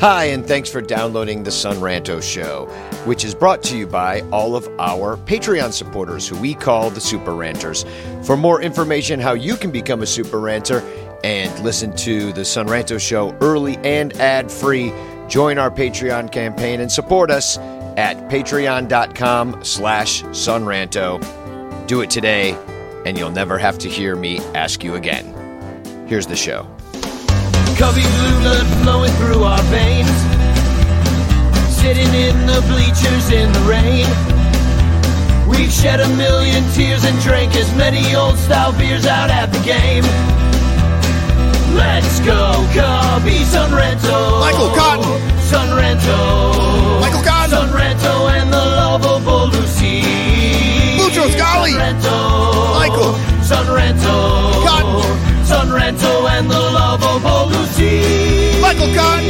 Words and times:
Hi, 0.00 0.26
and 0.26 0.46
thanks 0.46 0.70
for 0.70 0.80
downloading 0.80 1.42
the 1.42 1.50
Son 1.50 1.78
Ranto 1.78 2.22
Show, 2.22 2.66
which 3.04 3.24
is 3.24 3.34
brought 3.34 3.64
to 3.64 3.76
you 3.76 3.84
by 3.84 4.20
all 4.30 4.54
of 4.54 4.68
our 4.78 5.16
Patreon 5.16 5.72
supporters, 5.72 6.28
who 6.28 6.38
we 6.38 6.54
call 6.54 6.88
the 6.88 7.00
Super 7.00 7.34
Ranters. 7.34 7.84
For 8.22 8.36
more 8.36 8.62
information 8.62 9.18
how 9.18 9.32
you 9.32 9.56
can 9.56 9.72
become 9.72 10.02
a 10.02 10.06
Super 10.06 10.38
Ranter 10.38 10.84
and 11.24 11.52
listen 11.64 11.96
to 11.96 12.32
the 12.32 12.44
Son 12.44 12.68
Ranto 12.68 13.00
Show 13.00 13.36
early 13.40 13.76
and 13.78 14.12
ad 14.20 14.52
free, 14.52 14.92
join 15.26 15.58
our 15.58 15.70
Patreon 15.70 16.30
campaign 16.30 16.78
and 16.78 16.92
support 16.92 17.28
us 17.32 17.58
at 17.58 18.16
patreon.com 18.30 19.64
slash 19.64 20.22
sonranto. 20.22 21.18
Do 21.88 22.02
it 22.02 22.10
today, 22.10 22.56
and 23.04 23.18
you'll 23.18 23.32
never 23.32 23.58
have 23.58 23.78
to 23.78 23.88
hear 23.88 24.14
me 24.14 24.38
ask 24.54 24.84
you 24.84 24.94
again. 24.94 25.34
Here's 26.06 26.28
the 26.28 26.36
show. 26.36 26.68
Cubby 27.78 28.02
blue 28.02 28.40
blood 28.40 28.66
flowing 28.82 29.12
through 29.22 29.44
our 29.44 29.62
veins. 29.70 30.10
Sitting 31.70 32.12
in 32.12 32.34
the 32.44 32.60
bleachers 32.66 33.30
in 33.30 33.52
the 33.52 33.60
rain. 33.70 34.04
We've 35.46 35.70
shed 35.70 36.00
a 36.00 36.08
million 36.16 36.64
tears 36.74 37.04
and 37.04 37.16
drank 37.20 37.54
as 37.54 37.72
many 37.76 38.16
old 38.16 38.36
style 38.36 38.76
beers 38.76 39.06
out 39.06 39.30
at 39.30 39.52
the 39.52 39.62
game. 39.62 40.02
Let's 41.78 42.18
go, 42.26 42.66
Cubby 42.74 43.46
Sunrento. 43.46 44.40
Michael 44.40 44.74
Cotton. 44.74 45.14
Sunrento. 45.46 47.00
Michael 47.00 47.22
Cotton. 47.22 47.58
Sunrento 47.58 48.28
and 48.34 48.52
the 48.52 48.58
lovable 48.58 49.46
Lucy. 49.54 50.02
Boutros 50.98 51.30
Ghali. 51.38 51.78
Sunrento. 51.78 52.74
Michael. 52.74 53.12
Sunrento. 53.46 54.66
Cotton. 54.66 55.28
Sunrento 55.46 56.17
and 56.38 56.48
the 56.48 56.60
lovable 56.78 57.48
Lucy. 57.50 58.60
Michael 58.60 58.94
Cotton. 58.94 59.26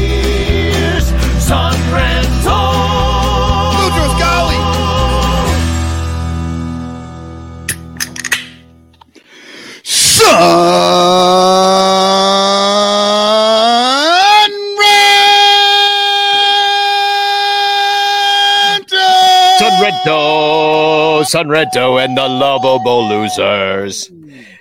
Sunrento. 1.48 2.60
Boutros 3.76 4.14
Ghali. 4.20 4.58
Sunrento, 19.58 21.24
Sunrento, 21.24 22.04
and 22.04 22.18
the 22.18 22.28
lovable 22.28 23.08
losers. 23.08 24.10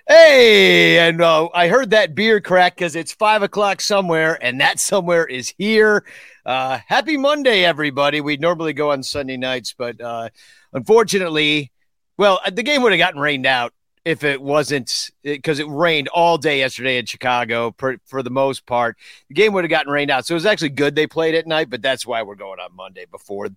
Hey, 0.09 0.99
and 0.99 1.21
uh, 1.21 1.49
I 1.53 1.67
heard 1.67 1.89
that 1.89 2.15
beer 2.15 2.39
crack 2.39 2.77
because 2.77 2.95
it's 2.95 3.11
five 3.11 3.41
o'clock 3.41 3.81
somewhere, 3.81 4.37
and 4.41 4.61
that 4.61 4.79
somewhere 4.79 5.25
is 5.25 5.53
here. 5.57 6.05
Uh, 6.45 6.79
happy 6.87 7.17
Monday, 7.17 7.65
everybody. 7.65 8.21
We 8.21 8.37
normally 8.37 8.71
go 8.71 8.91
on 8.91 9.03
Sunday 9.03 9.35
nights, 9.35 9.75
but 9.77 9.99
uh, 9.99 10.29
unfortunately, 10.71 11.73
well, 12.17 12.39
the 12.49 12.63
game 12.63 12.83
would 12.83 12.93
have 12.93 12.99
gotten 12.99 13.19
rained 13.19 13.45
out 13.45 13.73
if 14.05 14.23
it 14.23 14.41
wasn't 14.41 15.11
because 15.23 15.59
it 15.59 15.67
rained 15.67 16.07
all 16.07 16.37
day 16.37 16.59
yesterday 16.59 16.99
in 16.99 17.05
Chicago 17.05 17.71
per, 17.71 17.97
for 18.05 18.23
the 18.23 18.29
most 18.29 18.65
part. 18.65 18.95
The 19.27 19.33
game 19.33 19.51
would 19.51 19.65
have 19.65 19.69
gotten 19.69 19.91
rained 19.91 20.09
out, 20.09 20.25
so 20.25 20.35
it 20.35 20.37
was 20.37 20.45
actually 20.45 20.69
good 20.69 20.95
they 20.95 21.07
played 21.07 21.35
at 21.35 21.47
night, 21.47 21.69
but 21.69 21.81
that's 21.81 22.07
why 22.07 22.21
we're 22.23 22.35
going 22.35 22.61
on 22.61 22.73
Monday 22.73 23.05
before 23.11 23.49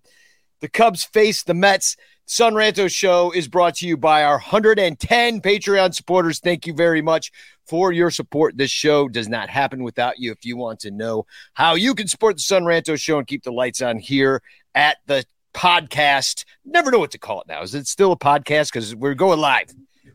the 0.59 0.69
Cubs 0.69 1.03
face 1.03 1.43
the 1.43 1.53
Mets. 1.53 1.97
Son 2.25 2.53
Ranto 2.53 2.89
Show 2.89 3.31
is 3.31 3.47
brought 3.47 3.75
to 3.75 3.87
you 3.87 3.97
by 3.97 4.23
our 4.23 4.35
110 4.37 5.41
Patreon 5.41 5.93
supporters. 5.93 6.39
Thank 6.39 6.65
you 6.65 6.73
very 6.73 7.01
much 7.01 7.31
for 7.65 7.91
your 7.91 8.09
support. 8.09 8.55
This 8.57 8.71
show 8.71 9.09
does 9.09 9.27
not 9.27 9.49
happen 9.49 9.83
without 9.83 10.17
you. 10.17 10.31
If 10.31 10.45
you 10.45 10.55
want 10.55 10.79
to 10.81 10.91
know 10.91 11.25
how 11.53 11.75
you 11.75 11.93
can 11.93 12.07
support 12.07 12.37
the 12.37 12.41
Son 12.41 12.63
Ranto 12.63 12.97
Show 12.99 13.17
and 13.17 13.27
keep 13.27 13.43
the 13.43 13.51
lights 13.51 13.81
on 13.81 13.99
here 13.99 14.41
at 14.75 14.97
the 15.07 15.25
podcast, 15.53 16.45
never 16.63 16.89
know 16.89 16.99
what 16.99 17.11
to 17.11 17.19
call 17.19 17.41
it 17.41 17.47
now. 17.47 17.61
Is 17.63 17.75
it 17.75 17.87
still 17.87 18.13
a 18.13 18.17
podcast? 18.17 18.71
Because 18.71 18.95
we're 18.95 19.13
going 19.13 19.39
live. 19.39 19.67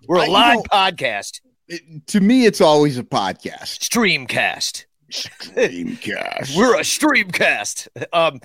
We're 0.09 0.25
a 0.25 0.31
live 0.31 0.61
podcast, 0.73 1.41
It- 1.69 2.07
to 2.09 2.21
me, 2.21 2.47
it's 2.47 2.61
always 2.63 2.97
a 2.97 3.03
podcast. 3.03 3.81
streamcast. 3.81 4.87
Streamcast. 5.13 6.57
We're 6.57 6.77
a 6.77 6.81
streamcast. 6.83 7.89
Um, 8.13 8.41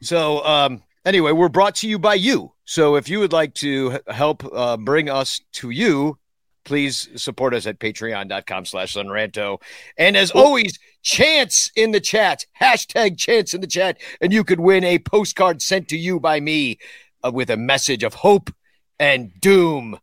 so 0.00 0.44
um, 0.44 0.82
anyway, 1.04 1.32
we're 1.32 1.48
brought 1.50 1.74
to 1.76 1.88
you 1.88 1.98
by 1.98 2.14
you. 2.14 2.52
So 2.68 2.96
if 2.96 3.08
you 3.08 3.20
would 3.20 3.32
like 3.32 3.54
to 3.54 3.98
help 4.08 4.44
uh, 4.44 4.76
bring 4.76 5.08
us 5.08 5.40
to 5.52 5.70
you, 5.70 6.18
please 6.64 7.08
support 7.16 7.54
us 7.54 7.66
at 7.66 7.78
patreon.com 7.78 8.66
slash 8.66 8.92
sonranto. 8.92 9.62
And 9.96 10.18
as 10.18 10.30
always, 10.30 10.78
chance 11.00 11.72
in 11.74 11.92
the 11.92 12.00
chat, 12.00 12.44
hashtag 12.60 13.16
chance 13.16 13.54
in 13.54 13.62
the 13.62 13.66
chat, 13.66 13.96
and 14.20 14.34
you 14.34 14.44
could 14.44 14.60
win 14.60 14.84
a 14.84 14.98
postcard 14.98 15.62
sent 15.62 15.88
to 15.88 15.96
you 15.96 16.20
by 16.20 16.40
me 16.40 16.76
uh, 17.24 17.30
with 17.32 17.48
a 17.48 17.56
message 17.56 18.02
of 18.02 18.12
hope 18.12 18.50
and 18.98 19.32
doom. 19.40 19.98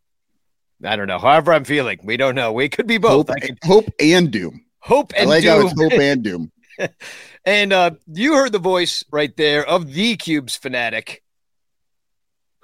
I 0.84 0.96
don't 0.96 1.08
know. 1.08 1.20
However, 1.20 1.54
I'm 1.54 1.66
feeling. 1.66 2.00
We 2.04 2.18
don't 2.18 2.34
know. 2.34 2.52
We 2.52 2.68
could 2.68 2.88
be 2.88 2.98
both. 2.98 3.28
hope, 3.28 3.30
I 3.30 3.40
could 3.46 3.60
hope 3.64 3.90
and 4.00 4.32
doom. 4.32 4.66
hope 4.80 5.14
I 5.16 5.20
and 5.20 5.30
like 5.30 5.44
how 5.44 5.60
doom. 5.60 5.68
it's 5.68 5.80
hope 5.80 5.94
and 6.02 6.24
doom. 6.24 6.52
And 7.46 7.72
uh, 7.72 7.92
you 8.08 8.34
heard 8.34 8.54
the 8.54 8.58
voice 8.58 9.04
right 9.12 9.38
there 9.38 9.64
of 9.64 9.94
the 9.94 10.16
Cubes 10.16 10.56
fanatic 10.56 11.22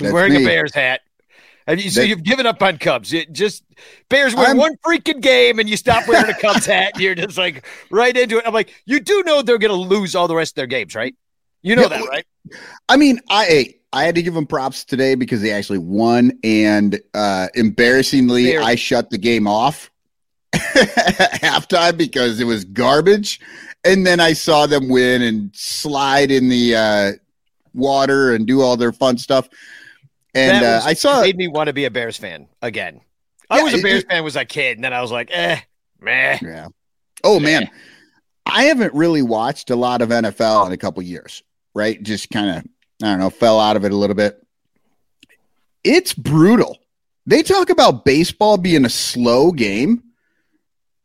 That's 0.03 0.13
wearing 0.13 0.35
a. 0.35 0.45
Bears 0.45 0.73
hat. 0.73 1.01
And 1.67 1.81
you, 1.81 1.89
so 1.91 2.01
That- 2.01 2.07
you've 2.07 2.23
given 2.23 2.45
up 2.45 2.61
on 2.63 2.77
Cubs. 2.79 3.13
It 3.13 3.31
just 3.33 3.63
Bears 4.09 4.35
win 4.35 4.45
I'm- 4.45 4.57
one 4.57 4.75
freaking 4.85 5.21
game 5.21 5.59
and 5.59 5.69
you 5.69 5.77
stop 5.77 6.07
wearing 6.07 6.29
a 6.29 6.33
Cubs 6.39 6.65
hat. 6.65 6.91
And 6.95 7.03
you're 7.03 7.15
just 7.15 7.37
like 7.37 7.65
right 7.89 8.15
into 8.15 8.37
it. 8.39 8.43
I'm 8.47 8.53
like, 8.53 8.73
you 8.85 8.99
do 8.99 9.23
know 9.23 9.41
they're 9.41 9.57
going 9.59 9.69
to 9.71 9.75
lose 9.95 10.15
all 10.15 10.27
the 10.27 10.35
rest 10.35 10.53
of 10.53 10.55
their 10.55 10.67
games, 10.67 10.95
right? 10.95 11.15
You 11.61 11.75
know 11.75 11.83
Yeah, 11.83 11.87
that, 11.89 12.07
right? 12.09 12.25
I 12.89 12.97
mean, 12.97 13.19
I 13.29 13.75
I 13.93 14.03
had 14.05 14.15
to 14.15 14.23
give 14.23 14.33
them 14.33 14.47
props 14.47 14.83
today 14.83 15.13
because 15.15 15.41
they 15.41 15.51
actually 15.51 15.77
won, 15.77 16.31
and 16.43 16.99
uh, 17.13 17.49
embarrassingly, 17.53 18.53
Fair. 18.53 18.61
I 18.63 18.75
shut 18.75 19.09
the 19.11 19.17
game 19.19 19.47
off 19.47 19.91
at 20.53 20.61
halftime 21.41 21.97
because 21.97 22.39
it 22.39 22.45
was 22.45 22.63
garbage, 22.65 23.39
and 23.83 24.07
then 24.07 24.19
I 24.19 24.33
saw 24.33 24.65
them 24.65 24.89
win 24.89 25.21
and 25.21 25.51
slide 25.53 26.31
in 26.31 26.49
the 26.49 26.75
uh, 26.75 27.11
water 27.73 28.33
and 28.33 28.47
do 28.47 28.61
all 28.61 28.77
their 28.77 28.91
fun 28.93 29.17
stuff, 29.17 29.49
and 30.33 30.63
That 30.63 30.83
uh, 30.83 30.85
I 30.87 30.93
saw 30.93 31.19
it 31.21 31.23
made 31.23 31.37
me 31.37 31.47
want 31.47 31.67
to 31.67 31.73
be 31.73 31.85
a 31.85 31.91
Bears 31.91 32.17
fan 32.17 32.47
again. 32.61 33.01
I 33.49 33.57
Yeah, 33.57 33.63
was 33.63 33.73
a 33.73 33.81
Bears 33.81 34.03
it- 34.03 34.09
fan 34.09 34.23
was 34.23 34.35
a 34.35 34.45
kid, 34.45 34.77
and 34.77 34.83
then 34.83 34.93
I 34.93 35.01
was 35.01 35.11
like, 35.11 35.29
eh, 35.31 35.59
meh. 35.99 36.37
Yeah. 36.41 36.67
Oh 37.23 37.39
man, 37.39 37.69
I 38.45 38.63
haven't 38.63 38.93
really 38.93 39.21
watched 39.21 39.69
a 39.69 39.75
lot 39.75 40.01
of 40.01 40.09
NFL 40.09 40.65
in 40.67 40.71
a 40.71 40.77
couple 40.77 41.01
years. 41.03 41.43
Right, 41.73 42.01
just 42.01 42.29
kind 42.29 42.49
of 42.49 42.63
I 43.03 43.11
don't 43.11 43.19
know, 43.19 43.29
fell 43.29 43.59
out 43.59 43.75
of 43.77 43.85
it 43.85 43.91
a 43.91 43.95
little 43.95 44.15
bit. 44.15 44.41
It's 45.83 46.13
brutal. 46.13 46.77
They 47.25 47.43
talk 47.43 47.69
about 47.69 48.05
baseball 48.05 48.57
being 48.57 48.85
a 48.85 48.89
slow 48.89 49.51
game. 49.51 50.03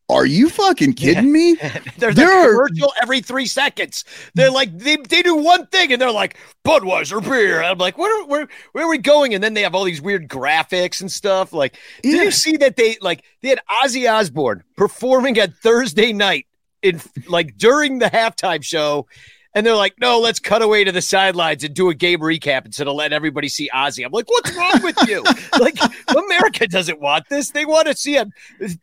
Are 0.08 0.24
you 0.24 0.48
fucking 0.50 0.92
kidding 0.92 1.32
me? 1.32 1.56
There's 1.98 2.14
There 2.14 2.30
a 2.30 2.46
are- 2.46 2.50
commercial 2.68 2.92
every 3.02 3.20
three 3.20 3.46
seconds. 3.46 4.04
They're 4.34 4.50
like 4.52 4.76
they, 4.78 4.96
they 4.96 5.20
do 5.22 5.34
one 5.36 5.66
thing 5.66 5.92
and 5.92 6.00
they're 6.00 6.12
like 6.12 6.36
Budweiser 6.64 7.20
beer. 7.22 7.60
I'm 7.62 7.78
like, 7.78 7.98
where 7.98 8.24
where 8.26 8.46
where 8.72 8.84
are 8.84 8.88
we 8.90 8.98
going? 8.98 9.34
And 9.34 9.42
then 9.42 9.54
they 9.54 9.62
have 9.62 9.74
all 9.74 9.82
these 9.84 10.00
weird 10.00 10.28
graphics 10.28 11.00
and 11.00 11.10
stuff. 11.10 11.52
Like, 11.52 11.76
did 12.02 12.14
Yeah. 12.16 12.22
you 12.22 12.30
see 12.30 12.56
that 12.58 12.76
they 12.76 12.96
like 13.00 13.24
they 13.42 13.48
had 13.48 13.60
Ozzy 13.82 14.08
Osbourne 14.08 14.62
performing 14.76 15.38
at 15.38 15.56
Thursday 15.56 16.12
night 16.12 16.46
in 16.82 17.00
like 17.28 17.56
during 17.56 17.98
the 17.98 18.06
halftime 18.06 18.62
show? 18.62 19.08
And 19.56 19.64
they're 19.64 19.74
like, 19.74 19.94
no, 19.98 20.20
let's 20.20 20.38
cut 20.38 20.60
away 20.60 20.84
to 20.84 20.92
the 20.92 21.00
sidelines 21.00 21.64
and 21.64 21.74
do 21.74 21.88
a 21.88 21.94
game 21.94 22.20
recap 22.20 22.66
instead 22.66 22.88
of 22.88 22.94
letting 22.94 23.16
everybody 23.16 23.48
see 23.48 23.70
Ozzy. 23.72 24.04
I'm 24.04 24.12
like, 24.12 24.28
what's 24.28 24.54
wrong 24.54 24.82
with 24.82 25.08
you? 25.08 25.24
like, 25.58 25.78
America 26.14 26.66
doesn't 26.68 27.00
want 27.00 27.24
this. 27.30 27.52
They 27.52 27.64
want 27.64 27.88
to 27.88 27.96
see 27.96 28.18
a, 28.18 28.26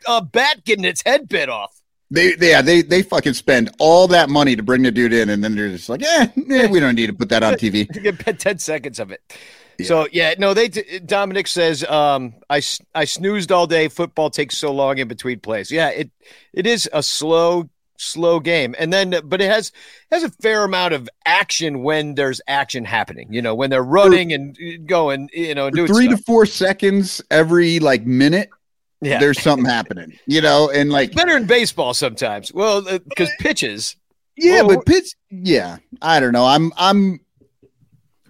a 0.08 0.24
bat 0.24 0.66
getting 0.66 0.84
its 0.84 1.04
head 1.06 1.30
bit 1.30 1.48
off. 1.48 1.80
They, 2.10 2.34
they, 2.34 2.50
yeah, 2.50 2.64
they, 2.64 2.82
they 2.82 3.04
fucking 3.04 3.34
spend 3.34 3.70
all 3.78 4.08
that 4.08 4.32
money 4.32 4.56
to 4.56 4.64
bring 4.64 4.82
the 4.82 4.90
dude 4.92 5.14
in, 5.14 5.30
and 5.30 5.44
then 5.44 5.56
they're 5.56 5.70
just 5.70 5.90
like, 5.90 6.02
eh, 6.02 6.28
eh, 6.50 6.68
we 6.68 6.80
don't 6.80 6.96
need 6.96 7.08
to 7.08 7.14
put 7.14 7.30
that 7.30 7.44
on 7.44 7.54
TV. 7.54 7.88
10 8.40 8.58
seconds 8.58 9.00
of 9.00 9.12
it. 9.12 9.22
Yeah. 9.78 9.86
So 9.86 10.08
yeah, 10.12 10.34
no, 10.40 10.54
they 10.54 10.70
Dominic 10.70 11.48
says 11.48 11.84
um, 11.86 12.36
I 12.48 12.62
I 12.94 13.06
snoozed 13.06 13.52
all 13.52 13.66
day. 13.66 13.88
Football 13.88 14.30
takes 14.30 14.56
so 14.56 14.72
long 14.72 15.00
in 15.00 15.08
between 15.08 15.40
plays. 15.40 15.72
Yeah, 15.72 15.90
it 15.90 16.12
it 16.54 16.68
is 16.68 16.88
a 16.94 17.02
slow 17.02 17.70
slow 18.04 18.40
game, 18.40 18.76
and 18.78 18.92
then 18.92 19.16
but 19.26 19.42
it 19.42 19.50
has 19.50 19.72
has 20.12 20.24
a 20.24 20.30
fair 20.30 20.64
amount 20.64 20.94
of 20.94 21.10
action 21.26 21.84
when 21.84 22.16
there's 22.16 22.42
action 22.48 22.86
happening. 22.86 23.28
You 23.32 23.42
know, 23.42 23.56
when 23.56 23.70
they're 23.70 23.84
running 23.84 24.34
and 24.34 24.58
going. 24.88 25.30
You 25.34 25.56
know, 25.56 25.70
doing 25.70 25.88
three 25.88 26.06
stuff. 26.06 26.20
to 26.20 26.24
four 26.26 26.46
seconds 26.46 27.22
every 27.32 27.80
like 27.80 28.06
minute. 28.06 28.50
Yeah. 29.02 29.20
there's 29.20 29.42
something 29.42 29.66
happening. 29.66 30.18
You 30.26 30.42
know, 30.42 30.70
and 30.70 30.90
like 30.90 31.10
it's 31.10 31.16
better 31.16 31.36
in 31.36 31.46
baseball 31.46 31.94
sometimes. 31.94 32.54
Well, 32.54 32.82
because 32.82 33.30
uh, 33.30 33.34
pitches. 33.40 33.96
Yeah, 34.38 34.62
well, 34.62 34.78
but 34.78 34.86
pitch. 34.86 35.14
Yeah, 35.30 35.78
I 36.02 36.20
don't 36.20 36.32
know. 36.32 36.46
I'm 36.46 36.72
I'm 36.78 37.20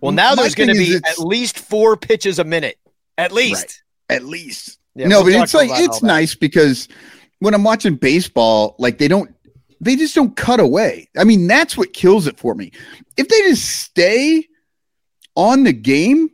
well, 0.03 0.11
now 0.11 0.35
there's 0.35 0.53
going 0.53 0.67
to 0.67 0.75
be 0.75 0.95
at 0.95 1.17
least 1.17 1.57
four 1.57 1.95
pitches 1.95 2.37
a 2.37 2.43
minute, 2.43 2.77
at 3.17 3.31
least. 3.31 3.83
Right. 4.09 4.17
At 4.17 4.25
least. 4.25 4.77
Yeah, 4.95 5.07
no, 5.07 5.23
we'll 5.23 5.39
but 5.39 5.43
it's 5.43 5.53
like 5.53 5.69
it's 5.71 6.03
nice 6.03 6.35
because 6.35 6.89
when 7.39 7.53
I'm 7.53 7.63
watching 7.63 7.95
baseball, 7.95 8.75
like 8.79 8.97
they 8.97 9.07
don't, 9.07 9.33
they 9.83 9.95
just 9.95 10.15
don't 10.15 10.35
cut 10.35 10.59
away. 10.59 11.09
I 11.17 11.23
mean, 11.23 11.47
that's 11.47 11.77
what 11.77 11.93
kills 11.93 12.27
it 12.27 12.37
for 12.37 12.55
me. 12.55 12.71
If 13.17 13.27
they 13.27 13.41
just 13.41 13.67
stay 13.69 14.47
on 15.35 15.63
the 15.63 15.73
game, 15.73 16.29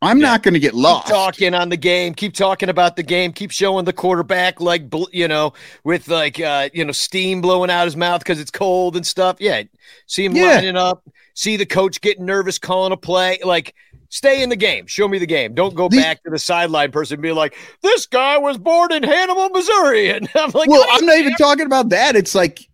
I'm 0.00 0.18
yeah. 0.18 0.26
not 0.26 0.42
going 0.42 0.54
to 0.54 0.60
get 0.60 0.74
lost. 0.74 1.06
Keep 1.06 1.14
talking 1.14 1.54
on 1.54 1.68
the 1.70 1.76
game. 1.76 2.14
Keep 2.14 2.34
talking 2.34 2.68
about 2.68 2.96
the 2.96 3.02
game. 3.02 3.32
Keep 3.32 3.50
showing 3.50 3.84
the 3.84 3.92
quarterback 3.92 4.60
like 4.60 4.84
you 5.12 5.26
know 5.26 5.52
with 5.84 6.08
like 6.08 6.40
uh, 6.40 6.68
you 6.72 6.84
know 6.84 6.92
steam 6.92 7.40
blowing 7.40 7.70
out 7.70 7.84
his 7.84 7.96
mouth 7.96 8.20
because 8.20 8.40
it's 8.40 8.50
cold 8.50 8.96
and 8.96 9.06
stuff. 9.06 9.36
Yeah, 9.40 9.62
see 10.06 10.24
him 10.24 10.36
yeah. 10.36 10.54
lining 10.54 10.76
up 10.76 11.02
see 11.38 11.56
the 11.56 11.66
coach 11.66 12.00
getting 12.00 12.26
nervous 12.26 12.58
calling 12.58 12.92
a 12.92 12.96
play. 12.96 13.38
Like, 13.44 13.74
stay 14.08 14.42
in 14.42 14.48
the 14.48 14.56
game. 14.56 14.88
Show 14.88 15.06
me 15.06 15.18
the 15.18 15.26
game. 15.26 15.54
Don't 15.54 15.74
go 15.74 15.88
back 15.88 16.20
to 16.24 16.30
the 16.30 16.38
sideline 16.38 16.90
person 16.90 17.14
and 17.14 17.22
be 17.22 17.30
like, 17.30 17.56
this 17.80 18.06
guy 18.06 18.38
was 18.38 18.58
born 18.58 18.92
in 18.92 19.04
Hannibal, 19.04 19.48
Missouri. 19.50 20.10
And 20.18 20.28
I'm 20.34 20.50
like, 20.50 20.68
well, 20.68 20.84
I'm 20.90 21.06
not 21.06 21.16
even 21.16 21.34
talking 21.34 21.66
about 21.66 21.90
that. 21.90 22.16
It's 22.16 22.34
like 22.34 22.68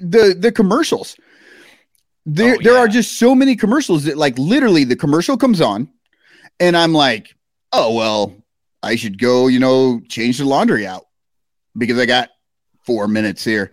the 0.00 0.36
the 0.38 0.52
commercials. 0.52 1.16
There, 2.26 2.54
oh, 2.54 2.56
yeah. 2.58 2.58
there 2.62 2.78
are 2.78 2.88
just 2.88 3.18
so 3.18 3.34
many 3.34 3.54
commercials 3.54 4.04
that, 4.04 4.16
like, 4.16 4.38
literally, 4.38 4.84
the 4.84 4.96
commercial 4.96 5.36
comes 5.36 5.60
on, 5.60 5.90
and 6.58 6.74
I'm 6.76 6.94
like, 6.94 7.34
oh 7.72 7.94
well, 7.94 8.34
I 8.82 8.96
should 8.96 9.18
go, 9.18 9.48
you 9.48 9.58
know, 9.58 10.00
change 10.08 10.38
the 10.38 10.44
laundry 10.44 10.86
out 10.86 11.06
because 11.76 11.98
I 11.98 12.06
got 12.06 12.30
four 12.86 13.08
minutes 13.08 13.44
here 13.44 13.70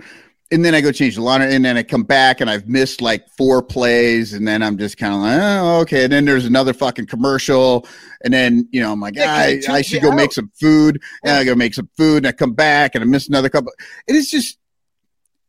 and 0.52 0.66
then 0.66 0.76
I 0.76 0.82
go 0.82 0.92
change 0.92 1.16
the 1.16 1.22
laundry, 1.22 1.56
and 1.56 1.64
then 1.64 1.78
I 1.78 1.84
come 1.84 2.04
back 2.04 2.42
and 2.42 2.50
I've 2.50 2.68
missed 2.68 3.02
like 3.02 3.26
four 3.38 3.64
plays, 3.64 4.34
and 4.34 4.46
then 4.46 4.62
I'm 4.62 4.78
just 4.78 4.98
kind 4.98 5.14
of 5.14 5.22
like, 5.22 5.40
oh, 5.42 5.80
okay. 5.82 6.04
And 6.04 6.12
then 6.12 6.26
there's 6.26 6.46
another 6.46 6.74
fucking 6.74 7.08
commercial, 7.08 7.88
and 8.24 8.34
then 8.34 8.68
you 8.72 8.82
know 8.82 8.92
I'm 8.92 9.00
like, 9.00 9.16
yeah, 9.16 9.34
I, 9.34 9.62
I 9.70 9.82
should 9.82 10.02
go 10.02 10.12
out. 10.12 10.18
make 10.18 10.34
some 10.34 10.52
food, 10.60 11.02
and 11.24 11.38
I 11.38 11.46
go 11.46 11.56
make 11.56 11.74
some 11.74 11.90
food, 11.96 12.18
and 12.18 12.28
I 12.28 12.34
come 12.34 12.54
back 12.54 12.96
and 12.96 13.04
I 13.04 13.08
miss 13.08 13.30
another 13.30 13.50
couple. 13.50 13.72
And 14.10 14.18
it's 14.18 14.30
just, 14.30 14.58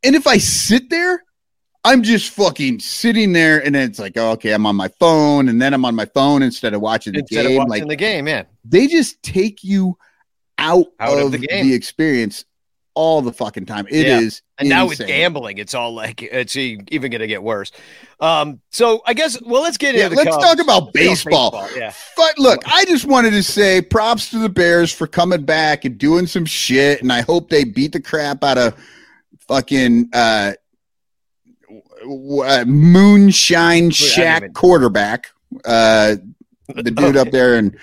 and 0.02 0.14
if 0.14 0.26
I 0.26 0.38
sit 0.38 0.90
there, 0.90 1.22
I'm 1.84 2.02
just 2.02 2.30
fucking 2.30 2.78
sitting 2.80 3.32
there, 3.32 3.64
and 3.64 3.74
then 3.74 3.88
it's 3.88 3.98
like, 3.98 4.16
oh, 4.16 4.30
okay, 4.32 4.52
I'm 4.52 4.66
on 4.66 4.76
my 4.76 4.88
phone, 5.00 5.48
and 5.48 5.60
then 5.60 5.74
I'm 5.74 5.84
on 5.84 5.94
my 5.94 6.06
phone 6.06 6.42
instead 6.42 6.74
of 6.74 6.80
watching 6.80 7.14
the 7.14 7.20
instead 7.20 7.46
game. 7.46 7.56
Watching 7.56 7.70
like 7.70 7.88
the 7.88 7.96
game, 7.96 8.28
yeah. 8.28 8.44
They 8.64 8.86
just 8.86 9.22
take 9.22 9.64
you 9.64 9.98
out, 10.58 10.86
out 11.00 11.18
of, 11.18 11.26
of 11.26 11.32
the, 11.32 11.38
the 11.38 11.74
experience 11.74 12.44
all 12.94 13.22
the 13.22 13.32
fucking 13.32 13.66
time. 13.66 13.86
It 13.88 14.06
yeah. 14.06 14.20
is, 14.20 14.42
and 14.58 14.66
insane. 14.66 14.68
now 14.68 14.86
with 14.86 15.06
gambling, 15.06 15.58
it's 15.58 15.74
all 15.74 15.92
like 15.94 16.22
it's 16.22 16.56
even 16.56 16.86
going 16.88 17.20
to 17.20 17.26
get 17.26 17.42
worse. 17.42 17.72
Um, 18.20 18.60
so 18.70 19.02
I 19.06 19.14
guess 19.14 19.40
well, 19.42 19.62
let's 19.62 19.76
get 19.76 19.94
yeah, 19.94 20.04
into. 20.04 20.16
let's 20.16 20.30
Cubs. 20.30 20.44
talk 20.44 20.60
about 20.60 20.92
baseball. 20.92 21.50
baseball. 21.50 21.78
Yeah, 21.78 21.92
but 22.16 22.38
look, 22.38 22.62
I 22.66 22.84
just 22.84 23.06
wanted 23.06 23.30
to 23.32 23.42
say 23.42 23.82
props 23.82 24.30
to 24.30 24.38
the 24.38 24.48
Bears 24.48 24.92
for 24.92 25.06
coming 25.06 25.44
back 25.44 25.84
and 25.84 25.98
doing 25.98 26.26
some 26.26 26.44
shit, 26.44 27.02
and 27.02 27.12
I 27.12 27.22
hope 27.22 27.48
they 27.48 27.64
beat 27.64 27.92
the 27.92 28.00
crap 28.00 28.44
out 28.44 28.58
of 28.58 28.76
fucking 29.48 30.08
uh, 30.12 30.52
uh 32.04 32.64
moonshine 32.66 33.90
shack 33.90 34.52
quarterback. 34.54 35.28
Uh, 35.64 36.16
the 36.68 36.90
dude 36.90 37.16
okay. 37.16 37.18
up 37.18 37.30
there 37.30 37.56
and 37.56 37.76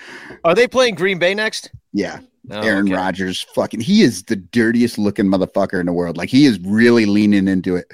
are 0.44 0.54
they 0.54 0.66
playing 0.66 0.94
Green 0.94 1.18
Bay 1.18 1.34
next? 1.34 1.70
Yeah. 1.92 2.20
Oh, 2.50 2.60
Aaron 2.62 2.86
okay. 2.86 2.96
Rodgers, 2.96 3.42
fucking, 3.54 3.80
he 3.80 4.02
is 4.02 4.24
the 4.24 4.34
dirtiest 4.34 4.98
looking 4.98 5.26
motherfucker 5.26 5.78
in 5.78 5.86
the 5.86 5.92
world. 5.92 6.16
Like 6.16 6.30
he 6.30 6.46
is 6.46 6.58
really 6.60 7.04
leaning 7.06 7.46
into 7.46 7.76
it. 7.76 7.92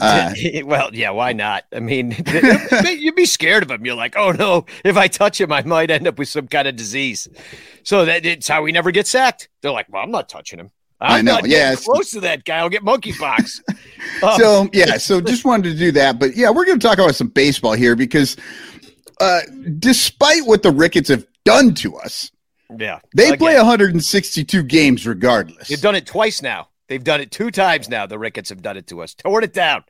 Uh, 0.00 0.32
well, 0.64 0.90
yeah, 0.92 1.10
why 1.10 1.32
not? 1.32 1.64
I 1.72 1.80
mean, 1.80 2.14
you'd 2.84 3.16
be 3.16 3.26
scared 3.26 3.62
of 3.62 3.70
him. 3.70 3.84
You're 3.84 3.96
like, 3.96 4.16
oh 4.16 4.32
no, 4.32 4.66
if 4.84 4.96
I 4.96 5.08
touch 5.08 5.40
him, 5.40 5.50
I 5.50 5.62
might 5.62 5.90
end 5.90 6.06
up 6.06 6.18
with 6.18 6.28
some 6.28 6.46
kind 6.46 6.68
of 6.68 6.76
disease. 6.76 7.26
So 7.82 8.04
that 8.04 8.26
it's 8.26 8.46
how 8.46 8.64
he 8.66 8.72
never 8.72 8.90
gets 8.90 9.10
sacked. 9.10 9.48
They're 9.62 9.72
like, 9.72 9.86
well, 9.88 10.02
I'm 10.02 10.10
not 10.10 10.28
touching 10.28 10.60
him. 10.60 10.70
I'm 11.00 11.18
i 11.18 11.20
know. 11.20 11.40
yeah, 11.44 11.74
close 11.74 12.10
to 12.12 12.20
that 12.20 12.44
guy. 12.44 12.58
I'll 12.58 12.70
get 12.70 12.82
monkeypox. 12.82 13.60
so 14.38 14.68
yeah, 14.72 14.96
so 14.96 15.20
just 15.32 15.44
wanted 15.44 15.72
to 15.72 15.78
do 15.78 15.92
that, 15.92 16.18
but 16.18 16.36
yeah, 16.36 16.50
we're 16.50 16.64
going 16.64 16.78
to 16.78 16.86
talk 16.86 16.98
about 16.98 17.14
some 17.14 17.28
baseball 17.28 17.72
here 17.72 17.94
because 17.94 18.36
uh, 19.20 19.40
despite 19.78 20.46
what 20.46 20.62
the 20.62 20.70
Ricketts 20.70 21.08
have 21.08 21.26
done 21.44 21.74
to 21.74 21.96
us, 21.96 22.30
yeah. 22.78 23.00
They 23.14 23.28
Again. 23.28 23.38
play 23.38 23.56
162 23.56 24.62
games 24.64 25.06
regardless. 25.06 25.68
They've 25.68 25.80
done 25.80 25.94
it 25.94 26.06
twice 26.06 26.42
now. 26.42 26.68
They've 26.88 27.02
done 27.02 27.20
it 27.20 27.30
two 27.30 27.50
times 27.50 27.88
now. 27.88 28.06
The 28.06 28.18
Ricketts 28.18 28.48
have 28.50 28.62
done 28.62 28.76
it 28.76 28.86
to 28.88 29.02
us, 29.02 29.14
torn 29.14 29.44
it 29.44 29.52
down. 29.52 29.84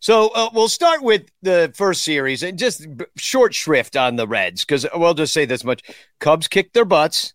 So 0.00 0.28
uh, 0.34 0.50
we'll 0.52 0.68
start 0.68 1.02
with 1.02 1.24
the 1.42 1.72
first 1.74 2.02
series 2.02 2.42
and 2.42 2.58
just 2.58 2.86
short 3.16 3.54
shrift 3.54 3.96
on 3.96 4.16
the 4.16 4.28
Reds 4.28 4.64
because 4.64 4.86
we'll 4.94 5.14
just 5.14 5.32
say 5.32 5.44
this 5.44 5.64
much: 5.64 5.82
Cubs 6.20 6.46
kicked 6.48 6.74
their 6.74 6.84
butts. 6.84 7.32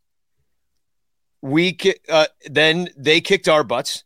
We 1.41 1.77
uh, 2.09 2.27
then 2.45 2.89
they 2.97 3.21
kicked 3.21 3.47
our 3.47 3.63
butts, 3.63 4.03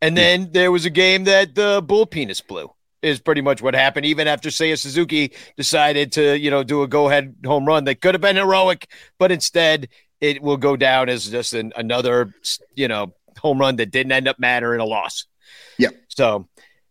and 0.00 0.16
then 0.16 0.42
yeah. 0.42 0.48
there 0.50 0.72
was 0.72 0.84
a 0.84 0.90
game 0.90 1.24
that 1.24 1.54
the 1.54 1.82
bull 1.84 2.06
penis 2.06 2.40
blew. 2.40 2.72
Is 3.02 3.18
pretty 3.18 3.40
much 3.40 3.60
what 3.60 3.74
happened. 3.74 4.06
Even 4.06 4.28
after 4.28 4.48
Seiya 4.48 4.78
Suzuki 4.78 5.32
decided 5.56 6.12
to, 6.12 6.38
you 6.38 6.52
know, 6.52 6.62
do 6.62 6.84
a 6.84 6.86
go-ahead 6.86 7.34
home 7.44 7.66
run 7.66 7.84
that 7.86 8.00
could 8.00 8.14
have 8.14 8.20
been 8.20 8.36
heroic, 8.36 8.88
but 9.18 9.32
instead 9.32 9.88
it 10.20 10.40
will 10.40 10.56
go 10.56 10.76
down 10.76 11.08
as 11.08 11.28
just 11.28 11.52
an, 11.52 11.72
another, 11.74 12.32
you 12.76 12.86
know, 12.86 13.12
home 13.38 13.58
run 13.58 13.74
that 13.74 13.90
didn't 13.90 14.12
end 14.12 14.28
up 14.28 14.38
mattering 14.38 14.80
a 14.80 14.84
loss. 14.84 15.26
Yeah. 15.78 15.88
So, 16.06 16.46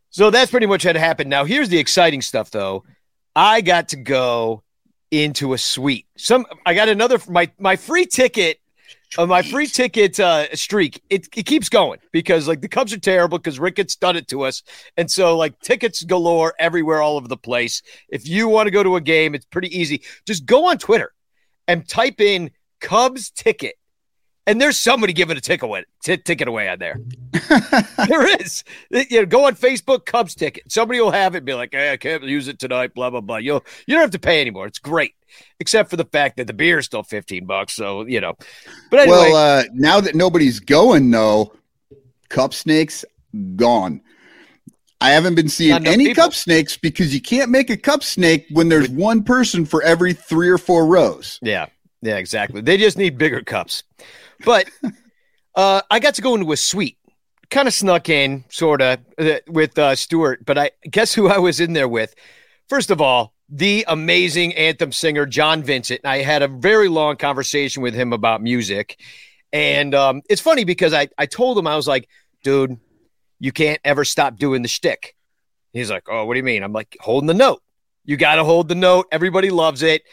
so 0.10 0.30
that's 0.32 0.52
pretty 0.52 0.66
much 0.66 0.84
what 0.84 0.98
happened. 0.98 1.30
Now, 1.30 1.46
here's 1.46 1.70
the 1.70 1.78
exciting 1.78 2.22
stuff, 2.22 2.52
though. 2.52 2.84
I 3.34 3.62
got 3.62 3.88
to 3.90 3.96
go 3.96 4.64
into 5.12 5.54
a 5.54 5.58
suite. 5.58 6.08
Some 6.18 6.46
I 6.66 6.74
got 6.74 6.90
another 6.90 7.20
my 7.30 7.52
my 7.58 7.78
free 7.78 8.06
ticket 8.06 8.60
uh, 9.18 9.26
my 9.26 9.42
free 9.42 9.68
ticket 9.68 10.20
uh, 10.20 10.54
streak 10.56 11.02
it, 11.10 11.28
it 11.36 11.46
keeps 11.46 11.70
going 11.70 12.00
because 12.12 12.48
like 12.48 12.62
the 12.62 12.68
Cubs 12.68 12.94
are 12.94 13.00
terrible 13.00 13.38
because 13.38 13.60
Ricketts 13.60 13.96
done 13.96 14.16
it 14.16 14.28
to 14.30 14.44
us, 14.44 14.64
and 14.98 15.10
so 15.10 15.38
like 15.38 15.60
tickets 15.60 16.04
galore 16.04 16.54
everywhere, 16.60 17.02
all 17.02 17.18
over 17.18 17.28
the 17.28 17.38
place. 17.38 17.82
If 18.10 18.28
you 18.28 18.48
want 18.48 18.68
to 18.68 18.72
go 18.72 18.84
to 18.84 18.96
a 18.96 19.02
game, 19.02 19.36
it's 19.36 19.46
pretty 19.46 19.78
easy. 19.78 20.04
Just 20.26 20.46
go 20.46 20.70
on 20.70 20.78
Twitter 20.78 21.14
and 21.68 21.88
type 21.88 22.22
in 22.22 22.52
Cubs 22.80 23.30
ticket. 23.30 23.76
And 24.48 24.60
there's 24.60 24.78
somebody 24.78 25.14
giving 25.14 25.38
a 25.38 25.42
ticket 25.42 25.64
away, 25.64 25.86
t- 26.04 26.18
ticket 26.18 26.48
away 26.48 26.68
on 26.68 26.80
there. 26.80 27.00
there 28.08 28.42
is. 28.42 28.64
You 28.90 29.22
know, 29.22 29.26
go 29.28 29.46
on 29.46 29.56
Facebook, 29.56 30.06
Cubs 30.06 30.34
ticket. 30.34 30.72
Somebody 30.72 31.00
will 31.00 31.12
have 31.12 31.36
it. 31.36 31.46
Be 31.46 31.54
like, 31.54 31.70
hey, 31.74 31.94
I 31.94 31.98
can't 31.98 32.24
use 32.24 32.48
it 32.48 32.58
tonight. 32.58 32.94
Blah 32.96 33.12
blah 33.12 33.22
blah. 33.22 33.38
You'll 33.38 33.64
you 33.86 33.94
don't 33.94 34.02
have 34.02 34.12
to 34.12 34.20
pay 34.20 34.42
anymore. 34.42 34.66
It's 34.66 34.80
great, 34.80 35.14
except 35.60 35.90
for 35.90 35.98
the 35.98 36.06
fact 36.06 36.38
that 36.38 36.48
the 36.48 36.54
beer 36.54 36.80
is 36.80 36.86
still 36.86 37.04
fifteen 37.04 37.46
bucks. 37.46 37.74
So 37.74 38.06
you 38.06 38.22
know. 38.22 38.36
But 38.90 39.02
anyway, 39.02 39.18
well, 39.32 39.60
uh, 39.60 39.64
now 39.74 40.00
that 40.02 40.16
nobody's 40.16 40.60
going 40.60 41.12
though, 41.12 41.54
cup 42.30 42.54
snakes 42.54 43.06
gone. 43.56 44.02
I 45.02 45.10
haven't 45.10 45.34
been 45.34 45.50
seeing 45.50 45.88
any 45.88 46.06
people. 46.06 46.24
cup 46.24 46.34
snakes 46.34 46.78
because 46.78 47.12
you 47.14 47.22
can't 47.22 47.50
make 47.50 47.72
a 47.72 47.78
cup 47.78 48.04
snake 48.04 48.46
when 48.52 48.70
there's 48.70 48.88
one 48.88 49.24
person 49.24 49.66
for 49.66 49.82
every 49.82 50.14
three 50.14 50.48
or 50.48 50.60
four 50.60 50.86
rows. 50.86 51.40
Yeah. 51.42 51.66
Yeah, 52.04 52.18
exactly. 52.18 52.62
They 52.62 52.78
just 52.78 52.98
need 52.98 53.18
bigger 53.18 53.42
cups. 53.42 53.84
But 54.46 54.70
uh, 55.56 55.82
I 55.90 56.00
got 56.00 56.16
to 56.16 56.22
go 56.22 56.36
into 56.36 56.52
a 56.52 56.58
suite, 56.58 56.98
kind 57.50 57.68
of 57.68 57.74
snuck 57.74 58.10
in, 58.10 58.44
sort 58.50 58.82
of, 58.82 59.00
uh, 59.18 59.40
with 59.48 59.78
uh, 59.78 59.96
Stuart. 59.96 60.46
But 60.46 60.58
I 60.58 60.72
guess 60.90 61.14
who 61.14 61.30
I 61.30 61.40
was 61.40 61.60
in 61.60 61.74
there 61.74 61.88
with. 61.88 62.14
First 62.70 62.92
of 62.92 63.02
all, 63.02 63.34
the 63.52 63.86
amazing 63.88 64.56
anthem 64.56 64.92
singer 64.92 65.26
John 65.26 65.62
Vincent. 65.62 66.02
I 66.06 66.20
had 66.20 66.42
a 66.42 66.48
very 66.48 66.88
long 66.88 67.18
conversation 67.18 67.84
with 67.84 67.94
him 67.94 68.14
about 68.14 68.42
music, 68.42 69.00
and 69.52 69.94
um, 69.94 70.22
it's 70.30 70.42
funny 70.42 70.64
because 70.64 70.94
I 70.94 71.10
I 71.18 71.26
told 71.26 71.58
him 71.58 71.68
I 71.68 71.76
was 71.76 71.88
like, 71.88 72.08
dude, 72.44 72.80
you 73.40 73.52
can't 73.52 73.80
ever 73.84 74.06
stop 74.06 74.38
doing 74.38 74.62
the 74.62 74.68
shtick. 74.68 75.16
He's 75.74 75.90
like, 75.90 76.04
oh, 76.10 76.26
what 76.26 76.34
do 76.34 76.38
you 76.38 76.44
mean? 76.44 76.64
I'm 76.64 76.74
like, 76.74 76.98
holding 77.00 77.28
the 77.28 77.34
note. 77.34 77.62
You 78.06 78.18
got 78.18 78.36
to 78.36 78.44
hold 78.44 78.68
the 78.68 78.76
note. 78.76 79.08
Everybody 79.12 79.50
loves 79.50 79.84
it. 79.84 80.04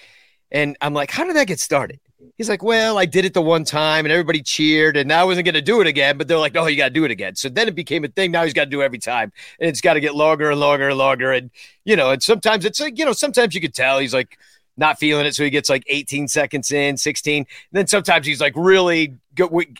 And 0.50 0.76
I'm 0.80 0.94
like, 0.94 1.10
how 1.10 1.24
did 1.24 1.36
that 1.36 1.46
get 1.46 1.60
started? 1.60 2.00
He's 2.36 2.48
like, 2.48 2.64
well, 2.64 2.98
I 2.98 3.04
did 3.04 3.24
it 3.24 3.32
the 3.32 3.42
one 3.42 3.64
time 3.64 4.04
and 4.04 4.12
everybody 4.12 4.42
cheered 4.42 4.96
and 4.96 5.12
I 5.12 5.22
wasn't 5.22 5.44
going 5.44 5.54
to 5.54 5.62
do 5.62 5.80
it 5.80 5.86
again. 5.86 6.18
But 6.18 6.26
they're 6.26 6.38
like, 6.38 6.56
oh, 6.56 6.66
you 6.66 6.76
got 6.76 6.88
to 6.88 6.94
do 6.94 7.04
it 7.04 7.12
again. 7.12 7.36
So 7.36 7.48
then 7.48 7.68
it 7.68 7.76
became 7.76 8.04
a 8.04 8.08
thing. 8.08 8.32
Now 8.32 8.42
he's 8.44 8.52
got 8.52 8.64
to 8.64 8.70
do 8.70 8.80
it 8.80 8.84
every 8.84 8.98
time. 8.98 9.32
And 9.60 9.68
it's 9.68 9.80
got 9.80 9.94
to 9.94 10.00
get 10.00 10.16
longer 10.16 10.50
and 10.50 10.58
longer 10.58 10.88
and 10.88 10.98
longer. 10.98 11.32
And, 11.32 11.50
you 11.84 11.94
know, 11.94 12.10
and 12.10 12.22
sometimes 12.22 12.64
it's 12.64 12.80
like, 12.80 12.98
you 12.98 13.04
know, 13.04 13.12
sometimes 13.12 13.54
you 13.54 13.60
could 13.60 13.74
tell 13.74 14.00
he's 14.00 14.14
like 14.14 14.36
not 14.76 14.98
feeling 14.98 15.26
it. 15.26 15.34
So 15.34 15.44
he 15.44 15.50
gets 15.50 15.68
like 15.68 15.84
18 15.86 16.26
seconds 16.26 16.72
in, 16.72 16.96
16. 16.96 17.36
And 17.38 17.46
then 17.72 17.86
sometimes 17.86 18.26
he's 18.26 18.40
like 18.40 18.54
really 18.56 19.14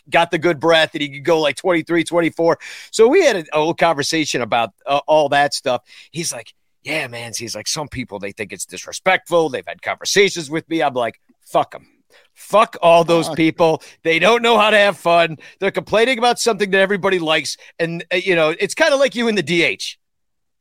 got 0.09 0.31
the 0.31 0.37
good 0.37 0.61
breath 0.61 0.91
and 0.93 1.01
he 1.01 1.09
could 1.09 1.25
go 1.25 1.41
like 1.41 1.57
23, 1.57 2.05
24. 2.05 2.59
So 2.91 3.07
we 3.07 3.25
had 3.25 3.35
a, 3.35 3.45
a 3.53 3.59
little 3.59 3.73
conversation 3.73 4.41
about 4.41 4.71
uh, 4.85 5.01
all 5.07 5.27
that 5.29 5.53
stuff. 5.53 5.83
He's 6.11 6.31
like, 6.31 6.53
yeah, 6.83 7.07
man. 7.07 7.33
He's 7.37 7.55
like, 7.55 7.67
some 7.67 7.89
people, 7.89 8.19
they 8.19 8.31
think 8.31 8.53
it's 8.53 8.65
disrespectful. 8.65 9.49
They've 9.49 9.67
had 9.67 9.81
conversations 9.81 10.49
with 10.49 10.69
me. 10.69 10.81
I'm 10.81 10.93
like, 10.93 11.19
fuck 11.41 11.71
them. 11.71 11.87
Fuck 12.33 12.77
all 12.81 13.03
those 13.03 13.29
people. 13.29 13.81
They 14.03 14.17
don't 14.17 14.41
know 14.41 14.57
how 14.57 14.69
to 14.69 14.77
have 14.77 14.97
fun. 14.97 15.37
They're 15.59 15.71
complaining 15.71 16.17
about 16.17 16.39
something 16.39 16.71
that 16.71 16.79
everybody 16.79 17.19
likes. 17.19 17.57
And, 17.77 18.03
uh, 18.11 18.15
you 18.15 18.35
know, 18.35 18.55
it's 18.59 18.73
kind 18.73 18.93
of 18.93 18.99
like 18.99 19.13
you 19.15 19.27
in 19.27 19.35
the 19.35 19.43
DH. 19.43 19.97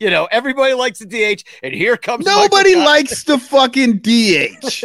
You 0.00 0.11
know, 0.11 0.28
everybody 0.31 0.75
likes 0.75 1.00
the 1.00 1.07
DH, 1.07 1.43
and 1.62 1.75
here 1.75 1.97
comes 1.97 2.25
nobody 2.26 2.76
likes 2.76 3.25
the 3.25 3.38
fucking 3.38 3.99
DH. 3.99 4.85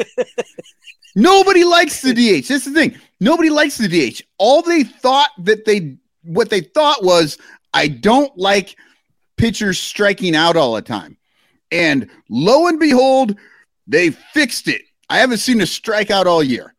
nobody 1.15 1.63
likes 1.63 2.01
the 2.01 2.13
DH. 2.13 2.47
That's 2.47 2.65
the 2.65 2.71
thing. 2.71 2.97
Nobody 3.19 3.49
likes 3.49 3.77
the 3.77 3.87
DH. 3.87 4.21
All 4.37 4.61
they 4.61 4.83
thought 4.83 5.29
that 5.39 5.65
they 5.65 5.97
what 6.23 6.49
they 6.49 6.61
thought 6.61 7.03
was, 7.03 7.37
I 7.73 7.89
don't 7.89 8.35
like 8.37 8.75
pitchers 9.37 9.79
striking 9.79 10.35
out 10.35 10.55
all 10.55 10.73
the 10.73 10.81
time. 10.81 11.17
And 11.71 12.09
lo 12.29 12.67
and 12.67 12.79
behold, 12.79 13.37
they 13.87 14.11
fixed 14.11 14.67
it. 14.67 14.83
I 15.13 15.17
haven't 15.17 15.37
seen 15.37 15.61
a 15.61 15.65
strikeout 15.65 16.25
all 16.25 16.41
year. 16.41 16.73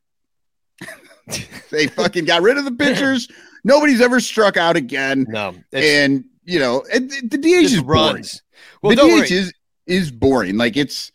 they 1.70 1.86
fucking 1.86 2.24
got 2.24 2.42
rid 2.42 2.58
of 2.58 2.64
the 2.64 2.72
pitchers. 2.72 3.28
Nobody's 3.62 4.00
ever 4.00 4.18
struck 4.18 4.56
out 4.56 4.74
again. 4.74 5.24
No. 5.28 5.54
And 5.72 6.24
you 6.42 6.58
know, 6.58 6.82
the 6.90 7.38
DH 7.40 7.46
is 7.46 7.78
runs. 7.78 8.42
Boring. 8.82 8.96
Well, 8.96 9.20
the 9.20 9.24
DH 9.24 9.30
is 9.30 9.54
is 9.86 10.10
boring. 10.10 10.56
Like 10.56 10.76
it's 10.76 11.12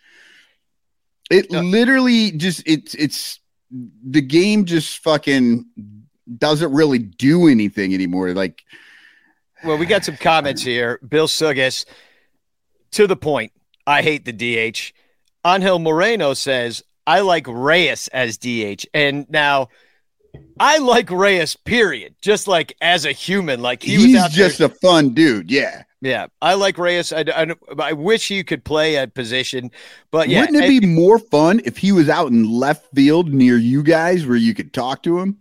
it 1.30 1.52
no. 1.52 1.60
literally 1.60 2.32
just 2.32 2.64
it's 2.66 2.96
it's 2.96 3.42
the 3.70 4.22
game 4.22 4.64
just 4.64 5.00
fucking 5.00 5.66
doesn't 6.38 6.72
really 6.72 7.00
do 7.00 7.50
anything 7.50 7.94
anymore. 7.94 8.34
Like 8.34 8.64
well, 9.66 9.78
we 9.78 9.86
got 9.86 10.06
some 10.06 10.16
comments 10.16 10.62
here. 10.62 11.02
Bill 11.06 11.28
Sugas, 11.28 11.84
to 12.92 13.08
the 13.08 13.18
point. 13.18 13.52
I 13.86 14.04
hate 14.04 14.24
the 14.24 14.32
DH. 14.32 14.94
Angel 15.46 15.80
Moreno 15.80 16.34
says, 16.34 16.84
I 17.10 17.22
like 17.22 17.48
Reyes 17.48 18.08
as 18.10 18.38
DH. 18.38 18.86
And 18.94 19.28
now 19.32 19.70
I 20.60 20.78
like 20.78 21.10
Reyes, 21.10 21.56
period. 21.56 22.14
Just 22.22 22.48
like 22.48 22.76
as 22.82 23.04
a 23.04 23.12
human, 23.12 23.64
like 23.64 23.82
he 23.82 23.96
he's 23.96 24.30
just 24.30 24.60
there. 24.60 24.68
a 24.68 24.70
fun 24.70 25.16
dude. 25.16 25.50
Yeah, 25.50 25.84
yeah. 26.02 26.28
I 26.40 26.54
like 26.54 26.78
Reyes. 26.78 27.12
I, 27.12 27.26
I, 27.34 27.56
I, 27.80 27.94
wish 27.94 28.28
he 28.28 28.44
could 28.44 28.64
play 28.64 28.98
a 28.98 29.08
position, 29.08 29.72
but 30.12 30.30
yeah. 30.30 30.42
Wouldn't 30.42 30.64
it 30.64 30.82
be 30.82 30.86
more 30.86 31.18
fun 31.18 31.62
if 31.66 31.78
he 31.78 31.92
was 31.92 32.10
out 32.10 32.28
in 32.28 32.48
left 32.48 32.86
field 32.94 33.34
near 33.34 33.58
you 33.58 33.82
guys, 33.82 34.28
where 34.28 34.38
you 34.38 34.54
could 34.54 34.72
talk 34.72 35.02
to 35.04 35.18
him? 35.18 35.40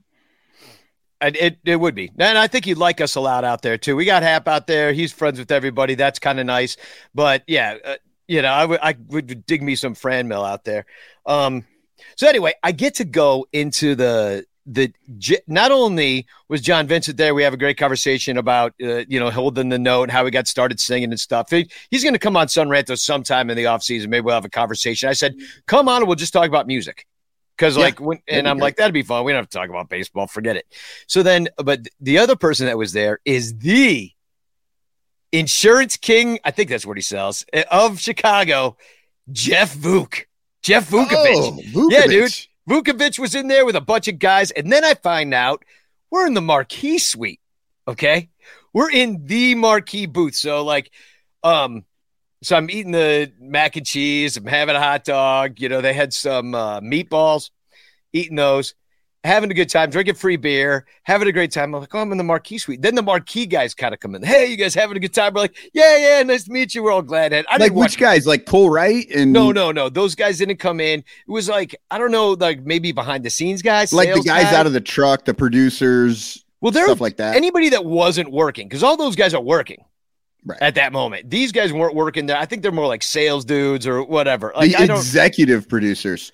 It 1.21 1.59
it 1.67 1.77
would 1.77 1.97
be, 1.97 2.13
and 2.19 2.39
I 2.39 2.47
think 2.47 2.65
he'd 2.65 2.79
like 2.79 3.03
us 3.03 3.17
a 3.17 3.21
lot 3.21 3.45
out 3.45 3.61
there 3.61 3.77
too. 3.77 3.95
We 3.95 4.07
got 4.07 4.23
Hap 4.23 4.49
out 4.49 4.69
there; 4.69 4.95
he's 4.95 5.13
friends 5.13 5.39
with 5.39 5.51
everybody. 5.51 5.97
That's 5.97 6.21
kind 6.21 6.41
of 6.41 6.47
nice. 6.47 6.79
But 7.13 7.43
yeah, 7.47 7.77
uh, 7.85 7.95
you 8.29 8.43
know, 8.43 8.49
I 8.49 8.65
would 8.67 8.81
I 8.81 8.95
would 9.09 9.47
dig 9.47 9.63
me 9.63 9.75
some 9.75 9.95
Franmil 9.95 10.49
out 10.49 10.65
there. 10.65 10.87
Um, 11.27 11.65
so 12.17 12.29
anyway, 12.29 12.55
I 12.63 12.73
get 12.73 12.95
to 12.97 13.05
go 13.05 13.47
into 13.53 13.95
the 13.95 14.47
the 14.67 14.93
not 15.47 15.73
only 15.73 16.27
was 16.49 16.61
John 16.61 16.87
Vincent 16.87 17.17
there, 17.17 17.35
we 17.35 17.43
have 17.43 17.55
a 17.55 17.59
great 17.59 17.79
conversation 17.79 18.37
about 18.37 18.75
uh, 18.83 19.05
you 19.09 19.19
know 19.19 19.31
holding 19.31 19.71
the 19.71 19.79
note, 19.79 20.11
how 20.11 20.25
he 20.25 20.31
got 20.31 20.47
started 20.47 20.79
singing 20.79 21.11
and 21.11 21.19
stuff. 21.19 21.51
He, 21.51 21.71
he's 21.91 22.03
going 22.03 22.13
to 22.13 22.19
come 22.19 22.37
on 22.37 22.49
Son 22.49 22.69
Ranto 22.69 22.97
sometime 22.99 23.51
in 23.51 23.57
the 23.57 23.67
off 23.67 23.83
season. 23.83 24.11
Maybe 24.11 24.25
we'll 24.25 24.35
have 24.35 24.45
a 24.45 24.51
conversation. 24.51 25.09
I 25.09 25.15
said, 25.15 25.37
come 25.67 25.89
on, 25.89 26.07
we'll 26.07 26.17
just 26.17 26.35
talk 26.35 26.47
about 26.47 26.67
music. 26.67 27.07
Because 27.57 27.77
yeah, 27.77 27.85
like 27.85 28.01
when, 28.01 28.21
and 28.29 28.47
I'm 28.47 28.59
like 28.59 28.77
that'd 28.77 28.95
be 28.95 29.03
fun. 29.03 29.25
We 29.25 29.33
don't 29.33 29.41
have 29.41 29.49
to 29.49 29.59
talk 29.59 29.71
about 29.71 29.89
baseball. 29.89 30.27
Forget 30.27 30.57
it. 30.57 30.67
So 31.07 31.23
then, 31.23 31.49
but 31.57 31.89
the 31.99 32.19
other 32.19 32.37
person 32.37 32.67
that 32.67 32.79
was 32.79 32.93
there 32.93 33.21
is 33.25 33.57
the 33.59 34.13
insurance 35.33 35.97
king. 35.97 36.39
I 36.45 36.51
think 36.51 36.71
that's 36.71 36.87
what 36.87 36.97
he 36.97 37.03
sells 37.03 37.45
uh, 37.53 37.63
of 37.71 38.01
Chicago, 38.01 38.77
Jeff 39.31 39.75
Vuk. 39.75 40.25
Jeff 40.63 40.91
Vukovich. 40.91 41.73
Oh, 41.75 41.89
yeah, 41.91 42.07
dude. 42.07 42.33
Vukovich 42.69 43.19
was 43.19 43.35
in 43.35 43.49
there 43.49 43.65
with 43.65 43.77
a 43.77 43.81
bunch 43.81 44.09
of 44.09 44.19
guys. 44.19 44.51
And 44.51 44.71
then 44.71 44.85
I 44.85 44.95
find 44.95 45.33
out 45.33 45.65
we're 46.11 46.27
in 46.27 46.35
the 46.35 46.43
marquee 46.43 46.99
suite. 46.99 47.41
Okay. 47.87 48.29
We're 48.73 48.91
in 48.91 49.25
the 49.25 49.55
marquee 49.55 50.07
booth. 50.07 50.35
So, 50.35 50.65
like, 50.65 50.91
um, 51.43 51.85
so 52.43 52.57
I'm 52.57 52.71
eating 52.71 52.93
the 52.93 53.33
mac 53.41 53.77
and 53.77 53.87
cheese. 53.87 54.37
I'm 54.37 54.47
having 54.47 54.77
a 54.77 54.81
hot 54.81 55.05
dog. 55.05 55.61
You 55.61 55.69
know, 55.69 55.81
they 55.81 55.95
had 55.95 56.13
some 56.13 56.55
uh, 56.55 56.81
meatballs, 56.81 57.51
eating 58.13 58.37
those 58.37 58.75
having 59.25 59.51
a 59.51 59.55
good 59.55 59.69
time, 59.69 59.91
drinking 59.91 60.15
free 60.15 60.37
beer, 60.37 60.87
having 61.03 61.29
a 61.29 61.33
great 61.33 61.51
time. 61.51 61.75
I'm 61.75 61.81
like, 61.81 61.95
oh, 61.95 61.99
I'm 61.99 62.13
in 62.13 62.19
the 62.19 62.25
marquee 62.25 62.59
suite. 62.59 62.83
Then 62.83 62.95
the 62.95 63.03
marquee 63.03 63.47
guys 63.47 63.75
kind 63.75 63.93
of 63.93 64.01
come 64.01 64.15
in. 64.15 64.23
Hey, 64.23 64.47
you 64.47 64.57
guys 64.57 64.75
having 64.75 64.97
a 64.97 65.01
good 65.01 65.13
time? 65.15 65.35
We're 65.35 65.43
like, 65.43 65.57
yeah, 65.73 65.97
yeah, 65.97 66.23
nice 66.23 66.45
to 66.45 66.53
meet 66.53 66.75
you. 66.75 66.83
We're 66.83 66.93
all 66.93 67.03
glad. 67.03 67.33
I 67.33 67.45
like 67.57 67.73
which 67.73 67.75
watch- 67.75 67.99
guys? 67.99 68.27
Like 68.27 68.47
Cole 68.47 68.71
Wright 68.71 69.07
and 69.15 69.33
no, 69.33 69.53
no, 69.53 69.73
no. 69.73 69.89
Those 69.89 70.15
guys 70.15 70.39
didn't 70.39 70.59
come 70.59 70.81
in. 70.81 71.01
It 71.01 71.31
was 71.31 71.49
like 71.49 71.75
I 71.91 71.99
don't 71.99 72.13
know, 72.13 72.33
like 72.33 72.65
maybe 72.65 72.93
behind 72.93 73.25
the 73.25 73.31
scenes 73.31 73.63
guys, 73.63 73.93
like 73.93 74.09
the 74.09 74.23
guys, 74.23 74.45
guys 74.45 74.55
out 74.55 74.67
of 74.67 74.73
the 74.73 74.81
truck, 74.81 75.25
the 75.25 75.35
producers. 75.35 76.45
Well, 76.61 76.73
there 76.73 76.87
stuff 76.87 77.01
like 77.01 77.17
that. 77.19 77.37
Anybody 77.37 77.69
that 77.71 77.85
wasn't 77.85 78.31
working, 78.31 78.69
because 78.69 78.83
all 78.83 78.97
those 78.97 79.17
guys 79.17 79.35
are 79.35 79.43
working. 79.43 79.85
Right. 80.45 80.59
At 80.63 80.77
that 80.77 80.93
moment, 80.93 81.29
these 81.29 81.53
guys 81.53 81.73
weren't 81.73 81.95
working 81.95 82.27
there. 82.27 82.37
I 82.37 82.47
think 82.47 82.63
they're 82.63 82.73
more 82.73 82.87
like 82.87 83.03
sales 83.03 83.45
dudes 83.45 83.87
or 83.87 84.03
whatever. 84.05 84.53
Like 84.57 84.71
the 84.71 84.85
executive 84.85 85.69
producers 85.69 86.33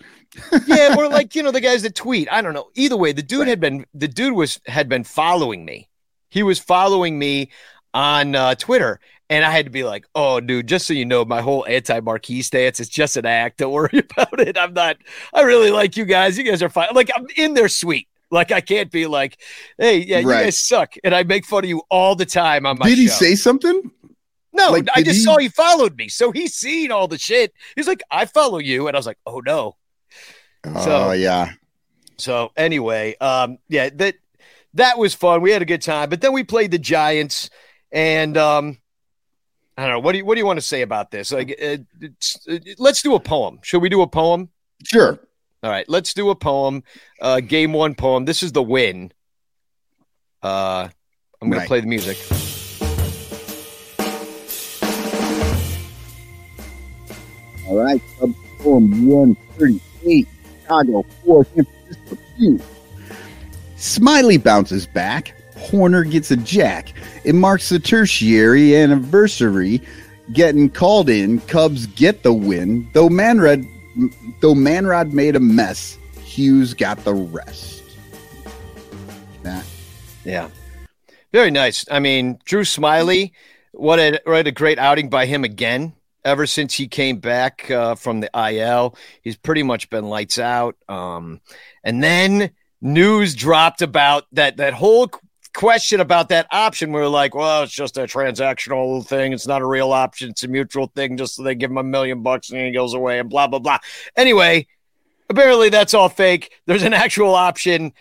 yeah, 0.67 0.95
or 0.97 1.09
like 1.09 1.35
you 1.35 1.43
know 1.43 1.51
the 1.51 1.61
guys 1.61 1.83
that 1.83 1.95
tweet. 1.95 2.29
I 2.31 2.43
don't 2.43 2.55
know. 2.55 2.71
Either 2.75 2.97
way, 2.97 3.13
the 3.13 3.23
dude 3.23 3.41
right. 3.41 3.49
had 3.49 3.61
been 3.61 3.87
the 3.95 4.09
dude 4.09 4.35
was 4.35 4.61
had 4.67 4.89
been 4.89 5.05
following 5.05 5.65
me. 5.65 5.89
He 6.31 6.43
was 6.43 6.59
following 6.59 7.19
me 7.19 7.51
on 7.93 8.35
uh, 8.35 8.55
Twitter, 8.57 9.01
and 9.31 9.45
I 9.45 9.51
had 9.51 9.67
to 9.67 9.71
be 9.71 9.85
like, 9.85 10.07
"Oh, 10.15 10.41
dude, 10.41 10.67
just 10.67 10.87
so 10.87 10.95
you 10.95 11.05
know, 11.05 11.25
my 11.25 11.41
whole 11.41 11.65
anti-marquee 11.67 12.43
stance 12.43 12.81
is 12.81 12.89
just 12.89 13.17
an 13.17 13.27
act. 13.27 13.59
Don't 13.59 13.73
worry 13.73 13.99
about 13.99 14.41
it. 14.41 14.59
I'm 14.59 14.75
not. 14.75 14.97
I 15.33 15.43
really 15.43 15.71
like 15.71 15.97
you 15.97 16.05
guys. 16.05 16.37
You 16.37 16.45
guys 16.45 16.63
are 16.63 16.69
fine. 16.69 16.89
Like 16.93 17.11
I'm 17.17 17.27
in 17.37 17.55
their 17.55 17.69
suite. 17.69 18.09
Like 18.31 18.51
I 18.51 18.61
can't 18.61 18.91
be 18.91 19.07
like, 19.07 19.41
hey, 19.79 19.99
yeah, 19.99 20.19
you 20.19 20.29
guys 20.29 20.59
suck, 20.59 20.95
and 21.05 21.15
I 21.15 21.23
make 21.23 21.47
fun 21.47 21.65
of 21.65 21.71
you 21.71 21.83
all 21.91 22.17
the 22.17 22.27
time 22.27 22.67
on 22.67 22.79
my. 22.79 22.89
Did 22.89 22.99
he 22.99 23.07
show. 23.07 23.15
say 23.15 23.35
something? 23.37 23.91
No, 24.53 24.71
like, 24.71 24.87
I 24.95 25.03
just 25.03 25.19
he... 25.19 25.25
saw 25.25 25.37
he 25.37 25.49
followed 25.49 25.97
me, 25.97 26.09
so 26.09 26.31
he's 26.31 26.55
seen 26.55 26.93
all 26.93 27.09
the 27.09 27.19
shit. 27.19 27.53
He's 27.75 27.89
like, 27.89 28.03
I 28.11 28.25
follow 28.27 28.59
you, 28.59 28.87
and 28.87 28.97
I 28.97 28.99
was 28.99 29.07
like, 29.07 29.19
oh 29.27 29.41
no, 29.45 29.77
so, 30.65 31.09
oh 31.09 31.13
yeah. 31.13 31.53
So 32.17 32.53
anyway, 32.57 33.17
um, 33.21 33.59
yeah, 33.69 33.91
that 33.95 34.17
that 34.75 34.99
was 34.99 35.15
fun. 35.15 35.43
We 35.43 35.51
had 35.51 35.63
a 35.63 35.67
good 35.67 35.83
time, 35.83 36.09
but 36.11 36.21
then 36.21 36.33
we 36.33 36.45
played 36.45 36.71
the 36.71 36.79
Giants, 36.79 37.51
and 37.93 38.37
um, 38.37 38.79
I 39.77 39.83
don't 39.83 39.93
know. 39.93 40.01
What 40.01 40.13
do 40.13 40.19
you 40.19 40.25
what 40.25 40.35
do 40.35 40.41
you 40.41 40.47
want 40.47 40.59
to 40.59 40.67
say 40.67 40.83
about 40.83 41.11
this? 41.11 41.33
Like, 41.33 41.59
uh, 41.61 41.79
uh, 42.51 42.59
let's 42.79 43.03
do 43.03 43.15
a 43.15 43.21
poem. 43.21 43.59
Should 43.63 43.83
we 43.83 43.89
do 43.89 44.03
a 44.03 44.07
poem? 44.07 44.49
Sure. 44.85 45.19
All 45.63 45.71
right, 45.71 45.89
let's 45.89 46.13
do 46.13 46.31
a 46.31 46.35
poem. 46.35 46.83
Uh, 47.21 47.41
game 47.41 47.73
one 47.73 47.95
poem. 47.95 48.27
This 48.27 48.43
is 48.43 48.53
the 48.53 48.63
win. 48.63 49.13
Uh, 50.43 50.89
I'm 51.41 51.49
going 51.49 51.59
right. 51.59 51.65
to 51.65 51.69
play 51.69 51.81
the 51.81 51.87
music. 51.87 52.19
All 57.67 57.83
right, 57.83 58.01
poem 58.59 59.07
138. 59.07 60.29
Chicago, 60.65 61.05
four, 61.25 61.45
San 61.55 61.65
Francisco, 61.67 62.19
two. 62.39 62.61
Smyly 63.77 64.43
bounces 64.43 64.87
back. 64.87 65.35
Hoerner 65.57 66.11
gets 66.11 66.31
a 66.31 66.37
jack. 66.37 66.95
It 67.25 67.35
marks 67.35 67.69
the 67.69 67.79
tertiary 67.79 68.75
anniversary. 68.77 69.83
Getting 70.33 70.71
called 70.71 71.11
in, 71.11 71.41
Cubs 71.43 71.87
get 71.87 72.23
the 72.23 72.33
win. 72.33 72.89
Though 72.95 73.11
Manrod, 73.11 73.63
though 74.41 74.55
Manrod 74.55 75.13
made 75.13 75.37
a 75.37 75.41
mess, 75.41 75.99
Hughes 76.23 76.73
got 76.73 77.05
the 77.05 77.13
rest. 77.15 77.83
Yeah, 80.25 80.49
very 81.33 81.51
nice. 81.51 81.85
I 81.91 81.99
mean, 81.99 82.39
Drew 82.47 82.63
Smyly, 82.63 83.33
what 83.73 83.99
a 83.99 84.19
what 84.25 84.47
a 84.47 84.53
great 84.53 84.79
outing 84.79 85.11
by 85.11 85.27
him 85.27 85.45
again 85.45 85.93
ever 86.25 86.47
since 86.47 86.75
he 86.75 86.89
came 86.89 87.19
back 87.19 87.71
uh, 87.71 87.95
from 87.95 88.21
the 88.21 88.31
IL. 88.35 88.97
He's 89.23 89.37
pretty 89.37 89.63
much 89.63 89.91
been 89.91 90.07
lights 90.07 90.39
out. 90.39 90.77
Um, 90.89 91.41
and 91.83 92.03
then 92.03 92.51
news 92.81 93.35
dropped 93.35 93.83
about 93.83 94.25
that 94.33 94.57
that 94.59 94.75
whole 94.75 95.11
question 95.55 96.01
about 96.01 96.29
that 96.31 96.47
option. 96.51 96.93
We 96.93 97.01
are 97.01 97.09
like, 97.09 97.35
well, 97.35 97.63
it's 97.63 97.73
just 97.73 97.97
a 97.97 98.03
transactional 98.03 99.07
thing. 99.07 99.33
It's 99.33 99.47
not 99.47 99.63
a 99.63 99.67
real 99.67 99.93
option. 99.93 100.31
It's 100.31 100.45
a 100.45 100.49
mutual 100.49 100.89
thing. 100.89 101.17
Just 101.17 101.37
so 101.37 101.43
they 101.43 101.55
give 101.55 101.71
him 101.71 101.79
a 101.79 101.85
million 101.85 102.23
bucks 102.23 102.51
and 102.51 102.61
he 102.61 102.73
goes 102.73 102.95
away 102.95 103.19
and 103.19 103.31
blah 103.31 103.47
blah 103.47 103.61
blah. 103.61 103.79
Anyway, 104.17 104.67
apparently 105.31 105.69
that's 105.69 105.95
all 105.95 106.09
fake. 106.09 106.53
There's 106.67 106.83
an 106.83 106.95
actual 106.95 107.35
option. 107.35 107.93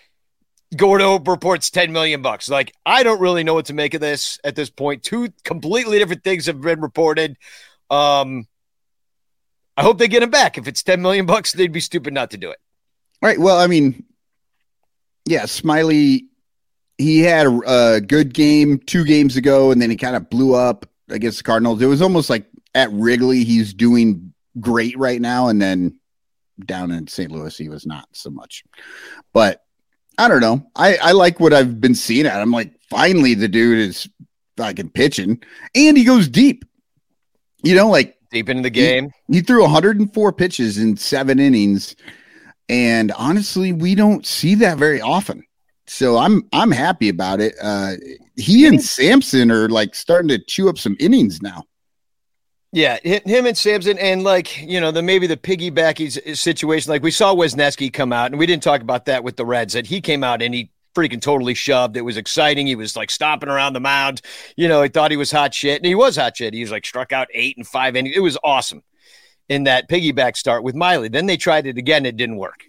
Gordo 0.76 1.20
reports 1.20 1.70
10 1.70 1.92
million 1.92 2.24
bucks. 2.24 2.50
Like, 2.50 2.74
I 2.84 3.04
don't 3.04 3.22
really 3.22 3.44
know 3.44 3.54
what 3.54 3.68
to 3.68 3.74
make 3.74 3.94
of 3.94 4.02
this 4.02 4.40
at 4.44 4.56
this 4.56 4.72
point. 4.72 5.04
Two 5.04 5.30
completely 5.44 6.00
different 6.00 6.24
things 6.24 6.48
have 6.48 6.62
been 6.62 6.82
reported. 6.82 7.38
Um, 7.90 8.48
I 9.76 9.82
hope 9.82 9.98
they 9.98 10.08
get 10.08 10.24
him 10.24 10.30
back. 10.30 10.58
If 10.58 10.68
it's 10.68 10.84
10 10.84 11.02
million 11.02 11.26
bucks, 11.26 11.54
they'd 11.54 11.72
be 11.72 11.80
stupid 11.80 12.14
not 12.14 12.32
to 12.32 12.38
do 12.38 12.52
it. 12.52 12.60
Right. 13.22 13.40
Well, 13.40 13.58
I 13.58 13.68
mean, 13.68 14.04
yeah, 15.26 15.44
Smyly, 15.44 16.26
he 16.98 17.22
had 17.22 17.48
a, 17.48 17.96
a 17.96 18.02
good 18.02 18.34
game 18.34 18.80
two 18.80 19.06
games 19.06 19.38
ago, 19.38 19.72
and 19.72 19.82
then 19.82 19.90
he 19.90 19.96
kind 19.96 20.16
of 20.16 20.30
blew 20.30 20.54
up 20.54 20.86
against 21.10 21.40
the 21.40 21.44
Cardinals. 21.44 21.82
It 21.82 21.88
was 21.88 22.02
almost 22.02 22.30
like 22.30 22.46
at 22.76 22.92
Wrigley, 22.92 23.44
he's 23.44 23.74
doing 23.74 24.34
great 24.60 24.98
right 24.98 25.22
now, 25.22 25.48
and 25.48 25.62
then 25.62 26.00
down 26.66 26.92
in 26.92 27.08
St. 27.08 27.32
Louis, 27.32 27.58
he 27.58 27.70
was 27.70 27.86
not 27.86 28.08
so 28.14 28.30
much. 28.30 28.64
But 29.34 29.64
I 30.18 30.28
don't 30.28 30.42
know. 30.42 30.68
I, 30.76 30.98
I 30.98 31.12
like 31.14 31.40
what 31.40 31.54
I've 31.54 31.82
been 31.82 31.96
seeing 31.96 32.26
at. 32.26 32.40
I'm 32.40 32.52
like, 32.52 32.74
finally, 32.90 33.34
the 33.34 33.48
dude 33.48 33.80
is 33.80 34.08
fucking 34.58 34.90
pitching, 34.90 35.42
and 35.74 35.98
he 35.98 36.04
goes 36.04 36.28
deep. 36.28 36.66
You 37.64 37.76
know, 37.76 37.90
like 37.90 38.18
deep 38.32 38.50
into 38.50 38.64
the 38.64 38.70
game. 38.70 39.12
He, 39.28 39.36
he 39.36 39.42
threw 39.42 39.62
104 39.62 40.34
pitches 40.34 40.78
in 40.78 40.98
seven 40.98 41.40
innings, 41.40 41.96
and 42.70 43.12
honestly, 43.14 43.74
we 43.74 43.96
don't 43.96 44.26
see 44.26 44.56
that 44.56 44.78
very 44.78 45.02
often. 45.02 45.44
So 45.88 46.18
I'm 46.18 46.44
I'm 46.54 46.72
happy 46.72 47.10
about 47.10 47.40
it. 47.40 47.56
Uh, 47.62 47.94
he 48.36 48.66
and 48.66 48.82
Sampson 48.82 49.52
are 49.52 49.70
like 49.70 49.96
starting 49.96 50.30
to 50.30 50.40
chew 50.40 50.70
up 50.70 50.78
some 50.78 50.96
innings 51.00 51.42
now. 51.42 51.64
Yeah, 52.72 52.98
him 53.04 53.46
and 53.46 53.56
Sampson, 53.56 54.00
and 54.00 54.24
like 54.24 54.60
you 54.62 54.82
know, 54.82 54.90
the 54.92 55.04
maybe 55.04 55.28
the 55.28 55.38
piggybacky 55.38 56.36
situation. 56.36 56.90
Like 56.90 57.04
we 57.04 57.12
saw 57.12 57.36
Wesneski 57.36 57.94
come 57.94 58.12
out, 58.12 58.32
and 58.32 58.40
we 58.40 58.48
didn't 58.48 58.64
talk 58.64 58.82
about 58.82 59.06
that 59.06 59.24
with 59.24 59.36
the 59.36 59.46
Reds. 59.46 59.74
That 59.74 59.86
he 59.86 60.02
came 60.02 60.24
out 60.24 60.42
and 60.42 60.54
he 60.54 60.72
freaking 60.94 61.22
totally 61.22 61.54
shoved. 61.54 61.98
It 61.98 62.02
was 62.02 62.18
exciting. 62.18 62.68
He 62.68 62.76
was 62.76 62.96
like 62.96 63.12
stomping 63.12 63.50
around 63.50 63.74
the 63.74 63.80
mound. 63.80 64.22
You 64.56 64.68
know, 64.68 64.82
he 64.82 64.90
thought 64.90 65.12
he 65.12 65.18
was 65.18 65.32
hot 65.32 65.54
shit, 65.54 65.78
and 65.78 65.86
he 65.86 65.96
was 65.96 66.16
hot 66.16 66.38
shit. 66.38 66.54
He 66.54 66.62
was 66.62 66.72
like 66.72 66.86
struck 66.86 67.12
out 67.12 67.28
eight 67.34 67.58
and 67.58 67.68
five, 67.68 67.96
and 67.96 68.08
it 68.08 68.20
was 68.20 68.38
awesome 68.44 68.84
in 69.50 69.66
that 69.66 69.90
piggyback 69.90 70.38
start 70.38 70.64
with 70.64 70.76
Miley. 70.76 71.10
Then 71.10 71.26
they 71.26 71.38
tried 71.38 71.68
it 71.68 71.78
again. 71.78 72.06
It 72.06 72.18
didn't 72.18 72.38
work 72.38 72.66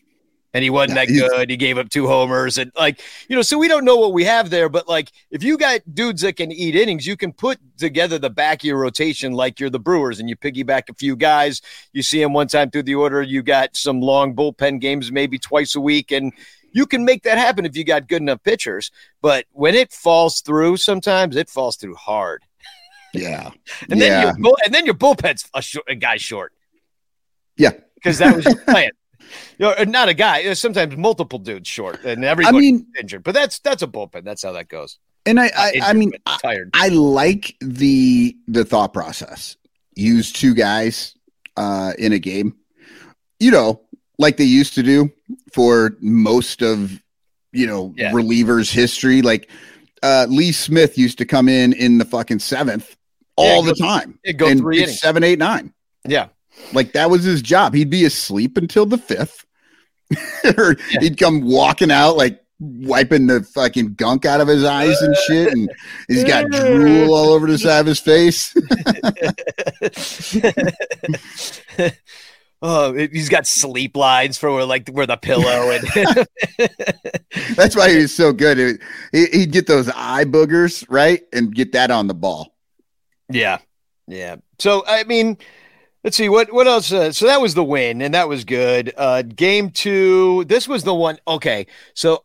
and 0.54 0.62
he 0.62 0.70
wasn't 0.70 0.94
that 0.94 1.08
good. 1.08 1.50
He 1.50 1.56
gave 1.56 1.76
up 1.76 1.90
two 1.90 2.06
homers 2.06 2.56
and 2.56 2.72
like, 2.76 3.02
you 3.28 3.36
know, 3.36 3.42
so 3.42 3.58
we 3.58 3.68
don't 3.68 3.84
know 3.84 3.96
what 3.96 4.12
we 4.12 4.24
have 4.24 4.48
there, 4.48 4.68
but 4.68 4.88
like 4.88 5.12
if 5.30 5.42
you 5.42 5.58
got 5.58 5.80
dudes 5.92 6.22
that 6.22 6.36
can 6.36 6.50
eat 6.50 6.76
innings, 6.76 7.06
you 7.06 7.16
can 7.16 7.32
put 7.32 7.58
together 7.76 8.18
the 8.18 8.30
back 8.30 8.62
of 8.62 8.64
your 8.64 8.78
rotation 8.78 9.32
like 9.32 9.60
you're 9.60 9.68
the 9.68 9.80
Brewers 9.80 10.20
and 10.20 10.28
you 10.28 10.36
piggyback 10.36 10.88
a 10.88 10.94
few 10.94 11.16
guys. 11.16 11.60
You 11.92 12.02
see 12.02 12.22
them 12.22 12.32
one 12.32 12.46
time 12.46 12.70
through 12.70 12.84
the 12.84 12.94
order, 12.94 13.20
you 13.20 13.42
got 13.42 13.76
some 13.76 14.00
long 14.00 14.34
bullpen 14.34 14.80
games 14.80 15.12
maybe 15.12 15.38
twice 15.38 15.74
a 15.74 15.80
week 15.80 16.12
and 16.12 16.32
you 16.74 16.84
can 16.84 17.06
make 17.06 17.22
that 17.22 17.38
happen 17.38 17.64
if 17.64 17.74
you 17.74 17.84
got 17.84 18.08
good 18.08 18.20
enough 18.20 18.42
pitchers. 18.42 18.90
But 19.22 19.46
when 19.52 19.74
it 19.74 19.90
falls 19.90 20.42
through, 20.42 20.76
sometimes 20.76 21.36
it 21.36 21.48
falls 21.48 21.76
through 21.76 21.94
hard. 21.94 22.42
Yeah. 23.14 23.50
and 23.90 23.98
yeah. 23.98 24.24
then 24.26 24.36
your 24.42 24.56
and 24.66 24.74
then 24.74 24.84
your 24.84 24.94
bullpen's 24.94 25.48
a, 25.54 25.62
sh- 25.62 25.78
a 25.88 25.94
guy 25.94 26.18
short. 26.18 26.52
Yeah. 27.56 27.70
Because 27.94 28.18
that 28.18 28.36
was 28.36 28.44
your 28.44 28.56
plan 28.66 28.90
you 29.58 29.66
know, 29.66 29.84
not 29.84 30.08
a 30.08 30.14
guy. 30.14 30.52
Sometimes 30.54 30.96
multiple 30.96 31.38
dudes 31.38 31.68
short, 31.68 32.04
and 32.04 32.24
everybody 32.24 32.56
I 32.56 32.60
mean, 32.60 32.86
injured. 32.98 33.22
But 33.22 33.34
that's 33.34 33.58
that's 33.60 33.82
a 33.82 33.86
bullpen. 33.86 34.24
That's 34.24 34.42
how 34.42 34.52
that 34.52 34.68
goes. 34.68 34.98
And 35.26 35.40
I, 35.40 35.50
I, 35.56 35.68
injured, 35.68 35.82
I 35.82 35.92
mean, 35.94 36.12
tired. 36.42 36.70
I, 36.74 36.86
I, 36.86 36.88
like 36.88 37.56
the 37.60 38.36
the 38.46 38.64
thought 38.64 38.92
process. 38.92 39.56
Use 39.96 40.32
two 40.32 40.54
guys 40.54 41.14
uh, 41.56 41.92
in 41.98 42.12
a 42.12 42.18
game. 42.18 42.56
You 43.38 43.50
know, 43.50 43.82
like 44.18 44.36
they 44.36 44.44
used 44.44 44.74
to 44.74 44.82
do 44.82 45.10
for 45.52 45.96
most 46.00 46.62
of 46.62 47.02
you 47.52 47.66
know 47.66 47.94
yeah. 47.96 48.12
relievers 48.12 48.72
history. 48.72 49.22
Like 49.22 49.50
uh, 50.02 50.26
Lee 50.28 50.52
Smith 50.52 50.98
used 50.98 51.18
to 51.18 51.24
come 51.24 51.48
in 51.48 51.72
in 51.72 51.98
the 51.98 52.04
fucking 52.04 52.40
seventh 52.40 52.96
all 53.36 53.64
yeah, 53.64 53.72
the 53.72 53.74
time. 53.76 54.18
It 54.24 54.34
go 54.34 54.54
three 54.54 54.82
innings. 54.82 55.00
seven, 55.00 55.24
eight, 55.24 55.38
nine. 55.38 55.72
Yeah, 56.06 56.28
like 56.72 56.92
that 56.92 57.10
was 57.10 57.24
his 57.24 57.42
job. 57.42 57.74
He'd 57.74 57.90
be 57.90 58.04
asleep 58.04 58.56
until 58.56 58.86
the 58.86 58.98
fifth, 58.98 59.44
or 60.58 60.76
yeah. 60.90 61.00
he'd 61.00 61.18
come 61.18 61.42
walking 61.42 61.90
out 61.90 62.16
like 62.16 62.40
wiping 62.60 63.26
the 63.26 63.42
fucking 63.42 63.94
gunk 63.94 64.24
out 64.24 64.40
of 64.40 64.48
his 64.48 64.64
eyes 64.64 65.00
and 65.00 65.16
shit, 65.26 65.52
and 65.52 65.70
he's 66.08 66.24
got 66.24 66.50
drool 66.50 67.14
all 67.14 67.30
over 67.30 67.46
the 67.46 67.58
side 67.58 67.80
of 67.80 67.86
his 67.86 68.00
face. 68.00 68.54
oh, 72.64 72.92
he's 72.94 73.28
got 73.28 73.46
sleep 73.46 73.96
lines 73.96 74.36
for 74.36 74.52
where, 74.52 74.64
like 74.64 74.88
where 74.88 75.06
the 75.06 75.16
pillow 75.16 75.70
and. 75.70 76.26
That's 77.56 77.76
why 77.76 77.90
he 77.90 77.98
was 77.98 78.14
so 78.14 78.32
good. 78.32 78.80
He'd 79.12 79.52
get 79.52 79.66
those 79.66 79.88
eye 79.90 80.24
boogers 80.24 80.84
right 80.88 81.22
and 81.32 81.54
get 81.54 81.72
that 81.72 81.90
on 81.90 82.08
the 82.08 82.14
ball. 82.14 82.56
Yeah, 83.28 83.58
yeah. 84.08 84.36
So 84.58 84.84
I 84.86 85.04
mean 85.04 85.38
Let's 86.04 86.18
see 86.18 86.28
what 86.28 86.52
what 86.52 86.66
else. 86.66 86.92
Uh, 86.92 87.12
so 87.12 87.24
that 87.24 87.40
was 87.40 87.54
the 87.54 87.64
win, 87.64 88.02
and 88.02 88.12
that 88.12 88.28
was 88.28 88.44
good. 88.44 88.92
Uh, 88.94 89.22
game 89.22 89.70
two. 89.70 90.44
This 90.44 90.68
was 90.68 90.84
the 90.84 90.94
one. 90.94 91.18
Okay, 91.26 91.66
so 91.94 92.22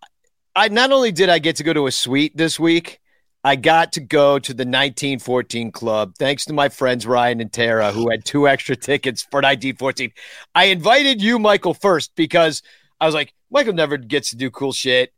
I 0.54 0.68
not 0.68 0.92
only 0.92 1.14
did 1.14 1.30
I 1.30 1.40
get 1.40 1.56
to 1.56 1.64
go 1.64 1.72
to 1.72 1.88
a 1.88 1.92
suite 1.92 2.36
this 2.36 2.60
week, 2.60 3.00
I 3.44 3.56
got 3.56 3.94
to 3.94 4.02
go 4.02 4.38
to 4.38 4.54
the 4.54 4.64
1914 4.64 5.72
club 5.72 6.16
thanks 6.20 6.46
to 6.46 6.54
my 6.54 6.70
friends 6.70 7.08
Ryan 7.08 7.40
and 7.42 7.52
Tara 7.52 7.92
who 7.92 8.10
had 8.10 8.26
two 8.26 8.48
extra 8.48 8.76
tickets 8.76 9.22
for 9.22 9.38
1914. 9.38 10.12
I 10.54 10.66
invited 10.66 11.22
you, 11.22 11.40
Michael, 11.40 11.74
first 11.74 12.12
because 12.16 12.62
I 13.00 13.06
was 13.06 13.16
like, 13.16 13.34
Michael 13.50 13.74
never 13.74 13.98
gets 13.98 14.32
to 14.32 14.36
do 14.36 14.52
cool 14.52 14.74
shit. 14.74 15.14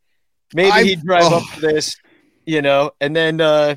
Maybe 0.53 0.71
i 0.71 0.83
he'd 0.83 1.01
drive 1.01 1.31
oh. 1.31 1.37
up 1.37 1.43
for 1.43 1.61
this, 1.61 1.95
you 2.45 2.61
know, 2.61 2.91
and 2.99 3.15
then 3.15 3.41
uh, 3.41 3.75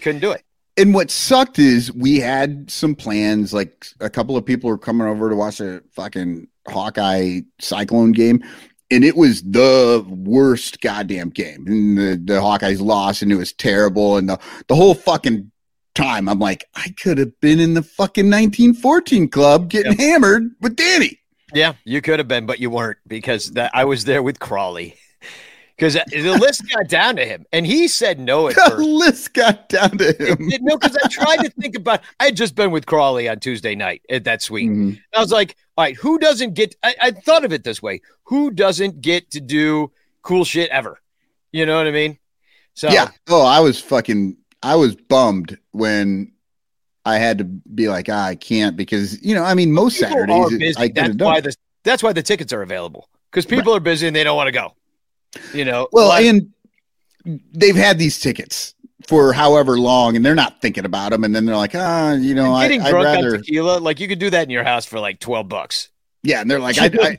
couldn't 0.00 0.20
do 0.20 0.30
it 0.30 0.42
and 0.76 0.94
what 0.94 1.10
sucked 1.10 1.58
is 1.58 1.92
we 1.92 2.20
had 2.20 2.70
some 2.70 2.94
plans. 2.94 3.52
Like 3.52 3.86
a 4.00 4.10
couple 4.10 4.36
of 4.36 4.44
people 4.44 4.68
were 4.68 4.78
coming 4.78 5.06
over 5.06 5.30
to 5.30 5.36
watch 5.36 5.60
a 5.60 5.82
fucking 5.92 6.48
Hawkeye 6.68 7.40
Cyclone 7.60 8.12
game, 8.12 8.44
and 8.90 9.04
it 9.04 9.16
was 9.16 9.42
the 9.42 10.04
worst 10.08 10.80
goddamn 10.80 11.30
game. 11.30 11.64
And 11.66 11.98
the, 11.98 12.16
the 12.22 12.40
Hawkeyes 12.40 12.80
lost, 12.80 13.22
and 13.22 13.32
it 13.32 13.36
was 13.36 13.52
terrible. 13.52 14.16
And 14.16 14.28
the 14.28 14.38
the 14.68 14.76
whole 14.76 14.94
fucking 14.94 15.50
time, 15.94 16.28
I'm 16.28 16.38
like, 16.38 16.64
I 16.74 16.90
could 16.90 17.18
have 17.18 17.38
been 17.40 17.58
in 17.58 17.74
the 17.74 17.82
fucking 17.82 18.26
1914 18.26 19.28
club 19.28 19.68
getting 19.68 19.92
yep. 19.92 20.00
hammered 20.00 20.50
with 20.60 20.76
Danny. 20.76 21.20
Yeah, 21.54 21.74
you 21.84 22.02
could 22.02 22.18
have 22.18 22.28
been, 22.28 22.46
but 22.46 22.60
you 22.60 22.70
weren't 22.70 22.98
because 23.06 23.52
that 23.52 23.70
I 23.74 23.84
was 23.84 24.04
there 24.04 24.22
with 24.22 24.38
Crawley 24.40 24.96
because 25.76 25.94
the 25.94 26.38
list 26.40 26.62
got 26.74 26.88
down 26.88 27.16
to 27.16 27.24
him, 27.24 27.44
and 27.52 27.66
he 27.66 27.88
said 27.88 28.18
no 28.18 28.48
at 28.48 28.54
the 28.54 28.60
first. 28.62 28.82
list 28.82 29.34
got 29.34 29.68
down 29.68 29.98
to 29.98 30.06
him. 30.12 30.50
It, 30.50 30.62
no, 30.62 30.76
because 30.76 30.96
I 31.02 31.08
tried 31.08 31.36
to 31.38 31.50
think 31.50 31.76
about. 31.76 32.00
I 32.18 32.26
had 32.26 32.36
just 32.36 32.54
been 32.54 32.70
with 32.70 32.86
Crawley 32.86 33.28
on 33.28 33.40
Tuesday 33.40 33.74
night 33.74 34.02
at 34.08 34.24
that 34.24 34.42
suite. 34.42 34.70
Mm-hmm. 34.70 34.94
I 35.14 35.20
was 35.20 35.32
like, 35.32 35.56
all 35.76 35.84
right, 35.84 35.96
who 35.96 36.18
doesn't 36.18 36.54
get? 36.54 36.74
I, 36.82 36.94
I 37.00 37.10
thought 37.10 37.44
of 37.44 37.52
it 37.52 37.64
this 37.64 37.82
way: 37.82 38.00
who 38.24 38.50
doesn't 38.50 39.00
get 39.00 39.30
to 39.32 39.40
do 39.40 39.92
cool 40.22 40.44
shit 40.44 40.70
ever? 40.70 41.00
You 41.52 41.66
know 41.66 41.76
what 41.76 41.86
I 41.86 41.92
mean? 41.92 42.18
So 42.74 42.88
yeah. 42.90 43.10
Oh, 43.28 43.44
I 43.44 43.60
was 43.60 43.80
fucking. 43.80 44.36
I 44.62 44.76
was 44.76 44.96
bummed 44.96 45.58
when 45.72 46.32
I 47.04 47.18
had 47.18 47.38
to 47.38 47.44
be 47.44 47.88
like, 47.88 48.08
ah, 48.10 48.26
I 48.26 48.34
can't 48.34 48.76
because 48.76 49.22
you 49.22 49.34
know, 49.34 49.44
I 49.44 49.54
mean, 49.54 49.72
most 49.72 49.98
Saturdays 49.98 50.76
I 50.76 50.88
that's 50.88 51.16
why 51.16 51.40
the 51.40 51.54
that's 51.84 52.02
why 52.02 52.12
the 52.12 52.22
tickets 52.22 52.52
are 52.52 52.62
available 52.62 53.08
because 53.30 53.46
people 53.46 53.72
right. 53.72 53.76
are 53.76 53.80
busy 53.80 54.06
and 54.06 54.16
they 54.16 54.24
don't 54.24 54.36
want 54.36 54.48
to 54.48 54.52
go. 54.52 54.74
You 55.52 55.64
know, 55.64 55.88
well, 55.92 56.12
and 56.12 56.52
they've 57.52 57.76
had 57.76 57.98
these 57.98 58.18
tickets 58.18 58.74
for 59.06 59.32
however 59.32 59.78
long, 59.78 60.16
and 60.16 60.24
they're 60.24 60.34
not 60.34 60.60
thinking 60.60 60.84
about 60.84 61.10
them. 61.12 61.24
And 61.24 61.34
then 61.34 61.44
they're 61.44 61.56
like, 61.56 61.74
ah, 61.74 62.12
you 62.12 62.34
know, 62.34 62.52
I, 62.52 62.68
drunk 62.68 62.94
rather... 62.94 63.34
on 63.34 63.42
tequila, 63.42 63.78
like 63.78 64.00
you 64.00 64.08
could 64.08 64.18
do 64.18 64.30
that 64.30 64.44
in 64.44 64.50
your 64.50 64.64
house 64.64 64.86
for 64.86 64.98
like 64.98 65.20
twelve 65.20 65.48
bucks. 65.48 65.90
Yeah, 66.22 66.40
and 66.40 66.50
they're 66.50 66.60
like, 66.60 66.78
I, 66.80 67.18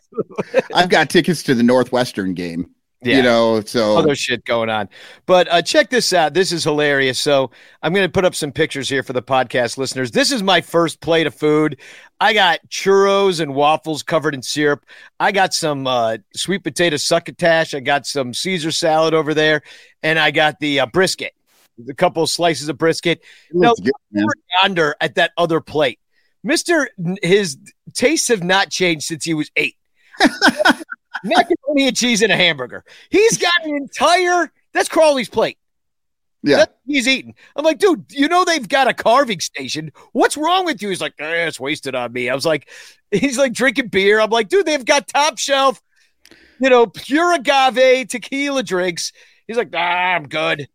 I, 0.73 0.81
have 0.81 0.89
got 0.89 1.09
tickets 1.09 1.43
to 1.43 1.55
the 1.55 1.63
Northwestern 1.63 2.33
game. 2.33 2.69
Yeah. 3.01 3.17
You 3.17 3.23
know, 3.23 3.61
so 3.61 3.95
other 3.95 4.15
shit 4.15 4.43
going 4.43 4.69
on. 4.69 4.89
But 5.27 5.47
uh, 5.51 5.61
check 5.61 5.91
this 5.91 6.13
out. 6.13 6.33
This 6.33 6.51
is 6.51 6.63
hilarious. 6.63 7.19
So 7.19 7.51
I'm 7.83 7.93
going 7.93 8.07
to 8.07 8.11
put 8.11 8.25
up 8.25 8.33
some 8.33 8.51
pictures 8.51 8.89
here 8.89 9.03
for 9.03 9.13
the 9.13 9.21
podcast 9.21 9.77
listeners. 9.77 10.09
This 10.09 10.31
is 10.31 10.41
my 10.41 10.61
first 10.61 10.99
plate 10.99 11.27
of 11.27 11.35
food. 11.35 11.79
I 12.19 12.33
got 12.33 12.59
churros 12.69 13.39
and 13.39 13.53
waffles 13.53 14.01
covered 14.01 14.33
in 14.33 14.41
syrup. 14.41 14.83
I 15.19 15.31
got 15.31 15.53
some 15.53 15.85
uh, 15.85 16.17
sweet 16.35 16.63
potato 16.63 16.97
succotash. 16.97 17.75
I 17.75 17.81
got 17.81 18.07
some 18.07 18.33
Caesar 18.33 18.71
salad 18.71 19.13
over 19.13 19.35
there, 19.35 19.61
and 20.01 20.17
I 20.17 20.31
got 20.31 20.59
the 20.59 20.79
uh, 20.79 20.85
brisket, 20.87 21.33
a 21.87 21.93
couple 21.93 22.23
of 22.23 22.31
slices 22.31 22.67
of 22.67 22.79
brisket. 22.79 23.21
Now, 23.51 23.73
good, 23.75 23.93
yonder 24.63 24.95
at 24.99 25.15
that 25.15 25.33
other 25.37 25.61
plate, 25.61 25.99
Mister, 26.43 26.89
his 27.21 27.59
tastes 27.93 28.29
have 28.29 28.43
not 28.43 28.71
changed 28.71 29.05
since 29.05 29.23
he 29.23 29.35
was 29.35 29.51
eight. 29.55 29.75
macaroni 31.27 31.87
and 31.87 31.95
cheese 31.95 32.21
and 32.21 32.31
a 32.31 32.35
hamburger. 32.35 32.83
He's 33.09 33.37
got 33.37 33.53
an 33.63 33.75
entire. 33.75 34.51
That's 34.73 34.89
Crawley's 34.89 35.29
plate. 35.29 35.57
Yeah, 36.43 36.65
he's 36.85 37.07
eating. 37.07 37.35
I'm 37.55 37.65
like, 37.65 37.79
dude, 37.79 38.05
you 38.11 38.27
know 38.27 38.45
they've 38.45 38.67
got 38.67 38.87
a 38.87 38.93
carving 38.93 39.39
station. 39.39 39.91
What's 40.13 40.37
wrong 40.37 40.65
with 40.65 40.81
you? 40.81 40.89
He's 40.89 41.01
like, 41.01 41.15
eh, 41.19 41.47
it's 41.47 41.59
wasted 41.59 41.95
on 41.95 42.13
me. 42.13 42.29
I 42.29 42.35
was 42.35 42.45
like, 42.45 42.69
he's 43.11 43.37
like 43.37 43.53
drinking 43.53 43.87
beer. 43.87 44.19
I'm 44.19 44.29
like, 44.29 44.49
dude, 44.49 44.65
they've 44.65 44.85
got 44.85 45.07
top 45.07 45.37
shelf, 45.37 45.81
you 46.59 46.69
know, 46.69 46.87
pure 46.87 47.33
agave 47.33 48.07
tequila 48.07 48.63
drinks. 48.63 49.11
He's 49.47 49.57
like, 49.57 49.69
ah, 49.73 49.77
I'm 50.15 50.27
good. 50.27 50.67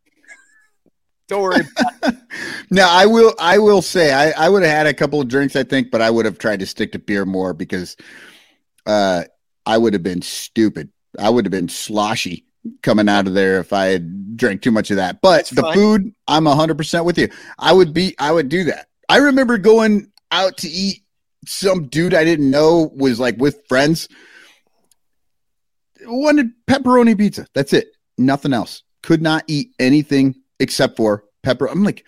Don't 1.29 1.43
worry. 1.43 1.63
Now 2.71 2.89
I 2.91 3.05
will. 3.05 3.35
I 3.39 3.59
will 3.59 3.83
say 3.83 4.15
I, 4.15 4.47
I 4.47 4.49
would 4.49 4.63
have 4.63 4.73
had 4.73 4.87
a 4.87 4.95
couple 4.95 5.21
of 5.21 5.29
drinks, 5.29 5.57
I 5.57 5.63
think, 5.63 5.91
but 5.91 6.01
I 6.01 6.09
would 6.09 6.25
have 6.25 6.39
tried 6.39 6.61
to 6.61 6.67
stick 6.67 6.93
to 6.93 6.99
beer 6.99 7.27
more 7.27 7.53
because 7.53 7.99
uh, 8.87 9.25
I 9.67 9.79
would 9.79 9.93
have 9.93 10.03
been 10.03 10.23
stupid. 10.23 10.91
I 11.19 11.31
would 11.31 11.45
have 11.45 11.53
been 11.53 11.69
sloshy 11.69 12.45
coming 12.83 13.09
out 13.09 13.27
of 13.27 13.35
there 13.35 13.59
if 13.59 13.73
I 13.73 13.87
had 13.87 14.37
drank 14.37 14.63
too 14.63 14.71
much 14.71 14.91
of 14.91 14.97
that. 14.97 15.21
But 15.21 15.39
That's 15.39 15.51
the 15.51 15.63
fine. 15.63 15.75
food, 15.75 16.15
I'm 16.29 16.47
hundred 16.47 16.79
percent 16.79 17.05
with 17.05 17.19
you. 17.19 17.29
I 17.59 17.73
would 17.73 17.93
be. 17.93 18.15
I 18.19 18.33
would 18.33 18.49
do 18.49 18.65
that. 18.65 18.87
I 19.09 19.19
remember 19.19 19.59
going 19.59 20.11
out 20.31 20.57
to 20.59 20.69
eat. 20.69 21.03
Some 21.45 21.89
dude 21.89 22.15
I 22.15 22.23
didn't 22.23 22.51
know 22.51 22.93
was 22.95 23.19
like 23.19 23.37
with 23.37 23.67
friends. 23.69 24.09
Wanted 26.05 26.53
pepperoni 26.69 27.19
pizza. 27.19 27.47
That's 27.53 27.73
it. 27.73 27.89
Nothing 28.17 28.53
else. 28.53 28.85
Could 29.03 29.23
not 29.23 29.43
eat 29.49 29.71
anything 29.81 30.37
except 30.61 30.97
for 30.97 31.25
pepper. 31.43 31.67
I'm 31.67 31.83
like, 31.83 32.05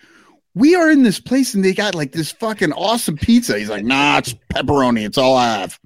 we 0.53 0.75
are 0.75 0.89
in 0.89 1.03
this 1.03 1.19
place 1.19 1.53
and 1.53 1.63
they 1.63 1.73
got 1.73 1.95
like 1.95 2.13
this 2.13 2.31
fucking 2.31 2.71
awesome 2.71 3.17
pizza. 3.17 3.59
He's 3.59 3.69
like, 3.69 3.83
nah, 3.83 4.19
it's 4.19 4.33
pepperoni. 4.53 5.05
It's 5.05 5.17
all 5.17 5.35
I 5.35 5.59
have. 5.59 5.77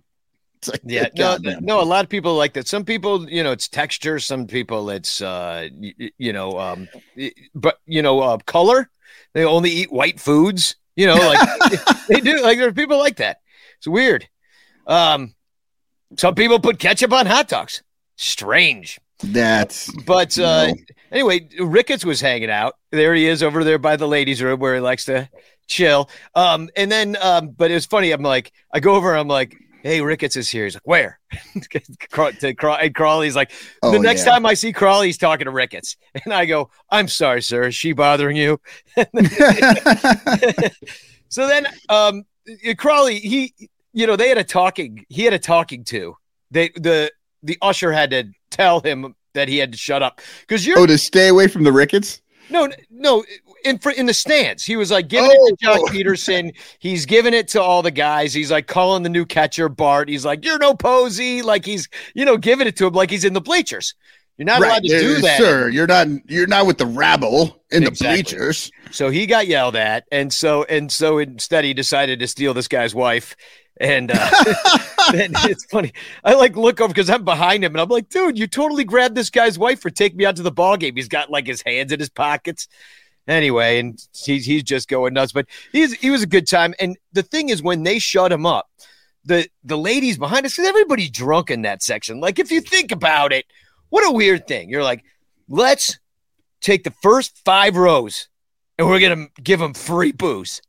Like, 0.67 0.81
Yeah, 0.85 1.03
no, 1.15 1.37
goddamn. 1.37 1.63
no. 1.65 1.81
A 1.81 1.83
lot 1.83 2.03
of 2.03 2.09
people 2.09 2.35
like 2.35 2.53
that. 2.53 2.67
Some 2.67 2.83
people, 2.83 3.29
you 3.29 3.43
know, 3.43 3.51
it's 3.51 3.67
texture. 3.69 4.19
Some 4.19 4.45
people, 4.47 4.89
it's 4.89 5.21
uh, 5.21 5.69
y- 5.73 6.11
you 6.17 6.33
know, 6.33 6.59
um, 6.59 6.87
but 7.55 7.79
you 7.85 8.01
know, 8.01 8.19
uh, 8.19 8.37
color. 8.45 8.89
They 9.33 9.45
only 9.45 9.69
eat 9.71 9.91
white 9.91 10.19
foods. 10.19 10.75
You 10.95 11.07
know, 11.07 11.15
like 11.15 11.39
they 12.09 12.19
do. 12.19 12.41
Like 12.41 12.57
there 12.57 12.67
are 12.67 12.73
people 12.73 12.97
like 12.97 13.17
that. 13.17 13.37
It's 13.77 13.87
weird. 13.87 14.27
Um, 14.85 15.33
some 16.17 16.35
people 16.35 16.59
put 16.59 16.79
ketchup 16.79 17.13
on 17.13 17.25
hot 17.25 17.47
dogs. 17.47 17.83
Strange. 18.17 18.99
That's 19.23 19.91
But 20.05 20.37
uh, 20.39 20.67
No. 20.67 20.73
anyway, 21.11 21.47
Ricketts 21.59 22.03
was 22.05 22.19
hanging 22.21 22.49
out. 22.49 22.75
There 22.91 23.13
he 23.13 23.27
is 23.27 23.43
over 23.43 23.63
there 23.63 23.77
by 23.77 23.95
the 23.95 24.07
ladies' 24.07 24.41
room 24.41 24.59
where 24.59 24.75
he 24.75 24.81
likes 24.81 25.05
to 25.05 25.29
chill. 25.67 26.09
Um, 26.35 26.69
and 26.75 26.91
then, 26.91 27.17
um, 27.21 27.49
but 27.49 27.69
it 27.71 27.75
was 27.75 27.85
funny. 27.85 28.11
I'm 28.11 28.23
like, 28.23 28.51
I 28.73 28.79
go 28.79 28.95
over. 28.95 29.15
I'm 29.15 29.27
like, 29.27 29.55
hey, 29.83 30.01
Ricketts 30.01 30.35
is 30.35 30.49
here. 30.49 30.65
He's 30.65 30.75
like, 30.75 30.87
where? 30.87 31.19
To 32.39 32.53
Craw- 32.55 32.75
and 32.75 32.95
Crawley's 32.95 33.35
like, 33.35 33.51
Oh, 33.83 33.91
the 33.91 33.99
next 33.99 34.25
yeah. 34.25 34.31
time 34.33 34.45
I 34.45 34.53
see 34.53 34.73
Crawley, 34.73 35.07
he's 35.07 35.17
talking 35.17 35.45
to 35.45 35.51
Ricketts, 35.51 35.97
and 36.23 36.33
I 36.33 36.45
go, 36.45 36.69
I'm 36.89 37.07
sorry, 37.07 37.41
sir. 37.41 37.67
Is 37.67 37.75
she 37.75 37.93
bothering 37.93 38.35
you? 38.37 38.59
So 41.29 41.47
then, 41.47 41.67
um, 41.89 42.25
Crawley, 42.77 43.19
he, 43.19 43.53
you 43.93 44.07
know, 44.07 44.15
they 44.15 44.29
had 44.29 44.37
a 44.37 44.43
talking. 44.43 45.05
He 45.09 45.23
had 45.23 45.33
a 45.33 45.39
talking 45.39 45.83
to. 45.85 46.17
They 46.51 46.69
the 46.69 47.11
the 47.43 47.57
usher 47.61 47.91
had 47.91 48.09
to 48.09 48.25
tell 48.49 48.79
him 48.81 49.15
that 49.35 49.47
he 49.47 49.57
had 49.57 49.71
to 49.71 49.77
shut 49.77 50.01
up 50.01 50.21
because 50.41 50.65
you're 50.65 50.79
oh, 50.79 50.87
to 50.87 50.97
stay 50.97 51.27
away 51.27 51.47
from 51.47 51.63
the 51.63 51.71
Ricketts? 51.71 52.21
no, 52.49 52.67
no, 52.89 53.23
in 53.65 53.79
in 53.97 54.05
the 54.05 54.13
stands. 54.13 54.65
He 54.65 54.75
was 54.75 54.91
like 54.91 55.07
giving 55.07 55.29
it 55.31 55.59
to 55.61 55.71
Oh. 55.71 55.85
Pederson. 55.85 56.55
He's 56.79 57.05
giving 57.05 57.33
it 57.33 57.47
to 57.49 57.61
all 57.61 57.81
the 57.81 57.91
guys. 57.91 58.33
He's 58.33 58.51
like 58.51 58.67
calling 58.67 59.03
the 59.03 59.09
new 59.09 59.25
catcher 59.25 59.69
Bart. 59.69 60.09
He's 60.09 60.25
like, 60.25 60.43
"You're 60.45 60.59
no 60.59 60.73
Posey." 60.73 61.41
Like 61.41 61.65
he's 61.65 61.87
you 62.13 62.25
know 62.25 62.37
giving 62.37 62.67
it 62.67 62.75
to 62.77 62.87
him 62.87 62.93
like 62.93 63.09
he's 63.09 63.25
in 63.25 63.33
the 63.33 63.41
bleachers. 63.41 63.95
You're 64.37 64.45
not 64.45 64.61
allowed 64.61 64.83
to 64.83 64.87
do 64.87 65.17
uh, 65.17 65.21
that. 65.21 65.37
sir. 65.37 65.69
You're 65.69 65.87
not. 65.87 66.07
You're 66.29 66.47
not 66.47 66.65
with 66.65 66.77
the 66.77 66.85
rabble 66.85 67.61
in 67.71 67.83
the 67.83 67.91
bleachers. 67.91 68.71
So 68.91 69.09
he 69.09 69.25
got 69.25 69.47
yelled 69.47 69.75
at, 69.75 70.05
and 70.11 70.31
so 70.31 70.63
and 70.63 70.89
so 70.89 71.17
instead 71.17 71.65
he 71.65 71.73
decided 71.73 72.19
to 72.19 72.27
steal 72.27 72.53
this 72.53 72.69
guy's 72.69 72.95
wife. 72.95 73.35
And, 73.81 74.11
uh, 74.13 74.29
and 75.13 75.33
it's 75.45 75.63
funny. 75.65 75.93
I 76.23 76.33
like 76.33 76.57
look 76.57 76.81
over 76.81 76.89
because 76.89 77.09
I'm 77.09 77.23
behind 77.23 77.63
him, 77.63 77.73
and 77.73 77.81
I'm 77.81 77.87
like, 77.87 78.09
dude, 78.09 78.37
you 78.37 78.45
totally 78.47 78.83
grabbed 78.83 79.15
this 79.15 79.29
guy's 79.29 79.57
wife 79.57 79.81
for 79.81 79.89
take 79.89 80.15
me 80.15 80.25
out 80.25 80.35
to 80.35 80.41
the 80.41 80.51
ball 80.51 80.75
game. 80.75 80.95
He's 80.97 81.07
got 81.07 81.29
like 81.29 81.47
his 81.47 81.61
hands 81.61 81.91
in 81.93 81.99
his 81.99 82.09
pockets. 82.09 82.67
Anyway, 83.29 83.79
and 83.79 83.97
he's 84.13 84.45
he's 84.45 84.63
just 84.63 84.89
going 84.89 85.13
nuts. 85.13 85.31
But 85.31 85.45
he's 85.71 85.93
he 85.93 86.09
was 86.09 86.23
a 86.23 86.27
good 86.27 86.47
time. 86.47 86.73
And 86.79 86.97
the 87.13 87.23
thing 87.23 87.49
is, 87.49 87.61
when 87.63 87.83
they 87.83 87.99
shut 87.99 88.31
him 88.31 88.45
up, 88.45 88.67
the 89.23 89.47
the 89.63 89.77
ladies 89.77 90.17
behind 90.17 90.45
us, 90.45 90.55
'cause 90.55 90.65
everybody's 90.67 91.11
drunk 91.11 91.51
in 91.51 91.61
that 91.61 91.83
section. 91.83 92.19
Like 92.19 92.39
if 92.39 92.51
you 92.51 92.59
think 92.59 92.91
about 92.91 93.31
it, 93.31 93.45
what 93.89 94.07
a 94.07 94.11
weird 94.11 94.47
thing. 94.47 94.69
You're 94.69 94.83
like, 94.83 95.03
let's 95.47 95.99
take 96.61 96.83
the 96.83 96.93
first 97.03 97.37
five 97.45 97.75
rows 97.77 98.27
and 98.77 98.87
we're 98.87 98.99
gonna 98.99 99.27
give 99.43 99.59
them 99.59 99.73
free 99.73 100.11
booze 100.11 100.61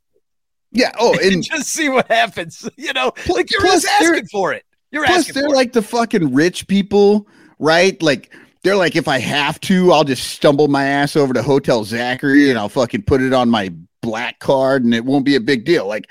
Yeah. 0.71 0.91
Oh, 0.99 1.13
and 1.13 1.21
and 1.33 1.43
just 1.43 1.69
see 1.69 1.89
what 1.89 2.07
happens. 2.07 2.69
You 2.77 2.93
know, 2.93 3.11
like 3.27 3.51
you're 3.51 3.61
plus 3.61 3.81
just 3.83 3.99
they're- 3.99 4.13
asking 4.13 4.27
for 4.27 4.53
it. 4.53 4.63
You're 4.91 5.05
plus 5.05 5.19
asking 5.29 5.33
they're 5.35 5.49
for 5.49 5.55
like 5.55 5.73
the 5.73 5.81
fucking 5.81 6.33
rich 6.33 6.67
people, 6.67 7.25
right? 7.59 7.99
Like 8.01 8.33
they're 8.63 8.75
like, 8.75 8.95
if 8.95 9.07
I 9.07 9.17
have 9.19 9.59
to, 9.61 9.91
I'll 9.91 10.03
just 10.03 10.29
stumble 10.29 10.67
my 10.67 10.85
ass 10.85 11.15
over 11.15 11.33
to 11.33 11.41
Hotel 11.41 11.83
Zachary 11.83 12.49
and 12.49 12.59
I'll 12.59 12.69
fucking 12.69 13.03
put 13.03 13.21
it 13.21 13.33
on 13.33 13.49
my 13.49 13.73
black 14.01 14.39
card, 14.39 14.83
and 14.83 14.93
it 14.93 15.05
won't 15.05 15.25
be 15.25 15.35
a 15.35 15.39
big 15.41 15.63
deal. 15.65 15.87
Like 15.87 16.09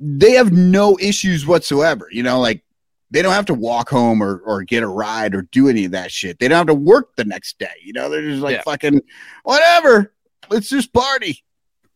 they 0.00 0.32
have 0.32 0.52
no 0.52 0.98
issues 1.00 1.46
whatsoever. 1.46 2.08
You 2.10 2.22
know, 2.22 2.40
like 2.40 2.62
they 3.10 3.22
don't 3.22 3.32
have 3.32 3.46
to 3.46 3.54
walk 3.54 3.90
home 3.90 4.22
or 4.22 4.38
or 4.38 4.62
get 4.62 4.82
a 4.82 4.88
ride 4.88 5.34
or 5.34 5.42
do 5.42 5.68
any 5.68 5.84
of 5.84 5.92
that 5.92 6.10
shit. 6.10 6.38
They 6.38 6.48
don't 6.48 6.58
have 6.58 6.66
to 6.68 6.74
work 6.74 7.14
the 7.16 7.24
next 7.24 7.58
day. 7.58 7.74
You 7.82 7.92
know, 7.92 8.08
they're 8.08 8.22
just 8.22 8.42
like 8.42 8.56
Yeah. 8.56 8.62
fucking 8.62 9.00
whatever. 9.44 10.12
Let's 10.50 10.68
just 10.68 10.92
party. 10.92 11.42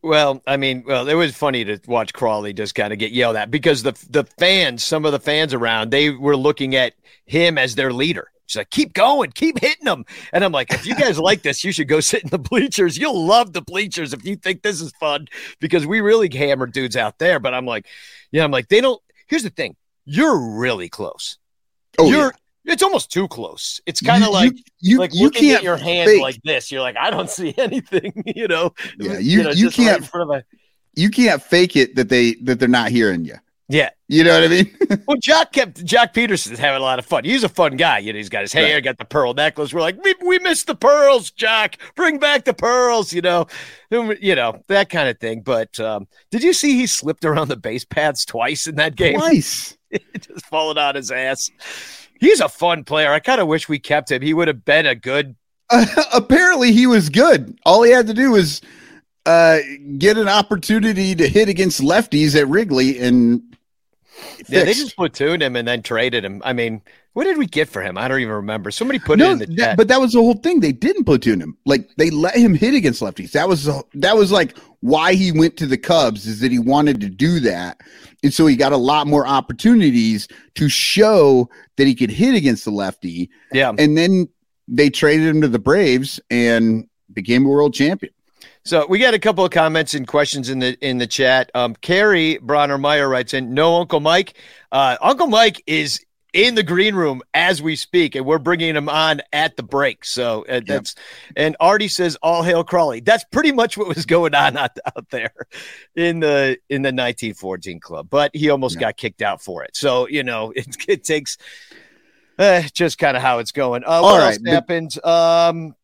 Well, 0.01 0.41
I 0.47 0.55
mean, 0.55 0.83
well, 0.87 1.09
it 1.09 1.13
was 1.15 1.35
funny 1.35 1.65
to 1.65 1.77
watch 1.85 2.13
Crawley 2.13 2.53
just 2.53 2.73
kind 2.73 2.93
of 2.93 2.99
get 2.99 3.11
yelled 3.11 3.35
at 3.35 3.51
because 3.51 3.83
the 3.83 3.91
the 4.09 4.23
fans, 4.37 4.81
some 4.83 5.03
of 5.05 5.11
the 5.11 5.19
fans 5.19 5.53
around, 5.53 5.91
they 5.91 6.09
were 6.09 6.37
looking 6.37 6.75
at 6.75 6.93
him 7.25 7.57
as 7.57 7.75
their 7.75 7.91
leader. 7.91 8.31
She's 8.49 8.57
like, 8.57 8.71
keep 8.71 8.93
going, 8.93 9.29
keep 9.31 9.59
hitting 9.59 9.85
them. 9.85 10.05
And 10.33 10.43
I'm 10.43 10.51
like, 10.51 10.73
if 10.73 10.83
you 10.87 10.95
guys 10.95 11.19
like 11.19 11.43
this, 11.43 11.63
you 11.63 11.71
should 11.71 11.87
go 11.87 11.99
sit 11.99 12.23
in 12.23 12.29
the 12.29 12.39
bleachers. 12.39 12.97
You'll 12.97 13.23
love 13.23 13.53
the 13.53 13.61
bleachers 13.61 14.11
if 14.11 14.25
you 14.25 14.35
think 14.35 14.63
this 14.63 14.81
is 14.81 14.91
fun 14.99 15.27
because 15.59 15.85
we 15.85 16.01
really 16.01 16.35
hammer 16.35 16.65
dudes 16.65 16.97
out 16.97 17.19
there. 17.19 17.39
But 17.39 17.53
I'm 17.53 17.67
like, 17.67 17.85
yeah, 18.31 18.43
I'm 18.43 18.49
like, 18.49 18.67
they 18.67 18.81
don't. 18.81 18.99
Here's 19.27 19.43
the 19.43 19.51
thing 19.51 19.75
you're 20.05 20.39
really 20.57 20.89
close. 20.89 21.37
Oh, 21.99 22.09
you're, 22.09 22.33
yeah. 22.63 22.73
it's 22.73 22.81
almost 22.81 23.11
too 23.11 23.27
close. 23.27 23.79
It's 23.85 24.01
kind 24.01 24.23
of 24.23 24.31
like, 24.31 24.53
you, 24.53 24.63
you, 24.79 24.97
like 24.97 25.13
you 25.13 25.25
looking 25.25 25.41
can't 25.43 25.57
at 25.57 25.63
your 25.63 25.77
hand 25.77 26.09
fake. 26.09 26.21
like 26.21 26.41
this. 26.43 26.71
You're 26.71 26.81
like, 26.81 26.97
I 26.97 27.11
don't 27.11 27.29
see 27.39 27.53
anything, 27.55 28.23
you 28.35 28.47
know? 28.47 28.73
Yeah, 28.97 29.19
you- 29.19 29.43
you 29.49 29.53
just 29.69 29.77
right 29.77 29.85
can't- 29.85 29.97
in 29.97 30.03
front 30.03 30.31
of 30.31 30.37
a, 30.37 30.43
you 30.95 31.11
can't 31.11 31.39
fake 31.43 31.75
it 31.75 31.95
that 31.97 32.09
they 32.09 32.33
that 32.45 32.59
they're 32.59 32.67
not 32.67 32.89
hearing 32.89 33.23
you. 33.25 33.35
Yeah. 33.71 33.91
You 34.07 34.23
know 34.23 34.33
what 34.33 34.43
I 34.43 34.47
mean? 34.47 34.75
Well, 35.07 35.17
Joc 35.17 35.51
kept 35.51 35.85
Joc 35.85 36.13
Pederson's 36.13 36.57
having 36.59 36.81
a 36.81 36.83
lot 36.83 36.97
of 36.99 37.05
fun. 37.05 37.23
He's 37.23 37.43
a 37.43 37.49
fun 37.49 37.77
guy. 37.77 37.99
You 37.99 38.11
know, 38.11 38.17
he's 38.17 38.29
got 38.29 38.41
his 38.41 38.51
hair, 38.53 38.75
Right. 38.75 38.83
got 38.83 38.97
the 38.97 39.05
pearl 39.05 39.33
necklace. 39.35 39.71
We're 39.73 39.81
like, 39.81 40.03
we, 40.03 40.15
we 40.25 40.39
missed 40.39 40.65
the 40.67 40.75
pearls, 40.75 41.29
Joc. 41.31 41.75
Bring 41.95 42.17
back 42.17 42.43
the 42.45 42.53
pearls, 42.53 43.13
you 43.13 43.21
know, 43.21 43.45
you 43.91 44.35
know, 44.35 44.63
that 44.67 44.89
kind 44.89 45.07
of 45.09 45.19
thing. 45.19 45.41
But 45.41 45.79
um, 45.79 46.07
did 46.31 46.43
you 46.43 46.53
see 46.53 46.75
he 46.75 46.87
slipped 46.87 47.23
around 47.25 47.47
the 47.49 47.55
base 47.55 47.85
paths 47.85 48.25
twice 48.25 48.65
in 48.67 48.75
that 48.75 48.95
game? 48.95 49.13
Twice. 49.19 49.77
just 50.19 50.45
falling 50.47 50.77
on 50.79 50.95
his 50.95 51.11
ass. 51.11 51.49
He's 52.19 52.39
a 52.41 52.49
fun 52.49 52.83
player. 52.83 53.11
I 53.11 53.19
kind 53.19 53.39
of 53.41 53.47
wish 53.47 53.69
we 53.69 53.77
kept 53.79 54.11
him. 54.11 54.21
He 54.23 54.33
would 54.33 54.47
have 54.47 54.65
been 54.65 54.85
a 54.87 54.95
good 54.95 55.35
Uh, 55.69 55.85
apparently 56.13 56.71
he 56.71 56.87
was 56.87 57.09
good. 57.09 57.57
All 57.65 57.83
he 57.83 57.91
had 57.91 58.07
to 58.07 58.13
do 58.15 58.31
was 58.31 58.61
uh, 59.27 59.59
get 59.99 60.17
an 60.17 60.27
opportunity 60.27 61.13
to 61.15 61.27
hit 61.27 61.47
against 61.49 61.79
lefties 61.81 62.35
at 62.39 62.47
Wrigley 62.47 62.99
and 62.99 63.41
Yeah, 64.47 64.63
they 64.63 64.73
just 64.73 64.95
platooned 64.95 65.41
him 65.41 65.55
and 65.55 65.67
then 65.67 65.81
traded 65.81 66.23
him. 66.25 66.41
I 66.45 66.53
mean, 66.53 66.81
what 67.13 67.25
did 67.25 67.37
we 67.37 67.45
get 67.45 67.67
for 67.69 67.81
him? 67.81 67.97
I 67.97 68.07
don't 68.07 68.19
even 68.19 68.33
remember. 68.33 68.71
Somebody 68.71 68.99
put 68.99 69.19
no, 69.19 69.29
it 69.29 69.31
in 69.33 69.39
the 69.39 69.45
that- 69.47 69.57
chat. 69.57 69.77
but 69.77 69.87
that 69.89 69.99
was 69.99 70.13
the 70.13 70.19
whole 70.21 70.35
thing. 70.35 70.59
They 70.59 70.71
didn't 70.71 71.03
platoon 71.05 71.41
him. 71.41 71.57
Like 71.65 71.89
they 71.97 72.09
let 72.09 72.35
him 72.35 72.53
hit 72.55 72.73
against 72.73 73.01
lefties. 73.01 73.31
That 73.31 73.47
was 73.47 73.69
that 73.93 74.15
was 74.15 74.31
like 74.31 74.57
why 74.81 75.13
he 75.13 75.31
went 75.31 75.57
to 75.57 75.65
the 75.65 75.77
Cubs 75.77 76.25
is 76.25 76.39
that 76.39 76.51
he 76.51 76.59
wanted 76.59 77.01
to 77.01 77.09
do 77.09 77.39
that, 77.41 77.81
and 78.23 78.33
so 78.33 78.45
he 78.47 78.55
got 78.55 78.71
a 78.71 78.77
lot 78.77 79.07
more 79.07 79.27
opportunities 79.27 80.27
to 80.55 80.69
show 80.69 81.49
that 81.77 81.85
he 81.87 81.95
could 81.95 82.11
hit 82.11 82.35
against 82.35 82.65
the 82.65 82.71
lefty. 82.71 83.29
yeah. 83.51 83.73
And 83.77 83.97
then 83.97 84.27
they 84.67 84.89
traded 84.89 85.25
him 85.27 85.41
to 85.41 85.47
the 85.47 85.59
Braves 85.59 86.19
and 86.29 86.87
became 87.11 87.45
a 87.45 87.49
world 87.49 87.73
champion. 87.73 88.13
So 88.65 88.85
we 88.87 88.99
got 88.99 89.13
a 89.13 89.19
couple 89.19 89.43
of 89.45 89.51
comments 89.51 89.93
and 89.93 90.07
questions 90.07 90.49
in 90.49 90.59
the 90.59 90.77
in 90.85 90.97
the 90.97 91.07
chat. 91.07 91.49
Um, 91.55 91.75
Carrie 91.75 92.37
Bronner 92.41 92.77
Meyer 92.77 93.07
writes 93.09 93.33
in, 93.33 93.53
"No, 93.53 93.77
Uncle 93.77 93.99
Mike. 93.99 94.33
Uh, 94.71 94.97
Uncle 95.01 95.27
Mike 95.27 95.63
is 95.65 96.05
in 96.33 96.53
the 96.53 96.61
green 96.61 96.93
room 96.93 97.23
as 97.33 97.59
we 97.59 97.75
speak, 97.75 98.13
and 98.13 98.23
we're 98.25 98.37
bringing 98.37 98.75
him 98.75 98.87
on 98.87 99.21
at 99.33 99.57
the 99.57 99.63
break. 99.63 100.05
So 100.05 100.45
uh, 100.47 100.61
that's 100.63 100.93
and 101.35 101.55
Artie 101.59 101.87
says, 101.87 102.15
"All 102.21 102.43
hail 102.43 102.63
Crawley." 102.63 102.99
That's 102.99 103.23
pretty 103.31 103.51
much 103.51 103.77
what 103.77 103.87
was 103.87 104.05
going 104.05 104.35
on 104.35 104.55
out, 104.57 104.77
out 104.85 105.09
there 105.09 105.33
in 105.95 106.19
the 106.19 106.57
in 106.69 106.81
the 106.83 106.89
1914 106.89 107.79
club. 107.79 108.07
But 108.09 108.29
he 108.35 108.49
almost 108.49 108.75
Yeah. 108.75 108.81
got 108.81 108.97
kicked 108.97 109.21
out 109.23 109.41
for 109.41 109.63
it. 109.63 109.75
So 109.75 110.07
you 110.09 110.21
know, 110.23 110.51
it, 110.55 110.75
it 110.87 111.03
takes 111.05 111.37
uh, 112.37 112.61
just 112.73 112.97
kind 112.99 113.15
of 113.17 113.23
how 113.23 113.39
it's 113.39 113.51
going. 113.53 113.83
Uh, 113.83 114.01
what 114.01 114.03
All 114.03 114.15
else 114.17 114.35
right, 114.35 114.39
but- 114.43 114.53
happened? 114.53 115.03
Um, 115.05 115.75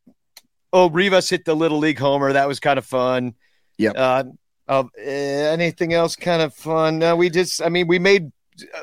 oh, 0.73 0.89
Rivas 0.89 1.29
hit 1.29 1.45
the 1.45 1.55
little 1.55 1.79
league 1.79 1.99
homer. 1.99 2.33
That 2.33 2.47
was 2.47 2.59
kind 2.59 2.77
of 2.77 2.85
fun. 2.85 3.35
Yeah. 3.77 3.91
Uh, 3.91 4.23
uh, 4.67 4.83
anything 4.97 5.93
else 5.93 6.15
kind 6.15 6.41
of 6.41 6.53
fun? 6.53 6.99
No, 6.99 7.15
we 7.15 7.29
just, 7.29 7.61
I 7.61 7.69
mean, 7.69 7.87
we 7.87 7.99
made 7.99 8.31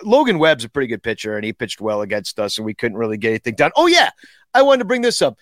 Logan 0.03 0.39
Webb's 0.39 0.65
a 0.65 0.69
pretty 0.69 0.87
good 0.87 1.03
pitcher, 1.03 1.37
and 1.37 1.45
he 1.45 1.53
pitched 1.53 1.81
well 1.81 2.03
against 2.03 2.39
us, 2.39 2.59
and 2.59 2.65
we 2.65 2.75
couldn't 2.75 2.99
really 2.99 3.17
get 3.17 3.31
anything 3.31 3.55
done. 3.55 3.73
Oh 3.77 3.87
yeah, 3.87 4.11
I 4.55 4.63
wanted 4.63 4.81
to 4.81 4.85
bring 4.85 5.03
this 5.03 5.23
up. 5.23 5.39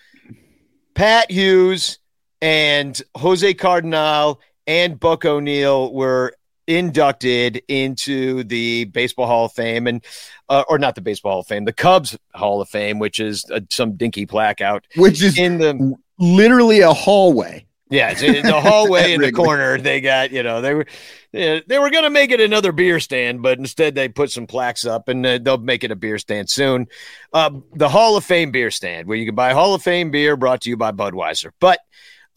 Pat 0.93 1.29
Hughes 1.31 1.99
and 2.41 2.99
Jose 3.15 3.53
Cardenal 3.53 4.39
and 4.67 4.99
Buck 4.99 5.25
O'Neil 5.25 5.93
were 5.93 6.33
inducted 6.67 7.61
into 7.67 8.43
the 8.43 8.85
Baseball 8.85 9.27
Hall 9.27 9.45
of 9.45 9.51
Fame 9.51 9.87
and 9.87 10.03
uh, 10.47 10.63
or 10.69 10.79
not 10.79 10.95
the 10.95 11.01
Baseball 11.01 11.33
Hall 11.33 11.39
of 11.41 11.47
Fame, 11.47 11.65
the 11.65 11.73
Cubs 11.73 12.17
Hall 12.33 12.61
of 12.61 12.69
Fame, 12.69 12.99
which 12.99 13.19
is 13.19 13.45
uh, 13.51 13.61
some 13.69 13.95
dinky 13.95 14.25
plaque 14.25 14.61
out, 14.61 14.85
which 14.95 15.21
is 15.21 15.37
in 15.37 15.57
the 15.57 15.95
literally 16.21 16.79
a 16.79 16.93
hallway. 16.93 17.65
Yeah, 17.89 18.13
the 18.13 18.61
hallway 18.61 19.11
in 19.11 19.19
the 19.19 19.31
corner. 19.33 19.77
They 19.77 19.99
got 19.99 20.31
you 20.31 20.43
know 20.43 20.61
they 20.61 20.73
were 20.73 20.85
they 21.33 21.61
were 21.67 21.89
going 21.89 22.05
to 22.05 22.09
make 22.09 22.31
it 22.31 22.39
another 22.39 22.71
beer 22.71 23.01
stand, 23.01 23.41
but 23.41 23.57
instead 23.57 23.95
they 23.95 24.07
put 24.07 24.31
some 24.31 24.47
plaques 24.47 24.85
up, 24.85 25.09
and 25.09 25.25
uh, 25.25 25.39
they'll 25.41 25.57
make 25.57 25.83
it 25.83 25.91
a 25.91 25.95
beer 25.97 26.17
stand 26.17 26.49
soon. 26.49 26.87
Uh, 27.33 27.51
the 27.73 27.89
Hall 27.89 28.15
of 28.15 28.23
Fame 28.23 28.51
beer 28.51 28.71
stand, 28.71 29.09
where 29.09 29.17
you 29.17 29.25
can 29.25 29.35
buy 29.35 29.51
Hall 29.51 29.73
of 29.73 29.81
Fame 29.81 30.09
beer, 30.09 30.37
brought 30.37 30.61
to 30.61 30.69
you 30.69 30.77
by 30.77 30.93
Budweiser. 30.93 31.51
But 31.59 31.79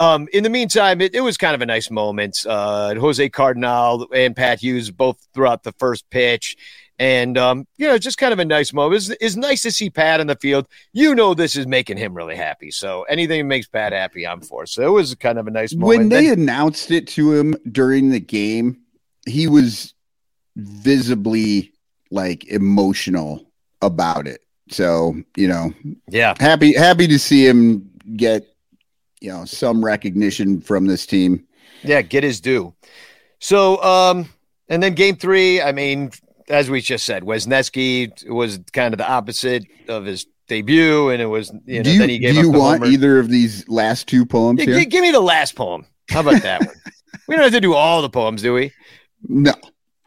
um, 0.01 0.27
in 0.33 0.43
the 0.43 0.51
meantime, 0.51 1.01
it, 1.01 1.15
it, 1.15 1.21
was 1.21 1.37
kind 1.37 1.55
of 1.55 1.63
a 1.63 1.67
nice 1.67 1.89
moment. 1.89 2.45
Uh, 2.45 2.97
Jose 2.97 3.29
Cardenal 3.29 4.09
and 4.13 4.35
Pat 4.35 4.61
Hughes 4.61 4.91
both 4.91 5.25
throughout 5.35 5.63
the 5.63 5.73
first 5.73 6.11
pitch. 6.11 6.57
And, 6.99 7.37
um, 7.37 7.67
you 7.77 7.89
know, 7.89 7.99
just 7.99 8.19
kind 8.19 8.33
of 8.33 8.39
a 8.39 8.45
nice 8.45 8.73
moment. 8.73 8.97
It's, 9.03 9.17
it's 9.21 9.37
nice 9.37 9.63
to 9.63 9.73
see 9.73 9.91
Pat 9.91 10.21
in 10.21 10.29
the 10.29 10.37
field. 10.37 10.69
You 10.93 11.15
know, 11.15 11.35
this 11.35 11.57
is 11.57 11.67
making 11.67 11.97
him 11.97 12.15
really 12.15 12.37
happy. 12.37 12.71
So 12.71 13.03
anything 13.05 13.41
that 13.41 13.47
makes 13.47 13.67
Pat 13.67 13.93
happy, 13.93 14.27
I'm 14.27 14.41
for. 14.41 14.65
So 14.67 14.83
it 14.87 14.91
was 14.91 15.15
kind 15.17 15.39
of 15.39 15.49
a 15.49 15.51
nice 15.51 15.75
moment. 15.75 15.99
When 15.99 16.09
they 16.09 16.29
then, 16.29 16.39
announced 16.39 16.93
it 16.93 17.09
to 17.09 17.33
him 17.33 17.57
during 17.73 18.11
the 18.11 18.21
game, 18.21 18.79
he 19.27 19.49
was 19.49 19.93
visibly 20.57 21.73
like 22.13 22.45
emotional 22.45 23.51
about 23.83 24.29
it. 24.29 24.43
So, 24.71 25.17
you 25.37 25.49
know, 25.49 25.75
yeah, 26.09 26.35
happy, 26.39 26.75
happy 26.75 27.09
to 27.09 27.19
see 27.19 27.47
him 27.47 27.91
get, 28.17 28.47
you 29.21 29.31
know, 29.31 29.45
some 29.45 29.85
recognition 29.85 30.61
from 30.61 30.87
this 30.87 31.07
team. 31.07 31.45
Yeah, 31.83 32.03
get 32.03 32.23
his 32.23 32.41
due. 32.41 32.73
So, 33.41 33.83
um, 33.83 34.29
and 34.69 34.83
then 34.83 34.95
game 34.95 35.17
three, 35.17 35.61
I 35.61 35.73
mean, 35.73 36.13
as 36.49 36.71
we 36.71 36.81
just 36.81 37.05
said, 37.05 37.23
Wesneski 37.23 38.29
was 38.29 38.59
kind 38.73 38.95
of 38.95 38.99
the 38.99 39.09
opposite 39.09 39.65
of 39.89 40.05
his 40.05 40.27
debut, 40.49 41.11
and 41.11 41.21
it 41.23 41.27
was 41.27 41.53
you 41.67 41.79
know. 41.79 41.83
Do 41.85 41.93
you, 41.93 41.99
then 41.99 42.09
he 42.09 42.19
gave 42.19 42.35
do 42.35 42.41
you 42.41 42.51
want 42.51 42.81
homer. 42.81 42.93
either 42.93 43.19
of 43.19 43.29
these 43.29 43.69
last 43.69 44.09
two 44.09 44.27
poems? 44.27 44.61
Yeah, 44.61 44.77
here? 44.77 44.85
Give 44.85 45.03
me 45.03 45.11
the 45.11 45.21
last 45.21 45.55
poem. 45.55 45.87
How 46.11 46.21
about 46.21 46.43
that 46.43 46.61
one? 46.61 46.75
we 47.29 47.37
don't 47.37 47.45
have 47.45 47.53
to 47.53 47.61
do 47.61 47.75
all 47.75 48.03
the 48.03 48.11
poems, 48.11 48.43
do 48.43 48.55
we? 48.55 48.73
No. 49.29 49.55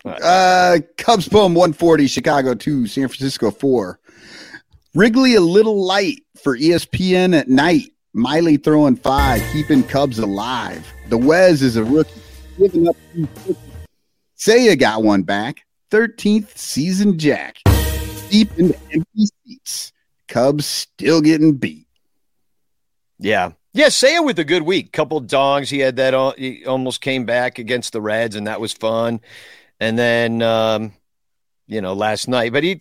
Uh, 0.06 0.80
Cubs 0.98 1.28
poem 1.28 1.54
140, 1.54 2.08
Chicago 2.08 2.54
2, 2.54 2.88
San 2.88 3.08
Francisco 3.08 3.52
4. 3.52 4.00
Wrigley 4.96 5.36
a 5.36 5.42
little 5.42 5.86
light 5.86 6.22
for 6.42 6.58
ESPN 6.58 7.38
at 7.38 7.50
night. 7.50 7.92
Miley 8.14 8.58
throwing 8.58 8.96
five, 8.96 9.44
keeping 9.54 9.84
Cubs 9.84 10.18
alive. 10.18 10.92
The 11.10 11.18
Wes 11.18 11.62
is 11.62 11.76
a 11.76 11.84
rookie, 11.84 12.20
giving 12.58 12.88
up. 12.88 12.96
Seiya 14.38 14.80
got 14.80 15.04
one 15.04 15.22
back. 15.22 15.67
13th 15.92 16.58
season 16.58 17.18
jack. 17.18 17.58
Deep 18.30 18.50
into 18.58 18.78
empty 18.94 19.26
seats. 19.46 19.94
Cubs 20.28 20.66
still 20.66 21.22
getting 21.22 21.54
beat. 21.54 21.88
Yeah. 23.20 23.52
Yeah, 23.74 23.88
Seiya 23.88 24.26
with 24.26 24.40
a 24.40 24.44
good 24.44 24.64
week. 24.64 24.92
Couple 24.92 25.20
dogs. 25.20 25.70
He 25.70 25.80
had 25.80 25.98
that. 25.98 26.36
He 26.38 26.66
almost 26.66 27.00
came 27.00 27.26
back 27.26 27.60
against 27.60 27.94
the 27.94 28.02
Reds, 28.02 28.36
and 28.36 28.48
that 28.48 28.60
was 28.60 28.74
fun. 28.74 29.22
And 29.80 29.98
then, 29.98 30.42
um, 30.42 30.94
you 31.68 31.82
know, 31.82 31.94
last 31.94 32.28
night, 32.28 32.54
but 32.54 32.64
he 32.64 32.80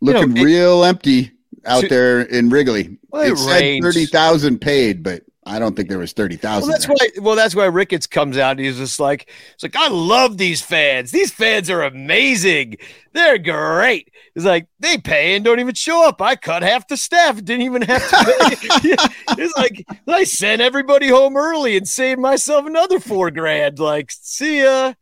looking 0.00 0.34
know, 0.34 0.42
real 0.42 0.84
it, 0.84 0.88
empty 0.88 1.32
out 1.64 1.88
there 1.88 2.20
in 2.22 2.48
Wrigley. 2.50 2.96
Well, 3.10 3.22
it, 3.22 3.32
it 3.32 3.38
said 3.38 3.82
thirty 3.82 4.06
thousand 4.06 4.60
paid, 4.60 5.02
but 5.02 5.24
I 5.46 5.60
don't 5.60 5.76
think 5.76 5.88
there 5.88 5.98
was 5.98 6.12
thirty 6.12 6.36
thousand. 6.36 6.68
Well, 6.68 6.76
that's 6.76 6.86
why. 6.86 7.22
Well, 7.22 7.36
that's 7.36 7.54
why 7.54 7.66
Ricketts 7.66 8.08
comes 8.08 8.36
out. 8.36 8.52
And 8.52 8.60
he's 8.60 8.78
just 8.78 8.98
like, 8.98 9.30
it's 9.54 9.62
like 9.62 9.76
I 9.76 9.88
love 9.88 10.38
these 10.38 10.60
fans. 10.60 11.12
These 11.12 11.30
fans 11.30 11.70
are 11.70 11.82
amazing. 11.82 12.76
They're 13.12 13.38
great. 13.38 14.12
It's 14.34 14.44
like 14.44 14.66
they 14.80 14.98
pay 14.98 15.36
and 15.36 15.44
don't 15.44 15.60
even 15.60 15.74
show 15.74 16.06
up. 16.06 16.20
I 16.20 16.34
cut 16.34 16.62
half 16.62 16.88
the 16.88 16.96
staff. 16.96 17.36
Didn't 17.36 17.62
even 17.62 17.82
have 17.82 18.08
to 18.10 18.16
pay. 18.16 18.94
it's 19.42 19.56
like 19.56 19.86
I 20.08 20.24
sent 20.24 20.60
everybody 20.60 21.08
home 21.08 21.36
early 21.36 21.76
and 21.76 21.86
saved 21.86 22.20
myself 22.20 22.66
another 22.66 22.98
four 22.98 23.30
grand. 23.30 23.78
Like, 23.78 24.10
see 24.10 24.62
ya. 24.62 24.94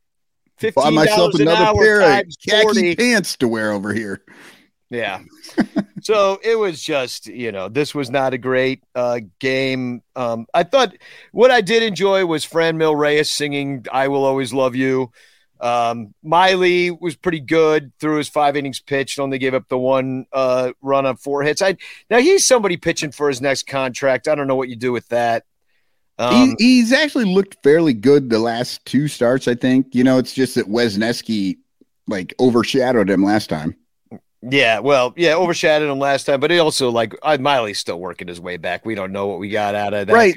Buy 0.74 0.90
myself 0.90 1.34
another 1.34 1.78
pair 1.78 2.20
of 2.20 2.26
khaki 2.46 2.62
40. 2.62 2.96
pants 2.96 3.36
to 3.36 3.48
wear 3.48 3.72
over 3.72 3.92
here. 3.92 4.22
Yeah. 4.90 5.22
so 6.02 6.38
it 6.42 6.56
was 6.56 6.82
just, 6.82 7.26
you 7.26 7.52
know, 7.52 7.68
this 7.68 7.94
was 7.94 8.10
not 8.10 8.34
a 8.34 8.38
great 8.38 8.82
uh, 8.94 9.20
game. 9.38 10.02
Um, 10.14 10.46
I 10.54 10.62
thought 10.62 10.94
what 11.32 11.50
I 11.50 11.60
did 11.60 11.82
enjoy 11.82 12.26
was 12.26 12.46
Franmil 12.46 12.96
Reyes 12.96 13.30
singing 13.30 13.86
I 13.90 14.08
Will 14.08 14.24
Always 14.24 14.52
Love 14.52 14.74
You. 14.74 15.10
Um, 15.60 16.14
Miley 16.22 16.90
was 16.90 17.16
pretty 17.16 17.40
good 17.40 17.92
through 17.98 18.18
his 18.18 18.28
five 18.28 18.56
innings 18.56 18.80
pitched, 18.80 19.18
only 19.18 19.38
gave 19.38 19.54
up 19.54 19.68
the 19.68 19.78
one 19.78 20.26
uh, 20.32 20.72
run 20.82 21.06
on 21.06 21.16
four 21.16 21.42
hits. 21.42 21.62
I 21.62 21.76
now 22.10 22.18
he's 22.18 22.46
somebody 22.46 22.76
pitching 22.76 23.12
for 23.12 23.28
his 23.28 23.40
next 23.40 23.66
contract. 23.66 24.28
I 24.28 24.34
don't 24.34 24.46
know 24.46 24.56
what 24.56 24.68
you 24.68 24.76
do 24.76 24.92
with 24.92 25.08
that. 25.08 25.44
Um, 26.18 26.54
he, 26.58 26.64
he's 26.76 26.92
actually 26.92 27.24
looked 27.24 27.62
fairly 27.62 27.94
good 27.94 28.30
the 28.30 28.38
last 28.38 28.84
two 28.84 29.08
starts. 29.08 29.48
I 29.48 29.54
think 29.54 29.94
you 29.94 30.04
know 30.04 30.18
it's 30.18 30.34
just 30.34 30.56
that 30.56 30.66
Wesneski 30.66 31.56
like 32.08 32.34
overshadowed 32.38 33.08
him 33.08 33.24
last 33.24 33.48
time. 33.48 33.76
Yeah, 34.50 34.80
well, 34.80 35.14
yeah, 35.16 35.34
overshadowed 35.34 35.90
him 35.90 35.98
last 35.98 36.24
time, 36.24 36.40
but 36.40 36.50
he 36.50 36.58
also 36.58 36.90
like 36.90 37.14
uh, 37.22 37.38
Miley's 37.40 37.78
still 37.78 37.98
working 37.98 38.28
his 38.28 38.40
way 38.40 38.56
back. 38.56 38.84
We 38.84 38.94
don't 38.94 39.12
know 39.12 39.26
what 39.26 39.38
we 39.38 39.48
got 39.48 39.74
out 39.74 39.94
of 39.94 40.06
that. 40.06 40.12
Right. 40.12 40.34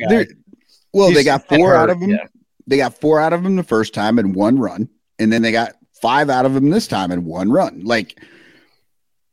Well, 0.94 1.10
He's 1.10 1.18
they 1.18 1.24
got 1.24 1.48
four 1.48 1.72
hurt, 1.72 1.76
out 1.76 1.90
of 1.90 2.02
him. 2.02 2.12
Yeah. 2.12 2.28
They 2.68 2.78
got 2.78 3.00
four 3.00 3.20
out 3.20 3.34
of 3.34 3.46
him 3.46 3.56
the 3.56 3.64
first 3.64 3.94
time 3.94 4.18
in 4.20 4.34
one 4.34 4.58
run, 4.58 4.90
and 5.20 5.32
then 5.32 5.42
they 5.42 5.52
got 5.52 5.74
five 6.02 6.30
out 6.30 6.46
of 6.46 6.56
him 6.56 6.70
this 6.70 6.88
time 6.88 7.12
in 7.12 7.26
one 7.26 7.52
run. 7.52 7.82
Like, 7.84 8.20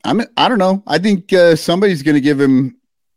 I'm, 0.05 0.23
I 0.37 0.49
don't 0.49 0.59
know. 0.59 0.83
I 0.87 0.99
think 0.99 1.33
uh, 1.33 1.57
somebody's 1.57 2.03
going 2.03 2.17
to 2.17 2.21
give 2.21 2.41
him 2.41 2.77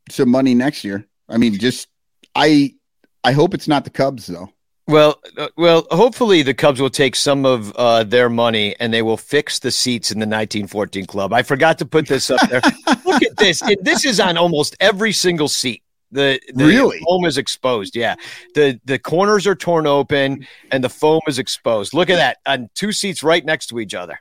some 0.10 0.30
money 0.30 0.54
next 0.54 0.84
year. 0.84 1.06
I 1.28 1.38
mean, 1.38 1.58
just 1.58 1.88
I, 2.36 2.76
I 3.24 3.32
hope 3.32 3.54
it's 3.54 3.68
not 3.68 3.84
the 3.84 3.90
Cubs 3.90 4.28
though. 4.28 4.50
Well, 4.88 5.20
uh, 5.38 5.50
well, 5.58 5.86
hopefully 5.92 6.44
the 6.44 6.54
Cubs 6.54 6.80
will 6.80 6.90
take 6.90 7.16
some 7.16 7.46
of 7.46 7.74
uh, 7.76 8.04
their 8.06 8.30
money 8.30 8.76
and 8.80 8.94
they 8.94 9.02
will 9.02 9.18
fix 9.18 9.60
the 9.60 9.72
seats 9.72 10.12
in 10.12 10.20
the 10.20 10.26
1914 10.26 11.06
club. 11.06 11.34
I 11.34 11.44
forgot 11.44 11.78
to 11.80 11.86
put 11.86 12.08
this 12.08 12.30
up 12.30 12.48
there. 12.50 12.62
Look 13.06 13.22
at 13.22 13.36
this. 13.36 13.62
It, 13.64 13.84
this 13.84 14.06
is 14.06 14.22
on 14.22 14.38
almost 14.38 14.78
every 14.80 15.12
single 15.12 15.50
seat. 15.50 15.84
The, 16.10 16.40
the 16.54 16.66
really 16.66 17.00
foam 17.06 17.26
is 17.26 17.38
exposed. 17.38 17.94
Yeah, 17.94 18.16
the 18.56 18.80
the 18.86 18.98
corners 18.98 19.46
are 19.46 19.56
torn 19.56 19.86
open 19.86 20.48
and 20.72 20.82
the 20.82 20.90
foam 20.90 21.20
is 21.28 21.38
exposed. 21.38 21.94
Look 21.94 22.10
at 22.10 22.16
that 22.16 22.38
on 22.46 22.70
two 22.76 22.94
seats 22.94 23.24
right 23.24 23.44
next 23.44 23.68
to 23.68 23.80
each 23.82 23.94
other. 23.94 24.18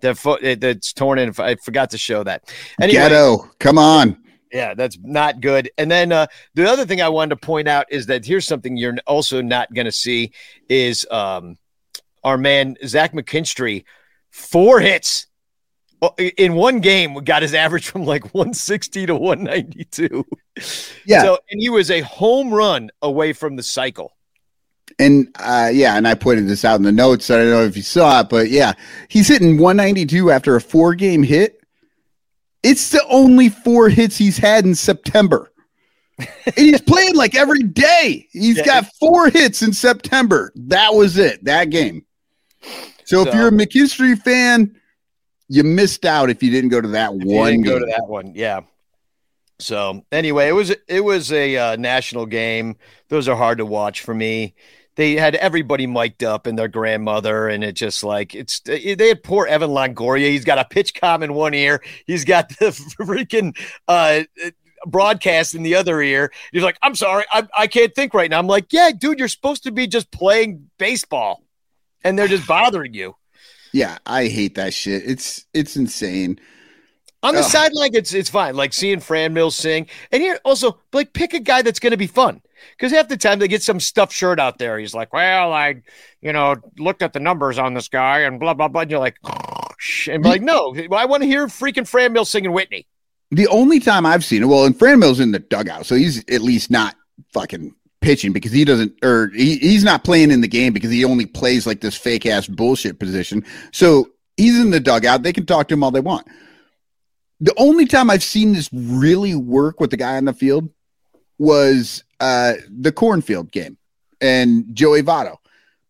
The 0.00 0.14
foot 0.14 0.60
that's 0.60 0.92
torn 0.92 1.18
in. 1.18 1.32
I 1.38 1.54
forgot 1.54 1.88
to 1.92 1.98
show 1.98 2.22
that. 2.24 2.52
Anyway, 2.78 2.98
Ghetto, 2.98 3.50
come 3.58 3.78
on. 3.78 4.22
Yeah, 4.56 4.72
that's 4.72 4.96
not 5.02 5.42
good. 5.42 5.70
And 5.76 5.90
then 5.90 6.12
uh, 6.12 6.28
the 6.54 6.66
other 6.66 6.86
thing 6.86 7.02
I 7.02 7.10
wanted 7.10 7.38
to 7.38 7.46
point 7.46 7.68
out 7.68 7.84
is 7.90 8.06
that 8.06 8.24
here's 8.24 8.46
something 8.46 8.78
you're 8.78 8.96
also 9.06 9.42
not 9.42 9.74
going 9.74 9.84
to 9.84 9.92
see 9.92 10.32
is 10.66 11.06
um, 11.10 11.58
our 12.24 12.38
man 12.38 12.76
Zach 12.86 13.12
McKinstry, 13.12 13.84
four 14.30 14.80
hits 14.80 15.26
in 16.18 16.54
one 16.54 16.80
game, 16.80 17.16
got 17.16 17.42
his 17.42 17.52
average 17.52 17.88
from 17.88 18.06
like 18.06 18.32
160 18.32 19.04
to 19.04 19.14
192. 19.14 20.24
Yeah, 21.04 21.20
so 21.20 21.38
and 21.50 21.60
he 21.60 21.68
was 21.68 21.90
a 21.90 22.00
home 22.00 22.50
run 22.50 22.90
away 23.02 23.34
from 23.34 23.56
the 23.56 23.62
cycle. 23.62 24.16
And 24.98 25.28
uh, 25.38 25.68
yeah, 25.70 25.98
and 25.98 26.08
I 26.08 26.14
pointed 26.14 26.48
this 26.48 26.64
out 26.64 26.76
in 26.76 26.82
the 26.82 26.92
notes. 26.92 27.28
I 27.28 27.36
don't 27.36 27.50
know 27.50 27.64
if 27.64 27.76
you 27.76 27.82
saw 27.82 28.20
it, 28.20 28.30
but 28.30 28.48
yeah, 28.48 28.72
he's 29.08 29.28
hitting 29.28 29.58
192 29.58 30.30
after 30.30 30.56
a 30.56 30.62
four 30.62 30.94
game 30.94 31.22
hit 31.22 31.60
it's 32.66 32.90
the 32.90 33.06
only 33.08 33.48
four 33.48 33.88
hits 33.88 34.18
he's 34.18 34.36
had 34.36 34.64
in 34.64 34.74
September. 34.74 35.52
and 36.18 36.54
he's 36.56 36.80
playing 36.86 37.14
like 37.14 37.36
every 37.36 37.62
day. 37.62 38.26
He's 38.32 38.58
yeah, 38.58 38.64
got 38.64 38.86
four 38.98 39.30
hits 39.30 39.62
in 39.62 39.72
September. 39.72 40.52
That 40.56 40.92
was 40.92 41.16
it, 41.16 41.44
that 41.44 41.70
game. 41.70 42.04
So, 43.04 43.22
so, 43.22 43.28
if 43.28 43.34
you're 43.34 43.48
a 43.48 43.52
McKinstry 43.52 44.18
fan, 44.18 44.74
you 45.48 45.62
missed 45.62 46.04
out 46.04 46.28
if 46.28 46.42
you 46.42 46.50
didn't 46.50 46.70
go 46.70 46.80
to 46.80 46.88
that 46.88 47.14
one. 47.14 47.62
Go 47.62 47.78
to 47.78 47.86
that 47.86 48.08
one, 48.08 48.32
yeah. 48.34 48.62
So 49.60 50.04
anyway, 50.10 50.48
it 50.48 50.52
was 50.52 50.74
it 50.88 51.00
was 51.00 51.32
a 51.32 51.56
uh, 51.56 51.76
national 51.76 52.26
game. 52.26 52.76
Those 53.08 53.28
are 53.28 53.36
hard 53.36 53.58
to 53.58 53.64
watch 53.64 54.00
for 54.00 54.12
me 54.12 54.54
they 54.96 55.14
had 55.14 55.34
everybody 55.36 55.86
mic'd 55.86 56.24
up 56.24 56.46
and 56.46 56.58
their 56.58 56.68
grandmother, 56.68 57.48
and 57.48 57.62
it 57.62 57.72
just 57.72 58.02
like 58.02 58.34
it's 58.34 58.60
they 58.60 59.08
had 59.08 59.22
poor 59.22 59.46
Evan 59.46 59.70
Longoria. 59.70 60.28
He's 60.28 60.44
got 60.44 60.58
a 60.58 60.64
PitchCom 60.64 61.22
in 61.22 61.34
one 61.34 61.54
ear, 61.54 61.82
he's 62.06 62.24
got 62.24 62.48
the 62.58 62.70
freaking 62.98 63.56
uh, 63.86 64.24
broadcast 64.86 65.54
in 65.54 65.62
the 65.62 65.74
other 65.74 66.00
ear. 66.00 66.32
He's 66.50 66.62
like, 66.62 66.78
"I'm 66.82 66.94
sorry, 66.94 67.24
I, 67.30 67.46
I 67.56 67.66
can't 67.66 67.94
think 67.94 68.14
right 68.14 68.30
now." 68.30 68.38
I'm 68.38 68.46
like, 68.46 68.72
"Yeah, 68.72 68.90
dude, 68.96 69.18
you're 69.18 69.28
supposed 69.28 69.62
to 69.64 69.70
be 69.70 69.86
just 69.86 70.10
playing 70.10 70.70
baseball, 70.78 71.42
and 72.02 72.18
they're 72.18 72.28
just 72.28 72.46
bothering 72.46 72.94
you." 72.94 73.14
Yeah, 73.72 73.98
I 74.06 74.28
hate 74.28 74.54
that 74.54 74.72
shit. 74.72 75.02
It's 75.04 75.44
it's 75.52 75.76
insane. 75.76 76.40
On 77.26 77.34
the 77.34 77.40
Ugh. 77.40 77.50
sideline, 77.50 77.90
it's 77.94 78.14
it's 78.14 78.30
fine. 78.30 78.54
Like 78.54 78.72
seeing 78.72 79.00
Franmil's 79.00 79.56
sing, 79.56 79.88
and 80.12 80.22
here 80.22 80.38
also 80.44 80.78
like 80.92 81.12
pick 81.12 81.34
a 81.34 81.40
guy 81.40 81.62
that's 81.62 81.80
going 81.80 81.90
to 81.90 81.96
be 81.96 82.06
fun. 82.06 82.40
Because 82.78 82.92
half 82.92 83.08
the 83.08 83.16
time 83.16 83.40
they 83.40 83.48
get 83.48 83.62
some 83.62 83.80
stuffed 83.80 84.12
shirt 84.12 84.38
out 84.38 84.58
there. 84.58 84.78
He's 84.78 84.94
like, 84.94 85.12
"Well, 85.12 85.52
I, 85.52 85.82
you 86.20 86.32
know, 86.32 86.54
looked 86.78 87.02
at 87.02 87.12
the 87.12 87.20
numbers 87.20 87.58
on 87.58 87.74
this 87.74 87.88
guy 87.88 88.20
and 88.20 88.38
blah 88.38 88.54
blah 88.54 88.68
blah." 88.68 88.82
And 88.82 88.90
you're 88.92 89.00
like, 89.00 89.16
oh, 89.24 89.66
shh 89.76 90.08
and 90.08 90.24
like, 90.24 90.40
"No, 90.40 90.72
I 90.92 91.04
want 91.04 91.24
to 91.24 91.26
hear 91.26 91.48
freaking 91.48 91.88
Franmil's 91.88 92.30
singing 92.30 92.52
Whitney." 92.52 92.86
The 93.32 93.48
only 93.48 93.80
time 93.80 94.06
I've 94.06 94.24
seen 94.24 94.44
it, 94.44 94.46
well, 94.46 94.64
and 94.64 94.78
Franmil's 94.78 95.18
in 95.18 95.32
the 95.32 95.40
dugout, 95.40 95.84
so 95.84 95.96
he's 95.96 96.18
at 96.30 96.42
least 96.42 96.70
not 96.70 96.94
fucking 97.32 97.74
pitching 98.00 98.32
because 98.32 98.52
he 98.52 98.64
doesn't, 98.64 98.94
or 99.02 99.30
he, 99.34 99.56
he's 99.56 99.82
not 99.82 100.04
playing 100.04 100.30
in 100.30 100.42
the 100.42 100.48
game 100.48 100.72
because 100.72 100.92
he 100.92 101.04
only 101.04 101.26
plays 101.26 101.66
like 101.66 101.80
this 101.80 101.96
fake 101.96 102.24
ass 102.24 102.46
bullshit 102.46 103.00
position. 103.00 103.44
So 103.72 104.10
he's 104.36 104.58
in 104.60 104.70
the 104.70 104.78
dugout. 104.78 105.24
They 105.24 105.32
can 105.32 105.44
talk 105.44 105.66
to 105.68 105.74
him 105.74 105.82
all 105.82 105.90
they 105.90 105.98
want. 105.98 106.28
The 107.40 107.54
only 107.58 107.86
time 107.86 108.08
I've 108.10 108.22
seen 108.22 108.52
this 108.54 108.70
really 108.72 109.34
work 109.34 109.80
with 109.80 109.90
the 109.90 109.96
guy 109.96 110.16
on 110.16 110.24
the 110.24 110.32
field 110.32 110.68
was 111.38 112.02
uh 112.20 112.54
the 112.70 112.92
cornfield 112.92 113.52
game 113.52 113.76
and 114.20 114.64
Joey 114.74 115.02
Votto. 115.02 115.36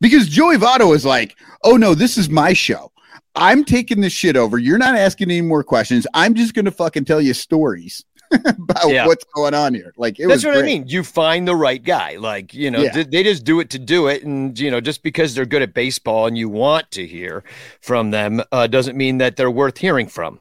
Because 0.00 0.28
Joey 0.28 0.56
Votto 0.56 0.94
is 0.94 1.04
like, 1.06 1.36
oh 1.64 1.76
no, 1.76 1.94
this 1.94 2.18
is 2.18 2.28
my 2.28 2.52
show. 2.52 2.90
I'm 3.34 3.64
taking 3.64 4.00
this 4.00 4.12
shit 4.12 4.36
over. 4.36 4.58
You're 4.58 4.78
not 4.78 4.96
asking 4.96 5.30
any 5.30 5.40
more 5.42 5.62
questions. 5.62 6.06
I'm 6.14 6.34
just 6.34 6.54
gonna 6.54 6.70
fucking 6.72 7.04
tell 7.04 7.20
you 7.20 7.32
stories 7.32 8.04
about 8.32 8.88
Yeah. 8.88 9.06
what's 9.06 9.24
going 9.36 9.54
on 9.54 9.72
here. 9.72 9.92
Like 9.96 10.18
it 10.18 10.26
That's 10.26 10.44
what 10.44 10.56
I 10.56 10.62
mean. 10.62 10.88
You 10.88 11.04
find 11.04 11.46
the 11.46 11.54
right 11.54 11.82
guy. 11.82 12.16
Like, 12.16 12.52
you 12.52 12.70
know, 12.72 12.82
Yeah. 12.82 12.90
th- 12.92 13.10
they 13.10 13.22
just 13.22 13.44
do 13.44 13.60
it 13.60 13.70
to 13.70 13.78
do 13.78 14.08
it. 14.08 14.24
And, 14.24 14.58
you 14.58 14.70
know, 14.70 14.80
just 14.80 15.02
because 15.04 15.34
they're 15.34 15.46
good 15.46 15.62
at 15.62 15.74
baseball 15.74 16.26
and 16.26 16.36
you 16.36 16.48
want 16.48 16.90
to 16.92 17.06
hear 17.06 17.44
from 17.80 18.10
them 18.10 18.42
uh, 18.50 18.66
doesn't 18.66 18.96
mean 18.96 19.18
that 19.18 19.36
they're 19.36 19.50
worth 19.50 19.78
hearing 19.78 20.08
from. 20.08 20.40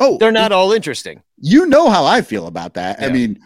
Oh, 0.00 0.18
They're 0.18 0.32
not 0.32 0.52
all 0.52 0.72
interesting. 0.72 1.22
You 1.38 1.66
know 1.66 1.90
how 1.90 2.04
I 2.04 2.22
feel 2.22 2.46
about 2.46 2.74
that. 2.74 3.02
I 3.02 3.10
mean, 3.10 3.38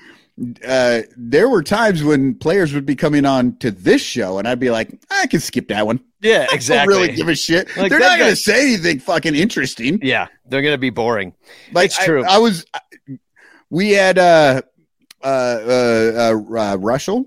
uh, 0.67 1.03
there 1.17 1.49
were 1.49 1.63
times 1.63 2.03
when 2.03 2.35
players 2.35 2.73
would 2.73 2.87
be 2.87 2.95
coming 2.95 3.25
on 3.25 3.57
to 3.57 3.71
this 3.71 4.01
show, 4.01 4.39
and 4.39 4.47
I'd 4.47 4.61
be 4.61 4.71
like, 4.71 4.99
I 5.11 5.27
can 5.27 5.41
skip 5.41 5.69
that 5.69 5.87
one. 5.87 6.01
Yeah, 6.21 6.43
I 6.43 6.47
don't 6.47 6.55
exactly. 6.55 6.95
really 6.95 7.13
give 7.15 7.29
a 7.29 7.35
shit. 7.35 7.77
Like, 7.77 7.91
They're 7.91 7.99
not 7.99 8.19
going 8.19 8.31
to 8.31 8.37
say 8.37 8.75
anything 8.75 9.01
fucking 9.01 9.35
interesting. 9.35 10.01
yeah, 10.03 10.29
they're 10.47 10.63
going 10.63 10.75
to 10.75 10.79
be 10.79 10.91
boring. 10.91 11.35
Like 11.73 11.87
It's 11.87 12.05
true. 12.05 12.25
I, 12.25 12.39
was, 12.39 12.67
we 13.71 13.91
had 13.91 14.19
uh, 14.19 14.63
uh, 15.23 15.27
uh, 15.27 16.33
uh, 16.49 16.73
uh 16.73 16.77
Russell, 16.77 17.27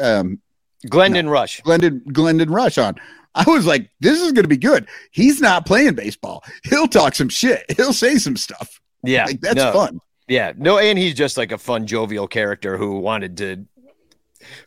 um, 0.00 0.40
Glendon 0.88 1.28
Rusch. 1.28 1.62
Glendon, 1.62 2.02
Glendon 2.12 2.50
Rusch 2.50 2.78
on. 2.78 2.96
I 3.34 3.44
was 3.46 3.66
like, 3.66 3.90
this 4.00 4.20
is 4.20 4.32
going 4.32 4.44
to 4.44 4.48
be 4.48 4.56
good. 4.56 4.88
He's 5.10 5.40
not 5.40 5.66
playing 5.66 5.94
baseball. 5.94 6.42
He'll 6.64 6.88
talk 6.88 7.14
some 7.14 7.28
shit. 7.28 7.64
He'll 7.76 7.92
say 7.92 8.16
some 8.16 8.36
stuff. 8.36 8.80
Yeah, 9.04 9.26
Like 9.26 9.40
that's 9.40 9.56
no, 9.56 9.72
fun. 9.72 10.00
Yeah, 10.26 10.52
no, 10.56 10.78
and 10.78 10.98
he's 10.98 11.14
just 11.14 11.36
like 11.36 11.52
a 11.52 11.58
fun, 11.58 11.86
jovial 11.86 12.26
character 12.26 12.76
who 12.76 12.98
wanted 12.98 13.36
to, 13.38 13.64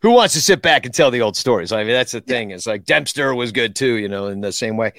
who 0.01 0.11
wants 0.11 0.33
to 0.33 0.41
sit 0.41 0.61
back 0.61 0.85
and 0.85 0.93
tell 0.93 1.11
the 1.11 1.21
old 1.21 1.35
stories. 1.35 1.71
I 1.71 1.83
mean, 1.83 1.93
that's 1.93 2.13
the 2.13 2.21
thing. 2.21 2.51
It's 2.51 2.65
like 2.65 2.85
Dempster 2.85 3.35
was 3.35 3.51
good 3.51 3.75
too, 3.75 3.95
you 3.95 4.09
know, 4.09 4.27
in 4.27 4.41
the 4.41 4.51
same 4.51 4.77
way. 4.77 4.93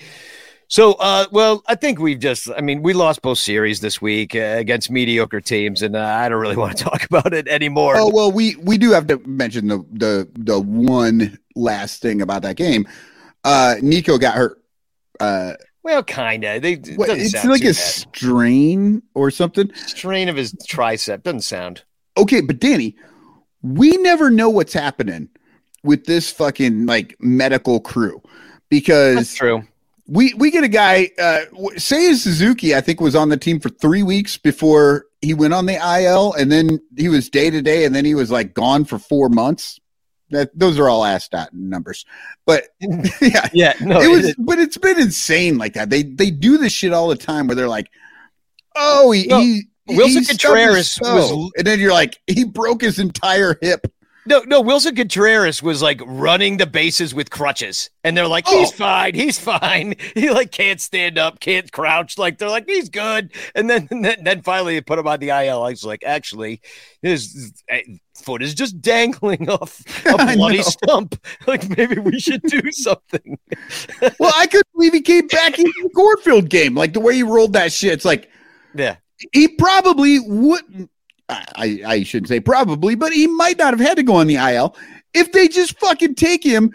So, 0.72 0.92
uh, 0.92 1.26
well, 1.30 1.62
I 1.66 1.74
think 1.74 1.98
we've 1.98 2.18
just, 2.18 2.48
I 2.50 2.62
mean, 2.62 2.80
we 2.80 2.94
lost 2.94 3.20
both 3.20 3.36
series 3.36 3.80
this 3.80 4.00
week 4.00 4.34
uh, 4.34 4.56
against 4.56 4.90
mediocre 4.90 5.42
teams, 5.42 5.82
and 5.82 5.94
uh, 5.94 6.02
I 6.02 6.30
don't 6.30 6.40
really 6.40 6.56
want 6.62 6.78
to 6.78 6.84
talk 6.84 7.04
about 7.04 7.34
it 7.34 7.46
anymore. 7.46 7.96
Oh 7.98 8.10
well, 8.10 8.32
we 8.32 8.56
we 8.56 8.78
do 8.78 8.90
have 8.92 9.06
to 9.08 9.18
mention 9.26 9.68
the 9.68 9.84
the 9.92 10.28
the 10.34 10.58
one 10.58 11.38
last 11.54 12.00
thing 12.00 12.22
about 12.22 12.40
that 12.42 12.56
game. 12.56 12.88
Uh 13.44 13.76
Nico 13.82 14.18
got 14.18 14.34
hurt. 14.34 14.62
Uh 15.20 15.54
well, 15.82 16.02
kind 16.04 16.44
of. 16.44 16.62
They 16.62 16.74
it 16.74 16.96
what, 16.96 17.10
it's 17.10 17.32
sound 17.32 17.48
like 17.50 17.62
a 17.62 17.66
bad. 17.66 17.74
strain 17.74 19.02
or 19.14 19.30
something. 19.30 19.72
strain 19.74 20.28
of 20.28 20.36
his 20.36 20.52
tricep. 20.54 21.24
Doesn't 21.24 21.40
sound. 21.40 21.82
Okay, 22.16 22.40
but 22.40 22.60
Danny, 22.60 22.96
we 23.62 23.96
never 23.96 24.30
know 24.30 24.48
what's 24.48 24.72
happening 24.72 25.28
with 25.82 26.04
this 26.04 26.30
fucking 26.30 26.86
like 26.86 27.16
medical 27.20 27.80
crew 27.80 28.22
because 28.68 29.16
That's 29.16 29.34
true. 29.34 29.62
we 30.06 30.32
we 30.34 30.50
get 30.52 30.62
a 30.62 30.68
guy 30.68 31.10
uh 31.18 31.40
Seiya 31.76 32.14
Suzuki 32.14 32.74
I 32.74 32.80
think 32.80 33.00
was 33.00 33.16
on 33.16 33.30
the 33.30 33.36
team 33.36 33.58
for 33.58 33.68
3 33.68 34.04
weeks 34.04 34.36
before 34.36 35.06
he 35.20 35.34
went 35.34 35.54
on 35.54 35.66
the 35.66 35.74
IL 35.74 36.32
and 36.34 36.52
then 36.52 36.78
he 36.96 37.08
was 37.08 37.28
day 37.28 37.50
to 37.50 37.60
day 37.62 37.84
and 37.84 37.94
then 37.94 38.04
he 38.04 38.14
was 38.14 38.30
like 38.30 38.54
gone 38.54 38.84
for 38.84 38.98
4 38.98 39.28
months. 39.28 39.80
That 40.32 40.50
those 40.58 40.78
are 40.78 40.88
all 40.88 41.02
Astat 41.02 41.52
numbers. 41.52 42.04
But 42.46 42.64
yeah, 42.80 43.48
Yeah, 43.52 43.74
no, 43.80 44.00
it 44.00 44.04
it 44.06 44.08
was 44.08 44.24
is- 44.30 44.34
but 44.38 44.58
it's 44.58 44.76
been 44.76 45.00
insane 45.00 45.56
like 45.58 45.74
that. 45.74 45.88
They 45.90 46.02
they 46.02 46.30
do 46.30 46.58
this 46.58 46.72
shit 46.72 46.92
all 46.92 47.08
the 47.08 47.16
time 47.16 47.46
where 47.46 47.54
they're 47.54 47.68
like, 47.68 47.88
"Oh, 48.76 49.10
he, 49.12 49.26
No, 49.26 49.40
he 49.40 49.62
Willson 49.88 50.06
he 50.18 50.24
stubbed 50.24 50.30
his 50.30 50.38
Contreras 50.42 50.98
was- 51.02 51.52
and 51.56 51.66
then 51.66 51.78
you're 51.80 51.92
like, 51.92 52.18
"He 52.26 52.44
broke 52.44 52.82
his 52.82 52.98
entire 52.98 53.56
hip." 53.62 53.86
No, 54.24 54.40
no, 54.46 54.62
Willson 54.62 54.94
Contreras 54.96 55.62
was 55.64 55.82
like 55.82 56.00
running 56.06 56.56
the 56.56 56.66
bases 56.66 57.12
with 57.12 57.30
crutches. 57.30 57.90
And 58.04 58.16
they're 58.16 58.28
like, 58.28 58.46
he's 58.46 58.68
Oh. 58.68 58.76
fine, 58.76 59.14
he's 59.14 59.38
fine. 59.38 59.94
He 60.14 60.30
like 60.30 60.52
can't 60.52 60.80
stand 60.80 61.18
up, 61.18 61.40
can't 61.40 61.70
crouch. 61.72 62.18
Like 62.18 62.38
they're 62.38 62.48
like, 62.48 62.66
he's 62.68 62.88
good. 62.88 63.32
And 63.56 63.68
then 63.68 63.88
and 63.90 64.04
then, 64.04 64.22
then 64.22 64.42
finally 64.42 64.74
they 64.74 64.80
put 64.80 64.98
him 64.98 65.08
on 65.08 65.18
the 65.18 65.30
IL. 65.30 65.62
I 65.64 65.70
was 65.70 65.84
like, 65.84 66.04
actually, 66.06 66.60
his 67.02 67.52
eh, 67.68 67.82
foot 68.14 68.42
is 68.42 68.54
just 68.54 68.80
dangling 68.80 69.48
off 69.50 69.80
a 70.06 70.16
bloody 70.36 70.62
stump. 70.62 71.20
Like 71.48 71.68
maybe 71.76 71.98
we 71.98 72.20
should 72.20 72.42
do 72.42 72.70
something. 72.70 73.38
Well, 74.20 74.32
I 74.36 74.46
couldn't 74.46 74.68
believe 74.74 74.92
he 74.92 75.00
came 75.00 75.26
back 75.26 75.58
in 75.58 75.64
the 75.64 75.90
Cornfield 75.94 76.48
game. 76.48 76.74
Like 76.76 76.92
the 76.92 77.00
way 77.00 77.14
he 77.16 77.22
rolled 77.24 77.54
that 77.54 77.72
shit. 77.72 77.92
It's 77.92 78.04
like 78.04 78.30
Yeah. 78.74 78.96
he 79.32 79.48
probably 79.48 80.20
wouldn't. 80.20 80.90
I, 81.28 81.82
I, 81.86 82.02
shouldn't 82.02 82.28
say 82.28 82.40
probably, 82.40 82.94
but 82.94 83.12
he 83.12 83.26
might 83.26 83.58
not 83.58 83.72
have 83.72 83.80
had 83.80 83.96
to 83.96 84.02
go 84.02 84.16
on 84.16 84.26
the 84.26 84.36
IL 84.36 84.76
if 85.14 85.32
they 85.32 85.48
just 85.48 85.78
fucking 85.78 86.14
take 86.14 86.44
him 86.44 86.72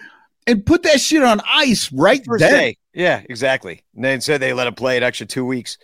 and 0.48 0.66
put 0.66 0.84
that 0.84 1.00
shit 1.02 1.24
on 1.24 1.42
ice 1.48 1.92
right 1.92 2.24
First 2.26 2.40
then. 2.42 2.52
day. 2.52 2.78
Yeah, 2.94 3.22
exactly. 3.30 3.84
And 3.96 4.04
they 4.04 4.20
said 4.20 4.42
they 4.42 4.54
let 4.54 4.68
him 4.68 4.74
play 4.74 4.98
an 4.98 5.04
extra 5.04 5.28
two 5.28 5.46
weeks. 5.46 5.78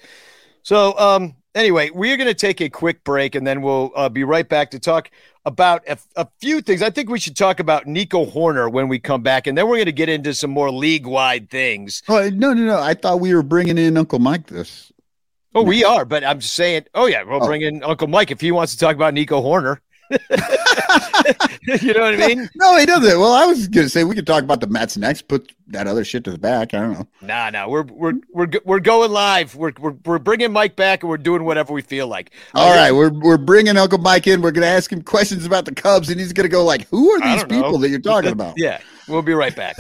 So, 0.64 0.98
um, 0.98 1.36
anyway, 1.54 1.90
we're 1.92 2.18
going 2.18 2.30
to 2.30 2.34
take 2.34 2.62
a 2.62 2.70
quick 2.70 3.04
break 3.04 3.36
and 3.36 3.46
then 3.46 3.62
we'll 3.62 3.92
uh, 3.96 4.10
be 4.10 4.24
right 4.24 4.48
back 4.48 4.72
to 4.72 4.80
talk 4.80 5.12
about 5.46 5.84
a, 5.88 5.98
a 6.16 6.28
few 6.40 6.62
things. 6.62 6.82
I 6.82 6.90
think 6.90 7.10
we 7.10 7.20
should 7.20 7.36
talk 7.36 7.60
about 7.60 7.86
Nico 7.86 8.26
Hoerner 8.26 8.72
when 8.72 8.88
we 8.88 8.98
come 8.98 9.22
back, 9.22 9.46
and 9.46 9.58
then 9.58 9.68
we're 9.68 9.76
going 9.76 9.86
to 9.86 9.92
get 9.92 10.08
into 10.08 10.34
some 10.34 10.52
more 10.52 10.72
league 10.72 11.06
wide 11.06 11.50
things. 11.50 12.02
Oh 12.08 12.30
no, 12.30 12.54
no, 12.54 12.64
no! 12.64 12.80
I 12.80 12.94
thought 12.94 13.20
we 13.20 13.36
were 13.36 13.44
bringing 13.44 13.78
in 13.78 13.98
Uncle 13.98 14.20
Mike. 14.20 14.48
This 14.48 14.93
Oh, 15.56 15.64
we 15.64 15.84
are, 15.84 16.04
but 16.06 16.24
I'm 16.24 16.40
just 16.40 16.54
saying, 16.56 16.86
oh, 16.96 17.06
yeah, 17.06 17.24
we'll 17.24 17.44
Oh. 17.44 17.46
bring 17.48 17.62
in 17.62 17.84
Uncle 17.84 18.08
Mike 18.08 18.32
if 18.32 18.42
he 18.42 18.52
wants 18.52 18.74
to 18.74 18.80
talk 18.80 18.96
about 18.96 19.14
Nico 19.14 19.42
Hoerner. 19.42 19.78
you 20.10 21.94
know 21.94 22.02
what 22.02 22.14
I 22.14 22.18
mean? 22.28 22.50
no, 22.56 22.78
he 22.78 22.86
doesn't. 22.86 23.20
Well, 23.20 23.32
I 23.34 23.46
was 23.46 23.68
gonna 23.68 23.90
say 23.90 24.04
we 24.04 24.14
could 24.14 24.28
talk 24.28 24.44
about 24.44 24.60
the 24.62 24.68
Mets 24.68 24.96
next. 24.98 25.28
Put 25.28 25.52
that 25.68 25.88
other 25.88 26.04
shit 26.04 26.24
to 26.26 26.32
the 26.32 26.38
back. 26.38 26.74
I 26.74 26.80
don't 26.82 26.94
know. 26.94 27.08
Nah, 27.22 27.50
nah, 27.50 27.68
we're 27.68 27.84
we're 27.84 28.14
we're 28.32 28.48
we're 28.66 28.80
going 28.80 29.12
live. 29.12 29.56
We're 29.56 29.72
we're 29.80 29.96
we're 30.06 30.20
bringing 30.20 30.52
Mike 30.52 30.76
back, 30.76 31.02
and 31.02 31.10
we're 31.10 31.18
doing 31.18 31.46
whatever 31.46 31.74
we 31.74 31.82
feel 31.82 32.08
like. 32.08 32.32
All 32.54 32.76
right, 32.76 32.92
we're 32.92 33.10
we're 33.12 33.38
bringing 33.38 33.76
Uncle 33.78 33.98
Mike 33.98 34.28
in. 34.28 34.42
We're 34.42 34.52
gonna 34.52 34.68
ask 34.68 34.92
him 34.92 35.02
questions 35.02 35.46
about 35.46 35.66
the 35.66 35.74
Cubs, 35.74 36.10
and 36.10 36.20
he's 36.20 36.34
gonna 36.34 36.50
go 36.50 36.64
like, 36.64 36.88
"Who 36.90 37.10
are 37.12 37.20
these 37.22 37.40
don't 37.40 37.52
know. 37.52 37.62
people 37.64 37.78
that 37.80 37.90
you're 37.90 38.00
talking 38.00 38.32
about?" 38.32 38.56
Yeah, 38.58 38.82
we'll 39.08 39.22
be 39.24 39.34
right 39.34 39.56
back. 39.56 39.78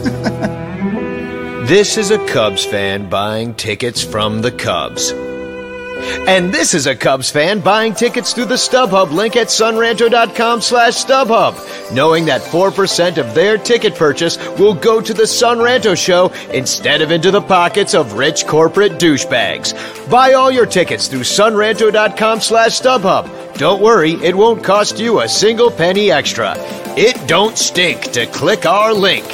this 1.68 1.98
is 1.98 2.10
a 2.12 2.26
Cubs 2.28 2.66
fan 2.66 3.08
buying 3.10 3.54
tickets 3.56 4.02
from 4.04 4.42
the 4.42 4.52
Cubs. 4.52 5.14
And 6.27 6.53
this 6.53 6.73
is 6.73 6.88
a 6.88 6.95
Cubs 6.95 7.29
fan 7.29 7.60
buying 7.60 7.93
tickets 7.93 8.34
through 8.34 8.45
the 8.45 8.56
StubHub 8.56 9.12
link 9.12 9.36
at 9.36 9.47
sonranto.com 9.47 10.62
slash 10.62 11.03
StubHub, 11.03 11.93
knowing 11.93 12.25
that 12.25 12.41
4% 12.41 13.17
of 13.17 13.36
their 13.36 13.58
ticket 13.58 13.95
purchase 13.95 14.38
will 14.58 14.73
go 14.73 15.01
to 15.01 15.13
the 15.13 15.27
Son 15.27 15.58
Ranto 15.58 15.97
show 15.97 16.32
instead 16.53 17.01
of 17.01 17.12
into 17.12 17.32
the 17.32 17.41
pockets 17.41 17.93
of 17.93 18.13
rich 18.13 18.47
corporate 18.47 18.93
douchebags. 18.93 19.73
Buy 20.10 20.34
all 20.34 20.51
your 20.51 20.65
tickets 20.65 21.08
through 21.08 21.21
sonranto.com 21.21 22.39
slash 22.39 22.79
StubHub. 22.79 23.58
Don't 23.58 23.82
worry, 23.82 24.13
it 24.13 24.36
won't 24.36 24.63
cost 24.63 24.99
you 24.99 25.19
a 25.21 25.29
single 25.29 25.69
penny 25.71 26.12
extra. 26.12 26.56
It 26.97 27.27
don't 27.27 27.58
stink 27.58 28.12
to 28.13 28.25
click 28.27 28.65
our 28.65 28.93
link. 28.93 29.25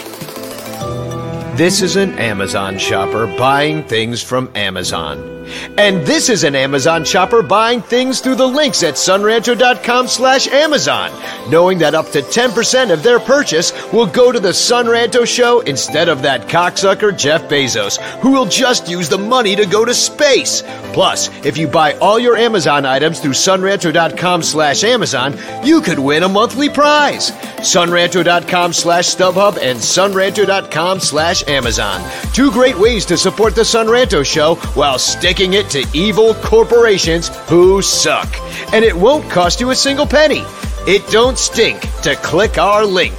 This 1.56 1.82
is 1.82 1.98
an 1.98 2.18
Amazon 2.18 2.78
shopper 2.78 3.28
buying 3.38 3.84
things 3.84 4.24
from 4.24 4.50
Amazon. 4.56 5.39
And 5.78 6.06
this 6.06 6.30
is 6.30 6.44
an 6.44 6.56
Amazon 6.56 7.04
shopper 7.04 7.42
buying 7.42 7.82
things 7.82 8.20
through 8.20 8.36
the 8.36 8.48
links 8.48 8.84
at 8.84 8.96
sonranto.com 8.96 10.08
slash 10.08 10.48
Amazon, 10.48 11.12
knowing 11.50 11.78
that 11.80 11.96
up 11.96 12.10
to 12.12 12.22
10% 12.22 12.92
of 12.92 13.04
their 13.04 13.20
purchase 13.20 13.72
will 13.92 14.06
go 14.06 14.32
to 14.32 14.40
the 14.40 14.54
Son 14.54 14.86
Ranto 14.86 15.26
show 15.26 15.62
instead 15.62 16.10
of 16.10 16.22
that 16.22 16.48
cocksucker 16.48 17.18
Jeff 17.18 17.44
Bezos, 17.50 17.98
who 18.20 18.32
will 18.32 18.46
just 18.46 18.90
use 18.90 19.10
the 19.10 19.18
money 19.18 19.56
to 19.56 19.66
go 19.66 19.86
to 19.86 19.94
space. 19.94 20.64
Plus, 20.94 21.30
if 21.46 21.58
you 21.58 21.68
buy 21.68 21.94
all 21.94 22.20
your 22.20 22.36
Amazon 22.36 22.86
items 22.86 23.20
through 23.20 23.32
sonranto.com 23.32 24.44
slash 24.44 24.84
Amazon, 24.84 25.38
you 25.64 25.82
could 25.82 26.00
win 26.00 26.24
a 26.24 26.30
monthly 26.30 26.70
prize. 26.70 27.32
Sonranto.com 27.32 28.74
slash 28.74 29.16
StubHub 29.16 29.58
and 29.62 29.80
sonranto.com 29.80 31.00
slash 31.00 31.48
Amazon. 31.48 32.02
Two 32.34 32.52
great 32.52 32.78
ways 32.78 33.06
to 33.06 33.18
support 33.18 33.56
the 33.56 33.66
Son 33.66 33.88
Ranto 33.88 34.26
show 34.26 34.56
while 34.76 35.00
sticking 35.00 35.39
taking 35.40 35.54
it 35.54 35.70
to 35.70 35.86
evil 35.94 36.34
corporations 36.34 37.30
who 37.48 37.82
suck. 37.82 38.28
And 38.74 38.84
it 38.84 38.94
won't 38.94 39.30
cost 39.32 39.62
you 39.62 39.70
a 39.70 39.76
single 39.76 40.06
penny. 40.06 40.44
It 40.86 41.10
don't 41.12 41.38
stink 41.38 41.80
to 42.02 42.18
click 42.18 42.58
our 42.58 42.84
link. 42.84 43.18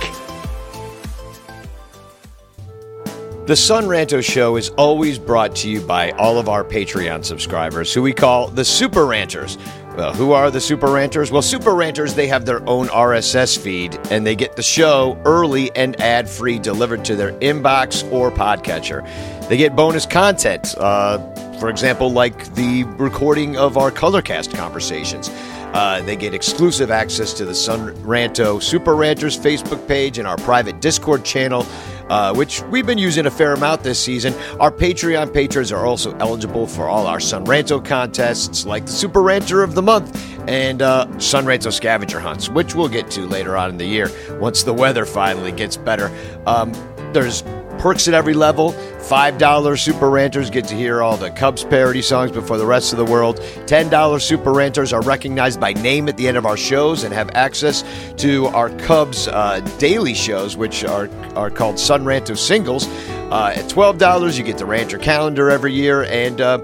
The 3.47 3.57
Son 3.57 3.87
Ranto 3.87 4.23
Show 4.23 4.57
is 4.57 4.69
always 4.77 5.19
brought 5.19 5.57
to 5.57 5.71
you 5.71 5.81
by 5.81 6.11
all 6.11 6.39
of 6.39 6.47
our 6.47 6.63
Patreon 6.63 7.25
subscribers, 7.25 7.95
who 7.95 8.03
we 8.03 8.13
call 8.13 8.49
the 8.49 8.67
Super 8.67 9.07
Ranters. 9.07 9.57
Well, 9.97 10.13
who 10.13 10.33
are 10.33 10.51
the 10.51 10.61
Super 10.61 10.93
Ranters? 10.93 11.33
Well, 11.33 11.41
Super 11.41 11.75
Ranters, 11.75 12.13
they 12.15 12.27
have 12.27 12.45
their 12.45 12.61
own 12.69 12.89
RSS 12.89 13.59
feed, 13.59 13.99
and 14.11 14.27
they 14.27 14.37
get 14.37 14.57
the 14.57 14.63
show 14.63 15.19
early 15.25 15.75
and 15.75 15.99
ad 16.03 16.29
free 16.29 16.59
delivered 16.59 17.03
to 17.07 17.17
their 17.17 17.33
inbox 17.41 18.11
or 18.13 18.31
podcatcher. 18.31 19.09
They 19.49 19.57
get 19.57 19.75
bonus 19.75 20.05
content, 20.05 20.75
uh, 20.77 21.19
for 21.61 21.69
example, 21.69 22.11
like 22.11 22.53
the 22.55 22.85
recording 22.99 23.57
of 23.57 23.77
our 23.77 23.91
Colorcast 23.91 24.55
conversations. 24.55 25.31
Uh, 25.73 26.03
they 26.05 26.17
get 26.17 26.35
exclusive 26.35 26.91
access 26.91 27.33
to 27.35 27.45
the 27.45 27.55
Son 27.55 27.95
Ranto 28.03 28.61
Super 28.61 28.97
Ranters 28.97 29.39
Facebook 29.39 29.87
page 29.87 30.19
and 30.19 30.27
our 30.27 30.37
private 30.39 30.81
Discord 30.81 31.25
channel 31.25 31.65
uh, 32.11 32.35
which 32.35 32.61
we've 32.65 32.87
been 32.87 32.99
using 32.99 33.27
a 33.27 33.31
fair 33.31 33.55
amount 33.55 33.85
this 33.85 33.99
season. 33.99 34.35
Our 34.59 34.73
Patreon 34.73 35.33
patrons 35.33 35.71
are 35.71 35.87
also 35.87 36.15
eligible 36.17 36.67
for 36.67 36.89
all 36.89 37.07
our 37.07 37.21
Son 37.21 37.45
Ranto 37.47 37.83
contests, 37.83 38.67
like 38.67 38.87
the 38.87 38.93
Super 38.93 39.23
Ranter 39.23 39.63
of 39.63 39.75
the 39.75 39.83
Month 39.83 40.39
and 40.49 40.83
uh, 40.83 41.07
Son 41.21 41.45
Ranto 41.45 41.73
scavenger 41.73 42.19
hunts, 42.19 42.49
which 42.49 42.75
we'll 42.75 42.89
get 42.89 43.11
to 43.13 43.23
later 43.23 43.57
on 43.57 43.71
in 43.71 43.77
the 43.79 43.87
year 43.87 44.11
once 44.41 44.65
the 44.65 44.75
weather 44.75 45.07
finally 45.07 45.53
gets 45.53 45.77
better. 45.77 46.11
Um, 46.47 46.73
there's 47.13 47.43
perks 47.81 48.07
at 48.09 48.15
every 48.15 48.35
level. 48.35 48.73
$5 48.73 49.79
Super 49.79 50.11
Ranters 50.11 50.51
get 50.51 50.67
to 50.67 50.75
hear 50.75 51.03
all 51.03 51.17
the 51.17 51.31
Cubs 51.31 51.65
parody 51.65 52.03
songs 52.03 52.31
before 52.31 52.59
the 52.59 52.67
rest 52.67 52.93
of 52.93 52.99
the 52.99 53.05
world. 53.07 53.39
$10 53.41 54.21
Super 54.21 54.53
Ranters 54.53 54.93
are 54.93 55.01
recognized 55.01 55.59
by 55.59 55.73
name 55.73 56.07
at 56.07 56.19
the 56.19 56.29
end 56.29 56.37
of 56.37 56.45
our 56.45 56.59
shows 56.59 57.05
and 57.05 57.15
have 57.15 57.31
access 57.31 57.83
to 58.19 58.47
our 58.49 58.69
Cubs 58.81 59.29
uh, 59.29 59.61
daily 59.79 60.13
shows, 60.13 60.59
which 60.59 60.85
are, 60.85 61.09
are 61.35 61.51
called 61.51 61.79
Son 61.79 62.05
Ranto 62.05 62.37
Singles. 62.37 62.87
Uh, 63.31 63.55
at 63.57 63.65
$12, 63.71 64.37
you 64.37 64.45
get 64.45 64.59
the 64.59 64.67
Ranter 64.67 64.99
calendar 64.99 65.51
every 65.51 65.73
year. 65.73 66.03
And 66.05 66.41
uh, 66.43 66.59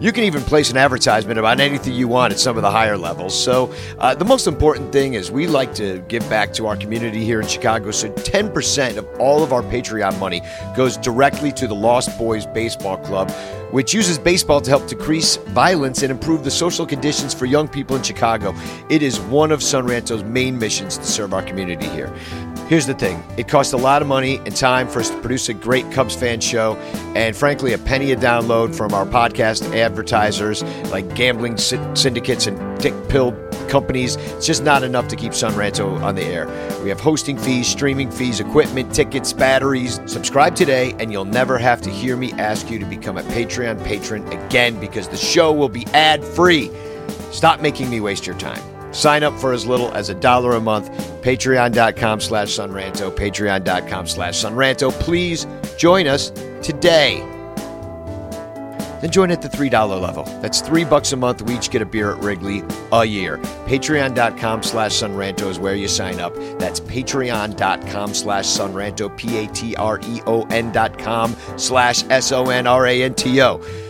you 0.00 0.12
can 0.12 0.24
even 0.24 0.42
place 0.42 0.70
an 0.70 0.78
advertisement 0.78 1.38
about 1.38 1.60
anything 1.60 1.92
you 1.92 2.08
want 2.08 2.32
at 2.32 2.40
some 2.40 2.56
of 2.56 2.62
the 2.62 2.70
higher 2.70 2.96
levels. 2.96 3.38
So, 3.38 3.72
uh, 3.98 4.14
the 4.14 4.24
most 4.24 4.46
important 4.46 4.92
thing 4.92 5.12
is 5.12 5.30
we 5.30 5.46
like 5.46 5.74
to 5.74 5.98
give 6.08 6.26
back 6.30 6.54
to 6.54 6.66
our 6.66 6.76
community 6.76 7.22
here 7.22 7.40
in 7.40 7.46
Chicago. 7.46 7.90
So, 7.90 8.10
10% 8.10 8.96
of 8.96 9.06
all 9.20 9.42
of 9.42 9.52
our 9.52 9.62
Patreon 9.62 10.18
money 10.18 10.40
goes 10.74 10.96
directly 10.96 11.52
to 11.52 11.68
the 11.68 11.74
Lost 11.74 12.16
Boys 12.18 12.46
Baseball 12.46 12.96
Club, 12.96 13.30
which 13.72 13.92
uses 13.92 14.18
baseball 14.18 14.62
to 14.62 14.70
help 14.70 14.88
decrease 14.88 15.36
violence 15.36 16.02
and 16.02 16.10
improve 16.10 16.44
the 16.44 16.50
social 16.50 16.86
conditions 16.86 17.34
for 17.34 17.44
young 17.44 17.68
people 17.68 17.94
in 17.94 18.02
Chicago. 18.02 18.54
It 18.88 19.02
is 19.02 19.20
one 19.20 19.52
of 19.52 19.62
Son 19.62 19.86
Ranto's 19.86 20.24
main 20.24 20.58
missions 20.58 20.96
to 20.96 21.04
serve 21.04 21.34
our 21.34 21.42
community 21.42 21.86
here. 21.86 22.10
Here's 22.70 22.86
the 22.86 22.94
thing 22.94 23.20
it 23.36 23.48
costs 23.48 23.72
a 23.72 23.76
lot 23.76 24.00
of 24.00 24.06
money 24.06 24.36
and 24.46 24.54
time 24.54 24.86
for 24.86 25.00
us 25.00 25.10
to 25.10 25.18
produce 25.18 25.48
a 25.48 25.54
great 25.54 25.90
Cubs 25.90 26.14
fan 26.14 26.38
show, 26.38 26.76
and 27.16 27.34
frankly, 27.34 27.72
a 27.72 27.78
penny 27.78 28.12
a 28.12 28.16
download 28.16 28.76
from 28.76 28.94
our 28.94 29.04
podcast 29.04 29.74
advertisers 29.74 30.62
like 30.92 31.12
gambling 31.16 31.56
syndicates 31.58 32.46
and 32.46 32.80
dick 32.80 32.94
pill 33.08 33.32
companies. 33.68 34.14
It's 34.14 34.46
just 34.46 34.62
not 34.62 34.84
enough 34.84 35.08
to 35.08 35.16
keep 35.16 35.34
Son 35.34 35.52
Ranto 35.54 36.00
on 36.00 36.14
the 36.14 36.22
air. 36.22 36.46
We 36.84 36.90
have 36.90 37.00
hosting 37.00 37.36
fees, 37.36 37.66
streaming 37.66 38.08
fees, 38.08 38.38
equipment, 38.38 38.94
tickets, 38.94 39.32
batteries. 39.32 40.00
Subscribe 40.06 40.54
today, 40.54 40.94
and 41.00 41.10
you'll 41.10 41.24
never 41.24 41.58
have 41.58 41.80
to 41.80 41.90
hear 41.90 42.16
me 42.16 42.32
ask 42.34 42.70
you 42.70 42.78
to 42.78 42.86
become 42.86 43.18
a 43.18 43.24
Patreon 43.24 43.84
patron 43.84 44.24
again 44.28 44.78
because 44.78 45.08
the 45.08 45.16
show 45.16 45.52
will 45.52 45.68
be 45.68 45.86
ad 45.88 46.22
free. 46.22 46.70
Stop 47.32 47.60
making 47.60 47.90
me 47.90 47.98
waste 47.98 48.28
your 48.28 48.38
time. 48.38 48.62
Sign 48.92 49.22
up 49.22 49.38
for 49.38 49.52
as 49.52 49.66
little 49.66 49.90
as 49.92 50.08
a 50.08 50.14
dollar 50.14 50.56
a 50.56 50.60
month. 50.60 50.90
Patreon.com 51.22 52.20
slash 52.20 52.48
Sonranto. 52.48 53.10
Patreon.com 53.14 54.06
slash 54.06 54.42
Sonranto. 54.42 54.90
Please 54.92 55.46
join 55.76 56.06
us 56.06 56.30
today. 56.62 57.26
Then 59.00 59.10
join 59.10 59.30
at 59.30 59.40
the 59.40 59.48
$3 59.48 60.00
level. 60.00 60.24
That's 60.42 60.60
three 60.60 60.84
bucks 60.84 61.12
a 61.12 61.16
month. 61.16 61.40
We 61.42 61.56
each 61.56 61.70
get 61.70 61.80
a 61.80 61.86
beer 61.86 62.12
at 62.12 62.22
Wrigley 62.22 62.62
a 62.92 63.04
year. 63.04 63.38
Patreon.com 63.66 64.62
slash 64.62 64.92
Sonranto 64.92 65.48
is 65.48 65.58
where 65.58 65.74
you 65.74 65.88
sign 65.88 66.20
up. 66.20 66.34
That's 66.58 66.80
patreon.com 66.80 68.14
slash 68.14 68.44
Sonranto, 68.44 69.16
P-A-T-R-E-O-N 69.16 70.72
dot 70.72 70.98
com 70.98 71.34
slash 71.56 72.04
S-O-N-R-A-N-T-O. 72.10 73.56
ladies 73.58 73.80
and 73.80 73.89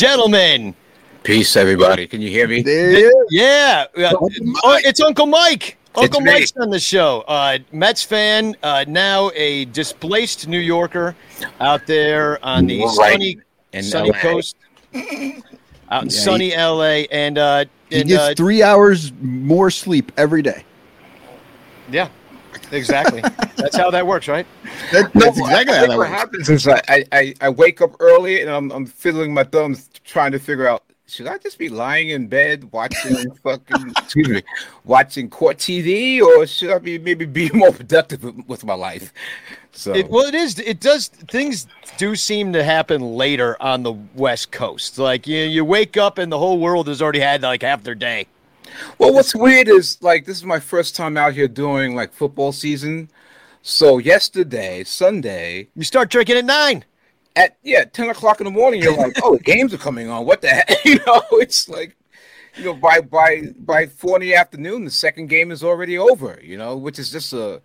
gentlemen. 0.00 0.74
Peace, 1.24 1.56
everybody. 1.56 2.06
Can 2.06 2.22
you 2.22 2.30
hear 2.30 2.48
me? 2.48 2.64
Yeah. 3.30 3.84
yeah. 3.94 4.12
Oh, 4.14 4.80
it's 4.82 5.00
Uncle 5.00 5.26
Mike. 5.26 5.76
Uncle 5.94 6.22
Mike's 6.22 6.56
on 6.56 6.70
the 6.70 6.80
show. 6.80 7.22
Uh, 7.28 7.58
Mets 7.70 8.02
fan, 8.02 8.56
uh, 8.62 8.86
now 8.88 9.30
a 9.34 9.66
displaced 9.66 10.48
New 10.48 10.58
Yorker 10.58 11.14
out 11.60 11.86
there 11.86 12.42
on 12.42 12.66
the 12.66 12.80
right. 12.80 13.12
sunny, 13.12 13.38
in 13.74 13.82
sunny 13.82 14.10
LA. 14.10 14.18
coast, 14.20 14.56
out 14.94 15.02
in 15.02 15.38
yeah, 15.90 16.08
sunny 16.08 16.50
he, 16.50 16.56
LA. 16.56 17.04
And, 17.10 17.36
uh, 17.36 17.64
he 17.90 18.04
gets 18.04 18.22
uh, 18.22 18.34
three 18.36 18.62
hours 18.62 19.12
more 19.20 19.70
sleep 19.70 20.12
every 20.16 20.40
day. 20.40 20.64
Yeah. 21.90 22.08
Exactly. 22.72 23.20
that's 23.56 23.76
how 23.76 23.90
that 23.90 24.06
works, 24.06 24.28
right? 24.28 24.46
That, 24.92 25.12
that's 25.12 25.38
no, 25.38 25.44
exactly 25.44 25.74
how 25.74 25.80
that 25.80 25.88
what 25.88 25.98
works. 25.98 26.10
happens 26.10 26.48
is 26.50 26.68
I, 26.68 27.04
I, 27.12 27.34
I 27.40 27.48
wake 27.48 27.80
up 27.80 27.96
early 28.00 28.40
and 28.40 28.50
I'm, 28.50 28.70
I'm 28.70 28.86
fiddling 28.86 29.34
my 29.34 29.44
thumbs 29.44 29.88
trying 30.04 30.32
to 30.32 30.38
figure 30.38 30.66
out 30.66 30.84
should 31.06 31.26
I 31.26 31.38
just 31.38 31.58
be 31.58 31.68
lying 31.68 32.10
in 32.10 32.28
bed 32.28 32.70
watching 32.70 33.34
fucking 33.42 33.90
excuse 33.98 34.28
me 34.28 34.42
watching 34.84 35.28
court 35.28 35.58
TV 35.58 36.22
or 36.22 36.46
should 36.46 36.70
I 36.70 36.78
be 36.78 36.98
maybe 36.98 37.24
be 37.24 37.50
more 37.52 37.72
productive 37.72 38.22
with 38.48 38.64
my 38.64 38.74
life? 38.74 39.12
So 39.72 39.94
it, 39.94 40.08
well, 40.08 40.26
it 40.26 40.34
is. 40.34 40.58
It 40.58 40.80
does. 40.80 41.08
Things 41.08 41.66
do 41.96 42.16
seem 42.16 42.52
to 42.52 42.64
happen 42.64 43.14
later 43.14 43.56
on 43.60 43.82
the 43.82 43.92
West 44.14 44.50
Coast. 44.50 44.98
Like 44.98 45.26
you, 45.26 45.38
you 45.38 45.64
wake 45.64 45.96
up 45.96 46.18
and 46.18 46.30
the 46.30 46.38
whole 46.38 46.58
world 46.58 46.88
has 46.88 47.00
already 47.00 47.20
had 47.20 47.42
like 47.42 47.62
half 47.62 47.82
their 47.82 47.94
day. 47.94 48.26
Well, 48.98 49.12
what's 49.12 49.34
weird 49.34 49.68
is 49.68 50.00
like 50.02 50.24
this 50.24 50.36
is 50.36 50.44
my 50.44 50.60
first 50.60 50.96
time 50.96 51.16
out 51.16 51.34
here 51.34 51.48
doing 51.48 51.94
like 51.94 52.12
football 52.12 52.52
season. 52.52 53.10
So 53.62 53.98
yesterday, 53.98 54.84
Sunday, 54.84 55.68
you 55.74 55.84
start 55.84 56.10
drinking 56.10 56.36
at 56.36 56.44
nine. 56.44 56.84
At 57.36 57.56
yeah, 57.62 57.84
ten 57.84 58.08
o'clock 58.08 58.40
in 58.40 58.44
the 58.44 58.50
morning, 58.50 58.82
you're 58.82 58.96
like, 58.96 59.16
oh, 59.22 59.36
the 59.36 59.42
games 59.42 59.72
are 59.72 59.78
coming 59.78 60.08
on. 60.08 60.26
What 60.26 60.40
the 60.42 60.48
heck? 60.48 60.70
You 60.84 60.98
know, 61.06 61.22
it's 61.32 61.68
like, 61.68 61.96
you 62.56 62.64
know, 62.64 62.74
by 62.74 63.00
by 63.00 63.52
by 63.58 63.86
four 63.86 64.16
in 64.16 64.22
the 64.22 64.34
afternoon, 64.34 64.84
the 64.84 64.90
second 64.90 65.28
game 65.28 65.50
is 65.50 65.62
already 65.62 65.96
over. 65.98 66.40
You 66.42 66.56
know, 66.56 66.76
which 66.76 66.98
is 66.98 67.10
just 67.10 67.32
a 67.32 67.62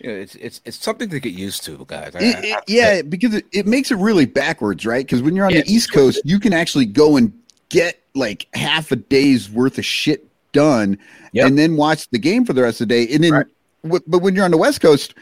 you 0.00 0.10
know, 0.10 0.16
it's 0.16 0.34
it's 0.36 0.60
it's 0.64 0.76
something 0.76 1.08
to 1.10 1.20
get 1.20 1.32
used 1.32 1.64
to, 1.64 1.84
guys. 1.86 2.14
It, 2.14 2.44
it, 2.44 2.64
yeah, 2.68 3.02
because 3.02 3.34
it, 3.34 3.46
it 3.52 3.66
makes 3.66 3.90
it 3.90 3.96
really 3.96 4.26
backwards, 4.26 4.86
right? 4.86 5.04
Because 5.04 5.22
when 5.22 5.34
you're 5.34 5.46
on 5.46 5.52
yeah, 5.52 5.62
the 5.62 5.72
East 5.72 5.92
Coast, 5.92 6.20
you 6.24 6.38
can 6.38 6.52
actually 6.52 6.86
go 6.86 7.16
and 7.16 7.32
get 7.68 8.02
like 8.14 8.46
half 8.54 8.92
a 8.92 8.96
day's 8.96 9.50
worth 9.50 9.78
of 9.78 9.84
shit 9.84 10.27
done 10.52 10.98
yep. 11.32 11.46
and 11.46 11.58
then 11.58 11.76
watch 11.76 12.08
the 12.10 12.18
game 12.18 12.44
for 12.44 12.52
the 12.52 12.62
rest 12.62 12.80
of 12.80 12.88
the 12.88 13.06
day. 13.06 13.14
And 13.14 13.24
then, 13.24 13.32
right. 13.32 13.46
w- 13.84 14.02
but 14.06 14.20
when 14.20 14.34
you're 14.34 14.44
on 14.44 14.50
the 14.50 14.58
West 14.58 14.80
Coast, 14.80 15.14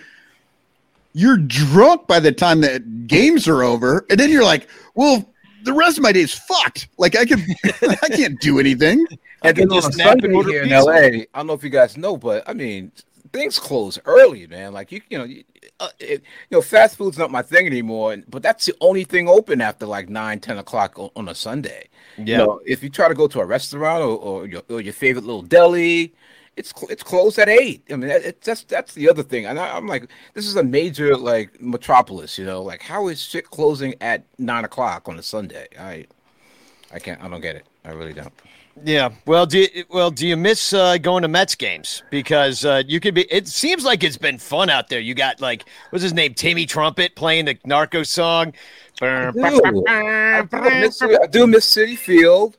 you're 1.13 1.39
drunk 1.39 2.07
by 2.07 2.21
the 2.21 2.33
time 2.33 2.61
that 2.61 3.07
games 3.07 3.49
are 3.49 3.63
over. 3.63 4.05
And 4.11 4.21
then 4.21 4.31
you're 4.31 4.45
like, 4.45 4.69
well, 4.95 5.25
the 5.65 5.73
rest 5.73 5.99
of 5.99 6.03
my 6.03 6.13
day 6.13 6.21
is 6.21 6.35
fucked. 6.35 6.89
Like 6.99 7.17
I 7.17 7.25
can, 7.25 7.43
I 8.03 8.09
can't 8.09 8.41
do 8.41 8.59
anything. 8.59 9.07
I 9.43 9.53
can 9.53 9.69
just 9.71 9.95
Sunday 9.95 10.29
here 10.45 10.63
in 10.63 10.71
LA, 10.71 10.93
I 10.93 11.27
don't 11.35 11.47
know 11.47 11.53
if 11.53 11.63
you 11.63 11.71
guys 11.71 11.97
know, 11.97 12.17
but 12.17 12.49
I 12.49 12.53
mean, 12.53 12.93
things 13.33 13.59
close 13.59 13.99
early, 14.05 14.47
man. 14.47 14.73
Like 14.73 14.93
you, 14.93 15.01
you 15.11 15.19
know, 15.19 15.27
uh, 15.81 15.89
it, 15.99 16.23
you 16.51 16.57
know, 16.57 16.63
fast 16.63 16.97
food's 16.97 17.19
not 17.19 17.31
my 17.31 17.43
thing 17.43 17.67
anymore. 17.67 18.17
But 18.29 18.43
that's 18.43 18.67
the 18.67 18.75
only 18.81 19.05
thing 19.05 19.29
open 19.29 19.61
after 19.61 19.87
like 19.87 20.09
nine, 20.09 20.41
ten 20.41 20.59
o'clock 20.59 20.99
on, 20.99 21.11
on 21.17 21.29
a 21.29 21.35
Sunday. 21.35 21.89
Yeah. 22.19 22.25
You 22.25 22.37
know, 22.39 22.61
if 22.65 22.83
you 22.83 22.91
try 22.91 23.09
to 23.09 23.15
go 23.15 23.27
to 23.27 23.41
a 23.41 23.45
restaurant 23.45 24.03
or, 24.03 24.17
or, 24.17 24.47
your, 24.47 24.63
or 24.69 24.81
your 24.81 24.93
favorite 24.93 25.25
little 25.25 25.43
deli, 25.43 26.15
it's 26.57 26.73
it's 26.89 27.03
closed 27.03 27.39
at 27.39 27.49
eight. 27.49 27.83
I 27.91 27.97
mean, 27.97 28.11
it, 28.11 28.41
that's 28.41 28.65
that's 28.65 28.95
the 28.95 29.09
other 29.09 29.23
thing. 29.23 29.45
And 29.45 29.59
I, 29.59 29.77
am 29.77 29.87
like, 29.87 30.09
this 30.35 30.47
is 30.47 30.57
a 30.57 30.63
major 30.63 31.17
like 31.17 31.61
metropolis. 31.61 32.39
You 32.39 32.47
know, 32.47 32.63
like 32.63 32.83
how 32.83 33.09
is 33.09 33.21
shit 33.21 33.51
closing 33.51 33.95
at 34.01 34.25
nine 34.39 34.65
o'clock 34.65 35.09
on 35.09 35.19
a 35.19 35.23
Sunday? 35.23 35.69
I 35.79 36.07
I 36.93 36.99
can't. 36.99 37.23
I 37.23 37.29
don't 37.29 37.43
get 37.43 37.57
it. 37.57 37.67
I 37.85 37.91
really 37.91 38.15
don't. 38.15 38.33
Yeah. 38.85 39.11
Well, 39.25 39.47
do 39.47 39.61
you, 39.61 39.85
well 39.89 40.11
do 40.11 40.27
you 40.27 40.37
miss 40.37 40.73
uh, 40.73 40.99
going 40.99 41.23
to 41.23 41.29
Mets 41.29 41.55
games 41.55 42.03
because 42.11 42.65
uh, 42.65 42.83
you 42.87 43.01
could 43.01 43.15
be? 43.15 43.23
It 43.33 43.49
seems 43.49 43.85
like 43.85 44.05
it's 44.05 44.19
been 44.19 44.39
fun 44.39 44.71
out 44.71 44.89
there. 44.89 45.01
You 45.01 45.15
got 45.15 45.41
like 45.41 45.65
what's 45.91 46.03
his 46.03 46.15
name, 46.15 46.35
Timmy 46.35 46.67
Trumpet 46.67 47.15
playing 47.15 47.47
the 47.47 47.59
Narco 47.65 48.03
song. 48.03 48.53
I 49.03 49.31
do, 49.31 49.85
I 49.89 50.43
do 50.43 50.81
miss, 50.81 51.03
I 51.03 51.27
do 51.27 51.47
miss 51.47 51.75
Citi 51.75 51.97
Field. 51.97 52.57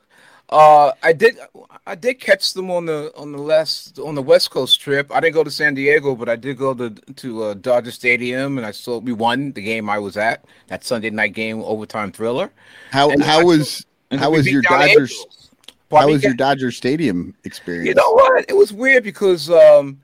Uh, 0.50 0.92
I 1.02 1.12
did. 1.12 1.38
I 1.86 1.94
did 1.94 2.20
catch 2.20 2.54
them 2.54 2.70
on 2.70 2.86
the 2.86 3.12
on 3.16 3.32
the 3.32 3.38
last 3.38 3.98
on 3.98 4.14
the 4.14 4.22
West 4.22 4.50
Coast 4.50 4.80
trip. 4.80 5.10
I 5.12 5.20
didn't 5.20 5.34
go 5.34 5.44
to 5.44 5.50
San 5.50 5.74
Diego, 5.74 6.14
but 6.14 6.28
I 6.28 6.36
did 6.36 6.56
go 6.56 6.72
to 6.72 6.90
to 6.90 7.42
uh, 7.44 7.54
Dodger 7.54 7.90
Stadium, 7.90 8.56
and 8.56 8.66
I 8.66 8.70
saw 8.70 8.98
we 8.98 9.12
won 9.12 9.52
the 9.52 9.60
game 9.60 9.90
I 9.90 9.98
was 9.98 10.16
at 10.16 10.44
that 10.68 10.84
Sunday 10.84 11.10
night 11.10 11.34
game 11.34 11.62
overtime 11.62 12.12
thriller. 12.12 12.50
How 12.90 13.10
and 13.10 13.22
how 13.22 13.40
I, 13.40 13.44
was 13.44 13.84
how 14.12 14.30
was 14.30 14.46
your 14.50 14.62
Dodgers? 14.62 15.50
How 15.90 16.08
was 16.08 16.22
your 16.22 16.34
Dodger 16.34 16.70
Stadium 16.70 17.34
experience? 17.44 17.88
You 17.88 17.94
know 17.94 18.12
what? 18.12 18.46
It 18.48 18.56
was 18.56 18.72
weird 18.72 19.04
because 19.04 19.50
um, 19.50 20.00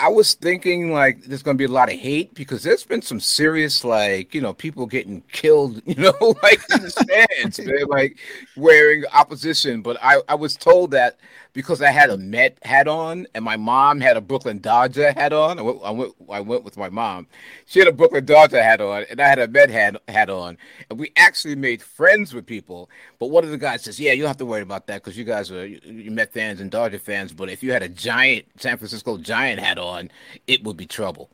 I 0.00 0.08
was 0.08 0.34
thinking 0.34 0.92
like 0.92 1.24
there's 1.24 1.42
going 1.42 1.56
to 1.56 1.58
be 1.58 1.64
a 1.64 1.74
lot 1.74 1.92
of 1.92 1.98
hate 1.98 2.32
because 2.34 2.62
there's 2.62 2.84
been 2.84 3.02
some 3.02 3.18
serious 3.18 3.84
like 3.84 4.32
you 4.32 4.40
know 4.40 4.52
people 4.52 4.86
getting 4.86 5.22
killed 5.32 5.82
you 5.86 5.96
know 5.96 6.36
like 6.42 6.60
in 6.74 6.82
the 6.82 6.90
stands 6.90 7.58
man, 7.64 7.88
like 7.88 8.18
wearing 8.56 9.04
opposition. 9.12 9.82
But 9.82 9.98
I 10.02 10.20
I 10.28 10.34
was 10.34 10.56
told 10.56 10.92
that 10.92 11.18
because 11.58 11.82
I 11.82 11.90
had 11.90 12.08
a 12.08 12.16
Met 12.16 12.56
hat 12.62 12.86
on 12.86 13.26
and 13.34 13.44
my 13.44 13.56
mom 13.56 14.00
had 14.00 14.16
a 14.16 14.20
Brooklyn 14.20 14.60
Dodger 14.60 15.10
hat 15.10 15.32
on. 15.32 15.58
I 15.58 15.62
went 15.62 15.80
I 15.82 15.90
went, 15.90 16.14
I 16.30 16.40
went 16.40 16.62
with 16.62 16.76
my 16.76 16.88
mom. 16.88 17.26
She 17.66 17.80
had 17.80 17.88
a 17.88 17.92
Brooklyn 17.92 18.24
Dodger 18.24 18.62
hat 18.62 18.80
on 18.80 19.04
and 19.10 19.20
I 19.20 19.26
had 19.26 19.40
a 19.40 19.48
Met 19.48 19.68
hat 19.68 20.00
hat 20.06 20.30
on, 20.30 20.56
and 20.88 21.00
we 21.00 21.10
actually 21.16 21.56
made 21.56 21.82
friends 21.82 22.32
with 22.32 22.46
people. 22.46 22.88
But 23.18 23.30
one 23.30 23.42
of 23.42 23.50
the 23.50 23.58
guys 23.58 23.82
says, 23.82 23.98
"Yeah, 23.98 24.12
you 24.12 24.22
don't 24.22 24.28
have 24.28 24.36
to 24.36 24.46
worry 24.46 24.62
about 24.62 24.86
that 24.86 25.02
because 25.02 25.18
you 25.18 25.24
guys 25.24 25.50
are 25.50 25.66
you 25.66 26.12
Met 26.12 26.32
fans 26.32 26.60
and 26.60 26.70
Dodger 26.70 27.00
fans. 27.00 27.32
But 27.32 27.50
if 27.50 27.64
you 27.64 27.72
had 27.72 27.82
a 27.82 27.88
giant 27.88 28.46
San 28.56 28.76
Francisco 28.76 29.18
Giant 29.18 29.58
hat 29.58 29.76
on." 29.76 29.88
on, 29.88 30.10
it 30.46 30.62
would 30.64 30.76
be 30.76 30.86
trouble. 30.86 31.30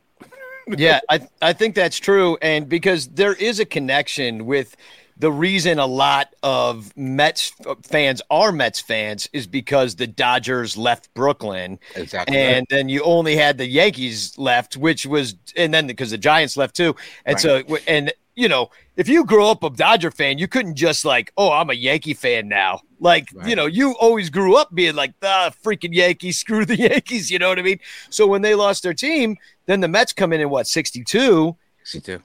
yeah, 0.67 0.99
I 1.09 1.27
I 1.41 1.53
think 1.53 1.75
that's 1.75 1.99
true, 1.99 2.37
and 2.41 2.67
because 2.67 3.07
there 3.09 3.33
is 3.33 3.59
a 3.59 3.65
connection 3.65 4.45
with 4.45 4.75
the 5.17 5.31
reason 5.31 5.79
a 5.79 5.85
lot 5.85 6.33
of 6.43 6.95
Mets 6.97 7.53
fans 7.83 8.21
are 8.29 8.51
Mets 8.51 8.81
fans 8.81 9.29
is 9.31 9.47
because 9.47 9.95
the 9.95 10.07
Dodgers 10.07 10.75
left 10.75 11.13
Brooklyn. 11.13 11.79
Exactly. 11.95 12.35
And 12.35 12.55
right. 12.55 12.67
then 12.69 12.89
you 12.89 13.01
only 13.03 13.35
had 13.35 13.57
the 13.57 13.67
Yankees 13.67 14.37
left, 14.37 14.75
which 14.75 15.05
was, 15.05 15.35
and 15.55 15.73
then 15.73 15.87
because 15.87 16.11
the 16.11 16.17
Giants 16.17 16.57
left 16.57 16.75
too. 16.75 16.95
And 17.25 17.35
right. 17.35 17.41
so, 17.41 17.77
and, 17.87 18.11
you 18.35 18.49
know, 18.49 18.69
if 18.97 19.07
you 19.07 19.23
grew 19.23 19.45
up 19.45 19.63
a 19.63 19.69
Dodger 19.69 20.11
fan, 20.11 20.37
you 20.37 20.49
couldn't 20.49 20.75
just 20.75 21.05
like, 21.05 21.31
oh, 21.37 21.51
I'm 21.51 21.69
a 21.69 21.73
Yankee 21.73 22.13
fan 22.13 22.49
now. 22.49 22.81
Like, 22.99 23.29
right. 23.33 23.47
you 23.47 23.55
know, 23.55 23.67
you 23.67 23.93
always 23.93 24.29
grew 24.29 24.57
up 24.57 24.75
being 24.75 24.95
like, 24.95 25.17
the 25.21 25.53
freaking 25.63 25.93
Yankees, 25.93 26.37
screw 26.39 26.65
the 26.65 26.77
Yankees. 26.77 27.31
You 27.31 27.39
know 27.39 27.47
what 27.47 27.59
I 27.59 27.61
mean? 27.61 27.79
So 28.09 28.27
when 28.27 28.41
they 28.41 28.53
lost 28.53 28.83
their 28.83 28.93
team, 28.93 29.37
then 29.65 29.79
the 29.79 29.87
Mets 29.87 30.11
come 30.11 30.33
in 30.33 30.41
in 30.41 30.49
what, 30.49 30.67
62? 30.67 31.55
62. 31.85 32.21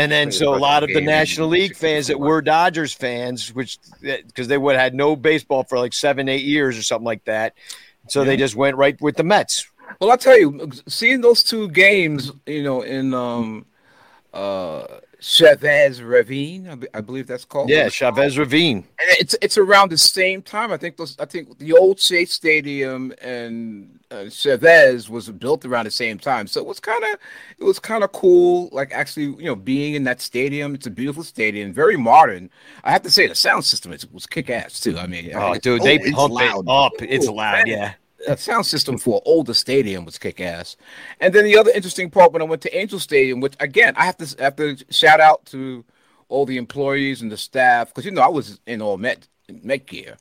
And 0.00 0.10
then, 0.10 0.32
so 0.32 0.54
a 0.54 0.56
lot 0.56 0.82
of 0.82 0.88
the 0.88 1.02
National 1.02 1.48
League 1.48 1.76
fans 1.76 2.06
that 2.06 2.18
were 2.18 2.40
Dodgers 2.40 2.94
fans, 2.94 3.54
which 3.54 3.78
because 4.00 4.48
they 4.48 4.56
would 4.56 4.74
have 4.74 4.80
had 4.82 4.94
no 4.94 5.14
baseball 5.14 5.62
for 5.64 5.78
like 5.78 5.92
seven, 5.92 6.26
eight 6.26 6.42
years 6.42 6.78
or 6.78 6.82
something 6.82 7.04
like 7.04 7.22
that. 7.26 7.52
So 8.08 8.20
yeah. 8.20 8.28
they 8.28 8.36
just 8.38 8.56
went 8.56 8.78
right 8.78 8.98
with 9.02 9.16
the 9.16 9.24
Mets. 9.24 9.70
Well, 10.00 10.10
I'll 10.10 10.16
tell 10.16 10.38
you, 10.38 10.70
seeing 10.88 11.20
those 11.20 11.42
two 11.42 11.68
games, 11.68 12.32
you 12.46 12.62
know, 12.62 12.80
in 12.80 13.12
um, 13.12 13.66
uh, 14.32 14.86
Chavez 15.20 16.02
Ravine, 16.02 16.86
I 16.94 17.00
believe 17.00 17.26
that's 17.26 17.44
called. 17.44 17.68
Yeah, 17.68 17.88
Chavez 17.88 18.38
Ravine. 18.38 18.78
And 18.78 19.10
it's 19.18 19.36
it's 19.42 19.58
around 19.58 19.90
the 19.90 19.98
same 19.98 20.42
time. 20.42 20.72
I 20.72 20.76
think 20.76 20.96
those. 20.96 21.16
I 21.18 21.26
think 21.26 21.58
the 21.58 21.74
old 21.74 22.00
Shea 22.00 22.24
Stadium 22.24 23.12
and 23.20 24.00
uh, 24.10 24.30
Chavez 24.30 25.10
was 25.10 25.28
built 25.28 25.64
around 25.64 25.84
the 25.84 25.90
same 25.90 26.18
time. 26.18 26.46
So 26.46 26.60
it 26.60 26.66
was 26.66 26.80
kind 26.80 27.04
of 27.04 27.18
it 27.58 27.64
was 27.64 27.78
kind 27.78 28.02
of 28.02 28.12
cool. 28.12 28.70
Like 28.72 28.92
actually, 28.92 29.26
you 29.26 29.44
know, 29.44 29.56
being 29.56 29.94
in 29.94 30.04
that 30.04 30.20
stadium. 30.20 30.74
It's 30.74 30.86
a 30.86 30.90
beautiful 30.90 31.22
stadium, 31.22 31.72
very 31.72 31.96
modern. 31.96 32.50
I 32.82 32.90
have 32.90 33.02
to 33.02 33.10
say 33.10 33.26
the 33.26 33.34
sound 33.34 33.64
system 33.64 33.92
is, 33.92 34.10
was 34.10 34.26
kick 34.26 34.48
ass 34.48 34.80
too. 34.80 34.96
I 34.96 35.06
mean, 35.06 35.32
oh, 35.34 35.52
I 35.52 35.58
dude, 35.58 35.82
they 35.82 35.98
oh, 35.98 36.12
pump 36.12 36.40
it 36.40 36.64
up. 36.66 36.92
It's 37.00 37.28
loud. 37.28 37.68
Yeah 37.68 37.94
a 38.26 38.36
sound 38.36 38.66
system 38.66 38.98
for 38.98 39.16
an 39.16 39.22
older 39.24 39.54
stadium 39.54 40.04
was 40.04 40.18
kick 40.18 40.40
ass. 40.40 40.76
And 41.20 41.34
then 41.34 41.44
the 41.44 41.56
other 41.56 41.70
interesting 41.70 42.10
part 42.10 42.32
when 42.32 42.42
I 42.42 42.44
went 42.44 42.62
to 42.62 42.76
Angel 42.76 42.98
Stadium, 42.98 43.40
which 43.40 43.54
again 43.60 43.94
I 43.96 44.04
have 44.04 44.16
to 44.18 44.42
have 44.42 44.56
to 44.56 44.76
shout 44.90 45.20
out 45.20 45.44
to 45.46 45.84
all 46.28 46.46
the 46.46 46.56
employees 46.56 47.22
and 47.22 47.30
the 47.30 47.36
staff 47.36 47.88
because 47.88 48.04
you 48.04 48.10
know 48.10 48.22
I 48.22 48.28
was 48.28 48.60
in 48.66 48.82
all 48.82 48.96
Met 48.96 49.28
Met 49.62 49.86
gear, 49.86 50.16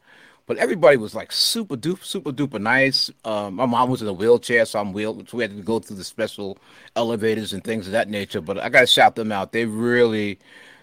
but 0.45 0.57
everybody 0.57 0.97
was 0.97 1.13
like 1.13 1.31
super 1.31 1.75
duper 1.75 2.03
super 2.03 2.31
duper 2.31 2.61
nice. 2.61 3.11
Um, 3.25 3.55
my 3.55 3.65
mom 3.65 3.89
was 3.89 4.01
in 4.01 4.07
a 4.07 4.13
wheelchair, 4.13 4.65
so 4.65 4.79
I'm 4.79 4.93
wheel, 4.93 5.23
so 5.27 5.37
we 5.37 5.43
had 5.43 5.55
to 5.55 5.61
go 5.61 5.79
through 5.79 5.97
the 5.97 6.03
special 6.03 6.57
elevators 6.95 7.53
and 7.53 7.63
things 7.63 7.85
of 7.85 7.91
that 7.93 8.09
nature. 8.09 8.41
But 8.41 8.59
I 8.59 8.69
got 8.69 8.81
to 8.81 8.87
shout 8.87 9.15
them 9.15 9.31
out. 9.31 9.51
They 9.51 9.65
really 9.65 10.39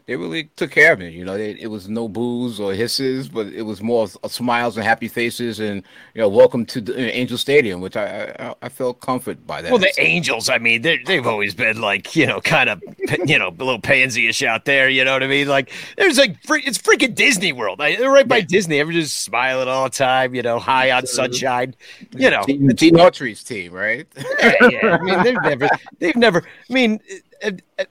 they 0.06 0.14
really 0.14 0.44
took 0.54 0.70
care 0.70 0.92
of 0.92 1.00
me. 1.00 1.10
You 1.10 1.24
know, 1.24 1.36
they, 1.36 1.50
it 1.50 1.66
was 1.66 1.88
no 1.88 2.06
boos 2.06 2.60
or 2.60 2.72
hisses, 2.72 3.28
but 3.28 3.48
it 3.48 3.62
was 3.62 3.82
more 3.82 4.06
smiles 4.28 4.76
and 4.76 4.86
happy 4.86 5.08
faces, 5.08 5.58
and 5.58 5.82
you 6.14 6.20
know, 6.20 6.28
welcome 6.28 6.64
to 6.66 6.80
the, 6.80 6.94
uh, 6.94 7.10
Angel 7.12 7.36
Stadium, 7.36 7.80
which 7.80 7.96
I, 7.96 8.32
I, 8.38 8.54
I 8.62 8.68
felt 8.68 9.00
comfort 9.00 9.44
by 9.48 9.62
that. 9.62 9.72
Well, 9.72 9.80
the 9.80 9.92
Angels, 9.98 10.48
I 10.48 10.58
mean, 10.58 10.82
they've 10.82 11.26
always 11.26 11.54
been 11.54 11.80
like 11.80 12.14
you 12.14 12.24
know, 12.24 12.40
kind 12.40 12.70
of 12.70 12.82
you 13.26 13.36
know, 13.36 13.48
a 13.48 13.50
little 13.50 13.80
pansy-ish 13.80 14.44
out 14.44 14.64
there. 14.64 14.88
You 14.88 15.04
know 15.04 15.12
what 15.12 15.24
I 15.24 15.26
mean? 15.26 15.48
Like 15.48 15.72
there's 15.96 16.18
like 16.18 16.36
it's 16.50 16.78
freaking 16.78 17.16
Disney 17.16 17.52
World. 17.52 17.80
They're 17.80 18.08
right 18.08 18.28
by 18.28 18.38
yeah. 18.38 18.46
Disney. 18.48 18.78
Everyone's 18.78 19.06
just 19.06 19.24
smiling 19.24 19.66
all 19.66 19.84
the 19.84 19.90
time. 19.90 20.36
You 20.36 20.42
know, 20.42 20.60
high 20.60 20.92
on 20.92 21.06
sunshine. 21.08 21.74
You 22.16 22.30
know, 22.30 22.44
the 22.46 22.74
Gene 22.74 22.94
Autry's 22.94 23.42
team, 23.42 23.72
right? 23.72 24.06
yeah, 24.38 24.54
yeah. 24.70 24.98
I 25.00 25.02
mean, 25.02 25.22
they've 25.24 25.42
never, 25.42 25.68
they've 25.98 26.16
never. 26.16 26.44
I 26.70 26.72
mean 26.72 27.00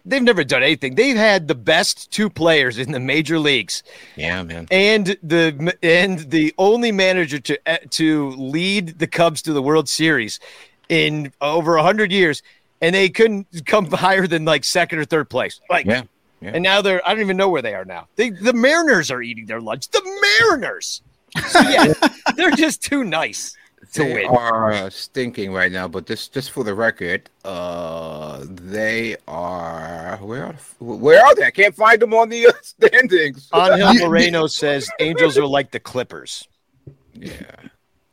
they've 0.06 0.24
never 0.24 0.44
done 0.44 0.64
anything. 0.64 0.96
They've 0.96 1.16
had 1.16 1.48
the 1.48 1.56
best 1.56 2.12
two 2.12 2.30
players 2.30 2.78
in 2.78 2.92
the 2.92 3.00
major 3.00 3.40
leagues. 3.40 3.84
Yeah, 4.16 4.44
man. 4.44 4.68
And 4.72 5.18
the 5.24 5.76
and 5.82 6.20
the 6.20 6.54
only 6.58 6.92
manager 6.92 7.40
to 7.40 7.60
uh, 7.66 7.78
to 7.92 8.30
lead 8.32 9.00
the 9.00 9.08
Cubs 9.08 9.42
to 9.44 9.54
the 9.54 9.62
World 9.62 9.90
Series 9.90 10.40
in 10.90 11.32
over 11.42 11.78
hundred 11.78 12.12
years, 12.12 12.42
and 12.82 12.96
they 12.96 13.10
couldn't 13.10 13.48
come 13.66 13.86
higher 13.92 14.28
than 14.28 14.46
like 14.46 14.64
second 14.64 15.00
or 15.00 15.06
third 15.06 15.30
place. 15.30 15.60
Like, 15.70 15.86
yeah. 15.86 16.04
yeah. 16.42 16.52
And 16.54 16.64
now 16.64 16.82
they're 16.82 17.06
I 17.08 17.14
don't 17.14 17.22
even 17.22 17.38
know 17.38 17.50
where 17.50 17.62
they 17.62 17.76
are 17.76 17.86
now. 17.86 18.08
They, 18.16 18.30
the 18.30 18.54
Mariners 18.54 19.12
are 19.12 19.22
eating 19.22 19.46
their 19.46 19.62
lunch. 19.62 19.90
The 19.90 20.02
Mariners. 20.40 21.02
So 21.48 21.60
yeah, 21.62 21.94
they're 22.36 22.52
just 22.52 22.82
too 22.82 23.04
nice 23.04 23.52
to 23.52 23.58
they 24.04 24.14
win. 24.14 24.26
are 24.28 24.72
uh, 24.72 24.90
stinking 24.90 25.52
right 25.54 25.72
now, 25.72 25.88
but 25.88 26.06
just 26.06 26.34
just 26.34 26.52
for 26.52 26.64
the 26.64 26.74
record, 26.74 27.30
uh, 27.44 28.44
they 28.50 29.16
are 29.28 30.18
where 30.18 30.46
are 30.46 30.56
where 30.80 31.26
are 31.26 31.36
they? 31.36 31.46
I 31.46 31.52
can't 31.52 31.76
find 31.76 32.02
them 32.02 32.14
on 32.14 32.30
the 32.30 32.48
uh, 32.48 32.52
standings. 32.62 33.50
Angel 33.54 33.94
Moreno 34.08 34.48
says 34.48 34.90
Angels 35.00 35.38
are 35.38 35.46
like 35.46 35.72
the 35.72 35.80
Clippers. 35.80 36.48
Yeah. 37.14 37.32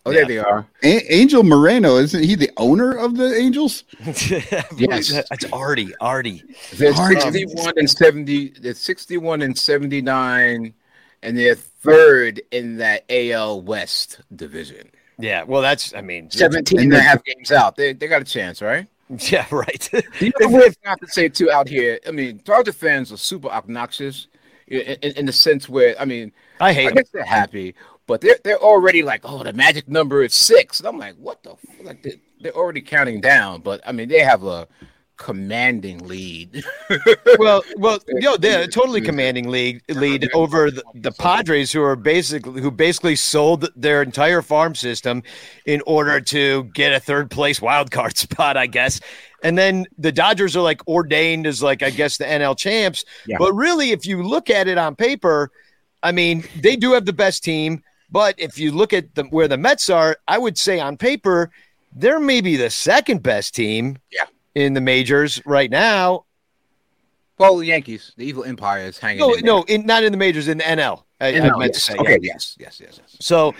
Oh, 0.05 0.11
yeah. 0.11 0.19
there 0.19 0.27
they 0.27 0.39
are. 0.39 0.67
A- 0.83 1.15
Angel 1.15 1.45
Moreno 1.45 1.97
isn't 1.97 2.25
he 2.25 2.35
the 2.35 2.51
owner 2.57 2.93
of 2.93 3.17
the 3.17 3.37
Angels? 3.37 3.85
yes, 4.01 5.13
it's 5.31 5.45
Arte. 5.53 5.95
Arte. 6.01 6.43
They're 6.75 6.95
sixty-one 6.95 7.75
and 7.77 7.89
seventy. 7.89 8.49
They're 8.49 8.75
sixty-one 8.75 9.43
and 9.43 9.57
seventy-nine, 9.57 10.75
and 11.23 11.39
they're 11.39 11.55
third 11.55 12.43
in 12.51 12.79
that 12.79 13.05
AL 13.09 13.63
West 13.63 14.21
division. 14.35 14.91
Yeah, 15.23 15.45
well, 15.45 15.63
that's 15.63 15.95
I 15.95 16.01
mean, 16.01 16.29
17 16.31 16.81
and 16.81 16.93
a 16.93 17.01
half 17.01 17.23
games 17.23 17.53
out. 17.53 17.77
They 17.77 17.93
they 17.93 18.09
got 18.09 18.23
a 18.23 18.25
chance, 18.25 18.61
right? 18.61 18.87
Yeah, 19.31 19.47
right. 19.51 19.91
you 20.21 20.33
know 20.41 20.49
what 20.49 20.75
I 20.87 20.89
have 20.89 21.01
to 21.01 21.07
say 21.07 21.29
too 21.29 21.51
out 21.51 21.69
here? 21.69 22.01
I 22.09 22.13
mean, 22.13 22.41
Dodger 22.45 22.73
fans 22.73 23.13
are 23.13 23.19
super 23.19 23.49
obnoxious 23.49 24.27
in, 24.69 24.81
in, 24.81 25.13
in 25.19 25.27
the 25.27 25.33
sense 25.33 25.69
where 25.69 25.95
I 26.01 26.07
mean, 26.07 26.33
I 26.61 26.73
hate. 26.73 26.89
I 26.89 26.93
guess 26.93 27.11
they're 27.11 27.23
happy, 27.23 27.75
but 28.07 28.23
they're 28.23 28.39
they're 28.43 28.59
already 28.59 29.03
like, 29.03 29.21
oh, 29.25 29.43
the 29.43 29.53
magic 29.53 29.87
number 29.87 30.23
is 30.23 30.33
six, 30.33 30.81
and 30.81 30.89
I'm 30.89 30.99
like, 30.99 31.17
what 31.17 31.43
the 31.43 31.57
like? 31.83 32.03
They're, 32.03 32.15
they're 32.41 32.57
already 32.57 32.81
counting 32.81 33.21
down, 33.21 33.61
but 33.61 33.83
I 33.87 33.93
mean, 33.93 34.09
they 34.09 34.21
have 34.21 34.45
a 34.45 34.67
commanding 35.23 35.99
lead. 36.09 36.65
well, 37.39 37.63
well, 37.77 38.01
yo, 38.09 38.37
they're 38.41 38.67
totally 38.67 39.01
commanding 39.01 39.49
lead 39.49 39.81
lead 39.89 40.29
over 40.35 40.69
the, 40.69 40.83
the 40.95 41.13
Padres, 41.13 41.71
who 41.71 41.81
are 41.81 41.95
basically 41.95 42.61
who 42.61 42.73
basically 42.73 43.15
sold 43.15 43.69
their 43.77 44.03
entire 44.03 44.43
farm 44.43 44.75
system 44.75 45.23
in 45.65 45.81
order 45.87 46.21
to 46.21 46.65
get 46.75 46.93
a 46.93 46.99
third 46.99 47.31
place 47.31 47.63
wild 47.63 47.93
card 47.93 48.17
spot, 48.27 48.57
I 48.57 48.67
guess. 48.67 49.01
And 49.45 49.57
then 49.57 49.87
the 49.97 50.11
Dodgers 50.11 50.57
are 50.57 50.61
like 50.61 50.87
ordained 50.89 51.47
as 51.47 51.63
like 51.63 51.85
I 51.85 51.91
guess 51.91 52.17
the 52.17 52.25
NL 52.25 52.59
champs. 52.59 53.05
Yeah. 53.25 53.37
But 53.39 53.53
really, 53.53 53.93
if 53.93 54.05
you 54.05 54.25
look 54.25 54.51
at 54.51 54.67
it 54.67 54.77
on 54.77 54.97
paper, 54.97 55.51
I 56.03 56.11
mean, 56.11 56.45
they 56.61 56.75
do 56.75 56.93
have 56.95 57.07
the 57.07 57.13
best 57.13 57.45
team. 57.45 57.85
But 58.11 58.35
if 58.39 58.59
you 58.59 58.73
look 58.73 58.93
at 58.93 59.15
the, 59.15 59.23
where 59.25 59.49
the 59.49 59.57
Mets 59.57 59.89
are, 59.89 60.17
I 60.27 60.37
would 60.37 60.59
say 60.59 60.81
on 60.81 60.97
paper, 60.97 61.51
they're 61.95 62.21
maybe 62.21 62.57
the 62.57 62.71
second 62.71 63.23
best 63.23 63.55
team. 63.55 63.99
Yeah 64.11 64.27
in 64.55 64.75
the 64.75 64.81
majors 64.81 65.41
right 65.47 65.71
now. 65.71 66.25
Well, 67.39 67.57
the 67.57 67.67
Yankees, 67.67 68.13
the 68.17 68.25
evil 68.25 68.45
empire 68.45 68.85
is 68.85 68.99
hanging. 68.99 69.21
No, 69.21 69.35
in 69.35 69.45
no, 69.45 69.63
in, 69.65 69.87
not 69.87 70.05
in 70.05 70.13
the 70.13 70.19
majors, 70.19 70.49
in 70.49 70.59
the 70.59 70.65
NL. 70.65 71.03
I, 71.21 71.29
I 71.29 71.41
meant 71.57 71.61
yes. 71.61 71.75
to 71.75 71.81
say. 71.81 71.97
Okay, 71.99 72.19
yeah. 72.21 72.33
yes, 72.35 72.57
yes, 72.59 72.81
yes, 72.81 73.01
yes. 73.01 73.17
So 73.21 73.55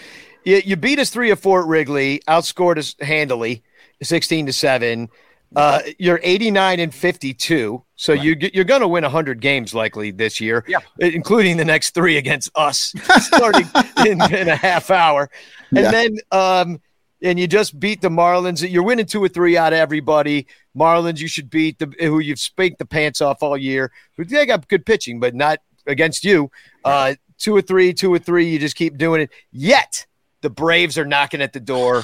you, 0.45 0.61
you 0.65 0.77
beat 0.77 0.99
us 0.99 1.11
three 1.11 1.31
or 1.31 1.37
four 1.37 1.63
at 1.63 1.67
Wrigley, 1.67 2.21
outscored 2.29 2.79
us 2.79 2.95
handily, 3.01 3.63
sixteen 4.03 4.47
to 4.47 4.53
seven. 4.53 5.09
Uh, 5.55 5.81
you're 5.99 6.19
89 6.23 6.81
and 6.81 6.95
52, 6.95 7.85
so 7.95 8.15
Right. 8.15 8.23
you 8.23 8.51
you're 8.55 8.65
going 8.65 8.81
to 8.81 8.89
win 8.89 9.03
100 9.05 9.39
games 9.43 9.75
likely 9.75 10.11
this 10.11 10.41
year, 10.41 10.65
Yeah. 10.67 10.79
including 10.99 11.59
the 11.59 11.65
next 11.67 11.91
three 11.93 12.17
against 12.17 12.51
us, 12.55 12.95
starting 13.21 13.69
in, 14.07 14.23
in 14.33 14.49
a 14.49 14.57
half 14.57 14.91
hour, 14.91 15.29
and 15.77 15.81
Yeah. 15.81 15.91
then 15.91 16.17
um, 16.31 16.81
and 17.23 17.39
you 17.39 17.47
just 17.47 17.79
beat 17.79 18.01
the 18.01 18.09
Marlins. 18.09 18.69
You're 18.69 18.83
winning 18.83 19.07
two 19.07 19.23
or 19.23 19.29
three 19.29 19.57
out 19.57 19.73
of 19.73 19.79
everybody. 19.79 20.47
Marlins, 20.77 21.19
you 21.19 21.29
should 21.29 21.51
beat 21.51 21.79
the 21.79 21.93
who 22.01 22.19
you've 22.19 22.41
spanked 22.41 22.79
the 22.79 22.87
pants 22.87 23.21
off 23.21 23.43
all 23.43 23.57
year. 23.57 23.93
They 24.19 24.47
got 24.47 24.69
good 24.69 24.85
pitching, 24.85 25.21
but 25.21 25.35
not 25.35 25.61
against 25.87 26.25
you. 26.25 26.51
Uh, 26.85 27.15
two 27.39 27.55
or 27.55 27.63
three, 27.63 27.93
two 27.93 28.13
or 28.13 28.19
three. 28.19 28.49
You 28.49 28.59
just 28.59 28.77
keep 28.77 28.99
doing 28.99 29.23
it. 29.23 29.31
Yet 29.51 30.07
the 30.41 30.51
Braves 30.51 30.99
are 30.99 31.05
knocking 31.05 31.41
at 31.41 31.53
the 31.53 31.61
door. 31.61 32.03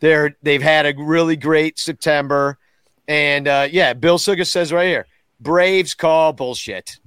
They're 0.00 0.36
they've 0.42 0.62
had 0.62 0.86
a 0.86 0.94
really 0.96 1.36
great 1.36 1.78
September, 1.78 2.58
and 3.08 3.46
uh, 3.48 3.68
yeah, 3.70 3.92
Bill 3.92 4.18
Suga 4.18 4.46
says 4.46 4.72
right 4.72 4.88
here, 4.88 5.06
Braves 5.40 5.94
call 5.94 6.32
bullshit. 6.32 6.98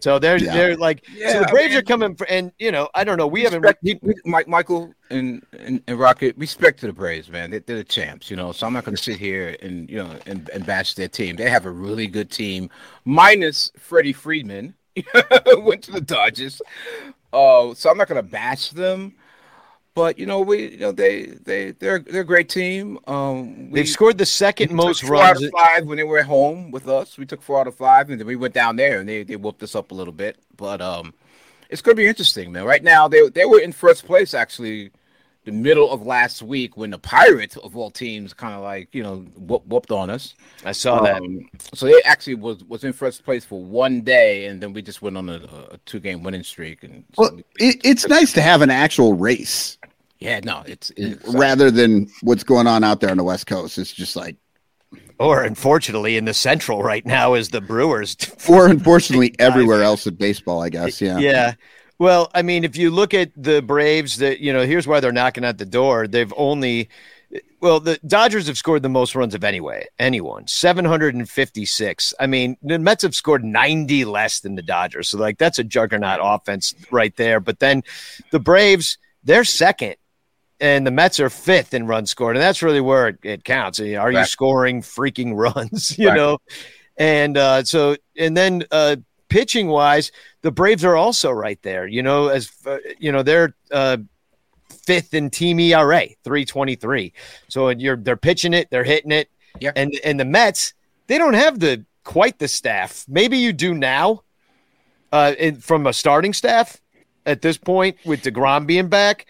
So 0.00 0.18
they're 0.18 0.38
Yeah. 0.38 0.52
they're 0.54 0.76
like 0.76 1.04
so 1.06 1.12
Yeah, 1.14 1.38
the 1.40 1.48
I 1.48 1.50
Braves 1.50 1.70
mean- 1.70 1.78
are 1.78 1.82
coming 1.82 2.14
for, 2.14 2.26
and 2.28 2.52
you 2.58 2.72
know 2.72 2.88
I 2.94 3.04
don't 3.04 3.18
know 3.18 3.26
we 3.26 3.42
haven't 3.42 3.64
we, 3.82 3.98
we, 4.02 4.14
Mike, 4.24 4.48
Michael 4.48 4.92
and, 5.10 5.44
and, 5.58 5.82
and 5.88 5.98
Rockett, 5.98 6.34
respect 6.36 6.80
to 6.80 6.86
the 6.86 6.92
Braves, 6.92 7.28
man. 7.30 7.50
They, 7.50 7.58
they're 7.58 7.76
the 7.78 7.84
champs, 7.84 8.30
you 8.30 8.36
know. 8.36 8.52
So 8.52 8.66
I'm 8.66 8.72
not 8.72 8.84
going 8.84 8.96
to 8.96 9.02
sit 9.02 9.16
here 9.18 9.56
and 9.60 9.88
you 9.90 9.96
know 9.98 10.14
and, 10.26 10.48
and 10.50 10.64
bash 10.64 10.94
their 10.94 11.08
team. 11.08 11.36
They 11.36 11.50
have 11.50 11.66
a 11.66 11.70
really 11.70 12.06
good 12.06 12.30
team, 12.30 12.70
minus 13.04 13.70
Freddie 13.78 14.12
Freeman, 14.12 14.74
went 15.58 15.82
to 15.84 15.92
the 15.92 16.00
Dodgers. 16.00 16.60
Uh, 17.32 17.74
so 17.74 17.90
I'm 17.90 17.96
not 17.98 18.08
going 18.08 18.22
to 18.24 18.28
bash 18.28 18.70
them. 18.70 19.14
But 19.94 20.18
you 20.18 20.26
know 20.26 20.40
we 20.40 20.70
you 20.70 20.78
know 20.78 20.92
they 20.92 21.26
they 21.26 21.72
they're 21.72 21.98
they're 21.98 22.20
a 22.22 22.24
great 22.24 22.48
team. 22.48 22.98
Um, 23.06 23.70
we, 23.70 23.80
they've 23.80 23.88
scored 23.88 24.18
the 24.18 24.26
second 24.26 24.72
most 24.72 25.02
four 25.02 25.16
out 25.16 25.34
runs. 25.34 25.42
of 25.42 25.50
five 25.50 25.84
when 25.86 25.96
they 25.96 26.04
were 26.04 26.18
at 26.18 26.26
home 26.26 26.70
with 26.70 26.88
us. 26.88 27.18
We 27.18 27.26
took 27.26 27.42
four 27.42 27.60
out 27.60 27.66
of 27.66 27.74
five, 27.74 28.08
and 28.08 28.20
then 28.20 28.26
we 28.26 28.36
went 28.36 28.54
down 28.54 28.76
there 28.76 29.00
and 29.00 29.08
they 29.08 29.24
they 29.24 29.36
whooped 29.36 29.62
us 29.62 29.74
up 29.74 29.90
a 29.90 29.94
little 29.94 30.12
bit. 30.12 30.38
But 30.56 30.80
um, 30.80 31.12
it's 31.68 31.82
going 31.82 31.96
to 31.96 32.02
be 32.02 32.06
interesting, 32.06 32.52
man. 32.52 32.64
Right 32.64 32.84
now, 32.84 33.08
they 33.08 33.28
they 33.30 33.44
were 33.44 33.60
in 33.60 33.72
first 33.72 34.06
place 34.06 34.32
actually, 34.32 34.92
the 35.50 35.56
middle 35.56 35.90
of 35.90 36.06
last 36.06 36.42
week 36.42 36.76
when 36.76 36.90
the 36.90 36.98
Pirates 36.98 37.56
of 37.56 37.76
all 37.76 37.90
teams 37.90 38.32
kind 38.32 38.54
of 38.54 38.62
like 38.62 38.94
you 38.94 39.02
know 39.02 39.16
whoop, 39.36 39.66
whooped 39.66 39.90
on 39.90 40.10
us. 40.10 40.34
I 40.64 40.72
saw 40.72 41.02
that. 41.02 41.20
Um, 41.22 41.48
so 41.74 41.86
they 41.86 42.00
actually 42.04 42.36
was 42.36 42.62
was 42.64 42.84
in 42.84 42.92
first 42.92 43.24
place 43.24 43.44
for 43.44 43.62
one 43.62 44.02
day, 44.02 44.46
and 44.46 44.60
then 44.62 44.72
we 44.72 44.82
just 44.82 45.02
went 45.02 45.16
on 45.16 45.28
a, 45.28 45.40
a 45.72 45.78
two 45.86 46.00
game 46.00 46.22
winning 46.22 46.42
streak. 46.44 46.82
And 46.84 47.04
so 47.14 47.22
Well, 47.22 47.36
we- 47.36 47.44
it, 47.66 47.80
it's 47.84 48.06
nice 48.08 48.32
to 48.34 48.42
have 48.42 48.62
an 48.62 48.70
actual 48.70 49.14
race 49.14 49.78
yeah, 50.20 50.40
no, 50.40 50.62
it's, 50.66 50.92
it's 50.98 51.26
rather 51.34 51.70
than 51.70 52.10
what's 52.20 52.44
going 52.44 52.66
on 52.66 52.84
out 52.84 53.00
there 53.00 53.10
on 53.10 53.16
the 53.16 53.24
West 53.24 53.46
Coast. 53.46 53.78
It's 53.78 53.90
just 53.90 54.16
like, 54.16 54.36
Or 55.18 55.42
unfortunately, 55.42 56.18
in 56.18 56.26
the 56.26 56.34
Central 56.34 56.82
right 56.82 57.04
now 57.06 57.32
is 57.32 57.48
the 57.48 57.62
Brewers. 57.62 58.18
or 58.46 58.68
unfortunately, 58.68 59.34
everywhere 59.38 59.82
else 59.82 60.06
in 60.06 60.16
baseball, 60.16 60.62
I 60.62 60.68
guess. 60.68 61.00
Yeah. 61.00 61.18
Yeah. 61.18 61.54
Well, 62.00 62.30
I 62.34 62.40
mean, 62.40 62.64
if 62.64 62.76
you 62.76 62.90
look 62.90 63.12
at 63.12 63.30
the 63.36 63.60
Braves, 63.60 64.16
that 64.16 64.40
you 64.40 64.54
know, 64.54 64.64
here's 64.64 64.86
why 64.86 65.00
they're 65.00 65.12
knocking 65.12 65.44
at 65.44 65.58
the 65.58 65.66
door. 65.66 66.08
They've 66.08 66.32
only, 66.34 66.88
well, 67.60 67.78
the 67.78 68.00
Dodgers 68.06 68.46
have 68.46 68.56
scored 68.56 68.82
the 68.82 68.88
most 68.88 69.14
runs 69.14 69.34
of 69.34 69.44
anyway, 69.44 69.86
anyone, 69.98 70.46
756. 70.46 72.14
I 72.18 72.26
mean, 72.26 72.56
the 72.62 72.78
Mets 72.78 73.02
have 73.02 73.14
scored 73.14 73.44
90 73.44 74.06
less 74.06 74.40
than 74.40 74.54
the 74.54 74.62
Dodgers, 74.62 75.10
so 75.10 75.18
like 75.18 75.36
that's 75.36 75.58
a 75.58 75.62
juggernaut 75.64 76.20
offense 76.22 76.74
right 76.90 77.14
there. 77.16 77.38
But 77.38 77.58
then 77.58 77.82
the 78.30 78.40
Braves, 78.40 78.96
they're 79.22 79.44
second. 79.44 79.96
And 80.58 80.86
the 80.86 80.90
Mets 80.90 81.20
are 81.20 81.30
fifth 81.30 81.74
in 81.74 81.86
runs 81.86 82.10
scored, 82.10 82.36
and 82.36 82.42
that's 82.42 82.62
really 82.62 82.80
where 82.82 83.08
it, 83.08 83.18
it 83.22 83.44
counts. 83.44 83.78
Are 83.78 83.86
you 83.86 83.96
Right. 83.96 84.26
scoring 84.26 84.80
freaking 84.82 85.32
runs? 85.34 85.98
You 85.98 86.08
Right. 86.08 86.16
know, 86.16 86.38
and 86.98 87.36
uh, 87.36 87.64
so 87.64 87.96
and 88.16 88.36
then 88.36 88.64
uh, 88.70 88.96
pitching 89.30 89.68
wise, 89.68 90.12
the 90.42 90.50
Braves 90.50 90.84
are 90.84 90.96
also 90.96 91.30
right 91.30 91.60
there. 91.62 91.86
You 91.86 92.02
know, 92.02 92.28
as 92.28 92.50
uh, 92.66 92.78
you 92.98 93.10
know, 93.10 93.22
they're 93.22 93.54
uh, 93.70 93.96
fifth 94.68 95.14
in 95.14 95.30
team 95.30 95.58
ERA, 95.60 96.06
three 96.22 96.44
twenty 96.44 96.74
three. 96.74 97.14
So 97.48 97.70
you're 97.70 97.96
they're 97.96 98.16
pitching 98.16 98.52
it, 98.52 98.68
they're 98.70 98.84
hitting 98.84 99.12
it, 99.12 99.30
Yeah. 99.58 99.72
And 99.74 99.98
and 100.04 100.20
the 100.20 100.24
Mets, 100.24 100.74
they 101.06 101.16
don't 101.16 101.34
have 101.34 101.60
the 101.60 101.84
quite 102.04 102.38
the 102.38 102.48
staff. 102.48 103.04
Maybe 103.08 103.38
you 103.38 103.52
do 103.52 103.74
now, 103.74 104.22
uh, 105.12 105.34
in, 105.38 105.56
from 105.56 105.86
a 105.86 105.92
starting 105.92 106.32
staff 106.32 106.80
at 107.26 107.42
this 107.42 107.56
point 107.56 107.96
with 108.04 108.22
Degrom 108.22 108.66
being 108.66 108.88
back. 108.88 109.26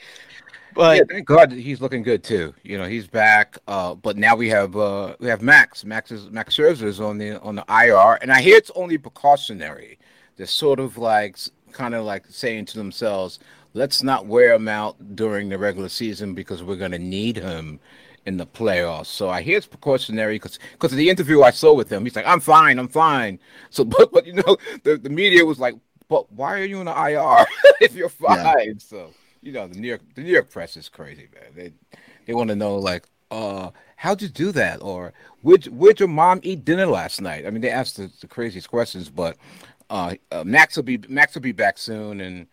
But 0.81 0.97
yeah, 0.97 1.03
thank 1.11 1.27
God 1.27 1.53
he's 1.53 1.83
looking 1.83 2.03
good 2.03 2.25
too. 2.25 2.55
You 2.63 2.79
know, 2.79 2.87
he's 2.87 3.07
back. 3.07 3.59
Uh, 3.69 3.95
but 3.95 4.17
now 4.17 4.35
we 4.35 4.49
have 4.49 4.77
uh, 4.77 5.15
we 5.21 5.29
have 5.29 5.43
Max. 5.43 5.85
Max 5.85 6.11
is 6.11 6.31
Max 6.31 6.57
Scherzer 6.57 6.85
is 6.85 7.01
on 7.01 7.19
the 7.19 7.39
on 7.43 7.57
the 7.57 7.65
IR, 7.69 8.19
and 8.23 8.33
I 8.33 8.41
hear 8.41 8.57
it's 8.57 8.71
only 8.75 8.97
precautionary. 8.97 9.99
They're 10.37 10.47
sort 10.47 10.81
of 10.81 10.97
like 10.97 11.37
kind 11.73 11.95
of 11.95 12.05
like 12.07 12.25
saying 12.29 12.65
to 12.67 12.79
themselves, 12.79 13.41
"Let's 13.75 14.03
not 14.03 14.27
wear 14.27 14.55
him 14.55 14.69
out 14.69 15.17
during 15.17 15.51
the 15.51 15.59
regular 15.59 15.91
season 15.91 16.35
because 16.35 16.63
we're 16.63 16.77
going 16.77 16.93
to 16.93 16.99
need 16.99 17.37
him." 17.37 17.81
In 18.27 18.37
the 18.37 18.47
playoffs, 18.47 19.07
so 19.07 19.31
I 19.31 19.41
hear 19.41 19.57
it's 19.57 19.67
precautionary 19.67 20.37
because 20.37 20.59
because 20.73 20.93
the 20.93 21.09
interview 21.09 21.43
I 21.43 21.51
saw 21.51 21.73
with 21.75 21.91
him, 21.91 22.05
he's 22.05 22.15
like, 22.15 22.27
"I'm 22.27 22.41
fine, 22.41 22.79
I'm 22.79 22.89
fine." 22.89 23.39
So, 23.71 23.85
but 23.85 24.13
but 24.13 24.27
you 24.27 24.35
know, 24.35 24.59
the, 24.85 24.99
the 24.99 25.09
media 25.11 25.45
was 25.45 25.59
like, 25.59 25.75
"But 26.09 26.31
why 26.33 26.61
are 26.61 26.65
you 26.67 26.81
in 26.81 26.87
the 26.87 26.93
IR 26.93 27.47
if 27.81 27.95
you're 27.95 28.11
Yeah. 28.29 28.53
fine?" 28.55 28.79
So 28.79 29.15
you 29.43 29.53
know, 29.53 29.67
the 29.67 29.79
New 29.79 29.89
York 29.89 30.03
the 30.15 30.23
New 30.23 30.33
York 30.33 30.51
press 30.51 30.77
is 30.77 30.89
crazy, 30.89 31.29
man. 31.35 31.53
They 31.55 31.73
they 32.27 32.35
want 32.35 32.49
to 32.49 32.57
know 32.57 32.77
like, 32.77 33.07
uh, 33.31 33.71
how'd 33.97 34.23
you 34.23 34.29
do 34.29 34.53
that, 34.53 34.83
or 34.83 35.13
would 35.43 35.67
would 35.69 36.01
your 36.01 36.09
mom 36.09 36.41
eat 36.43 36.65
dinner 36.65 36.87
last 36.87 37.21
night? 37.21 37.47
I 37.47 37.51
mean, 37.51 37.63
they 37.63 37.71
ask 37.71 37.97
the, 37.97 38.11
the 38.21 38.27
craziest 38.27 38.71
questions, 38.71 39.09
but 39.09 39.37
uh, 39.89 40.15
uh, 40.31 40.45
Max 40.45 40.77
will 40.77 40.85
be 40.85 40.99
Max 41.09 41.35
will 41.35 41.43
be 41.43 41.53
back 41.53 41.79
soon, 41.79 42.21
and 42.21 42.47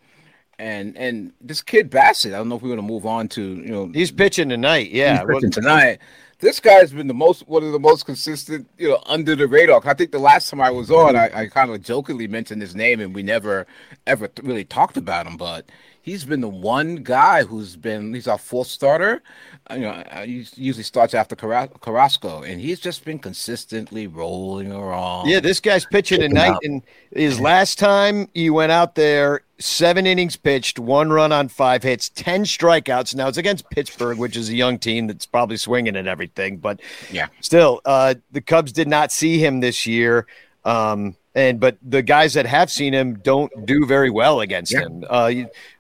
and 0.59 0.97
and 0.97 1.33
this 1.41 1.61
kid 1.61 1.91
Bassitt, 1.91 2.33
I 2.33 2.38
don't 2.38 2.49
know 2.49 2.55
if 2.55 2.61
we're 2.61 2.69
gonna 2.69 2.81
move 2.81 3.05
on 3.05 3.27
to 3.29 3.41
you 3.41 3.71
know 3.71 3.91
he's 3.93 4.11
pitching 4.11 4.49
tonight. 4.49 4.91
Yeah, 4.91 5.19
he's 5.19 5.27
pitching 5.27 5.51
tonight. 5.51 5.99
This 6.39 6.59
guy's 6.59 6.93
been 6.93 7.07
the 7.07 7.15
most 7.15 7.47
one 7.47 7.63
of 7.63 7.71
the 7.71 7.79
most 7.79 8.05
consistent, 8.05 8.69
you 8.77 8.89
know, 8.89 9.01
under 9.07 9.35
the 9.35 9.47
radar. 9.47 9.81
I 9.85 9.95
think 9.95 10.11
the 10.11 10.19
last 10.19 10.49
time 10.49 10.61
I 10.61 10.69
was 10.69 10.91
on, 10.91 11.15
I, 11.15 11.29
I 11.33 11.45
kind 11.47 11.71
of 11.71 11.81
jokingly 11.81 12.27
mentioned 12.27 12.61
his 12.61 12.75
name, 12.75 12.99
and 12.99 13.13
we 13.13 13.23
never 13.23 13.65
ever 14.05 14.29
really 14.43 14.63
talked 14.63 14.97
about 14.97 15.25
him. 15.25 15.35
But 15.35 15.65
he's 16.08 16.24
been 16.24 16.39
the 16.39 16.47
one 16.47 16.95
guy 17.03 17.43
who's 17.43 17.76
been 17.76 18.14
he's 18.14 18.28
our 18.30 18.38
fourth 18.38 18.68
starter. 18.68 19.22
Uh, 19.70 19.74
You 19.76 19.82
know, 19.82 19.89
uh, 19.89 20.24
he 20.24 20.47
usually 20.55 20.84
starts 20.84 21.14
after 21.14 21.36
Carrasco, 21.36 22.43
and 22.43 22.62
he's 22.62 22.80
just 22.80 23.03
been 23.03 23.20
consistently 23.20 24.08
rolling 24.08 24.72
around. 24.72 25.28
Yeah, 25.28 25.41
this 25.41 25.60
guy's 25.60 25.86
pitching 25.86 26.22
tonight. 26.22 26.51
out. 26.51 26.64
And 26.64 26.82
his 27.12 27.41
last 27.41 27.78
time 27.78 28.30
he 28.34 28.49
went 28.49 28.72
out 28.72 28.95
there, 28.95 29.41
seven 29.60 30.08
innings 30.08 30.38
pitched, 30.38 30.80
one 30.80 31.10
run 31.12 31.34
on 31.34 31.49
five 31.49 31.84
hits, 31.84 32.08
10 32.10 32.45
strikeouts. 32.45 33.14
Now 33.14 33.28
it's 33.28 33.38
against 33.38 33.70
Pittsburgh, 33.70 34.18
which 34.18 34.38
is 34.38 34.47
a 34.49 34.55
young 34.55 34.80
team 34.80 35.08
that's 35.08 35.26
probably 35.26 35.58
swinging 35.58 35.97
and 35.97 36.08
everything. 36.08 36.58
But 36.58 36.80
Yeah. 37.12 37.28
still, 37.41 37.82
uh, 37.84 38.16
the 38.32 38.39
Cubs 38.41 38.72
did 38.72 38.88
not 38.88 39.12
see 39.12 39.39
him 39.39 39.60
this 39.60 39.86
year. 39.86 40.26
Um, 40.64 41.18
and 41.38 41.59
but 41.59 41.77
the 41.81 42.01
guys 42.01 42.33
that 42.33 42.45
have 42.47 42.69
seen 42.71 42.93
him 42.93 43.19
don't 43.23 43.65
do 43.65 43.85
very 43.85 44.09
well 44.09 44.41
against 44.41 44.73
Yeah. 44.73 44.81
him. 44.81 45.05
Uh, 45.09 45.31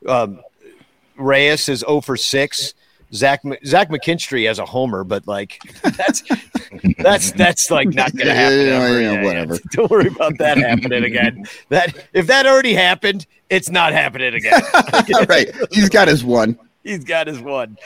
um, 0.07 0.39
Reyes 1.17 1.67
is 1.67 1.79
0 1.79 2.01
for 2.01 2.15
6. 2.15 2.73
Zach 3.13 3.41
Zach 3.65 3.89
McKinstry 3.89 4.49
as 4.49 4.59
a 4.59 4.65
homer, 4.65 5.03
but 5.05 5.25
like 5.27 5.59
that's 5.97 6.23
that's 6.99 7.31
that's 7.31 7.71
like 7.71 7.87
not 7.87 8.13
gonna 8.15 8.33
happen. 8.33 8.57
Yeah, 8.59 8.73
ever. 8.83 9.01
yeah, 9.01 9.11
Yeah, 9.11 9.13
yeah. 9.13 9.23
whatever. 9.23 9.57
Don't 9.71 9.89
worry 9.89 10.07
about 10.07 10.37
that 10.39 10.57
happening 10.57 11.05
again. 11.05 11.45
That 11.69 11.95
if 12.11 12.27
that 12.27 12.45
already 12.45 12.73
happened, 12.73 13.25
it's 13.49 13.69
not 13.69 13.93
happening 13.93 14.33
again. 14.33 14.61
right. 15.29 15.49
He's 15.71 15.87
got 15.87 16.09
his 16.09 16.23
one. 16.25 16.59
He's 16.83 17.05
got 17.05 17.27
his 17.27 17.39
one. 17.39 17.77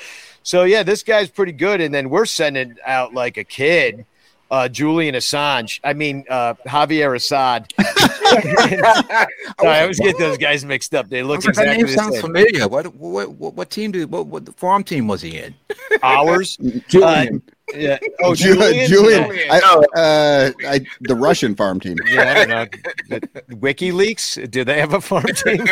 So 0.42 0.64
yeah, 0.64 0.82
this 0.82 1.04
guy's 1.04 1.30
pretty 1.30 1.52
good. 1.52 1.82
And 1.82 1.94
then 1.94 2.10
we're 2.10 2.26
sending 2.26 2.78
out 2.84 3.14
like 3.14 3.38
a 3.38 3.44
kid, 3.44 4.08
uh, 4.52 4.68
Julian 4.68 5.16
Assange. 5.16 5.80
I 5.84 5.94
mean 5.94 6.26
uh, 6.30 6.54
Javier 6.68 7.16
Assad. 7.16 7.74
I 7.80 9.82
always 9.82 10.00
get 10.00 10.18
those 10.20 10.38
guys 10.38 10.64
mixed 10.64 10.94
up. 10.94 11.10
They 11.10 11.24
look 11.24 11.42
that 11.42 11.50
exactly 11.50 11.78
name 11.78 11.88
the 11.88 11.94
sounds 11.94 12.16
same. 12.16 12.22
familiar. 12.22 12.68
What 12.68 12.94
what 12.96 13.32
what, 13.32 13.54
what 13.56 13.70
team 13.70 13.92
did 13.92 14.12
what, 14.12 14.28
what 14.28 14.54
farm 14.58 14.84
team 14.84 15.08
was 15.08 15.22
he 15.22 15.38
in? 15.38 15.56
Ours. 16.04 16.58
Julian. 16.88 17.42
Yeah. 17.74 17.98
Oh, 18.22 18.36
Julian. 18.36 18.88
Julian. 18.88 19.24
Julian. 19.24 19.50
I, 19.50 19.60
uh, 19.96 20.52
I, 20.68 20.86
the 21.02 21.16
Russian 21.16 21.56
farm 21.56 21.80
team. 21.80 21.96
Yeah, 22.06 22.22
I 22.22 22.34
don't 22.34 22.50
know. 22.50 23.20
WikiLeaks, 23.56 24.52
do 24.52 24.66
they 24.66 24.80
have 24.80 24.94
a 24.94 25.00
farm 25.00 25.26
team? 25.36 25.66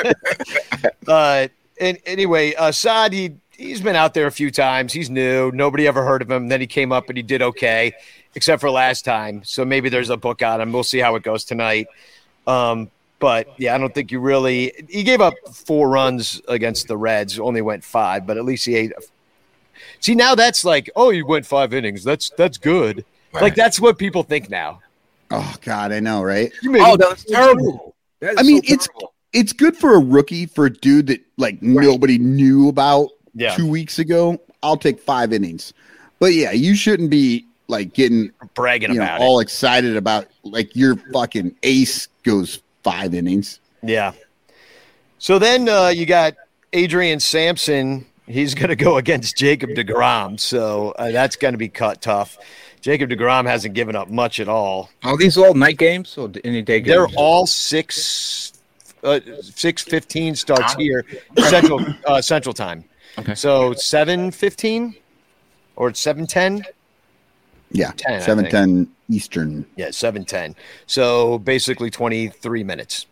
uh, 1.07 1.49
and 1.82 1.97
anyway, 2.05 2.53
Assad, 2.57 3.11
he 3.11 3.36
he's 3.59 3.82
been 3.82 3.95
out 3.95 4.13
there 4.13 4.27
a 4.27 4.32
few 4.32 4.49
times. 4.49 4.93
He's 4.93 5.09
new. 5.09 5.51
Nobody 5.51 5.88
ever 5.88 6.05
heard 6.05 6.21
of 6.21 6.32
him. 6.32 6.47
Then 6.47 6.61
he 6.61 6.67
came 6.67 6.91
up 6.91 7.09
and 7.09 7.17
he 7.17 7.23
did 7.23 7.41
okay, 7.41 7.93
except 8.36 8.61
for 8.61 8.69
last 8.69 9.05
time. 9.05 9.43
So 9.43 9.65
maybe 9.65 9.89
there's 9.89 10.09
a 10.09 10.17
book 10.17 10.41
on 10.41 10.61
him. 10.61 10.71
We'll 10.71 10.84
see 10.84 10.99
how 10.99 11.15
it 11.15 11.23
goes 11.23 11.43
tonight. 11.43 11.88
Um, 12.47 12.89
but 13.19 13.53
yeah, 13.57 13.75
I 13.75 13.77
don't 13.77 13.93
think 13.93 14.11
you 14.11 14.19
really. 14.19 14.71
He 14.89 15.03
gave 15.03 15.21
up 15.21 15.34
four 15.53 15.89
runs 15.89 16.41
against 16.47 16.88
the 16.88 16.97
Reds, 16.97 17.38
only 17.38 17.61
went 17.61 17.84
five, 17.84 18.25
but 18.25 18.38
at 18.38 18.45
least 18.45 18.65
he 18.65 18.75
ate. 18.75 18.93
See, 19.99 20.15
now 20.15 20.36
that's 20.36 20.63
like, 20.63 20.89
oh, 20.95 21.09
you 21.09 21.25
went 21.25 21.45
five 21.45 21.73
innings. 21.73 22.03
That's 22.03 22.30
that's 22.32 22.57
good. 22.57 23.03
Right. 23.34 23.43
Like 23.43 23.55
that's 23.55 23.80
what 23.80 23.97
people 23.97 24.23
think 24.23 24.49
now. 24.49 24.82
Oh 25.32 25.53
God, 25.61 25.91
I 25.91 25.99
know, 25.99 26.23
right? 26.23 26.51
oh, 26.65 26.97
that's 26.97 27.25
terrible. 27.25 27.95
That 28.19 28.39
I 28.39 28.43
mean, 28.43 28.63
so 28.63 28.73
it's 28.73 28.88
terrible. 28.88 29.13
it's 29.34 29.53
good 29.53 29.75
for 29.77 29.95
a 29.95 29.99
rookie 29.99 30.45
for 30.45 30.65
a 30.65 30.69
dude 30.69 31.07
that 31.07 31.21
like 31.38 31.55
right. 31.55 31.86
nobody 31.86 32.17
knew 32.17 32.69
about 32.69 33.09
yeah. 33.36 33.55
two 33.55 33.67
weeks 33.67 33.99
ago. 33.99 34.39
I'll 34.63 34.77
take 34.77 34.99
five 34.99 35.34
innings, 35.34 35.73
but 36.19 36.34
yeah, 36.34 36.51
you 36.51 36.73
shouldn't 36.73 37.09
be 37.09 37.45
like 37.70 37.93
getting 37.93 38.32
bragging 38.55 38.91
you 38.91 38.97
know, 38.97 39.03
about 39.03 39.22
all 39.22 39.39
excited 39.39 39.95
about 39.95 40.28
like 40.43 40.76
your 40.76 40.97
fucking 41.13 41.55
ace 41.63 42.07
goes 42.24 42.61
five 42.84 43.13
innings. 43.13 43.59
Yeah. 43.82 44.11
So 45.20 45.39
then 45.39 45.70
uh, 45.70 45.88
you 45.88 46.05
got 46.05 46.34
Adrian 46.74 47.20
Sampson. 47.20 48.05
He's 48.26 48.53
going 48.53 48.70
to 48.70 48.76
go 48.76 48.97
against 48.97 49.38
Jacob 49.38 49.72
DeGrom. 49.72 50.39
So 50.39 50.91
uh, 50.91 51.11
that's 51.11 51.36
going 51.36 51.53
to 51.53 51.57
be 51.57 51.70
cut 51.70 52.01
tough. 52.01 52.38
Jacob 52.82 53.09
DeGrom 53.09 53.45
hasn't 53.45 53.74
given 53.74 53.95
up 53.95 54.09
much 54.09 54.39
at 54.39 54.47
all. 54.47 54.89
Are 55.03 55.17
these 55.17 55.38
all 55.38 55.53
night 55.53 55.78
games 55.78 56.17
or 56.17 56.32
any 56.43 56.61
day 56.61 56.80
games? 56.80 56.88
They're 56.88 57.07
all 57.17 57.45
six, 57.45 58.53
uh, 59.03 59.20
six 59.41 59.84
fifteen 59.84 60.36
starts 60.36 60.76
here 60.76 61.05
central 61.38 61.86
uh, 62.05 62.22
central 62.22 62.53
time. 62.53 62.86
Okay. 63.17 63.36
So 63.36 63.74
seven 63.74 64.32
fifteen 64.32 64.95
or 65.76 65.93
seven 65.93 66.26
ten. 66.26 66.63
Yeah, 67.72 67.91
10, 67.97 68.22
seven 68.22 68.49
ten 68.49 68.89
Eastern. 69.09 69.65
Yeah, 69.76 69.91
seven 69.91 70.26
ten. 70.26 70.55
So 70.88 71.39
basically 71.39 71.89
twenty 71.89 72.30
three 72.30 72.63
minutes. 72.63 73.05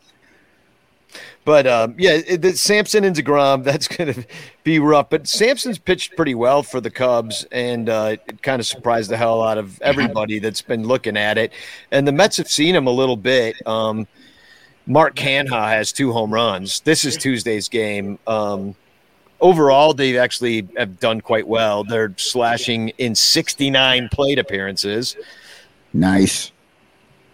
But 1.46 1.66
um, 1.66 1.96
yeah, 1.98 2.20
it, 2.28 2.42
the 2.42 2.58
Sampson 2.58 3.06
and 3.06 3.16
Degrom, 3.16 3.64
that's 3.64 3.88
going 3.88 4.14
to 4.14 4.26
be 4.64 4.80
rough. 4.80 5.10
But 5.10 5.28
Sampson's 5.28 5.78
pitched 5.78 6.16
pretty 6.18 6.36
well 6.36 6.62
for 6.62 6.82
the 6.82 6.92
Cubs, 6.92 7.46
and 7.52 7.88
uh, 7.88 8.18
it 8.28 8.42
kind 8.42 8.60
of 8.60 8.66
surprised 8.66 9.10
the 9.10 9.16
hell 9.16 9.42
out 9.42 9.58
of 9.58 9.82
everybody 9.82 10.40
that's 10.40 10.62
been 10.62 10.84
looking 10.86 11.16
at 11.16 11.38
it. 11.38 11.54
And 11.90 12.06
the 12.06 12.12
Mets 12.12 12.36
have 12.36 12.50
seen 12.50 12.76
him 12.76 12.86
a 12.86 12.92
little 12.92 13.16
bit. 13.16 13.56
Um, 13.66 14.08
Mark 14.86 15.16
Canha 15.16 15.70
has 15.70 15.92
two 15.94 16.12
home 16.12 16.34
runs. 16.34 16.82
This 16.82 17.06
is 17.06 17.16
Tuesday's 17.16 17.70
game. 17.70 18.20
Um, 18.28 18.76
overall, 19.42 19.94
they 19.94 20.18
actually 20.18 20.68
have 20.78 21.00
done 21.00 21.22
quite 21.22 21.48
well. 21.48 21.84
They're 21.84 22.14
slashing 22.18 22.90
in 22.98 23.16
69 23.16 24.10
plate 24.10 24.40
appearances. 24.40 25.16
Nice. 25.94 26.52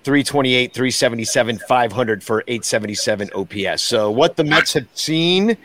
328, 0.03 0.73
377, 0.73 1.59
500 1.59 2.23
for 2.23 2.43
877 2.47 3.29
OPS. 3.33 3.81
So 3.81 4.11
what 4.11 4.35
the 4.35 4.43
Mets 4.43 4.73
have 4.73 4.87
seen 4.93 5.57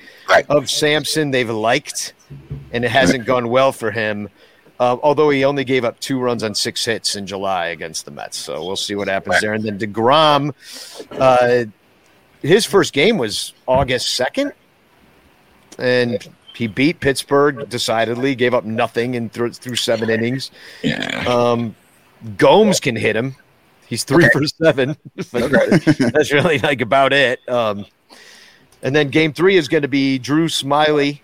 of 0.48 0.70
Sampson, 0.70 1.32
they've 1.32 1.50
liked, 1.50 2.14
and 2.72 2.84
it 2.84 2.90
hasn't 2.90 3.24
gone 3.24 3.48
well 3.48 3.72
for 3.72 3.90
him. 3.90 4.28
Uh, 4.80 4.96
although 5.02 5.28
he 5.30 5.44
only 5.44 5.64
gave 5.64 5.84
up 5.84 5.98
two 5.98 6.20
runs 6.20 6.44
on 6.44 6.54
six 6.54 6.84
hits 6.84 7.16
in 7.16 7.26
July 7.26 7.68
against 7.68 8.04
the 8.04 8.12
Mets, 8.12 8.36
so 8.36 8.64
we'll 8.64 8.76
see 8.76 8.94
what 8.94 9.08
happens 9.08 9.40
there. 9.40 9.54
And 9.54 9.64
then 9.64 9.76
Degrom, 9.76 10.54
uh, 11.18 11.64
his 12.42 12.64
first 12.64 12.92
game 12.92 13.18
was 13.18 13.54
August 13.66 14.14
second, 14.14 14.52
and 15.78 16.28
he 16.54 16.66
beat 16.66 17.00
Pittsburgh 17.00 17.68
decidedly, 17.68 18.34
gave 18.34 18.52
up 18.52 18.64
nothing 18.64 19.16
and 19.16 19.32
through, 19.32 19.52
through 19.52 19.76
seven 19.76 20.10
innings. 20.10 20.50
Yeah. 20.82 21.24
Um, 21.26 21.76
Gomes 22.36 22.80
can 22.80 22.96
hit 22.96 23.14
him. 23.14 23.36
He's 23.86 24.04
three 24.04 24.26
okay. 24.26 24.32
for 24.32 24.46
seven. 24.46 24.96
that's 25.16 26.32
really 26.32 26.58
like 26.58 26.80
about 26.80 27.12
it. 27.12 27.48
Um, 27.48 27.86
and 28.82 28.94
then 28.94 29.08
game 29.08 29.32
three 29.32 29.56
is 29.56 29.68
going 29.68 29.82
to 29.82 29.88
be 29.88 30.18
Drew 30.18 30.48
Smyly. 30.48 31.20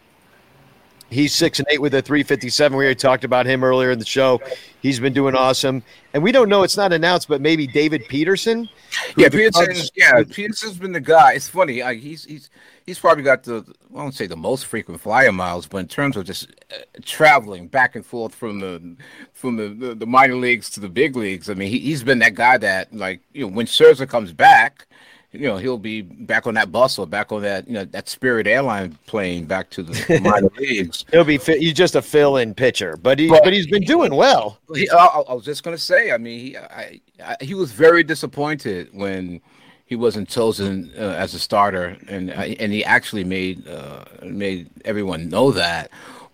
He's 1.14 1.34
six 1.34 1.58
and 1.58 1.68
eight 1.70 1.80
with 1.80 1.94
a 1.94 2.02
357. 2.02 2.76
We 2.76 2.84
already 2.84 2.98
talked 2.98 3.24
about 3.24 3.46
him 3.46 3.62
earlier 3.62 3.90
in 3.90 3.98
the 3.98 4.04
show. 4.04 4.40
He's 4.82 4.98
been 4.98 5.12
doing 5.12 5.34
awesome. 5.34 5.82
And 6.12 6.22
we 6.22 6.32
don't 6.32 6.48
know, 6.48 6.62
it's 6.62 6.76
not 6.76 6.92
announced, 6.92 7.28
but 7.28 7.40
maybe 7.40 7.66
David 7.66 8.06
Peterson. 8.08 8.68
Yeah, 9.16 9.28
Peterson. 9.28 9.74
Yeah, 9.94 10.22
Peterson's 10.28 10.78
been 10.78 10.92
the 10.92 11.00
guy. 11.00 11.32
It's 11.32 11.48
funny. 11.48 11.82
Like 11.82 12.00
he's 12.00 12.24
he's 12.24 12.50
he's 12.84 12.98
probably 12.98 13.24
got 13.24 13.44
the 13.44 13.64
I 13.94 13.96
won't 13.98 14.14
say 14.14 14.26
the 14.26 14.36
most 14.36 14.66
frequent 14.66 15.00
flyer 15.00 15.32
miles, 15.32 15.66
but 15.66 15.78
in 15.78 15.88
terms 15.88 16.16
of 16.16 16.24
just 16.24 16.50
uh, 16.72 16.76
traveling 17.04 17.68
back 17.68 17.96
and 17.96 18.04
forth 18.04 18.34
from 18.34 18.60
the 18.60 18.96
from 19.32 19.56
the, 19.56 19.68
the, 19.68 19.94
the, 19.94 20.06
minor 20.06 20.36
leagues 20.36 20.70
to 20.70 20.80
the 20.80 20.88
big 20.88 21.16
leagues, 21.16 21.48
I 21.48 21.54
mean, 21.54 21.70
he, 21.70 21.90
has 21.92 22.02
been 22.02 22.18
that 22.20 22.34
guy 22.34 22.58
that 22.58 22.94
like 22.94 23.20
you 23.32 23.46
know 23.46 23.52
when 23.52 23.66
Scherzer 23.66 24.08
comes 24.08 24.32
back, 24.32 24.86
you 25.34 25.48
know 25.48 25.56
he'll 25.56 25.78
be 25.78 26.02
back 26.02 26.46
on 26.46 26.54
that 26.54 26.70
bus 26.70 26.98
or 26.98 27.06
back 27.06 27.32
on 27.32 27.42
that 27.42 27.66
you 27.66 27.74
know 27.74 27.84
that 27.86 28.08
Spirit 28.08 28.46
Airline 28.46 28.96
plane 29.06 29.44
back 29.44 29.70
to 29.70 29.82
the 29.82 30.20
minor 30.20 30.48
leagues. 30.58 31.04
He'll 31.10 31.24
be 31.24 31.38
he's 31.38 31.74
just 31.74 31.94
a 31.94 32.02
fill-in 32.02 32.54
pitcher, 32.54 32.96
but 32.96 33.18
he 33.18 33.28
but, 33.28 33.42
but 33.44 33.52
he's 33.52 33.66
been 33.66 33.82
doing 33.82 34.14
well. 34.14 34.58
He, 34.74 34.88
I, 34.90 35.06
I, 35.06 35.34
was 35.34 35.44
just 35.44 35.62
gonna 35.62 35.78
say, 35.78 36.12
I 36.12 36.18
mean, 36.18 36.38
he 36.38 36.56
I, 36.56 37.00
I, 37.24 37.36
he 37.40 37.54
was 37.54 37.72
very 37.72 38.04
disappointed 38.04 38.90
when 38.92 39.40
he 39.86 39.96
wasn't 39.96 40.28
chosen 40.28 40.92
uh, 40.96 41.00
as 41.00 41.34
a 41.34 41.38
starter, 41.38 41.96
and 42.08 42.30
uh, 42.30 42.34
and 42.34 42.72
he 42.72 42.84
actually 42.84 43.24
made 43.24 43.66
uh, 43.68 44.04
made 44.22 44.70
everyone 44.84 45.28
know 45.28 45.52
that. 45.52 45.90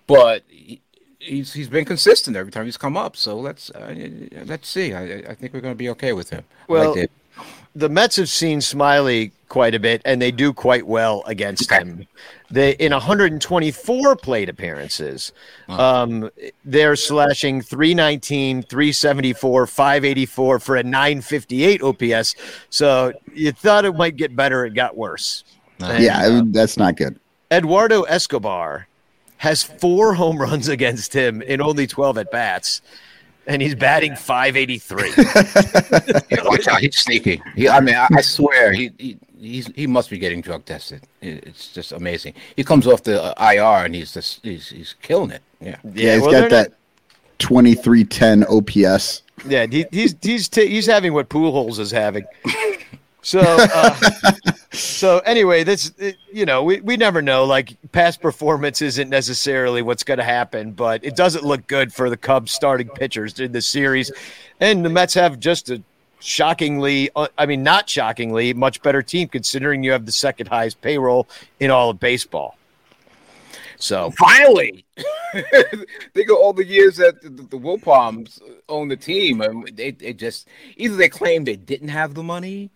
But 0.07 0.43
he, 0.49 0.81
he's 1.19 1.53
he's 1.53 1.69
been 1.69 1.85
consistent 1.85 2.37
every 2.37 2.53
time 2.53 2.65
he's 2.65 2.77
come 2.77 2.97
up. 2.97 3.17
So 3.17 3.39
let's 3.39 3.71
uh, 3.71 3.95
let's 4.47 4.69
see. 4.69 4.95
I 4.95 5.31
I 5.31 5.35
think 5.35 5.53
we're 5.53 5.61
going 5.61 5.75
to 5.75 5.79
be 5.79 5.89
okay 5.91 6.13
with 6.13 6.31
him. 6.31 6.45
Well, 6.69 6.95
like 6.95 7.11
the 7.75 7.89
Mets 7.89 8.17
have 8.17 8.29
seen 8.29 8.59
Smyly 8.59 9.33
quite 9.49 9.75
a 9.75 9.81
bit, 9.81 10.03
and 10.05 10.21
they 10.21 10.31
do 10.31 10.53
quite 10.53 10.87
well 10.87 11.23
against 11.27 11.71
okay. 11.71 11.83
him. 11.83 12.07
They 12.51 12.73
in 12.73 12.93
124 12.93 14.17
plate 14.17 14.49
appearances, 14.49 15.33
um, 15.69 16.31
they're 16.65 16.97
slashing 16.97 17.63
319, 17.63 18.63
374, 18.63 19.67
584 19.67 20.59
for 20.59 20.77
a 20.77 20.83
958 20.83 21.83
OPS. 21.83 22.35
So 22.71 23.13
you 23.35 23.53
thought 23.53 23.85
it 23.85 23.95
might 23.95 24.17
get 24.17 24.35
better, 24.35 24.65
it 24.65 24.75
got 24.75 24.97
worse. 24.97 25.45
And, 25.79 26.03
yeah, 26.03 26.27
uh, 26.27 26.43
that's 26.47 26.77
not 26.77 26.97
good. 26.97 27.19
Eduardo 27.51 28.03
Escobar 28.03 28.87
has 29.39 29.63
four 29.63 30.15
home 30.15 30.39
runs 30.39 30.69
against 30.77 31.13
him 31.13 31.43
in 31.43 31.61
only 31.61 31.87
12 31.87 32.19
at 32.19 32.31
bats 32.31 32.83
and 33.47 33.63
he's 33.63 33.75
batting 33.75 34.17
583. 34.17 35.13
yeah, 36.31 36.45
watch 36.45 36.69
out, 36.69 36.81
he's 36.81 36.99
sneaky. 36.99 37.43
He, 37.55 37.69
I 37.69 37.81
mean, 37.81 37.95
I, 37.95 38.09
I 38.13 38.21
swear, 38.21 38.73
he, 38.73 38.91
he 38.99 39.19
he's 39.39 39.67
he 39.75 39.87
must 39.87 40.11
be 40.11 40.19
getting 40.19 40.41
drug 40.41 40.65
tested. 40.65 41.03
It's 41.21 41.73
just 41.73 41.93
amazing. 41.93 42.35
He 42.57 42.65
comes 42.65 42.87
off 42.87 43.03
the 43.03 43.23
uh, 43.23 43.53
IR 43.53 43.85
and 43.85 43.95
he's 43.95 44.15
just 44.15 44.45
he's 44.45 44.69
he's 44.69 44.95
killing 45.03 45.31
it. 45.31 45.43
Yeah, 45.61 45.77
yeah, 45.85 45.91
yeah 45.95 46.15
he's 46.15 46.23
well, 46.23 46.43
got 46.43 46.51
that 46.51 46.73
2310 47.39 48.45
OPS. 48.45 49.23
Yeah, 49.47 49.67
he, 49.67 49.87
he's 49.91 50.15
he's 50.23 50.49
t- 50.49 50.69
he's 50.69 50.87
having 50.87 51.15
what 51.15 51.29
Pujols 51.29 51.79
is 51.79 51.91
having. 51.91 52.25
So, 53.23 53.41
uh, 53.41 53.97
so 54.73 55.19
anyway, 55.21 55.63
this 55.63 55.93
you 56.33 56.47
know 56.47 56.63
we, 56.63 56.81
we 56.81 56.97
never 56.97 57.21
know. 57.21 57.45
Like 57.45 57.77
past 57.93 58.21
performance 58.21 58.81
isn't 58.83 59.11
necessarily 59.11 59.83
what's 59.83 60.05
going 60.05 60.19
to 60.19 60.25
happen, 60.25 60.73
but 60.73 61.05
it 61.05 61.17
doesn't 61.17 61.45
look 61.45 61.67
good 61.67 61.93
for 61.93 62.09
the 62.09 62.17
Cubs 62.17 62.53
starting 62.53 62.89
pitchers 62.89 63.39
in 63.39 63.53
the 63.53 63.61
series, 63.61 64.11
and 64.61 64.85
the 64.85 64.89
Mets 64.89 65.15
have 65.15 65.39
just 65.39 65.71
a 65.71 65.83
shockingly, 66.21 67.11
uh, 67.17 67.29
I 67.37 67.47
mean 67.47 67.63
not 67.63 67.89
shockingly, 67.89 68.55
much 68.55 68.83
better 68.83 69.03
team 69.03 69.29
considering 69.29 69.83
you 69.83 69.93
have 69.93 70.07
the 70.07 70.13
second 70.13 70.47
highest 70.47 70.81
payroll 70.81 71.29
in 71.59 71.71
all 71.71 71.91
of 71.91 72.01
baseball. 72.01 72.57
So 73.77 74.11
finally, 74.13 74.85
think 76.15 76.29
of 76.31 76.37
all 76.37 76.53
the 76.53 76.67
years 76.67 76.97
that 76.99 77.23
the, 77.23 77.31
the 77.31 77.59
Wilpons 77.59 78.41
owned 78.69 78.91
the 78.91 78.97
team, 78.97 79.41
and 79.41 79.67
they, 79.75 79.93
they 79.93 80.13
just 80.13 80.49
either 80.77 80.97
they 80.97 81.09
claimed 81.09 81.47
they 81.47 81.57
didn't 81.57 81.89
have 81.89 82.13
the 82.13 82.23
money 82.23 82.71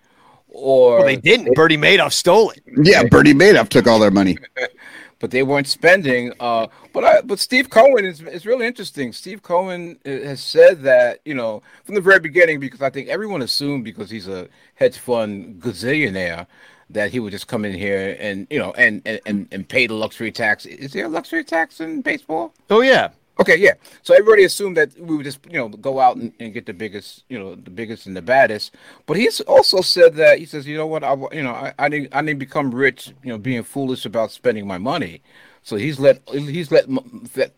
or 0.54 0.98
well, 0.98 1.04
they 1.04 1.16
didn't. 1.16 1.54
Bernie 1.54 1.76
Madoff 1.76 2.12
stole 2.12 2.50
it. 2.50 2.62
Yeah, 2.82 3.04
Bernie 3.04 3.34
Madoff 3.34 3.68
took 3.68 3.86
all 3.86 3.98
their 3.98 4.10
money. 4.10 4.38
but 5.18 5.30
they 5.30 5.42
weren't 5.42 5.66
spending. 5.66 6.32
Uh, 6.38 6.66
but 6.92 7.04
I, 7.04 7.20
but 7.22 7.38
Steve 7.38 7.70
Cohen 7.70 8.04
is 8.04 8.20
is 8.22 8.46
really 8.46 8.66
interesting. 8.66 9.12
Steve 9.12 9.42
Cohen 9.42 9.98
uh, 10.06 10.10
has 10.10 10.42
said 10.42 10.82
that 10.82 11.20
you 11.24 11.34
know 11.34 11.62
from 11.84 11.94
the 11.94 12.00
very 12.00 12.20
beginning 12.20 12.60
because 12.60 12.82
I 12.82 12.90
think 12.90 13.08
everyone 13.08 13.42
assumed 13.42 13.84
because 13.84 14.10
he's 14.10 14.28
a 14.28 14.48
hedge 14.74 14.98
fund 14.98 15.60
gazillionaire 15.62 16.46
that 16.90 17.10
he 17.10 17.20
would 17.20 17.32
just 17.32 17.48
come 17.48 17.64
in 17.64 17.72
here 17.72 18.16
and 18.20 18.46
you 18.50 18.58
know 18.58 18.72
and 18.72 19.02
and 19.26 19.48
and 19.50 19.68
pay 19.68 19.86
the 19.86 19.94
luxury 19.94 20.30
tax. 20.30 20.66
Is 20.66 20.92
there 20.92 21.06
a 21.06 21.08
luxury 21.08 21.44
tax 21.44 21.80
in 21.80 22.02
baseball? 22.02 22.52
Oh 22.70 22.80
yeah, 22.80 23.10
Okay, 23.40 23.56
yeah. 23.56 23.74
So 24.02 24.14
everybody 24.14 24.44
assumed 24.44 24.76
that 24.76 24.96
we 24.98 25.16
would 25.16 25.24
just, 25.24 25.40
you 25.50 25.58
know, 25.58 25.68
go 25.68 25.98
out 25.98 26.16
and, 26.16 26.32
and, 26.38 26.54
get 26.54 26.66
the 26.66 26.72
biggest, 26.72 27.24
you 27.28 27.36
know, 27.36 27.56
the 27.56 27.70
biggest 27.70 28.06
and 28.06 28.16
the 28.16 28.22
baddest. 28.22 28.74
But 29.06 29.16
he's 29.16 29.40
also 29.40 29.80
said 29.80 30.14
that 30.14 30.38
he 30.38 30.46
says, 30.46 30.68
you 30.68 30.76
know 30.76 30.86
what, 30.86 31.02
I, 31.02 31.16
you 31.32 31.42
know, 31.42 31.50
I, 31.50 31.74
I 31.78 31.88
need, 31.88 32.08
I 32.12 32.22
to 32.22 32.34
become 32.34 32.72
rich, 32.72 33.12
you 33.24 33.30
know, 33.30 33.38
being 33.38 33.64
foolish 33.64 34.06
about 34.06 34.30
spending 34.30 34.68
my 34.68 34.78
money. 34.78 35.20
So 35.64 35.76
he's 35.76 35.98
let 35.98 36.20
he's 36.28 36.70
let 36.70 36.86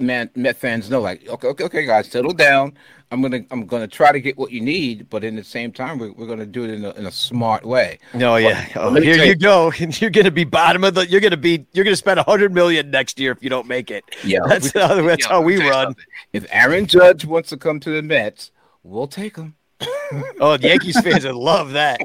man 0.00 0.30
Met 0.36 0.56
fans 0.56 0.88
know 0.88 1.00
like 1.00 1.28
okay 1.28 1.48
okay 1.48 1.64
okay 1.64 1.86
guys 1.86 2.08
settle 2.08 2.32
down. 2.32 2.72
I'm 3.10 3.20
gonna 3.20 3.44
I'm 3.50 3.66
gonna 3.66 3.88
try 3.88 4.12
to 4.12 4.20
get 4.20 4.38
what 4.38 4.52
you 4.52 4.60
need, 4.60 5.10
but 5.10 5.24
in 5.24 5.34
the 5.34 5.42
same 5.42 5.72
time 5.72 5.98
we're, 5.98 6.12
we're 6.12 6.28
gonna 6.28 6.46
do 6.46 6.62
it 6.62 6.70
in 6.70 6.84
a, 6.84 6.90
in 6.92 7.06
a 7.06 7.10
smart 7.10 7.64
way. 7.64 7.98
No, 8.14 8.34
oh, 8.34 8.36
yeah. 8.36 8.68
oh, 8.76 8.94
here 8.94 9.24
you, 9.24 9.34
go. 9.34 9.72
You're 9.78 10.10
gonna 10.10 10.30
be 10.30 10.44
bottom 10.44 10.84
of 10.84 10.94
the. 10.94 11.08
You're 11.08 11.20
gonna 11.20 11.36
be. 11.36 11.66
You're 11.72 11.84
gonna 11.84 11.96
spend 11.96 12.20
a 12.20 12.22
hundred 12.22 12.54
million 12.54 12.92
next 12.92 13.18
year 13.18 13.32
if 13.32 13.42
you 13.42 13.50
don't 13.50 13.66
make 13.66 13.90
it. 13.90 14.04
Yeah, 14.22 14.38
that's 14.46 14.72
we, 14.72 14.80
how, 14.80 15.02
that's 15.02 15.26
how 15.26 15.40
we 15.40 15.58
run. 15.68 15.96
If 16.32 16.46
Aaron 16.50 16.86
Judge 16.86 17.24
wants 17.24 17.48
to 17.48 17.56
come 17.56 17.80
to 17.80 17.90
the 17.90 18.02
Mets, 18.02 18.52
we'll 18.84 19.08
take 19.08 19.34
him. 19.34 19.56
oh, 20.40 20.56
the 20.56 20.68
Yankees 20.68 20.98
fans 21.00 21.24
would 21.24 21.34
love 21.34 21.72
that. 21.72 22.00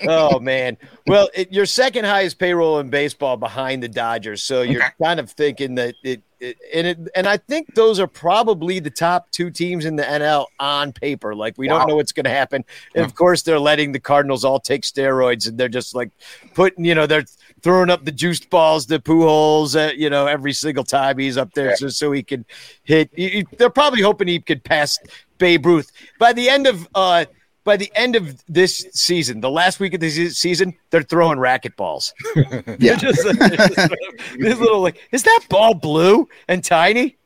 oh 0.08 0.38
man. 0.40 0.76
Well, 1.06 1.28
it, 1.34 1.52
your 1.52 1.66
second 1.66 2.04
highest 2.04 2.38
payroll 2.38 2.78
in 2.78 2.88
baseball 2.88 3.36
behind 3.36 3.82
the 3.82 3.88
Dodgers, 3.88 4.42
so 4.42 4.62
you're 4.62 4.82
okay. 4.82 4.92
kind 5.02 5.20
of 5.20 5.30
thinking 5.30 5.74
that 5.74 5.94
it, 6.02 6.22
it, 6.40 6.56
and 6.72 6.86
it 6.86 6.98
and 7.14 7.26
I 7.26 7.36
think 7.36 7.74
those 7.74 8.00
are 8.00 8.06
probably 8.06 8.78
the 8.78 8.90
top 8.90 9.30
two 9.30 9.50
teams 9.50 9.84
in 9.84 9.96
the 9.96 10.04
NL 10.04 10.46
on 10.58 10.92
paper. 10.92 11.34
Like 11.34 11.58
we 11.58 11.68
wow. 11.68 11.78
don't 11.78 11.88
know 11.88 11.96
what's 11.96 12.12
going 12.12 12.24
to 12.24 12.30
happen, 12.30 12.64
and 12.94 13.04
of 13.04 13.14
course 13.14 13.42
they're 13.42 13.60
letting 13.60 13.92
the 13.92 14.00
Cardinals 14.00 14.44
all 14.44 14.60
take 14.60 14.82
steroids, 14.82 15.48
and 15.48 15.58
they're 15.58 15.68
just 15.68 15.94
like 15.94 16.10
putting, 16.54 16.84
you 16.84 16.94
know, 16.94 17.06
they're 17.06 17.24
throwing 17.62 17.90
up 17.90 18.04
the 18.04 18.12
juiced 18.12 18.48
balls 18.48 18.86
to 18.86 18.98
Pujols, 18.98 19.74
uh, 19.76 19.92
you 19.92 20.08
know, 20.08 20.26
every 20.26 20.52
single 20.52 20.84
time 20.84 21.18
he's 21.18 21.36
up 21.36 21.52
there, 21.54 21.70
yeah. 21.70 21.76
so 21.76 21.88
so 21.88 22.12
he 22.12 22.22
can 22.22 22.44
hit. 22.84 23.10
They're 23.58 23.70
probably 23.70 24.02
hoping 24.02 24.28
he 24.28 24.40
could 24.40 24.62
pass 24.64 24.98
Babe 25.38 25.66
Ruth. 25.66 25.90
By 26.18 26.32
the 26.32 26.48
end 26.48 26.66
of 26.66 26.88
uh, 26.94 27.26
by 27.64 27.76
the 27.76 27.90
end 27.94 28.16
of 28.16 28.42
this 28.46 28.86
season, 28.92 29.40
the 29.40 29.50
last 29.50 29.80
week 29.80 29.92
of 29.94 30.00
the 30.00 30.30
season, 30.30 30.74
they're 30.90 31.02
throwing 31.02 31.38
racket 31.38 31.76
balls. 31.76 32.14
yeah, 32.78 32.94
just, 32.94 33.24
just, 33.24 33.90
this 34.38 34.58
little 34.58 34.80
like, 34.80 34.98
is 35.10 35.24
that 35.24 35.40
ball 35.50 35.74
blue 35.74 36.28
and 36.48 36.62
tiny? 36.62 37.16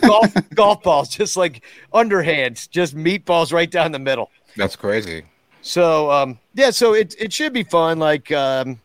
golf 0.00 0.32
golf 0.54 0.82
balls, 0.82 1.08
just 1.08 1.36
like 1.36 1.64
underhand, 1.92 2.68
just 2.70 2.96
meatballs 2.96 3.52
right 3.52 3.70
down 3.70 3.92
the 3.92 3.98
middle. 3.98 4.30
That's 4.56 4.76
crazy. 4.76 5.24
So 5.62 6.10
um, 6.10 6.38
yeah, 6.54 6.70
so 6.70 6.94
it 6.94 7.14
it 7.18 7.32
should 7.32 7.52
be 7.52 7.64
fun. 7.64 7.98
Like 7.98 8.30
um, 8.32 8.80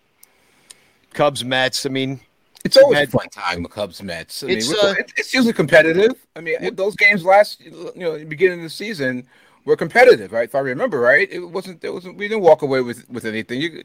Cubs 1.13 1.43
Mets. 1.43 1.86
I 1.86 1.89
mean, 1.89 2.19
it's 2.64 2.78
always 2.78 2.99
a 2.99 3.07
fun 3.07 3.30
time 3.30 3.64
the 3.64 3.70
Cubs 3.70 4.01
Mets. 4.01 4.43
I 4.43 4.47
it's, 4.47 4.70
mean, 4.70 4.78
uh, 4.82 4.93
it's 5.18 5.34
usually 5.34 5.53
competitive. 5.53 6.16
I 6.36 6.41
mean, 6.41 6.76
those 6.76 6.95
games 6.95 7.26
last, 7.26 7.59
you 7.61 7.91
know, 7.95 8.24
beginning 8.26 8.59
of 8.59 8.64
the 8.64 8.70
season 8.70 9.28
were 9.66 9.76
competitive, 9.76 10.32
right? 10.32 10.45
If 10.45 10.55
I 10.55 10.59
remember 10.59 10.99
right, 10.99 11.28
it 11.32 11.39
wasn't. 11.39 11.82
There 11.82 11.93
wasn't. 11.93 12.18
We 12.18 12.28
didn't 12.28 12.43
walk 12.43 12.61
away 12.61 12.82
with 12.82 13.09
with 13.09 13.26
anything. 13.26 13.61
You, 13.61 13.84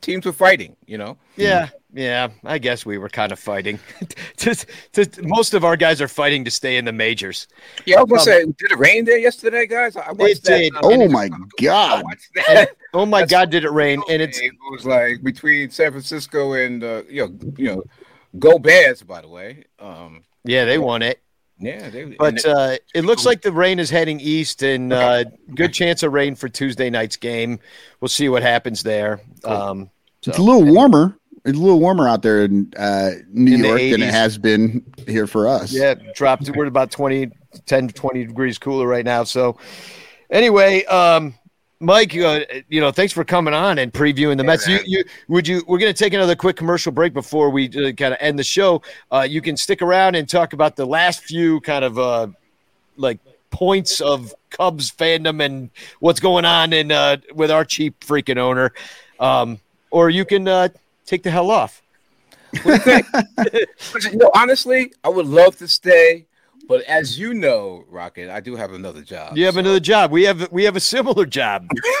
teams 0.00 0.24
were 0.24 0.32
fighting, 0.32 0.76
you 0.86 0.98
know. 0.98 1.16
Yeah, 1.36 1.68
yeah. 1.92 2.28
I 2.44 2.58
guess 2.58 2.86
we 2.86 2.98
were 2.98 3.08
kind 3.08 3.32
of 3.32 3.38
fighting. 3.38 3.78
just, 4.36 4.66
just, 4.92 5.22
most 5.22 5.54
of 5.54 5.64
our 5.64 5.76
guys 5.76 6.00
are 6.00 6.08
fighting 6.08 6.44
to 6.44 6.50
stay 6.50 6.76
in 6.76 6.84
the 6.84 6.92
majors. 6.92 7.48
Yeah, 7.84 7.98
I 7.98 8.02
was 8.02 8.08
gonna 8.08 8.20
um, 8.20 8.24
say, 8.24 8.44
did 8.58 8.72
it 8.72 8.78
rain 8.78 9.04
there 9.04 9.18
yesterday, 9.18 9.66
guys? 9.66 9.96
I 9.96 10.12
watched 10.12 10.36
it 10.36 10.44
that, 10.44 10.58
did. 10.58 10.72
oh 10.82 11.08
my 11.08 11.28
god. 11.60 12.04
oh 12.94 13.06
my 13.06 13.26
god, 13.26 13.50
did 13.50 13.64
it 13.64 13.72
rain? 13.72 14.02
And 14.08 14.22
it's 14.22 14.40
it 14.40 14.52
was 14.70 14.86
like 14.86 15.22
between 15.22 15.70
San 15.70 15.90
Francisco 15.90 16.54
and 16.54 16.82
uh, 16.82 17.02
you 17.08 17.26
know, 17.26 17.52
you 17.56 17.66
know, 17.66 17.82
go 18.38 18.58
Bears. 18.58 19.02
By 19.02 19.20
the 19.20 19.28
way, 19.28 19.64
um, 19.78 20.22
yeah, 20.44 20.64
they 20.64 20.78
won 20.78 21.02
it. 21.02 21.20
Yeah, 21.64 21.88
they, 21.88 22.04
but 22.04 22.44
uh, 22.44 22.76
it 22.94 23.04
looks 23.04 23.24
like 23.24 23.42
the 23.42 23.52
rain 23.52 23.78
is 23.78 23.90
heading 23.90 24.20
east, 24.20 24.62
and 24.62 24.92
uh, 24.92 25.24
good 25.54 25.72
chance 25.72 26.02
of 26.02 26.12
rain 26.12 26.34
for 26.34 26.48
Tuesday 26.48 26.90
night's 26.90 27.16
game. 27.16 27.58
We'll 28.00 28.08
see 28.08 28.28
what 28.28 28.42
happens 28.42 28.82
there. 28.82 29.20
Um, 29.44 29.90
so, 30.22 30.30
it's 30.30 30.38
a 30.38 30.42
little 30.42 30.64
warmer. 30.64 31.18
It's 31.44 31.56
a 31.56 31.60
little 31.60 31.80
warmer 31.80 32.08
out 32.08 32.22
there 32.22 32.44
in 32.44 32.72
uh, 32.76 33.10
New 33.30 33.54
in 33.54 33.64
York 33.64 33.80
than 33.80 34.02
it 34.02 34.10
has 34.10 34.38
been 34.38 34.84
here 35.06 35.26
for 35.26 35.48
us. 35.48 35.72
Yeah, 35.72 35.94
dropped. 36.14 36.50
We're 36.54 36.66
about 36.66 36.90
20, 36.90 37.30
10 37.66 37.88
to 37.88 37.94
20 37.94 38.26
degrees 38.26 38.58
cooler 38.58 38.86
right 38.86 39.04
now. 39.04 39.24
So, 39.24 39.58
anyway, 40.30 40.84
um, 40.84 41.34
Mike, 41.80 42.16
uh, 42.16 42.40
you 42.68 42.80
know, 42.80 42.90
thanks 42.90 43.12
for 43.12 43.24
coming 43.24 43.52
on 43.52 43.78
and 43.78 43.92
previewing 43.92 44.36
the 44.36 44.44
Mets. 44.44 44.66
You, 44.66 44.78
you, 44.86 45.04
would 45.28 45.46
you? 45.46 45.62
We're 45.66 45.78
going 45.78 45.92
to 45.92 45.98
take 45.98 46.14
another 46.14 46.36
quick 46.36 46.56
commercial 46.56 46.92
break 46.92 47.12
before 47.12 47.50
we 47.50 47.68
uh, 47.68 47.92
kind 47.92 48.14
of 48.14 48.18
end 48.20 48.38
the 48.38 48.44
show. 48.44 48.82
Uh, 49.10 49.26
you 49.28 49.42
can 49.42 49.56
stick 49.56 49.82
around 49.82 50.14
and 50.14 50.28
talk 50.28 50.52
about 50.52 50.76
the 50.76 50.86
last 50.86 51.22
few 51.24 51.60
kind 51.60 51.84
of 51.84 51.98
uh, 51.98 52.28
like 52.96 53.18
points 53.50 54.00
of 54.00 54.34
Cubs 54.50 54.90
fandom 54.90 55.44
and 55.44 55.70
what's 56.00 56.20
going 56.20 56.44
on 56.44 56.72
in 56.72 56.90
uh, 56.90 57.18
with 57.34 57.50
our 57.50 57.64
cheap 57.64 57.98
freaking 58.00 58.38
owner, 58.38 58.72
um, 59.20 59.58
or 59.90 60.10
you 60.10 60.24
can 60.24 60.48
uh, 60.48 60.68
take 61.06 61.22
the 61.22 61.30
hell 61.30 61.50
off. 61.50 61.82
What 62.62 62.84
do 62.84 62.90
you 62.92 63.02
think? 63.02 64.12
you 64.12 64.18
know, 64.18 64.30
honestly, 64.34 64.92
I 65.02 65.08
would 65.08 65.26
love 65.26 65.56
to 65.58 65.68
stay. 65.68 66.26
But 66.66 66.82
as 66.82 67.18
you 67.18 67.34
know, 67.34 67.84
Rockett, 67.92 68.30
I 68.30 68.40
do 68.40 68.56
have 68.56 68.72
another 68.72 69.02
job. 69.02 69.36
You 69.36 69.44
have 69.44 69.54
so. 69.54 69.60
another 69.60 69.80
job. 69.80 70.10
We 70.10 70.22
have 70.24 70.50
we 70.50 70.64
have 70.64 70.76
a 70.76 70.80
similar 70.80 71.26
job. 71.26 71.68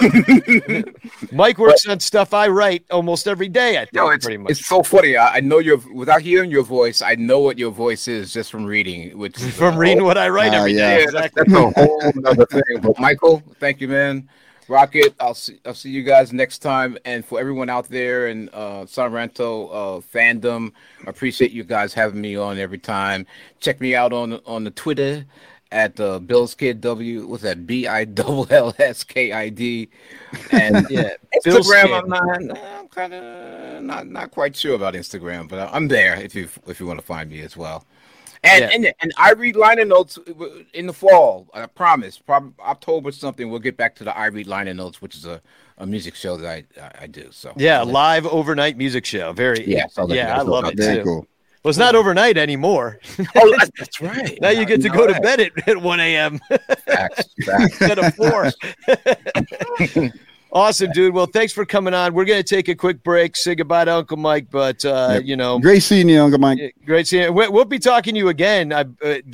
Mike 1.32 1.58
works 1.58 1.84
but, 1.84 1.92
on 1.92 2.00
stuff 2.00 2.32
I 2.32 2.48
write 2.48 2.84
almost 2.90 3.28
every 3.28 3.48
day. 3.48 3.76
I 3.76 3.80
think, 3.80 3.94
no, 3.94 4.10
it's, 4.10 4.24
pretty 4.24 4.38
much. 4.38 4.52
It's 4.52 4.66
so 4.66 4.82
funny. 4.82 5.16
I, 5.16 5.36
I, 5.36 5.40
know 5.40 5.58
your 5.58 5.78
without 5.92 6.22
hearing 6.22 6.50
your 6.50 6.62
voice, 6.62 7.02
I 7.02 7.14
know 7.14 7.40
what 7.40 7.58
your 7.58 7.70
voice 7.70 8.08
is 8.08 8.32
just 8.32 8.50
from 8.50 8.64
reading. 8.64 9.16
Which 9.18 9.36
from 9.38 9.76
reading 9.76 9.98
whole, 9.98 10.08
what 10.08 10.18
I 10.18 10.28
write 10.28 10.54
uh, 10.54 10.58
every 10.58 10.72
yeah. 10.72 10.96
day. 10.96 11.02
Exactly. 11.04 11.44
That's, 11.44 11.52
that's 11.52 11.76
a 11.76 11.80
whole 11.80 12.26
other 12.26 12.46
thing. 12.46 12.80
But 12.80 12.98
Michael, 12.98 13.42
thank 13.60 13.80
you, 13.80 13.88
man. 13.88 14.28
Rockett, 14.68 15.14
I'll 15.20 15.34
see 15.34 15.60
I'll 15.66 15.74
see 15.74 15.90
you 15.90 16.02
guys 16.02 16.32
next 16.32 16.58
time. 16.58 16.96
And 17.04 17.24
for 17.24 17.38
everyone 17.38 17.68
out 17.68 17.88
there 17.88 18.28
in 18.28 18.48
uh 18.52 18.86
Son 18.86 19.12
Ranto 19.12 19.68
uh 19.70 20.00
fandom, 20.00 20.72
I 21.06 21.10
appreciate 21.10 21.52
you 21.52 21.64
guys 21.64 21.92
having 21.92 22.20
me 22.20 22.36
on 22.36 22.58
every 22.58 22.78
time. 22.78 23.26
Check 23.60 23.80
me 23.80 23.94
out 23.94 24.12
on 24.12 24.34
on 24.46 24.64
the 24.64 24.70
Twitter 24.70 25.26
at 25.74 25.98
uh, 25.98 26.20
Bill's 26.20 26.54
Kid 26.54 26.80
W. 26.80 27.26
What's 27.26 27.42
that? 27.42 27.66
B 27.66 27.86
I 27.86 28.06
L 28.16 28.46
L 28.48 28.74
S 28.78 29.04
K 29.04 29.32
I 29.32 29.48
D. 29.48 29.88
And 30.52 30.86
yeah, 30.90 31.10
Instagram. 31.44 32.02
I'm 32.02 32.08
not. 32.08 32.58
I'm 32.78 32.88
kind 32.88 33.12
of 33.12 33.82
not 33.82 34.06
not 34.06 34.30
quite 34.30 34.56
sure 34.56 34.74
about 34.74 34.94
Instagram, 34.94 35.48
but 35.48 35.68
I'm 35.72 35.88
there 35.88 36.14
if 36.16 36.34
you 36.34 36.48
if 36.66 36.80
you 36.80 36.86
want 36.86 37.00
to 37.00 37.04
find 37.04 37.28
me 37.28 37.40
as 37.40 37.56
well. 37.56 37.84
And, 38.44 38.60
yeah. 38.62 38.70
and 38.74 38.94
and 39.00 39.12
I 39.16 39.32
read 39.32 39.56
liner 39.56 39.84
notes 39.84 40.18
in 40.74 40.86
the 40.86 40.92
fall. 40.92 41.48
I 41.54 41.66
promise. 41.66 42.18
Probably 42.18 42.52
October 42.60 43.10
something. 43.10 43.50
We'll 43.50 43.60
get 43.60 43.76
back 43.76 43.94
to 43.96 44.04
the 44.04 44.16
I 44.16 44.26
read 44.26 44.46
liner 44.46 44.74
notes, 44.74 45.00
which 45.00 45.16
is 45.16 45.24
a, 45.24 45.40
a 45.78 45.86
music 45.86 46.14
show 46.14 46.36
that 46.36 46.46
I 46.46 46.64
I 47.00 47.06
do. 47.06 47.28
So 47.30 47.52
yeah, 47.56 47.82
live 47.82 48.26
overnight 48.26 48.76
music 48.76 49.06
show. 49.06 49.32
Very 49.32 49.66
yeah. 49.66 49.86
yeah, 50.08 50.38
I 50.38 50.42
love 50.42 50.66
it 50.66 50.76
too. 50.76 51.02
Cool. 51.02 51.26
Well, 51.64 51.70
it's 51.70 51.78
not 51.78 51.94
overnight 51.94 52.36
anymore. 52.36 53.00
oh, 53.36 53.56
that's 53.78 53.98
right. 54.02 54.38
now 54.42 54.50
you 54.50 54.66
get 54.66 54.82
to 54.82 54.90
go 54.90 55.06
to 55.06 55.18
bed 55.22 55.40
at, 55.40 55.66
at 55.66 55.80
1 55.80 56.00
a.m. 56.00 56.38
Facts, 56.84 57.34
facts. 57.42 57.80
instead 57.80 57.98
of 57.98 58.14
4. 58.14 58.52
Awesome, 60.54 60.92
dude. 60.92 61.12
Well, 61.12 61.26
thanks 61.26 61.52
for 61.52 61.66
coming 61.66 61.94
on. 61.94 62.14
We're 62.14 62.24
going 62.24 62.42
to 62.42 62.48
take 62.48 62.68
a 62.68 62.76
quick 62.76 63.02
break, 63.02 63.34
say 63.34 63.56
goodbye 63.56 63.86
to 63.86 63.96
Uncle 63.96 64.16
Mike, 64.16 64.46
but 64.50 64.84
uh, 64.84 65.14
yep. 65.14 65.24
you 65.24 65.34
know, 65.34 65.58
great 65.58 65.82
seeing 65.82 66.08
you, 66.08 66.22
Uncle 66.22 66.38
Mike. 66.38 66.76
Great 66.86 67.08
seeing 67.08 67.24
you. 67.24 67.32
We'll 67.32 67.64
be 67.64 67.80
talking 67.80 68.14
to 68.14 68.18
you 68.18 68.28
again 68.28 68.70
uh, 68.72 68.84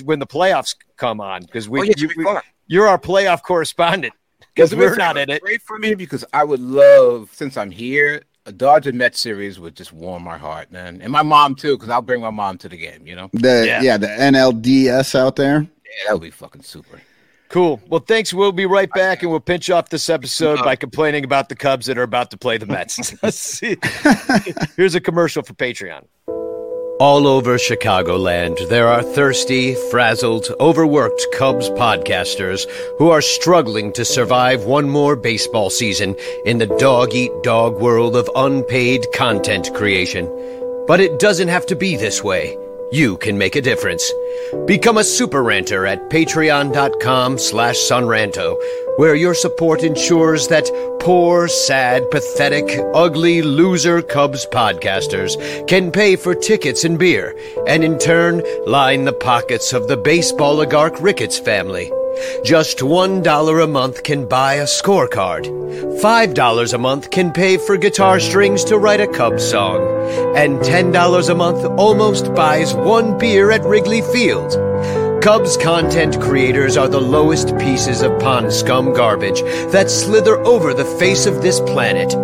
when 0.04 0.18
the 0.18 0.26
playoffs 0.26 0.74
come 0.96 1.20
on 1.20 1.42
because 1.42 1.68
we, 1.68 1.80
oh, 1.80 1.82
yeah, 1.84 2.40
you, 2.68 2.82
are 2.82 2.88
our 2.88 2.98
playoff 2.98 3.42
correspondent 3.42 4.14
because 4.54 4.74
we're 4.74 4.96
not 4.96 5.18
in 5.18 5.28
it. 5.28 5.42
Great 5.42 5.60
for 5.60 5.78
me 5.78 5.94
because 5.94 6.24
I 6.32 6.42
would 6.42 6.60
love, 6.60 7.28
since 7.34 7.58
I'm 7.58 7.70
here, 7.70 8.22
a 8.46 8.52
Dodger 8.52 8.94
Met 8.94 9.14
series 9.14 9.60
would 9.60 9.76
just 9.76 9.92
warm 9.92 10.24
my 10.24 10.38
heart, 10.38 10.72
man, 10.72 11.02
and 11.02 11.12
my 11.12 11.22
mom 11.22 11.54
too, 11.54 11.76
because 11.76 11.90
I'll 11.90 12.00
bring 12.00 12.22
my 12.22 12.30
mom 12.30 12.56
to 12.58 12.68
the 12.70 12.78
game. 12.78 13.06
You 13.06 13.16
know, 13.16 13.28
the 13.34 13.64
yeah, 13.66 13.82
yeah 13.82 13.98
the 13.98 14.06
NLDS 14.06 15.14
out 15.14 15.36
there. 15.36 15.60
Yeah, 15.60 16.06
that 16.06 16.12
would 16.14 16.22
be 16.22 16.30
fucking 16.30 16.62
super. 16.62 17.02
Cool. 17.50 17.80
Well, 17.88 18.00
thanks. 18.00 18.32
We'll 18.32 18.52
be 18.52 18.64
right 18.64 18.90
back, 18.92 19.22
and 19.22 19.30
we'll 19.30 19.40
pinch 19.40 19.70
off 19.70 19.88
this 19.88 20.08
episode 20.08 20.60
by 20.60 20.76
complaining 20.76 21.24
about 21.24 21.48
the 21.48 21.56
Cubs 21.56 21.86
that 21.86 21.98
are 21.98 22.04
about 22.04 22.30
to 22.30 22.38
play 22.38 22.58
the 22.58 22.66
Mets. 22.66 23.10
Here's 24.76 24.94
a 24.94 25.00
commercial 25.00 25.42
for 25.42 25.54
Patreon. 25.54 26.06
All 27.00 27.26
over 27.26 27.56
Chicagoland, 27.56 28.68
there 28.68 28.86
are 28.86 29.02
thirsty, 29.02 29.74
frazzled, 29.90 30.46
overworked 30.60 31.26
Cubs 31.34 31.70
podcasters 31.70 32.66
who 32.98 33.10
are 33.10 33.22
struggling 33.22 33.92
to 33.94 34.04
survive 34.04 34.64
one 34.64 34.88
more 34.88 35.16
baseball 35.16 35.70
season 35.70 36.14
in 36.44 36.58
the 36.58 36.66
dog 36.66 37.14
eat 37.14 37.32
dog 37.42 37.80
world 37.80 38.14
of 38.14 38.30
unpaid 38.36 39.06
content 39.12 39.74
creation. 39.74 40.26
But 40.86 41.00
it 41.00 41.18
doesn't 41.18 41.48
have 41.48 41.66
to 41.66 41.74
be 41.74 41.96
this 41.96 42.22
way 42.22 42.56
you 42.92 43.16
can 43.16 43.38
make 43.38 43.56
a 43.56 43.60
difference. 43.60 44.12
Become 44.66 44.98
a 44.98 45.04
super 45.04 45.42
ranter 45.42 45.86
at 45.86 46.10
patreon.com 46.10 47.38
slash 47.38 47.76
sonranto, 47.76 48.56
where 48.96 49.14
your 49.14 49.34
support 49.34 49.82
ensures 49.82 50.48
that 50.48 50.70
poor, 51.00 51.48
sad, 51.48 52.10
pathetic, 52.10 52.78
ugly, 52.94 53.42
loser 53.42 54.02
Cubs 54.02 54.46
podcasters 54.46 55.36
can 55.66 55.90
pay 55.90 56.16
for 56.16 56.34
tickets 56.34 56.84
and 56.84 56.98
beer, 56.98 57.34
and 57.66 57.82
in 57.82 57.98
turn 57.98 58.42
line 58.66 59.04
the 59.04 59.12
pockets 59.12 59.72
of 59.72 59.88
the 59.88 59.96
baseball 59.96 60.50
oligarch 60.50 61.00
Ricketts 61.00 61.38
family. 61.38 61.90
Just 62.44 62.78
$1 62.78 63.62
a 63.62 63.66
month 63.66 64.02
can 64.02 64.26
buy 64.26 64.54
a 64.54 64.64
scorecard. 64.64 65.46
$5 66.00 66.74
a 66.74 66.78
month 66.78 67.10
can 67.10 67.32
pay 67.32 67.56
for 67.56 67.76
guitar 67.76 68.18
strings 68.18 68.64
to 68.64 68.78
write 68.78 69.00
a 69.00 69.06
Cubs 69.06 69.48
song. 69.48 69.80
And 70.34 70.58
$10 70.58 71.28
a 71.28 71.34
month 71.34 71.64
almost 71.78 72.34
buys 72.34 72.74
one 72.74 73.16
beer 73.16 73.52
at 73.52 73.62
Wrigley 73.64 74.02
Field. 74.02 74.52
Cubs 75.22 75.56
content 75.56 76.20
creators 76.20 76.76
are 76.76 76.88
the 76.88 77.00
lowest 77.00 77.56
pieces 77.58 78.02
of 78.02 78.18
pond 78.18 78.52
scum 78.52 78.92
garbage 78.92 79.42
that 79.70 79.90
slither 79.90 80.38
over 80.46 80.74
the 80.74 80.96
face 80.98 81.26
of 81.26 81.42
this 81.42 81.60
planet. 81.60 82.16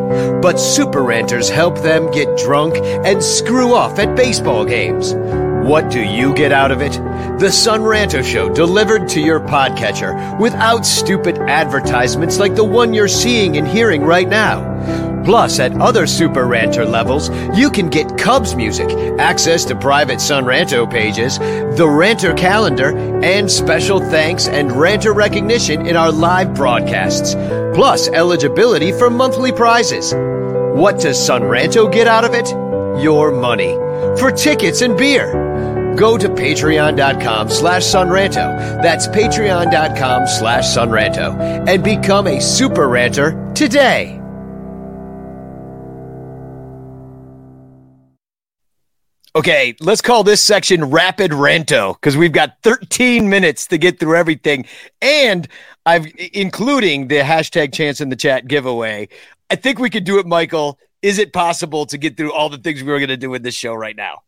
But 0.43 0.59
super 0.59 1.03
ranters 1.03 1.49
help 1.49 1.79
them 1.79 2.11
get 2.11 2.39
drunk 2.39 2.77
and 2.77 3.23
screw 3.23 3.75
off 3.75 3.99
at 3.99 4.17
baseball 4.17 4.65
games. 4.65 5.15
What 5.67 5.91
do 5.91 6.01
you 6.01 6.33
get 6.33 6.53
out 6.53 6.71
of 6.71 6.81
it? 6.81 6.93
The 7.41 7.51
Son 7.51 7.81
Ranto 7.81 8.23
Show 8.23 8.55
delivered 8.55 9.09
to 9.09 9.21
your 9.21 9.41
podcatcher 9.41 10.39
without 10.39 10.87
stupid 10.87 11.39
advertisements 11.39 12.39
like 12.39 12.55
the 12.55 12.63
one 12.63 12.95
you're 12.95 13.09
seeing 13.09 13.57
and 13.57 13.67
hearing 13.67 14.03
right 14.03 14.29
now. 14.29 15.25
Plus, 15.25 15.59
at 15.59 15.77
other 15.81 16.07
Super 16.07 16.47
Ranter 16.47 16.85
levels, 16.85 17.31
you 17.59 17.69
can 17.69 17.91
get 17.91 18.17
Cubs 18.17 18.55
music, 18.55 18.89
access 19.19 19.65
to 19.65 19.75
private 19.75 20.21
Son 20.21 20.45
Ranto 20.45 20.89
pages, 20.89 21.37
the 21.41 21.89
Ranter 21.89 22.35
calendar, 22.35 22.97
and 23.25 23.51
special 23.51 23.99
thanks 23.99 24.47
and 24.47 24.71
Ranter 24.71 25.13
recognition 25.13 25.85
in 25.85 25.97
our 25.97 26.13
live 26.13 26.55
broadcasts. 26.55 27.35
Plus, 27.75 28.07
eligibility 28.07 28.93
for 28.93 29.11
monthly 29.11 29.51
prizes. 29.51 30.15
What 30.15 31.01
does 31.01 31.19
Son 31.19 31.43
Ranto 31.43 31.93
get 31.93 32.07
out 32.07 32.25
of 32.25 32.35
it? 32.35 32.49
Your 33.03 33.33
money. 33.33 33.75
For 34.17 34.31
tickets 34.31 34.81
and 34.81 34.97
beer. 34.97 35.46
Go 35.97 36.19
to 36.19 36.29
patreon.com 36.29 37.49
slash 37.51 37.83
sonranto. 37.83 38.83
That's 38.83 39.09
patreon.com 39.09 40.27
slash 40.27 40.65
sonranto. 40.65 41.69
And 41.69 41.83
become 41.83 42.27
a 42.27 42.41
super 42.41 42.89
ranter 42.89 43.53
today. 43.55 44.21
Okay, 49.37 49.77
let's 49.81 50.01
call 50.01 50.25
this 50.25 50.41
section 50.41 50.87
Rapid 50.87 51.31
Ranto 51.31 51.93
because 51.93 52.17
we've 52.17 52.33
got 52.33 52.57
13 52.63 53.29
minutes 53.29 53.67
to 53.67 53.77
get 53.77 54.01
through 54.01 54.17
everything. 54.17 54.65
And 55.03 55.47
I've 55.85 56.07
including 56.33 57.09
the 57.09 57.17
hashtag 57.17 57.75
chance 57.75 58.01
in 58.01 58.09
the 58.09 58.17
chat 58.17 58.49
giveaway. 58.49 59.09
I 59.51 59.57
think 59.57 59.79
we 59.79 59.91
could 59.91 60.05
do 60.05 60.19
it, 60.19 60.27
Michael. 60.27 60.79
Is 61.03 61.19
it 61.19 61.35
possible 61.35 61.85
to 61.85 61.99
get 61.99 62.17
through 62.17 62.33
all 62.33 62.49
the 62.49 62.57
things 62.57 62.83
we 62.83 62.91
were 62.91 62.99
going 62.99 63.11
to 63.11 63.19
do 63.19 63.35
in 63.35 63.43
this 63.43 63.55
show 63.55 63.75
right 63.75 63.95
now? 63.95 64.23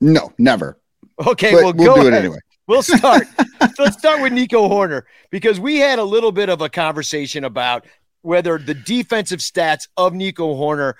No, 0.00 0.32
never. 0.36 0.78
Okay, 1.18 1.52
But 1.52 1.62
well, 1.62 1.72
we'll 1.74 1.94
go 1.94 2.02
do 2.02 2.08
it 2.08 2.14
anyway. 2.14 2.38
We'll 2.66 2.82
start. 2.82 3.26
Let's 3.78 3.98
start 3.98 4.22
with 4.22 4.32
Nico 4.32 4.68
Hoerner 4.68 5.02
because 5.30 5.60
we 5.60 5.78
had 5.78 5.98
a 5.98 6.04
little 6.04 6.32
bit 6.32 6.48
of 6.48 6.60
a 6.60 6.68
conversation 6.68 7.44
about 7.44 7.86
whether 8.22 8.56
the 8.56 8.74
defensive 8.74 9.40
stats 9.40 9.86
of 9.98 10.14
Nico 10.14 10.54
Hoerner 10.54 10.94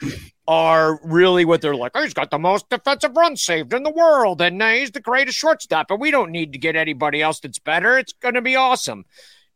are 0.46 1.00
really 1.02 1.46
what 1.46 1.62
they're 1.62 1.74
like. 1.74 1.92
Oh, 1.94 2.02
he's 2.02 2.12
got 2.12 2.30
the 2.30 2.38
most 2.38 2.68
defensive 2.68 3.16
runs 3.16 3.42
saved 3.42 3.72
in 3.72 3.82
the 3.82 3.90
world, 3.90 4.42
and 4.42 4.62
uh, 4.62 4.72
he's 4.72 4.90
the 4.90 5.00
greatest 5.00 5.38
shortstop, 5.38 5.90
and 5.90 6.00
we 6.00 6.10
don't 6.10 6.30
need 6.30 6.52
to 6.52 6.58
get 6.58 6.76
anybody 6.76 7.22
else 7.22 7.40
that's 7.40 7.58
better. 7.58 7.96
It's 7.96 8.12
going 8.12 8.34
to 8.34 8.42
be 8.42 8.56
awesome. 8.56 9.06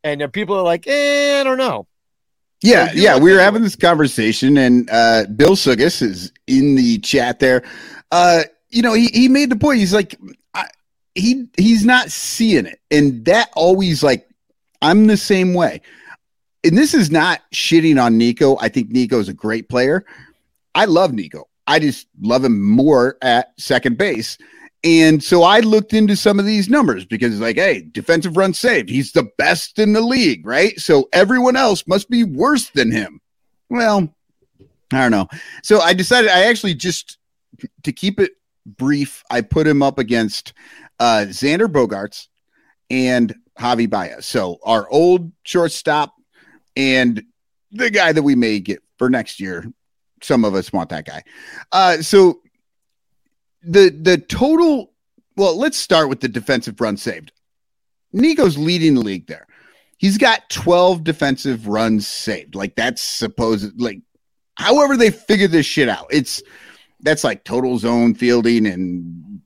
And 0.03 0.23
uh, 0.23 0.29
people 0.29 0.57
are 0.57 0.63
like, 0.63 0.87
eh, 0.87 1.41
I 1.41 1.45
don't 1.45 1.59
know. 1.59 1.87
Yeah, 2.63 2.91
yeah, 2.95 3.19
we 3.19 3.33
were 3.33 3.39
having 3.39 3.63
this 3.63 3.77
conversation, 3.77 4.57
and 4.57 4.89
uh, 4.91 5.27
Bill 5.37 5.55
Sugas 5.55 6.03
is 6.03 6.33
in 6.47 6.75
the 6.75 6.99
chat 6.99 7.39
there. 7.39 7.63
Uh, 8.11 8.45
you 8.71 8.83
know, 8.83 8.95
he, 8.95 9.09
he 9.09 9.29
made 9.29 9.51
the 9.51 9.57
point. 9.57 9.79
He's 9.79 9.95
like, 9.95 10.19
he 11.19 11.49
he's 11.57 11.85
not 11.85 12.11
seeing 12.11 12.67
it, 12.67 12.81
and 12.91 13.25
that 13.27 13.51
always 13.55 14.03
like 14.03 14.29
I'm 14.81 15.07
the 15.07 15.17
same 15.17 15.55
way. 15.55 15.83
And 16.65 16.77
this 16.77 16.95
is 16.95 17.11
not 17.11 17.41
shitting 17.53 18.03
on 18.03 18.19
Nico. 18.19 18.57
I 18.61 18.69
think 18.69 18.91
Nico 18.91 19.19
is 19.19 19.29
a 19.29 19.35
great 19.35 19.69
player. 19.69 20.05
I 20.75 20.87
love 20.87 21.13
Nico. 21.13 21.49
I 21.67 21.79
just 21.79 22.09
love 22.21 22.45
him 22.45 22.61
more 22.61 23.17
at 23.23 23.53
second 23.59 23.99
base. 23.99 24.39
And 24.85 25.23
so 25.23 25.43
I 25.43 25.61
looked 25.61 25.93
into 25.93 26.17
some 26.17 26.39
of 26.39 26.47
these 26.47 26.69
numbers 26.69 27.05
because 27.05 27.33
it's 27.33 27.43
like, 27.43 27.57
hey, 27.57 27.89
defensive 27.93 28.37
run 28.37 28.55
saved. 28.55 28.89
He's 28.89 29.13
the 29.13 29.29
best 29.37 29.79
in 29.79 29.93
the 29.93 30.01
league, 30.01 30.47
right? 30.47 30.79
So 30.79 31.09
everyone 31.13 31.57
else 31.57 31.87
must 31.87 32.09
be 32.09 32.25
worse 32.25 32.71
than 32.71 32.93
him. 32.93 33.21
Well, 33.69 34.15
I 34.93 34.99
don't 35.01 35.11
know. 35.11 35.29
So 35.63 35.81
I 35.81 35.95
decided 35.95 36.31
I 36.31 36.45
actually 36.45 36.75
just 36.75 37.19
to 37.83 37.93
keep 37.93 38.21
it 38.21 38.33
brief, 38.67 39.23
I 39.31 39.41
put 39.41 39.67
him 39.67 39.83
up 39.83 39.99
against 39.99 40.53
uh 41.01 41.27
Xander 41.29 41.67
Bogaerts 41.67 42.29
and 42.91 43.35
Javi 43.59 43.89
Baez. 43.89 44.27
So 44.27 44.59
our 44.65 44.89
old 44.91 45.33
shortstop 45.43 46.15
and 46.77 47.23
the 47.73 47.91
guy 47.91 48.13
that 48.13 48.23
we 48.23 48.35
may 48.35 48.61
get 48.61 48.83
for 48.99 49.11
next 49.11 49.41
year. 49.41 49.71
Some 50.23 50.45
of 50.45 50.55
us 50.55 50.73
want 50.73 50.91
that 50.91 51.07
guy. 51.07 51.23
Uh 51.73 51.99
so 51.99 52.41
the 53.63 53.91
the 53.91 54.19
total 54.19 54.93
well, 55.37 55.57
let's 55.57 55.79
start 55.79 56.09
with 56.09 56.21
the 56.21 56.29
defensive 56.29 56.81
run 56.81 56.97
saved. 56.97 57.31
Nico's 58.13 58.59
leading 58.59 58.95
the 58.95 59.01
league 59.01 59.29
there. 59.29 59.47
He's 59.99 60.19
got 60.19 60.49
12 60.51 61.05
defensive 61.05 61.69
runs 61.69 62.07
saved. 62.07 62.55
Like 62.55 62.75
that's 62.75 63.03
supposed 63.03 63.81
like 63.81 64.01
however 64.55 64.97
they 64.97 65.11
figure 65.11 65.49
this 65.49 65.67
shit 65.67 65.89
out. 65.89 66.07
It's 66.11 66.43
that's 67.01 67.25
like 67.25 67.45
total 67.45 67.79
zone 67.79 68.15
fielding 68.15 68.67
and 68.67 69.41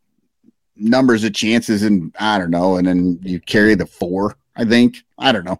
numbers 0.77 1.25
of 1.25 1.35
chances 1.35 1.83
and 1.83 2.15
I 2.19 2.39
don't 2.39 2.51
know, 2.51 2.77
and 2.77 2.87
then 2.87 3.19
you 3.23 3.41
carry 3.41 3.75
the 3.75 3.87
four, 3.87 4.37
I 4.57 4.65
think. 4.65 5.03
I 5.19 5.33
don't 5.33 5.45
know. 5.45 5.59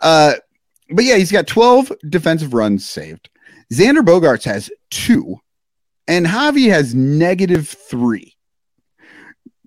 Uh 0.00 0.34
but 0.90 1.04
yeah, 1.04 1.16
he's 1.16 1.32
got 1.32 1.46
12 1.46 1.92
defensive 2.08 2.54
runs 2.54 2.88
saved. 2.88 3.28
Xander 3.72 4.02
Bogaerts 4.02 4.44
has 4.44 4.70
two, 4.90 5.36
and 6.06 6.24
Javi 6.26 6.70
has 6.70 6.94
negative 6.94 7.68
three. 7.68 8.34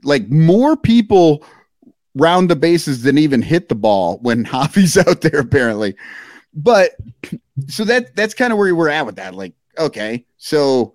Like 0.03 0.29
more 0.29 0.75
people 0.75 1.45
round 2.15 2.49
the 2.49 2.55
bases 2.55 3.03
than 3.03 3.17
even 3.19 3.41
hit 3.41 3.69
the 3.69 3.75
ball 3.75 4.17
when 4.23 4.43
Javi's 4.51 4.97
out 4.97 5.21
there, 5.21 5.39
apparently. 5.39 5.95
But 6.53 6.91
so 7.67 7.83
that 7.85 8.15
that's 8.15 8.33
kind 8.33 8.51
of 8.51 8.57
where 8.59 8.73
we're 8.75 8.89
at 8.89 9.05
with 9.05 9.17
that. 9.17 9.35
Like, 9.35 9.53
okay, 9.77 10.25
so 10.37 10.93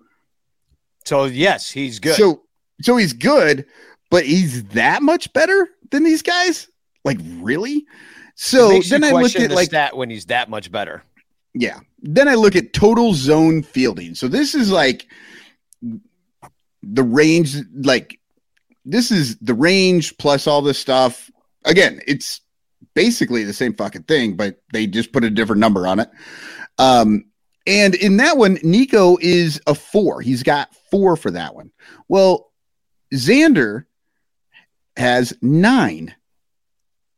So, 1.05 1.23
yes, 1.25 1.71
he's 1.71 1.99
good. 1.99 2.15
so 2.15 2.43
so 2.81 2.97
he's 2.97 3.13
good, 3.13 3.65
but 4.09 4.25
he's 4.25 4.63
that 4.65 5.01
much 5.01 5.31
better 5.33 5.67
than 5.91 6.03
these 6.03 6.21
guys? 6.21 6.67
Like, 7.03 7.19
really? 7.39 7.85
So 8.35 8.79
then 8.81 9.03
I 9.03 9.11
look 9.11 9.21
question 9.21 9.43
at 9.43 9.51
like 9.51 9.71
that 9.71 9.97
when 9.97 10.09
he's 10.09 10.25
that 10.25 10.49
much 10.49 10.71
better. 10.71 11.03
yeah. 11.53 11.79
Then 12.03 12.27
I 12.27 12.35
look 12.35 12.55
at 12.55 12.73
total 12.73 13.13
zone 13.13 13.63
fielding. 13.63 14.13
So 14.13 14.27
this 14.27 14.53
is 14.53 14.71
like 14.71 15.07
the 16.83 17.03
range, 17.03 17.55
like 17.73 18.19
this 18.85 19.11
is 19.11 19.37
the 19.37 19.55
range 19.55 20.17
plus 20.17 20.45
all 20.45 20.61
this 20.61 20.77
stuff. 20.77 21.31
Again, 21.65 21.99
it's 22.05 22.41
basically 22.93 23.43
the 23.43 23.53
same 23.53 23.73
fucking 23.73 24.03
thing, 24.03 24.35
but 24.35 24.61
they 24.71 24.85
just 24.85 25.11
put 25.11 25.23
a 25.23 25.29
different 25.31 25.59
number 25.59 25.87
on 25.87 25.99
it. 25.99 26.09
Um, 26.77 27.25
and 27.65 27.95
in 27.95 28.17
that 28.17 28.37
one, 28.37 28.59
Nico 28.63 29.17
is 29.19 29.59
a 29.65 29.73
four. 29.73 30.21
He's 30.21 30.43
got 30.43 30.73
four 30.91 31.17
for 31.17 31.31
that 31.31 31.55
one. 31.55 31.71
Well, 32.07 32.46
Xander 33.13 33.85
has 34.95 35.33
nine, 35.41 36.15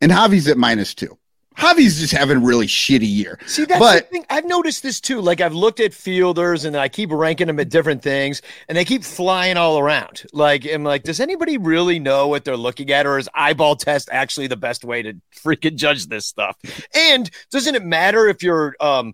and 0.01 0.11
Javi's 0.11 0.47
at 0.47 0.57
minus 0.57 0.93
two. 0.93 1.17
Javi's 1.57 1.99
just 1.99 2.13
having 2.13 2.37
a 2.37 2.39
really 2.39 2.67
shitty 2.67 3.05
year. 3.09 3.37
See, 3.45 3.65
that's 3.65 3.79
But- 3.79 4.05
the 4.05 4.11
thing. 4.11 4.25
I've 4.29 4.45
noticed 4.45 4.81
this 4.81 5.01
too. 5.01 5.19
Like 5.19 5.41
I've 5.41 5.53
looked 5.53 5.81
at 5.81 5.93
fielders 5.93 6.63
and 6.63 6.77
I 6.77 6.87
keep 6.87 7.11
ranking 7.11 7.47
them 7.47 7.59
at 7.59 7.67
different 7.67 8.01
things, 8.01 8.41
and 8.69 8.77
they 8.77 8.85
keep 8.85 9.03
flying 9.03 9.57
all 9.57 9.77
around. 9.77 10.23
Like 10.31 10.65
I'm 10.65 10.85
like, 10.85 11.03
does 11.03 11.19
anybody 11.19 11.57
really 11.57 11.99
know 11.99 12.27
what 12.29 12.45
they're 12.45 12.55
looking 12.55 12.91
at, 12.91 13.05
or 13.05 13.17
is 13.17 13.27
eyeball 13.33 13.75
test 13.75 14.07
actually 14.11 14.47
the 14.47 14.55
best 14.55 14.85
way 14.85 15.01
to 15.01 15.15
freaking 15.35 15.75
judge 15.75 16.05
this 16.07 16.25
stuff? 16.25 16.55
And 16.95 17.29
doesn't 17.51 17.75
it 17.75 17.83
matter 17.83 18.27
if 18.29 18.41
your 18.41 18.75
um 18.79 19.13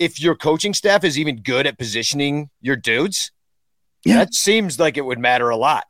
if 0.00 0.20
your 0.20 0.34
coaching 0.34 0.74
staff 0.74 1.04
is 1.04 1.16
even 1.16 1.42
good 1.42 1.64
at 1.66 1.78
positioning 1.78 2.50
your 2.60 2.74
dudes? 2.76 3.30
Yeah. 4.04 4.16
That 4.16 4.34
seems 4.34 4.80
like 4.80 4.96
it 4.96 5.02
would 5.04 5.20
matter 5.20 5.48
a 5.48 5.56
lot. 5.56 5.84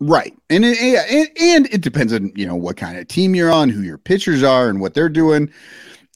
Right. 0.00 0.34
And 0.48 0.64
it, 0.64 1.30
and, 1.40 1.66
it 1.66 1.82
depends 1.82 2.12
on, 2.14 2.32
you 2.34 2.46
know, 2.46 2.56
what 2.56 2.78
kind 2.78 2.98
of 2.98 3.06
team 3.06 3.34
you're 3.34 3.50
on, 3.50 3.68
who 3.68 3.82
your 3.82 3.98
pitchers 3.98 4.42
are 4.42 4.70
and 4.70 4.80
what 4.80 4.94
they're 4.94 5.10
doing. 5.10 5.52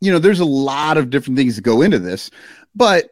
You 0.01 0.11
know, 0.11 0.19
there's 0.19 0.41
a 0.41 0.45
lot 0.47 0.97
of 0.97 1.11
different 1.11 1.37
things 1.37 1.57
that 1.57 1.63
go 1.63 1.83
into 1.83 1.99
this, 1.99 2.31
but 2.75 3.11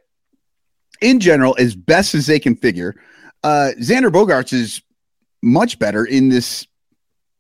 in 1.03 1.21
general, 1.21 1.55
as 1.59 1.75
best 1.75 2.15
as 2.15 2.27
they 2.27 2.39
can 2.39 2.57
figure, 2.57 2.95
uh, 3.43 3.73
Xander 3.81 4.11
Bogaerts 4.11 4.53
is 4.53 4.83
much 5.43 5.79
better 5.79 6.05
in 6.05 6.29
this 6.29 6.67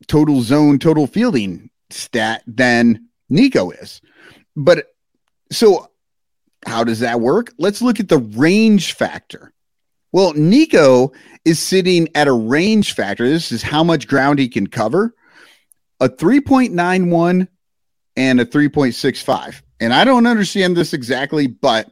total 0.09 0.43
zone, 0.43 0.78
total 0.78 1.07
fielding 1.07 1.70
stat 1.91 2.43
than 2.47 3.09
Nico 3.30 3.70
is. 3.70 4.03
But 4.57 4.87
so 5.51 5.89
how 6.66 6.85
does 6.85 7.01
that 7.01 7.20
work? 7.20 7.53
Let's 7.59 7.83
look 7.83 8.01
at 8.01 8.09
the 8.09 8.18
range 8.18 8.93
factor. 8.95 9.51
Well, 10.13 10.35
Nico 10.35 11.13
is 11.45 11.59
sitting 11.59 12.09
at 12.15 12.29
a 12.29 12.33
range 12.33 12.95
factor. 12.95 13.29
This 13.29 13.51
is 13.51 13.63
how 13.63 13.83
much 13.83 14.07
ground 14.07 14.39
he 14.39 14.49
can 14.49 14.67
cover. 14.67 15.15
A 16.01 16.09
3.91 16.09 17.49
and 18.17 18.41
a 18.41 18.45
3.65. 18.45 19.63
And 19.81 19.93
I 19.93 20.05
don't 20.05 20.27
understand 20.27 20.77
this 20.77 20.93
exactly, 20.93 21.47
but 21.47 21.91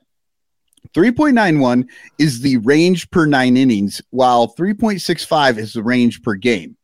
3.91 0.95 1.89
is 2.19 2.41
the 2.41 2.59
range 2.59 3.11
per 3.11 3.27
nine 3.27 3.57
innings, 3.57 4.03
while 4.11 4.55
3.65 4.55 5.59
is 5.59 5.73
the 5.73 5.83
range 5.83 6.23
per 6.23 6.35
game. 6.35 6.77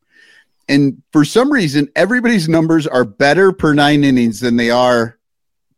And 0.69 1.03
for 1.13 1.25
some 1.25 1.53
reason, 1.53 1.89
everybody's 1.95 2.49
numbers 2.49 2.87
are 2.87 3.05
better 3.05 3.53
per 3.53 3.73
nine 3.75 4.05
innings 4.05 4.41
than 4.41 4.57
they 4.57 4.71
are 4.71 5.16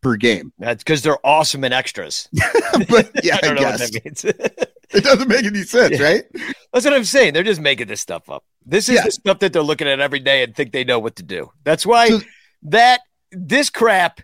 per 0.01 0.17
game. 0.17 0.53
That's 0.59 0.83
because 0.83 1.03
they're 1.03 1.25
awesome 1.25 1.65
and 1.65 1.75
extras. 1.75 2.29
but 2.89 3.11
yeah, 3.25 3.39
I, 3.43 3.51
I 3.51 3.55
guess. 3.55 4.25
it 4.25 5.05
doesn't 5.05 5.29
make 5.29 5.45
any 5.45 5.63
sense, 5.63 5.99
yeah. 5.99 6.07
right? 6.07 6.25
That's 6.73 6.85
what 6.85 6.95
I'm 6.95 7.05
saying. 7.05 7.35
They're 7.35 7.43
just 7.43 7.61
making 7.61 7.89
this 7.89 8.01
stuff 8.01 8.31
up. 8.31 8.45
This 8.65 8.89
is 8.89 8.97
yeah. 8.97 9.05
the 9.05 9.11
stuff 9.11 9.39
that 9.41 9.53
they're 9.53 9.63
looking 9.63 9.89
at 9.89 10.01
every 10.01 10.21
day 10.21 10.43
and 10.43 10.55
think 10.55 10.73
they 10.73 10.85
know 10.85 10.99
what 10.99 11.17
to 11.17 11.23
do. 11.23 11.51
That's 11.65 11.87
why 11.87 12.09
so, 12.09 12.21
that 12.63 13.01
this 13.33 13.71
crap 13.71 14.21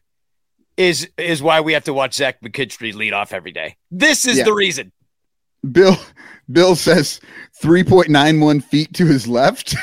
is 0.77 1.09
is 1.17 1.43
why 1.43 1.61
we 1.61 1.73
have 1.73 1.85
to 1.85 1.95
watch 1.95 2.15
Zach 2.15 2.41
McKinstry 2.41 2.95
lead 2.95 3.13
off 3.13 3.33
every 3.33 3.53
day. 3.53 3.77
This 3.91 4.27
is 4.27 4.39
yeah. 4.39 4.45
the 4.45 4.55
reason. 4.55 4.93
Bill 5.71 5.97
Bill 6.51 6.77
says 6.77 7.21
3.91 7.63 8.63
feet 8.65 8.93
to 8.95 9.07
his 9.07 9.27
left. 9.27 9.75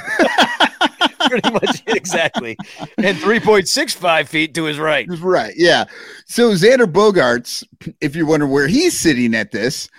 Pretty 1.30 1.51
much 1.51 1.84
exactly. 1.88 2.57
And 2.97 3.17
3.65 3.17 4.28
feet 4.28 4.53
to 4.55 4.65
his 4.65 4.80
right. 4.80 5.07
Right. 5.19 5.53
Yeah. 5.55 5.86
So 6.26 6.51
Xander 6.51 6.91
Bogaerts, 6.91 7.63
if 7.99 8.15
you 8.15 8.26
wonder 8.26 8.47
where 8.47 8.67
he's 8.67 8.99
sitting 8.99 9.36
at 9.36 9.51
this, 9.51 9.89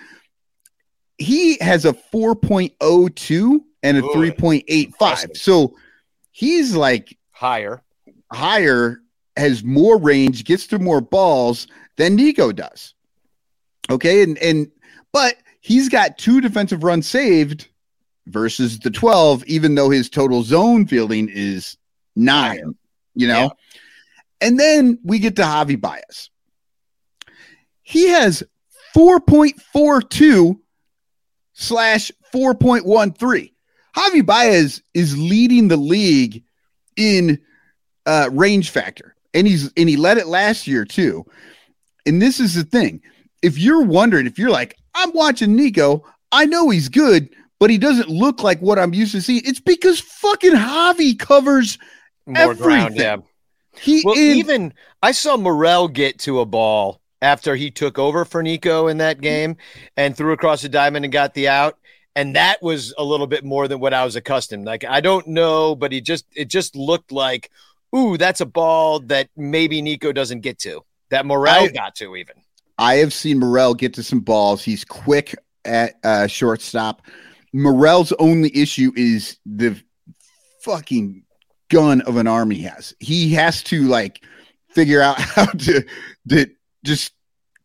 he 1.17 1.57
has 1.61 1.85
a 1.85 1.93
4.02 1.93 3.59
and 3.83 3.97
a 3.97 4.01
3.85. 4.01 5.37
So 5.37 5.75
he's 6.31 6.75
like 6.75 7.17
higher. 7.31 7.81
Higher 8.31 9.01
has 9.37 9.63
more 9.63 9.97
range, 9.97 10.43
gets 10.43 10.67
to 10.67 10.79
more 10.79 11.01
balls 11.01 11.67
than 11.97 12.15
Nico 12.15 12.51
does. 12.51 12.93
Okay, 13.89 14.23
and 14.23 14.37
and 14.37 14.71
but 15.11 15.35
he's 15.61 15.89
got 15.89 16.17
two 16.17 16.41
defensive 16.41 16.83
runs 16.83 17.07
saved 17.07 17.67
versus 18.27 18.79
the 18.79 18.91
12, 18.91 19.43
even 19.45 19.75
though 19.75 19.89
his 19.89 20.09
total 20.09 20.43
zone 20.43 20.85
fielding 20.85 21.29
is 21.29 21.77
nine, 22.15 22.75
you 23.15 23.27
know. 23.27 23.41
Yeah. 23.41 24.47
And 24.47 24.59
then 24.59 24.99
we 25.03 25.19
get 25.19 25.35
to 25.37 25.43
Javi 25.43 25.79
Baez. 25.79 26.29
He 27.81 28.09
has 28.09 28.43
4.42 28.95 30.59
slash 31.53 32.11
4.13. 32.33 33.51
Javi 33.95 34.25
Baez 34.25 34.81
is 34.93 35.17
leading 35.17 35.67
the 35.67 35.77
league 35.77 36.43
in 36.95 37.39
uh, 38.05 38.29
range 38.31 38.69
factor 38.69 39.13
and 39.33 39.47
he's 39.47 39.71
and 39.75 39.89
he 39.89 39.97
led 39.97 40.17
it 40.17 40.27
last 40.27 40.67
year 40.67 40.85
too. 40.85 41.25
And 42.05 42.21
this 42.21 42.39
is 42.39 42.55
the 42.55 42.63
thing: 42.63 43.01
if 43.41 43.57
you're 43.57 43.83
wondering, 43.83 44.27
if 44.27 44.37
you're 44.37 44.49
like, 44.49 44.77
I'm 44.93 45.11
watching 45.13 45.55
Nico, 45.55 46.05
I 46.31 46.45
know 46.45 46.69
he's 46.69 46.89
good, 46.89 47.29
but 47.59 47.69
he 47.69 47.77
doesn't 47.77 48.09
look 48.09 48.43
like 48.43 48.59
what 48.59 48.79
I'm 48.79 48.93
used 48.93 49.13
to 49.13 49.21
seeing. 49.21 49.41
It's 49.45 49.59
because 49.59 49.99
fucking 49.99 50.53
Javi 50.53 51.17
covers 51.17 51.77
more 52.25 52.37
everything. 52.37 52.63
ground. 52.63 52.95
Yeah, 52.95 53.17
he 53.77 54.01
well, 54.05 54.15
is, 54.15 54.37
even 54.37 54.73
I 55.01 55.11
saw 55.11 55.37
Morel 55.37 55.87
get 55.87 56.19
to 56.19 56.39
a 56.39 56.45
ball 56.45 57.01
after 57.21 57.55
he 57.55 57.71
took 57.71 57.97
over 57.97 58.25
for 58.25 58.43
Nico 58.43 58.87
in 58.87 58.97
that 58.97 59.21
game 59.21 59.57
and 59.95 60.15
threw 60.15 60.33
across 60.33 60.61
the 60.61 60.69
diamond 60.69 61.05
and 61.05 61.11
got 61.11 61.33
the 61.33 61.47
out 61.47 61.77
and 62.15 62.35
that 62.35 62.61
was 62.61 62.93
a 62.97 63.03
little 63.03 63.27
bit 63.27 63.43
more 63.43 63.67
than 63.67 63.79
what 63.79 63.93
I 63.93 64.05
was 64.05 64.15
accustomed. 64.15 64.65
Like 64.65 64.85
I 64.85 65.01
don't 65.01 65.27
know, 65.27 65.75
but 65.75 65.91
he 65.91 66.01
just 66.01 66.25
it 66.35 66.47
just 66.47 66.75
looked 66.75 67.11
like 67.11 67.49
ooh, 67.95 68.17
that's 68.17 68.41
a 68.41 68.45
ball 68.45 68.99
that 69.01 69.29
maybe 69.35 69.81
Nico 69.81 70.11
doesn't 70.11 70.41
get 70.41 70.59
to, 70.59 70.81
that 71.09 71.25
Morel 71.25 71.63
I, 71.63 71.67
got 71.67 71.95
to 71.95 72.15
even. 72.15 72.35
I 72.77 72.95
have 72.95 73.13
seen 73.13 73.39
Morel 73.39 73.73
get 73.73 73.93
to 73.95 74.03
some 74.03 74.19
balls. 74.19 74.63
He's 74.63 74.83
quick 74.83 75.35
at 75.65 75.95
uh, 76.03 76.27
shortstop. 76.27 77.03
Morel's 77.53 78.11
only 78.13 78.55
issue 78.55 78.91
is 78.95 79.37
the 79.45 79.81
fucking 80.61 81.23
gun 81.69 82.01
of 82.01 82.17
an 82.17 82.27
arm 82.27 82.51
he 82.51 82.63
has. 82.63 82.93
He 82.99 83.33
has 83.33 83.63
to 83.63 83.83
like 83.83 84.23
figure 84.69 85.01
out 85.01 85.19
how 85.19 85.45
to, 85.45 85.83
to 86.29 86.47
just 86.83 87.13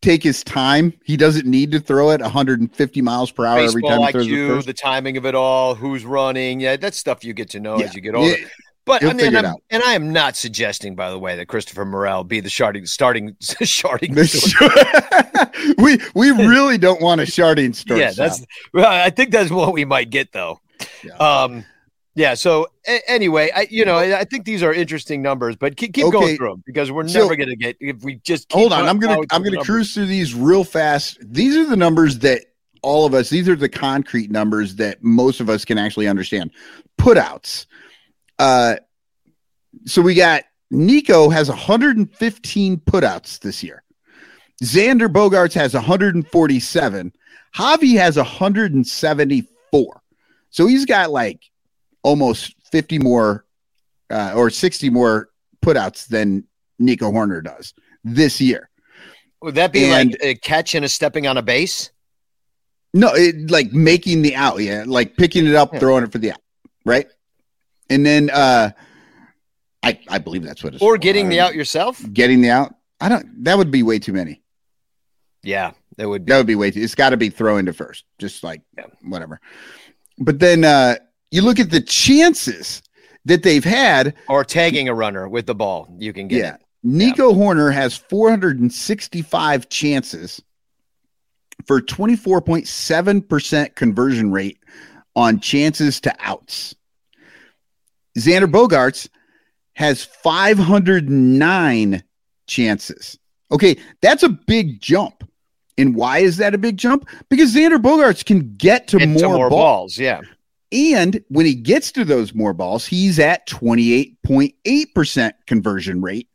take 0.01 0.23
his 0.23 0.43
time. 0.43 0.93
He 1.03 1.17
doesn't 1.17 1.45
need 1.45 1.71
to 1.71 1.79
throw 1.79 2.11
it 2.11 2.21
150 2.21 3.01
miles 3.01 3.31
per 3.31 3.45
hour 3.45 3.57
Baseball 3.57 3.69
every 3.69 3.81
time. 3.81 4.01
He 4.01 4.11
throws 4.11 4.27
IQ, 4.27 4.65
the, 4.65 4.65
the 4.67 4.73
timing 4.73 5.17
of 5.17 5.25
it 5.25 5.35
all, 5.35 5.75
who's 5.75 6.05
running. 6.05 6.59
Yeah, 6.59 6.77
that's 6.77 6.97
stuff 6.97 7.23
you 7.23 7.33
get 7.33 7.49
to 7.51 7.59
know 7.59 7.79
yeah. 7.79 7.85
as 7.85 7.95
you 7.95 8.01
get 8.01 8.15
older. 8.15 8.37
Yeah. 8.37 8.47
But 8.89 9.03
I 9.03 9.13
mean, 9.13 9.35
and 9.35 9.83
I 9.83 9.93
am 9.93 10.11
not 10.11 10.35
suggesting, 10.35 10.95
by 10.95 11.11
the 11.11 11.19
way, 11.19 11.35
that 11.35 11.45
Christopher 11.45 11.85
Morel 11.85 12.23
be 12.23 12.39
the 12.39 12.49
sharding, 12.49 12.87
starting 12.87 13.35
sharding. 13.39 14.15
we 15.77 15.99
we 16.15 16.31
really 16.31 16.79
don't 16.79 16.99
want 16.99 17.21
a 17.21 17.25
sharding 17.25 17.75
story. 17.75 17.99
Yeah, 17.99 18.13
that's. 18.13 18.43
Well, 18.73 18.87
I 18.91 19.11
think 19.11 19.29
that's 19.29 19.51
what 19.51 19.73
we 19.73 19.85
might 19.85 20.09
get 20.09 20.31
though. 20.31 20.59
Yeah. 21.03 21.13
Um, 21.17 21.65
yeah. 22.15 22.33
So 22.33 22.65
a- 22.87 23.07
anyway, 23.07 23.51
I 23.55 23.67
you 23.69 23.85
know 23.85 23.95
I, 23.95 24.21
I, 24.21 24.23
think 24.23 24.45
these 24.45 24.63
are 24.63 24.73
interesting 24.73 25.21
numbers, 25.21 25.55
but 25.55 25.77
keep, 25.77 25.93
keep 25.93 26.05
okay. 26.05 26.19
going 26.19 26.37
through 26.37 26.49
them 26.49 26.63
because 26.65 26.91
we're 26.91 27.07
so, 27.07 27.19
never 27.19 27.35
going 27.35 27.49
to 27.49 27.55
get 27.55 27.77
if 27.79 28.01
we 28.01 28.15
just 28.23 28.51
hold 28.51 28.73
on. 28.73 28.87
I'm 28.87 28.97
gonna 28.97 29.21
I'm 29.29 29.43
gonna 29.43 29.63
cruise 29.63 29.93
through 29.93 30.07
these 30.07 30.33
real 30.33 30.63
fast. 30.63 31.19
These 31.21 31.55
are 31.57 31.67
the 31.67 31.77
numbers 31.77 32.17
that 32.19 32.41
all 32.81 33.05
of 33.05 33.13
us. 33.13 33.29
These 33.29 33.47
are 33.49 33.55
the 33.55 33.69
concrete 33.69 34.31
numbers 34.31 34.77
that 34.77 35.03
most 35.03 35.41
of 35.41 35.47
us 35.47 35.63
can 35.63 35.77
actually 35.77 36.07
understand. 36.07 36.49
Putouts 36.97 37.67
uh, 38.39 38.77
so 39.85 40.01
we 40.01 40.15
got 40.15 40.43
Nico 40.71 41.29
has 41.29 41.49
115 41.49 42.77
putouts 42.77 43.39
this 43.39 43.63
year. 43.63 43.83
Xander 44.63 45.07
Bogaerts 45.07 45.53
has 45.53 45.73
147. 45.73 47.13
Javi 47.55 47.97
has 47.97 48.17
174. 48.17 50.01
So 50.49 50.67
he's 50.67 50.85
got 50.85 51.11
like 51.11 51.43
almost 52.03 52.55
50 52.71 52.99
more 52.99 53.45
uh, 54.09 54.33
or 54.35 54.49
60 54.49 54.89
more 54.89 55.29
putouts 55.61 56.07
than 56.07 56.45
Nico 56.79 57.11
Hoerner 57.11 57.43
does 57.43 57.73
this 58.03 58.41
year. 58.41 58.69
Would 59.41 59.55
that 59.55 59.71
be 59.71 59.85
and, 59.85 60.11
like 60.11 60.19
a 60.21 60.35
catch 60.35 60.75
and 60.75 60.83
a 60.83 60.89
stepping 60.89 61.27
on 61.27 61.37
a 61.37 61.41
base? 61.41 61.91
No, 62.93 63.13
it, 63.13 63.49
like 63.51 63.71
making 63.71 64.21
the 64.23 64.35
out, 64.35 64.59
yeah, 64.59 64.83
like 64.85 65.15
picking 65.15 65.47
it 65.47 65.55
up, 65.55 65.73
yeah. 65.73 65.79
throwing 65.79 66.03
it 66.03 66.11
for 66.11 66.17
the 66.17 66.31
out, 66.31 66.41
right? 66.85 67.07
And 67.89 68.05
then 68.05 68.29
uh 68.29 68.71
I 69.83 69.99
I 70.09 70.17
believe 70.17 70.43
that's 70.43 70.63
what 70.63 70.73
it's 70.73 70.83
or 70.83 70.97
getting 70.97 71.29
the 71.29 71.39
out 71.39 71.55
yourself. 71.55 72.01
Getting 72.13 72.41
the 72.41 72.49
out. 72.49 72.75
I 73.01 73.09
don't. 73.09 73.43
That 73.43 73.57
would 73.57 73.71
be 73.71 73.83
way 73.83 73.99
too 73.99 74.13
many. 74.13 74.41
Yeah, 75.41 75.71
that 75.97 76.07
would. 76.07 76.25
Be. 76.25 76.31
That 76.31 76.37
would 76.37 76.47
be 76.47 76.55
way 76.55 76.71
too. 76.71 76.81
It's 76.81 76.95
got 76.95 77.11
to 77.11 77.17
be 77.17 77.29
throwing 77.29 77.65
to 77.67 77.73
first, 77.73 78.05
just 78.17 78.43
like 78.43 78.61
yeah. 78.77 78.87
whatever. 79.03 79.39
But 80.17 80.39
then 80.39 80.63
uh 80.63 80.95
you 81.31 81.41
look 81.41 81.59
at 81.59 81.69
the 81.69 81.81
chances 81.81 82.81
that 83.25 83.43
they've 83.43 83.63
had, 83.63 84.15
or 84.27 84.43
tagging 84.43 84.89
a 84.89 84.93
runner 84.93 85.29
with 85.29 85.45
the 85.45 85.55
ball, 85.55 85.87
you 85.97 86.11
can 86.13 86.27
get. 86.27 86.37
Yeah, 86.39 86.55
it. 86.55 86.61
Nico 86.83 87.29
yeah. 87.29 87.37
Hoerner 87.37 87.73
has 87.73 87.95
465 87.95 89.69
chances 89.69 90.41
for 91.65 91.81
24.7% 91.81 93.75
conversion 93.75 94.31
rate 94.31 94.59
on 95.15 95.39
chances 95.39 95.99
to 96.01 96.15
outs. 96.19 96.75
Xander 98.19 98.51
Bogaerts 98.51 99.07
has 99.73 100.03
509 100.03 102.03
chances. 102.47 103.17
Okay, 103.51 103.77
that's 104.01 104.23
a 104.23 104.29
big 104.29 104.81
jump. 104.81 105.23
And 105.77 105.95
why 105.95 106.19
is 106.19 106.37
that 106.37 106.53
a 106.53 106.57
big 106.57 106.77
jump? 106.77 107.07
Because 107.29 107.55
Xander 107.55 107.81
Bogaerts 107.81 108.25
can 108.25 108.55
get 108.57 108.87
to 108.89 109.05
more, 109.07 109.29
more 109.29 109.49
balls. 109.49 109.51
balls. 109.51 109.97
Yeah. 109.97 110.21
And 110.71 111.23
when 111.29 111.45
he 111.45 111.55
gets 111.55 111.91
to 111.93 112.05
those 112.05 112.35
more 112.35 112.53
balls, 112.53 112.85
he's 112.85 113.19
at 113.19 113.47
28.8% 113.47 115.31
conversion 115.47 116.01
rate 116.01 116.27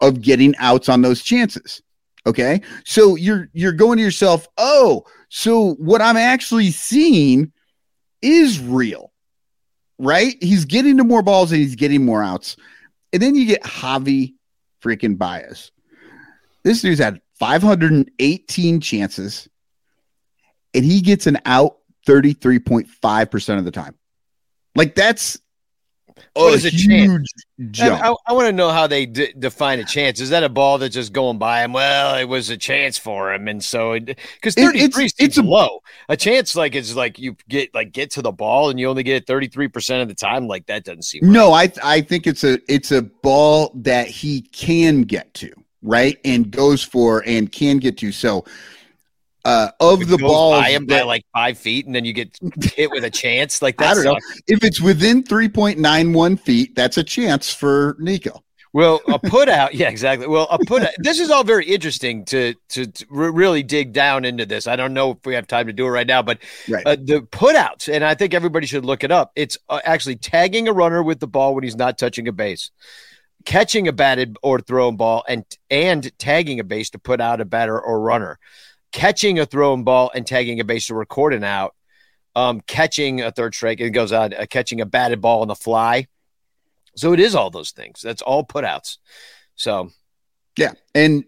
of 0.00 0.22
getting 0.22 0.54
outs 0.56 0.88
on 0.88 1.02
those 1.02 1.22
chances. 1.22 1.82
Okay? 2.26 2.62
So 2.84 3.16
you're 3.16 3.48
you're 3.52 3.72
going 3.72 3.98
to 3.98 4.04
yourself, 4.04 4.46
"Oh, 4.56 5.04
so 5.28 5.74
what 5.74 6.00
I'm 6.00 6.16
actually 6.16 6.70
seeing 6.70 7.52
is 8.22 8.60
real." 8.60 9.11
Right? 10.02 10.36
He's 10.42 10.64
getting 10.64 10.96
to 10.96 11.04
more 11.04 11.22
balls 11.22 11.52
and 11.52 11.60
he's 11.60 11.76
getting 11.76 12.04
more 12.04 12.22
outs. 12.22 12.56
And 13.12 13.22
then 13.22 13.36
you 13.36 13.46
get 13.46 13.62
Javi 13.62 14.34
freaking 14.82 15.16
Baez. 15.16 15.70
This 16.64 16.82
dude's 16.82 17.00
had 17.00 17.20
518 17.38 18.80
chances 18.80 19.48
and 20.74 20.84
he 20.84 21.00
gets 21.00 21.26
an 21.26 21.38
out 21.44 21.78
33.5% 22.06 23.58
of 23.58 23.64
the 23.64 23.70
time. 23.70 23.94
Like 24.74 24.94
that's 24.94 25.38
Oh, 26.36 26.46
what 26.46 26.54
is 26.54 26.64
a 26.64 26.70
huge 26.70 27.28
jump. 27.70 28.02
I, 28.02 28.14
I 28.26 28.32
want 28.32 28.46
to 28.46 28.52
know 28.52 28.70
how 28.70 28.86
they 28.86 29.06
d- 29.06 29.32
define 29.38 29.78
a 29.78 29.84
chance. 29.84 30.20
Is 30.20 30.30
that 30.30 30.42
a 30.42 30.48
ball 30.48 30.78
that's 30.78 30.94
just 30.94 31.12
going 31.12 31.38
by 31.38 31.62
him? 31.62 31.72
Well, 31.72 32.16
it 32.16 32.24
was 32.24 32.50
a 32.50 32.56
chance 32.56 32.98
for 32.98 33.32
him, 33.32 33.48
and 33.48 33.62
so 33.62 33.98
because 33.98 34.54
thirty 34.54 34.88
three 34.88 35.06
it's, 35.06 35.14
it's 35.18 35.38
a, 35.38 35.42
low. 35.42 35.80
A 36.08 36.16
chance 36.16 36.56
like 36.56 36.74
it's 36.74 36.94
like 36.94 37.18
you 37.18 37.36
get 37.48 37.74
like 37.74 37.92
get 37.92 38.10
to 38.12 38.22
the 38.22 38.32
ball 38.32 38.70
and 38.70 38.80
you 38.80 38.88
only 38.88 39.02
get 39.02 39.16
it 39.16 39.26
thirty 39.26 39.48
three 39.48 39.68
percent 39.68 40.02
of 40.02 40.08
the 40.08 40.14
time. 40.14 40.46
Like 40.46 40.66
that 40.66 40.84
doesn't 40.84 41.02
seem. 41.02 41.22
Right. 41.24 41.32
No, 41.32 41.52
I 41.52 41.72
I 41.82 42.00
think 42.00 42.26
it's 42.26 42.44
a 42.44 42.58
it's 42.72 42.92
a 42.92 43.02
ball 43.02 43.72
that 43.76 44.08
he 44.08 44.42
can 44.42 45.02
get 45.02 45.32
to 45.34 45.52
right 45.82 46.18
and 46.24 46.50
goes 46.50 46.82
for 46.82 47.22
and 47.26 47.50
can 47.50 47.78
get 47.78 47.98
to. 47.98 48.12
So 48.12 48.44
uh, 49.44 49.70
of 49.80 50.08
the 50.08 50.18
ball 50.18 50.52
I 50.52 50.70
am 50.70 50.86
by 50.86 51.02
like 51.02 51.24
five 51.32 51.58
feet, 51.58 51.86
and 51.86 51.94
then 51.94 52.04
you 52.04 52.12
get 52.12 52.38
hit 52.74 52.90
with 52.90 53.04
a 53.04 53.10
chance. 53.10 53.62
Like 53.62 53.76
that 53.78 53.92
I 53.92 53.94
don't 53.94 54.04
sucks. 54.04 54.30
know 54.30 54.36
if 54.48 54.64
it's 54.64 54.80
within 54.80 55.22
three 55.22 55.48
point 55.48 55.78
nine 55.78 56.12
one 56.12 56.36
feet. 56.36 56.74
That's 56.74 56.96
a 56.96 57.04
chance 57.04 57.52
for 57.52 57.96
Nico. 57.98 58.42
Well, 58.74 59.02
a 59.06 59.18
put 59.18 59.48
out, 59.48 59.74
yeah, 59.74 59.88
exactly. 59.88 60.26
Well, 60.26 60.46
a 60.50 60.58
put 60.58 60.82
out. 60.82 60.92
This 60.98 61.20
is 61.20 61.30
all 61.30 61.44
very 61.44 61.66
interesting 61.66 62.24
to, 62.26 62.54
to, 62.70 62.86
to 62.86 63.06
really 63.10 63.62
dig 63.62 63.92
down 63.92 64.24
into 64.24 64.46
this. 64.46 64.66
I 64.66 64.76
don't 64.76 64.94
know 64.94 65.12
if 65.12 65.26
we 65.26 65.34
have 65.34 65.46
time 65.46 65.66
to 65.66 65.72
do 65.72 65.86
it 65.86 65.90
right 65.90 66.06
now, 66.06 66.22
but 66.22 66.38
right. 66.68 66.86
Uh, 66.86 66.96
the 66.98 67.22
put 67.22 67.54
outs, 67.54 67.88
and 67.88 68.02
I 68.02 68.14
think 68.14 68.32
everybody 68.32 68.66
should 68.66 68.84
look 68.84 69.04
it 69.04 69.12
up. 69.12 69.32
It's 69.36 69.58
uh, 69.68 69.80
actually 69.84 70.16
tagging 70.16 70.68
a 70.68 70.72
runner 70.72 71.02
with 71.02 71.20
the 71.20 71.26
ball 71.26 71.54
when 71.54 71.64
he's 71.64 71.76
not 71.76 71.98
touching 71.98 72.28
a 72.28 72.32
base, 72.32 72.70
catching 73.44 73.88
a 73.88 73.92
batted 73.92 74.38
or 74.42 74.60
thrown 74.60 74.96
ball, 74.96 75.22
and 75.28 75.44
and 75.70 76.10
tagging 76.18 76.58
a 76.58 76.64
base 76.64 76.90
to 76.90 76.98
put 76.98 77.20
out 77.20 77.42
a 77.42 77.44
batter 77.44 77.78
or 77.78 78.00
runner 78.00 78.38
catching 78.92 79.38
a 79.38 79.46
thrown 79.46 79.84
ball 79.84 80.10
and 80.14 80.26
tagging 80.26 80.60
a 80.60 80.64
base 80.64 80.86
to 80.86 80.94
record 80.94 81.34
an 81.34 81.44
out, 81.44 81.74
um, 82.36 82.60
catching 82.66 83.20
a 83.20 83.30
third 83.30 83.54
strike, 83.54 83.80
it 83.80 83.90
goes 83.90 84.12
on, 84.12 84.34
uh, 84.34 84.46
catching 84.48 84.80
a 84.80 84.86
batted 84.86 85.20
ball 85.20 85.42
on 85.42 85.48
the 85.48 85.54
fly. 85.54 86.06
So 86.96 87.12
it 87.12 87.20
is 87.20 87.34
all 87.34 87.50
those 87.50 87.72
things. 87.72 88.00
That's 88.02 88.22
all 88.22 88.44
putouts. 88.44 88.98
So, 89.54 89.90
yeah, 90.56 90.72
and 90.94 91.24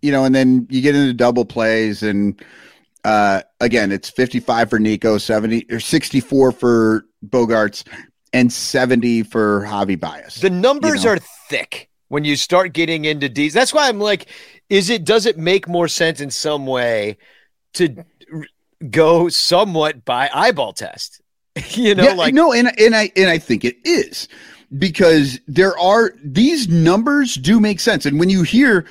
you 0.00 0.12
know, 0.12 0.24
and 0.24 0.34
then 0.34 0.66
you 0.70 0.80
get 0.80 0.94
into 0.94 1.12
double 1.12 1.44
plays, 1.44 2.02
and 2.02 2.40
uh, 3.04 3.42
again, 3.60 3.92
it's 3.92 4.10
fifty-five 4.10 4.70
for 4.70 4.78
Nico, 4.78 5.18
seventy 5.18 5.66
or 5.70 5.80
sixty-four 5.80 6.52
for 6.52 7.04
Bogaerts, 7.24 7.84
and 8.32 8.52
seventy 8.52 9.22
for 9.22 9.64
Javi 9.66 9.98
Baez. 9.98 10.36
The 10.36 10.50
numbers 10.50 11.02
you 11.02 11.10
know? 11.10 11.16
are 11.16 11.18
thick 11.48 11.88
when 12.08 12.24
you 12.24 12.36
start 12.36 12.72
getting 12.72 13.04
into 13.04 13.28
these. 13.28 13.54
That's 13.54 13.72
why 13.72 13.88
I'm 13.88 13.98
like, 13.98 14.28
is 14.68 14.90
it 14.90 15.04
does 15.04 15.26
it 15.26 15.38
make 15.38 15.68
more 15.68 15.88
sense 15.88 16.20
in 16.20 16.30
some 16.30 16.66
way 16.66 17.18
to 17.74 18.04
go 18.90 19.28
somewhat 19.28 20.04
by 20.04 20.30
eyeball 20.32 20.72
test? 20.72 21.20
you 21.70 21.94
know, 21.94 22.04
yeah, 22.04 22.14
like 22.14 22.34
no, 22.34 22.52
and 22.52 22.72
and 22.80 22.94
I 22.94 23.10
and 23.16 23.28
I 23.28 23.38
think 23.38 23.64
it 23.64 23.76
is 23.84 24.28
because 24.78 25.38
there 25.46 25.78
are 25.78 26.12
these 26.24 26.68
numbers 26.68 27.34
do 27.34 27.60
make 27.60 27.80
sense, 27.80 28.06
and 28.06 28.18
when 28.18 28.30
you 28.30 28.42
hear 28.42 28.86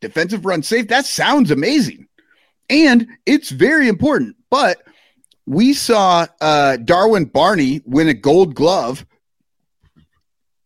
defensive 0.00 0.46
run 0.46 0.62
safe, 0.62 0.88
that 0.88 1.04
sounds 1.04 1.50
amazing, 1.50 2.08
and 2.70 3.06
it's 3.26 3.50
very 3.50 3.88
important. 3.88 4.36
But 4.50 4.82
we 5.46 5.74
saw 5.74 6.26
uh, 6.40 6.78
Darwin 6.78 7.26
Barney 7.26 7.82
win 7.84 8.08
a 8.08 8.14
Gold 8.14 8.54
Glove 8.54 9.04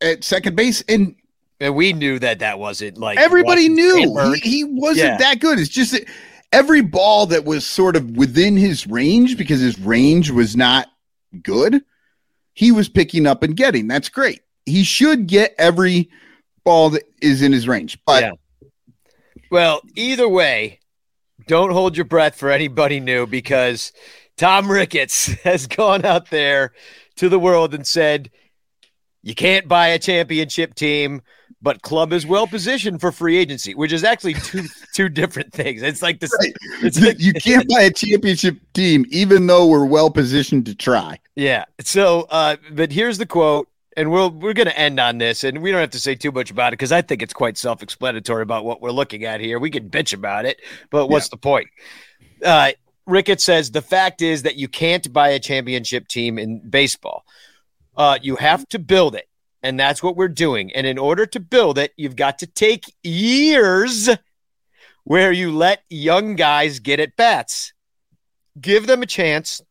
at 0.01 0.23
second 0.23 0.55
base, 0.55 0.83
and 0.89 1.17
and 1.63 1.77
we 1.77 1.93
knew 1.93 2.19
that 2.19 2.41
that 2.41 2.59
wasn't 2.59 2.99
like 2.99 3.19
everybody 3.19 3.69
knew 3.69 3.95
he, 4.35 4.41
he, 4.41 4.65
wasn't 4.65 5.11
yeah. 5.11 5.17
that 5.19 5.41
good. 5.41 5.61
It's 5.61 5.69
just 5.69 5.93
that 5.93 6.09
every 6.53 6.81
ball 6.81 7.27
that 7.27 7.45
was 7.45 7.65
sort 7.65 7.95
of 7.95 8.17
within 8.17 8.57
his 8.57 8.87
range 8.87 9.39
because 9.39 9.61
his 9.61 9.79
range 9.79 10.31
was 10.31 10.57
not 10.57 10.89
good, 11.43 11.83
he 12.53 12.73
was 12.73 12.89
picking 12.89 13.27
up 13.27 13.43
and 13.45 13.57
getting. 13.57 13.87
That's 13.87 14.09
great. 14.09 14.41
He 14.67 14.83
should 14.83 15.29
get 15.29 15.55
every 15.57 16.11
ball 16.65 16.91
that 16.91 17.05
is 17.21 17.43
in 17.43 17.53
his 17.53 17.69
range. 17.69 17.97
But 18.05 18.23
yeah. 18.23 18.69
well, 19.51 19.83
either 19.95 20.29
way, 20.29 20.81
don't 21.47 21.71
hold 21.71 21.97
your 21.97 22.05
breath 22.05 22.35
for 22.35 22.51
anybody 22.51 22.99
new 22.99 23.27
because 23.27 23.93
Tom 24.37 24.71
Ricketts 24.71 25.27
has 25.45 25.69
gone 25.69 26.05
out 26.05 26.31
there 26.31 26.73
to 27.17 27.29
the 27.29 27.39
world 27.39 27.73
and 27.73 27.87
said, 27.87 28.31
you 29.23 29.37
can't 29.37 29.69
buy 29.69 29.89
a 29.89 29.99
championship 30.01 30.75
team 30.75 31.23
but 31.63 31.83
club 31.83 32.13
is 32.13 32.27
well 32.27 32.47
positioned 32.47 33.01
for 33.01 33.13
free 33.13 33.39
agency, 33.39 33.75
which 33.75 33.93
is 33.93 34.05
actually 34.05 34.35
two 34.35 34.65
two 34.95 35.09
different 35.09 35.53
things. 35.53 35.83
It's 35.83 36.03
like 36.03 36.21
this. 36.21 36.33
Right. 36.41 36.55
It's 36.83 37.01
like, 37.01 37.21
you 37.21 37.33
can't 37.33 37.69
buy 37.69 37.83
a 37.83 37.91
championship 37.91 38.59
team, 38.75 39.07
even 39.11 39.47
though 39.47 39.67
we're 39.67 39.87
well 39.87 40.11
positioned 40.11 40.67
to 40.67 40.75
try. 40.75 41.19
Yeah. 41.37 41.65
So, 41.81 42.27
uh, 42.31 42.57
but 42.73 42.91
here's 42.91 43.19
the 43.19 43.27
quote, 43.27 43.69
and 43.97 44.11
we'll 44.11 44.31
we're 44.31 44.55
going 44.55 44.67
to 44.67 44.79
end 44.79 44.99
on 44.99 45.19
this, 45.19 45.45
and 45.45 45.63
we 45.63 45.71
don't 45.71 45.81
have 45.81 45.91
to 45.91 46.01
say 46.01 46.15
too 46.17 46.33
much 46.33 46.51
about 46.51 46.73
it 46.73 46.79
because 46.79 46.93
I 46.93 47.01
think 47.01 47.23
it's 47.23 47.35
quite 47.35 47.57
self 47.57 47.83
explanatory 47.83 48.43
about 48.43 48.65
what 48.65 48.83
we're 48.83 48.91
looking 48.91 49.25
at 49.25 49.41
here. 49.41 49.59
We 49.59 49.71
can 49.71 49.89
bitch 49.89 50.13
about 50.13 50.45
it, 50.45 50.61
but 50.91 51.07
what's 51.07 51.27
yeah. 51.27 51.31
the 51.31 51.37
point? 51.39 51.69
Uh, 52.45 52.73
Rickett 53.07 53.41
says 53.41 53.71
the 53.71 53.83
fact 53.83 54.23
is 54.23 54.43
that 54.43 54.57
you 54.57 54.69
can't 54.69 55.13
buy 55.13 55.29
a 55.29 55.39
championship 55.39 56.09
team 56.09 56.39
in 56.39 56.59
baseball. 56.59 57.25
Uh, 57.97 58.19
you 58.23 58.37
have 58.37 58.67
to 58.69 58.79
build 58.79 59.15
it. 59.15 59.29
And 59.63 59.79
that's 59.79 60.03
what 60.03 60.17
we're 60.17 60.29
doing. 60.29 60.73
And 60.73 60.87
in 60.87 60.99
order 60.99 61.25
to 61.27 61.41
build 61.41 61.79
it, 61.79 61.93
you've 61.97 62.17
got 62.17 62.39
to 62.41 62.47
take 62.47 62.93
years 63.03 64.09
where 65.05 65.33
you 65.33 65.53
let 65.53 65.83
young 65.89 66.37
guys 66.37 66.79
get 66.81 67.01
at 67.01 67.17
bats. 67.17 67.73
Give 68.61 68.87
them 68.87 69.03
a 69.03 69.07
chance 69.07 69.63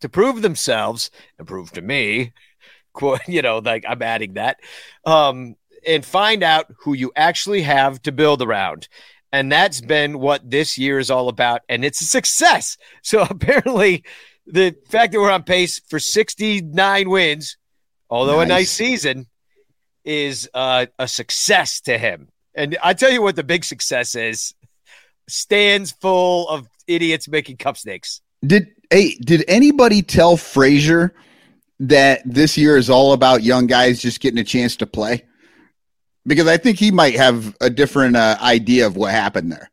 to 0.00 0.08
prove 0.08 0.42
themselves 0.42 1.10
and 1.38 1.46
prove 1.46 1.72
to 1.72 1.82
me, 1.82 2.32
you 3.26 3.42
know, 3.42 3.58
like 3.58 3.84
I'm 3.88 4.02
adding 4.02 4.34
that, 4.34 4.58
um, 5.04 5.56
and 5.86 6.04
find 6.04 6.42
out 6.42 6.66
who 6.80 6.92
you 6.92 7.12
actually 7.16 7.62
have 7.62 8.00
to 8.02 8.12
build 8.12 8.42
around. 8.42 8.88
And 9.32 9.50
that's 9.50 9.80
been 9.80 10.18
what 10.18 10.48
this 10.48 10.76
year 10.76 10.98
is 10.98 11.10
all 11.10 11.28
about. 11.28 11.62
And 11.68 11.84
it's 11.84 12.02
a 12.02 12.06
success. 12.06 12.76
So 13.02 13.22
apparently, 13.22 14.04
the 14.46 14.76
fact 14.88 15.12
that 15.12 15.20
we're 15.20 15.30
on 15.30 15.42
pace 15.42 15.80
for 15.88 15.98
69 15.98 17.08
wins 17.08 17.56
although 18.12 18.36
nice. 18.36 18.46
a 18.46 18.48
nice 18.48 18.70
season, 18.70 19.26
is 20.04 20.48
uh, 20.54 20.86
a 20.98 21.08
success 21.08 21.80
to 21.82 21.96
him. 21.96 22.28
And 22.54 22.76
I 22.82 22.94
tell 22.94 23.10
you 23.10 23.22
what, 23.22 23.36
the 23.36 23.44
big 23.44 23.64
success 23.64 24.14
is 24.14 24.54
stands 25.28 25.92
full 25.92 26.48
of 26.48 26.68
idiots 26.86 27.28
making 27.28 27.56
cup 27.56 27.76
snakes. 27.76 28.20
Did 28.44 28.68
hey, 28.90 29.14
did 29.14 29.44
anybody 29.48 30.02
tell 30.02 30.36
Frazier 30.36 31.14
that 31.80 32.22
this 32.26 32.58
year 32.58 32.76
is 32.76 32.90
all 32.90 33.12
about 33.12 33.42
young 33.42 33.66
guys 33.66 34.02
just 34.02 34.20
getting 34.20 34.38
a 34.38 34.44
chance 34.44 34.76
to 34.76 34.86
play? 34.86 35.24
Because 36.26 36.46
I 36.46 36.56
think 36.56 36.78
he 36.78 36.90
might 36.90 37.16
have 37.16 37.56
a 37.60 37.70
different 37.70 38.16
uh, 38.16 38.36
idea 38.40 38.86
of 38.86 38.96
what 38.96 39.12
happened 39.12 39.50
there. 39.50 39.70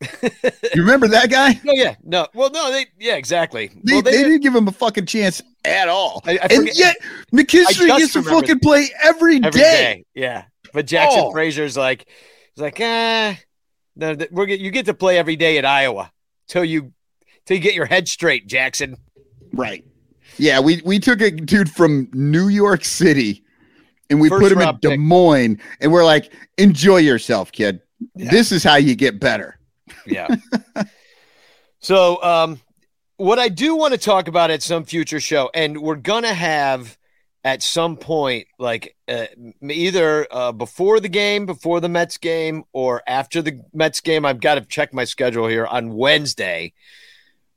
you 0.22 0.82
remember 0.82 1.08
that 1.08 1.30
guy? 1.30 1.60
No, 1.62 1.72
yeah, 1.74 1.94
no. 2.02 2.26
Well, 2.34 2.50
no, 2.50 2.70
they, 2.70 2.86
yeah, 2.98 3.16
exactly. 3.16 3.70
They, 3.84 3.94
well, 3.94 4.02
they, 4.02 4.12
they 4.12 4.22
didn't 4.22 4.40
give 4.40 4.54
him 4.54 4.66
a 4.66 4.72
fucking 4.72 5.06
chance 5.06 5.42
at 5.64 5.88
all. 5.88 6.22
I, 6.24 6.38
I 6.38 6.46
and 6.50 6.70
yet, 6.74 6.96
McKinstry 7.32 7.86
gets 7.98 8.14
to 8.14 8.22
fucking 8.22 8.60
play 8.60 8.88
every, 9.02 9.36
every 9.36 9.50
day. 9.50 9.60
day. 9.60 10.04
Yeah, 10.14 10.44
but 10.72 10.86
Jackson 10.86 11.24
oh. 11.24 11.32
Frazier's 11.32 11.76
like, 11.76 12.08
he's 12.54 12.62
like, 12.62 12.78
ah, 12.80 13.38
no, 13.96 14.16
we're 14.30 14.48
you 14.48 14.70
get 14.70 14.86
to 14.86 14.94
play 14.94 15.18
every 15.18 15.36
day 15.36 15.58
at 15.58 15.64
Iowa 15.64 16.10
till 16.48 16.64
you 16.64 16.92
till 17.44 17.56
you 17.56 17.62
get 17.62 17.74
your 17.74 17.86
head 17.86 18.08
straight, 18.08 18.46
Jackson. 18.46 18.96
Right. 19.52 19.84
Yeah, 20.38 20.60
we 20.60 20.80
we 20.84 20.98
took 20.98 21.20
a 21.20 21.30
dude 21.30 21.70
from 21.70 22.08
New 22.12 22.48
York 22.48 22.84
City 22.84 23.44
and 24.10 24.20
we 24.20 24.28
First 24.28 24.42
put 24.42 24.52
him 24.52 24.60
in 24.60 24.78
Des 24.80 24.96
Moines, 24.96 25.60
and 25.80 25.92
we're 25.92 26.04
like, 26.04 26.32
enjoy 26.58 26.98
yourself, 26.98 27.52
kid. 27.52 27.80
Yeah. 28.16 28.30
This 28.30 28.52
is 28.52 28.64
how 28.64 28.76
you 28.76 28.94
get 28.96 29.20
better. 29.20 29.59
Yeah. 30.06 30.28
so, 31.80 32.22
um, 32.22 32.60
what 33.16 33.38
I 33.38 33.48
do 33.48 33.76
want 33.76 33.92
to 33.92 33.98
talk 33.98 34.28
about 34.28 34.50
at 34.50 34.62
some 34.62 34.84
future 34.84 35.20
show, 35.20 35.50
and 35.54 35.80
we're 35.80 35.96
gonna 35.96 36.32
have 36.32 36.96
at 37.44 37.62
some 37.62 37.96
point, 37.96 38.46
like 38.58 38.96
uh, 39.08 39.26
either 39.62 40.26
uh, 40.30 40.52
before 40.52 41.00
the 41.00 41.08
game, 41.08 41.46
before 41.46 41.80
the 41.80 41.88
Mets 41.88 42.18
game, 42.18 42.64
or 42.72 43.02
after 43.06 43.42
the 43.42 43.62
Mets 43.72 44.00
game. 44.00 44.24
I've 44.24 44.40
got 44.40 44.56
to 44.56 44.60
check 44.62 44.92
my 44.92 45.04
schedule 45.04 45.46
here 45.46 45.66
on 45.66 45.94
Wednesday 45.94 46.74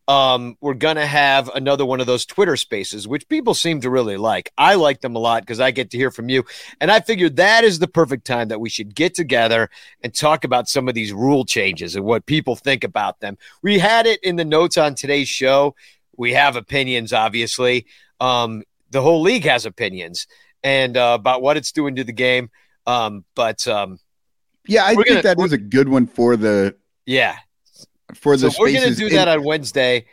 um, 0.08 0.58
we're 0.60 0.74
gonna 0.74 1.06
have 1.06 1.50
another 1.50 1.86
one 1.86 2.02
of 2.02 2.08
those 2.08 2.26
Twitter 2.26 2.58
spaces, 2.58 3.08
which 3.08 3.28
people 3.30 3.54
seem 3.54 3.82
to 3.82 3.90
really 3.90 4.18
like. 4.18 4.52
I 4.58 4.76
like 4.76 5.02
them 5.02 5.16
a 5.16 5.20
lot 5.20 5.44
because 5.44 5.60
I 5.60 5.72
get 5.72 5.92
to 5.92 5.98
hear 5.98 6.12
from 6.12 6.30
you, 6.30 6.44
and 6.82 6.92
I 6.92 7.00
figured 7.00 7.38
that 7.38 7.64
is 7.64 7.80
the 7.80 7.88
perfect 7.88 8.26
time 8.26 8.50
that 8.50 8.60
we 8.60 8.70
should 8.70 8.96
get 8.96 9.16
together 9.16 9.70
and 10.02 10.14
talk 10.14 10.44
about 10.44 10.68
some 10.68 10.90
of 10.90 10.96
these 10.96 11.14
rule 11.14 11.46
changes 11.46 11.96
and 11.96 12.04
what 12.04 12.26
people 12.26 12.56
think 12.56 12.84
about 12.84 13.20
them. 13.22 13.38
We 13.62 13.80
had 13.80 14.06
it 14.06 14.22
in 14.24 14.36
the 14.36 14.46
notes 14.46 14.78
on 14.78 14.96
today's 14.96 15.30
show. 15.30 15.76
We 16.18 16.34
have 16.34 16.56
opinions, 16.56 17.14
obviously. 17.14 17.86
Um, 18.20 18.64
the 18.90 19.02
whole 19.02 19.22
league 19.22 19.46
has 19.46 19.66
opinions 19.66 20.28
and 20.64 20.98
uh, 20.98 21.18
about 21.20 21.42
what 21.42 21.58
it's 21.58 21.72
doing 21.72 21.96
to 21.96 22.04
the 22.04 22.14
game. 22.14 22.50
Um, 22.86 23.26
but 23.36 23.68
um, 23.68 24.00
yeah, 24.68 24.86
I 24.86 24.96
think 24.96 25.08
gonna, 25.08 25.22
that 25.22 25.40
is 25.40 25.54
a 25.54 25.58
good 25.58 25.90
one 25.90 26.08
for 26.08 26.36
the 26.36 26.76
yeah 27.06 27.38
for 28.14 28.38
the 28.38 28.52
so 28.52 28.62
we're 28.62 28.74
going 28.74 28.90
to 28.90 28.96
do 28.96 29.10
that 29.10 29.28
on 29.28 29.44
Wednesday. 29.44 30.06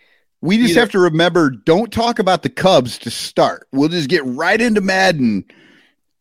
We 0.43 0.57
just 0.57 0.71
Either. 0.71 0.81
have 0.81 0.91
to 0.93 0.99
remember 1.01 1.51
don't 1.51 1.93
talk 1.93 2.19
about 2.19 2.43
the 2.43 2.49
Cubs 2.49 2.99
to 2.99 3.11
start. 3.11 3.69
We'll 3.73 3.89
just 3.89 4.09
get 4.09 4.25
right 4.25 4.61
into 4.61 4.81
Madden 4.81 5.45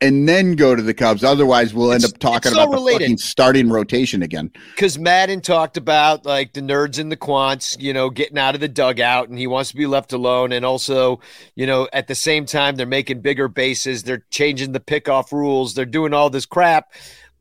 and 0.01 0.27
then 0.30 0.56
go 0.56 0.76
to 0.76 0.81
the 0.81 0.93
Cubs. 0.93 1.23
Otherwise, 1.23 1.73
we'll 1.73 1.91
end 1.91 2.06
up 2.06 2.18
talking 2.19 2.51
it's 2.51 2.60
about 2.60 2.72
the 2.72 2.91
fucking 2.91 3.18
starting 3.18 3.69
rotation 3.69 4.22
again. 4.22 4.51
because 4.76 4.97
Madden 4.97 5.41
talked 5.41 5.77
about 5.77 6.26
like 6.26 6.53
the 6.53 6.61
nerds 6.61 6.99
and 6.99 7.11
the 7.11 7.18
quants, 7.18 7.80
you 7.80 7.93
know, 7.93 8.10
getting 8.10 8.38
out 8.38 8.56
of 8.56 8.61
the 8.61 8.68
dugout, 8.68 9.30
and 9.30 9.38
he 9.38 9.47
wants 9.47 9.72
to 9.72 9.76
be 9.76 9.85
left 9.85 10.14
alone. 10.14 10.51
And 10.51 10.65
also, 10.65 11.19
you 11.56 11.65
know, 11.65 11.88
at 11.91 12.07
the 12.07 12.15
same 12.15 12.45
time, 12.45 12.76
they're 12.76 12.85
making 12.85 13.22
bigger 13.22 13.47
bases, 13.47 14.03
they're 14.03 14.26
changing 14.30 14.72
the 14.72 14.80
pickoff 14.80 15.31
rules, 15.31 15.73
they're 15.73 15.85
doing 15.85 16.14
all 16.14 16.30
this 16.30 16.45
crap. 16.45 16.93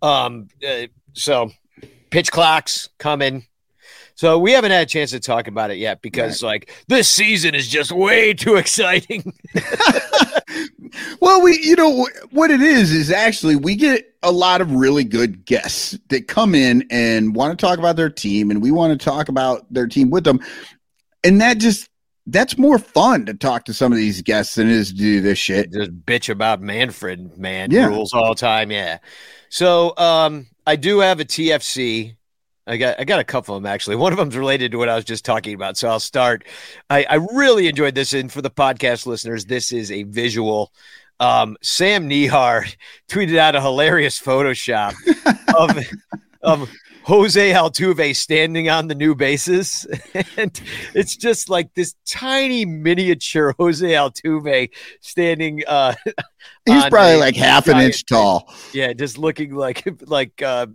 Um, 0.03 0.49
uh, 0.67 0.87
so 1.13 1.51
pitch 2.11 2.31
clocks 2.31 2.89
coming. 2.99 3.47
So 4.19 4.37
we 4.37 4.51
haven't 4.51 4.73
had 4.73 4.83
a 4.83 4.87
chance 4.87 5.13
to 5.13 5.21
talk 5.21 5.47
about 5.47 5.71
it 5.71 5.79
yet 5.79 6.03
because 6.03 6.43
like 6.43 6.75
this 6.89 7.09
season 7.09 7.55
is 7.55 7.69
just 7.69 7.93
way 7.93 8.35
too 8.35 8.57
exciting. 8.57 9.33
Well, 11.21 11.43
we, 11.43 11.59
you 11.61 11.77
know, 11.77 12.09
what 12.31 12.51
it 12.51 12.63
is 12.63 12.93
is 12.93 13.11
actually 13.11 13.55
we 13.57 13.77
get 13.77 14.15
a 14.23 14.33
lot 14.33 14.61
of 14.61 14.73
really 14.73 15.05
good 15.05 15.45
guests 15.45 15.99
that 16.09 16.27
come 16.27 16.55
in 16.55 16.87
and 16.91 17.35
want 17.35 17.57
to 17.57 17.65
talk 17.65 17.79
about 17.79 17.97
their 17.97 18.09
team, 18.09 18.51
and 18.51 18.63
we 18.63 18.71
want 18.71 18.99
to 18.99 19.05
talk 19.05 19.29
about 19.29 19.73
their 19.73 19.87
team 19.87 20.11
with 20.11 20.25
them, 20.25 20.41
and 21.23 21.41
that 21.41 21.59
just 21.59 21.91
that's 22.27 22.57
more 22.57 22.79
fun 22.79 23.27
to 23.27 23.35
talk 23.35 23.67
to 23.67 23.75
some 23.75 23.93
of 23.93 23.99
these 23.99 24.23
guests 24.23 24.55
than 24.55 24.69
it 24.69 24.73
is 24.73 24.89
to 24.91 24.97
do 24.97 25.21
this 25.21 25.39
shit. 25.39 25.73
just 25.73 25.93
bitch 26.07 26.29
about 26.29 26.61
Manfred, 26.61 27.37
man. 27.39 27.71
Yeah. 27.71 27.87
Rules 27.87 28.13
all 28.13 28.31
the 28.31 28.41
time. 28.41 28.71
Yeah. 28.71 28.99
So 29.51 29.97
um 29.97 30.47
I 30.67 30.77
do 30.77 31.01
have 31.01 31.21
a 31.21 31.25
TFC. 31.25 32.17
I 32.69 32.77
got 32.77 33.01
I 33.01 33.05
got 33.05 33.21
a 33.21 33.25
couple 33.25 33.57
of 33.57 33.63
them 33.63 33.71
actually. 33.71 33.97
One 33.97 34.13
of 34.13 34.19
them's 34.19 34.37
related 34.37 34.73
to 34.73 34.79
what 34.79 34.89
I 34.89 34.95
was 34.95 35.05
just 35.05 35.25
talking 35.25 35.55
about. 35.55 35.77
So 35.77 35.89
I'll 35.89 36.01
start. 36.01 36.45
I, 36.91 37.05
I 37.09 37.15
really 37.15 37.67
enjoyed 37.67 37.95
this. 37.95 38.13
And 38.13 38.31
for 38.31 38.43
the 38.43 38.51
podcast 38.51 39.07
listeners, 39.07 39.47
this 39.47 39.73
is 39.73 39.91
a 39.91 40.03
visual. 40.05 40.73
Um, 41.21 41.57
Sam 41.63 42.09
Nehar 42.09 42.73
tweeted 43.09 43.39
out 43.39 43.57
a 43.57 43.61
hilarious 43.61 44.21
Photoshop 44.21 44.95
of 45.57 45.79
of 46.43 46.71
Jose 47.05 47.53
Altuve 47.53 48.15
standing 48.15 48.69
on 48.69 48.89
the 48.89 48.95
new 48.95 49.15
bases. 49.15 49.87
and 50.37 50.61
it's 50.95 51.17
just 51.17 51.49
like 51.49 51.73
this 51.73 51.95
tiny 52.07 52.67
miniature 52.67 53.55
Jose 53.59 53.87
Altuve 53.87 54.71
standing 55.01 55.63
uh 55.67 55.95
He's 56.67 56.85
probably 56.85 57.15
a 57.15 57.19
like 57.19 57.37
half 57.37 57.67
an 57.67 57.79
inch 57.79 58.05
tall. 58.05 58.53
yeah, 58.75 58.93
just 58.93 59.17
looking 59.17 59.55
like 59.55 59.89
like 60.03 60.43
uh 60.43 60.67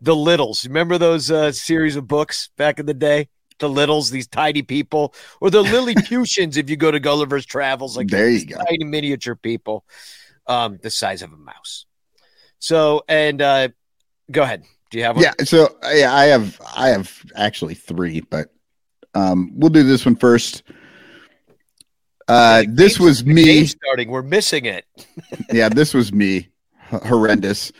the 0.00 0.14
littles. 0.16 0.66
Remember 0.66 0.98
those 0.98 1.30
uh 1.30 1.52
series 1.52 1.96
of 1.96 2.06
books 2.08 2.50
back 2.56 2.78
in 2.78 2.86
the 2.86 2.94
day? 2.94 3.28
The 3.60 3.68
littles, 3.68 4.10
these 4.10 4.26
tiny 4.26 4.62
people, 4.62 5.14
or 5.40 5.48
the 5.48 5.62
Lilliputians 5.62 6.56
if 6.56 6.68
you 6.68 6.76
go 6.76 6.90
to 6.90 6.98
Gulliver's 6.98 7.46
Travels, 7.46 7.96
like 7.96 8.08
There 8.08 8.28
you 8.28 8.46
go. 8.46 8.56
tiny 8.56 8.84
miniature 8.84 9.36
people, 9.36 9.84
um, 10.48 10.78
the 10.82 10.90
size 10.90 11.22
of 11.22 11.32
a 11.32 11.36
mouse. 11.36 11.86
So 12.58 13.04
and 13.08 13.40
uh 13.40 13.68
go 14.30 14.42
ahead. 14.42 14.64
Do 14.90 14.98
you 14.98 15.04
have 15.04 15.16
one? 15.16 15.24
Yeah, 15.24 15.32
so 15.44 15.76
yeah, 15.92 16.14
I 16.14 16.24
have 16.26 16.60
I 16.76 16.88
have 16.88 17.24
actually 17.36 17.74
three, 17.74 18.20
but 18.20 18.48
um, 19.14 19.52
we'll 19.54 19.70
do 19.70 19.82
this 19.82 20.04
one 20.04 20.16
first. 20.16 20.62
Uh, 22.26 22.64
this 22.68 22.98
was 22.98 23.24
me. 23.24 23.66
starting. 23.66 24.10
We're 24.10 24.22
missing 24.22 24.64
it. 24.64 24.86
yeah, 25.52 25.68
this 25.68 25.94
was 25.94 26.12
me. 26.12 26.48
H- 26.92 27.02
horrendous. 27.02 27.72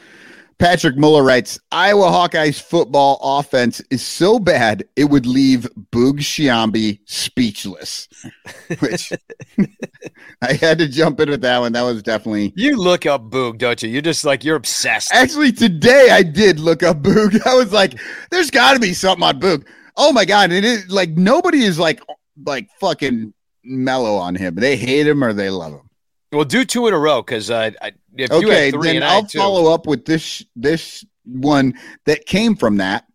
Patrick 0.64 0.96
Muller 0.96 1.22
writes 1.22 1.60
Iowa 1.72 2.06
Hawkeyes 2.06 2.58
football 2.58 3.18
offense 3.22 3.82
is 3.90 4.02
so 4.02 4.38
bad 4.38 4.82
it 4.96 5.04
would 5.04 5.26
leave 5.26 5.68
Boog 5.92 6.20
Sciambi 6.20 7.00
speechless. 7.04 8.08
Which 8.78 9.12
I 10.42 10.54
had 10.54 10.78
to 10.78 10.88
jump 10.88 11.20
in 11.20 11.28
with 11.28 11.42
that 11.42 11.58
one. 11.58 11.72
That 11.72 11.82
was 11.82 12.02
definitely 12.02 12.54
You 12.56 12.78
look 12.78 13.04
up 13.04 13.24
Boog, 13.28 13.58
don't 13.58 13.82
you? 13.82 13.90
You're 13.90 14.00
just 14.00 14.24
like 14.24 14.42
you're 14.42 14.56
obsessed. 14.56 15.12
actually 15.12 15.52
today 15.52 16.08
I 16.10 16.22
did 16.22 16.58
look 16.58 16.82
up 16.82 17.02
Boog. 17.02 17.38
I 17.46 17.56
was 17.56 17.70
like, 17.70 18.00
there's 18.30 18.50
gotta 18.50 18.80
be 18.80 18.94
something 18.94 19.22
on 19.22 19.38
Boog. 19.38 19.66
Oh 19.98 20.14
my 20.14 20.24
god, 20.24 20.44
And 20.44 20.54
it 20.54 20.64
is 20.64 20.88
like 20.88 21.10
nobody 21.10 21.58
is 21.58 21.78
like 21.78 22.00
like 22.46 22.70
fucking 22.80 23.34
mellow 23.64 24.14
on 24.14 24.34
him. 24.34 24.54
They 24.54 24.78
hate 24.78 25.06
him 25.06 25.22
or 25.22 25.34
they 25.34 25.50
love 25.50 25.74
him. 25.74 25.90
Well, 26.34 26.44
do 26.44 26.64
two 26.64 26.86
in 26.86 26.94
a 26.94 26.98
row 26.98 27.22
because 27.22 27.50
uh, 27.50 27.70
I, 27.80 27.92
if 28.16 28.30
you 28.30 28.36
okay, 28.38 28.66
had 28.66 28.74
three 28.74 28.88
then 28.88 28.96
and 28.96 29.04
I'll 29.04 29.26
follow 29.26 29.72
up 29.72 29.86
with 29.86 30.04
this 30.04 30.44
this 30.56 31.04
one 31.24 31.74
that 32.06 32.26
came 32.26 32.56
from 32.56 32.78
that. 32.78 33.06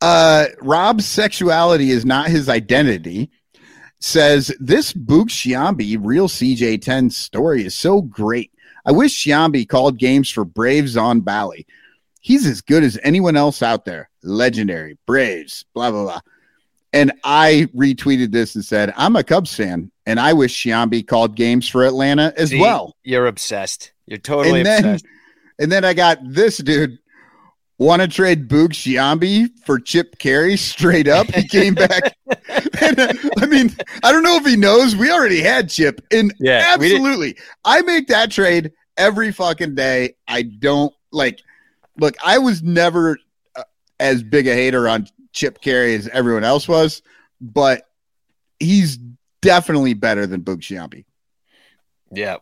Uh, 0.00 0.46
Rob's 0.60 1.06
sexuality 1.06 1.90
is 1.90 2.04
not 2.04 2.28
his 2.28 2.48
identity. 2.48 3.30
Says 4.00 4.54
this 4.60 4.92
Boog 4.92 5.30
Sciambi 5.30 5.96
real 5.98 6.28
CJ10 6.28 7.10
story 7.10 7.64
is 7.64 7.74
so 7.74 8.02
great. 8.02 8.50
I 8.84 8.92
wish 8.92 9.24
Sciambi 9.24 9.66
called 9.66 9.98
games 9.98 10.28
for 10.30 10.44
Braves 10.44 10.96
on 10.96 11.20
Bally. 11.20 11.66
He's 12.20 12.46
as 12.46 12.60
good 12.60 12.84
as 12.84 12.98
anyone 13.02 13.36
else 13.36 13.62
out 13.62 13.86
there. 13.86 14.10
Legendary 14.22 14.98
Braves, 15.06 15.64
blah 15.72 15.90
blah 15.90 16.02
blah. 16.02 16.20
And 16.94 17.12
I 17.24 17.68
retweeted 17.74 18.30
this 18.30 18.54
and 18.54 18.64
said, 18.64 18.94
I'm 18.96 19.16
a 19.16 19.24
Cubs 19.24 19.52
fan, 19.52 19.90
and 20.06 20.20
I 20.20 20.32
wish 20.32 20.54
Sciambi 20.54 21.04
called 21.04 21.34
games 21.34 21.68
for 21.68 21.84
Atlanta 21.84 22.32
as 22.36 22.50
See, 22.50 22.60
well. 22.60 22.94
You're 23.02 23.26
obsessed. 23.26 23.92
You're 24.06 24.18
totally 24.18 24.60
and 24.60 24.66
then, 24.66 24.84
obsessed. 24.84 25.06
and 25.58 25.72
then 25.72 25.84
I 25.84 25.92
got 25.92 26.18
this 26.22 26.58
dude. 26.58 26.98
Want 27.78 28.00
to 28.00 28.06
trade 28.06 28.48
Boog 28.48 28.68
Sciambi 28.68 29.48
for 29.66 29.80
Chip 29.80 30.20
Caray 30.20 30.56
straight 30.56 31.08
up? 31.08 31.26
He 31.26 31.48
came 31.48 31.74
back. 31.74 32.16
and, 32.80 33.00
uh, 33.00 33.12
I 33.40 33.46
mean, 33.46 33.74
I 34.04 34.12
don't 34.12 34.22
know 34.22 34.36
if 34.36 34.46
he 34.46 34.54
knows. 34.54 34.94
We 34.94 35.10
already 35.10 35.40
had 35.40 35.70
Chip, 35.70 36.00
and 36.12 36.32
Yeah, 36.38 36.74
absolutely, 36.74 37.36
I 37.64 37.82
make 37.82 38.06
that 38.06 38.30
trade 38.30 38.70
every 38.96 39.32
fucking 39.32 39.74
day. 39.74 40.14
I 40.28 40.42
don't 40.42 40.94
like. 41.10 41.40
Look, 41.98 42.14
I 42.24 42.38
was 42.38 42.62
never 42.62 43.18
uh, 43.56 43.64
as 43.98 44.22
big 44.22 44.46
a 44.46 44.54
hater 44.54 44.88
on 44.88 45.08
Chip 45.34 45.60
Caray 45.60 45.96
as 45.96 46.08
everyone 46.08 46.44
else 46.44 46.66
was, 46.66 47.02
but 47.40 47.88
he's 48.58 48.98
definitely 49.42 49.92
better 49.92 50.26
than 50.26 50.42
Boog 50.42 50.60
Sciambi. 50.60 51.04
Yeah. 52.10 52.36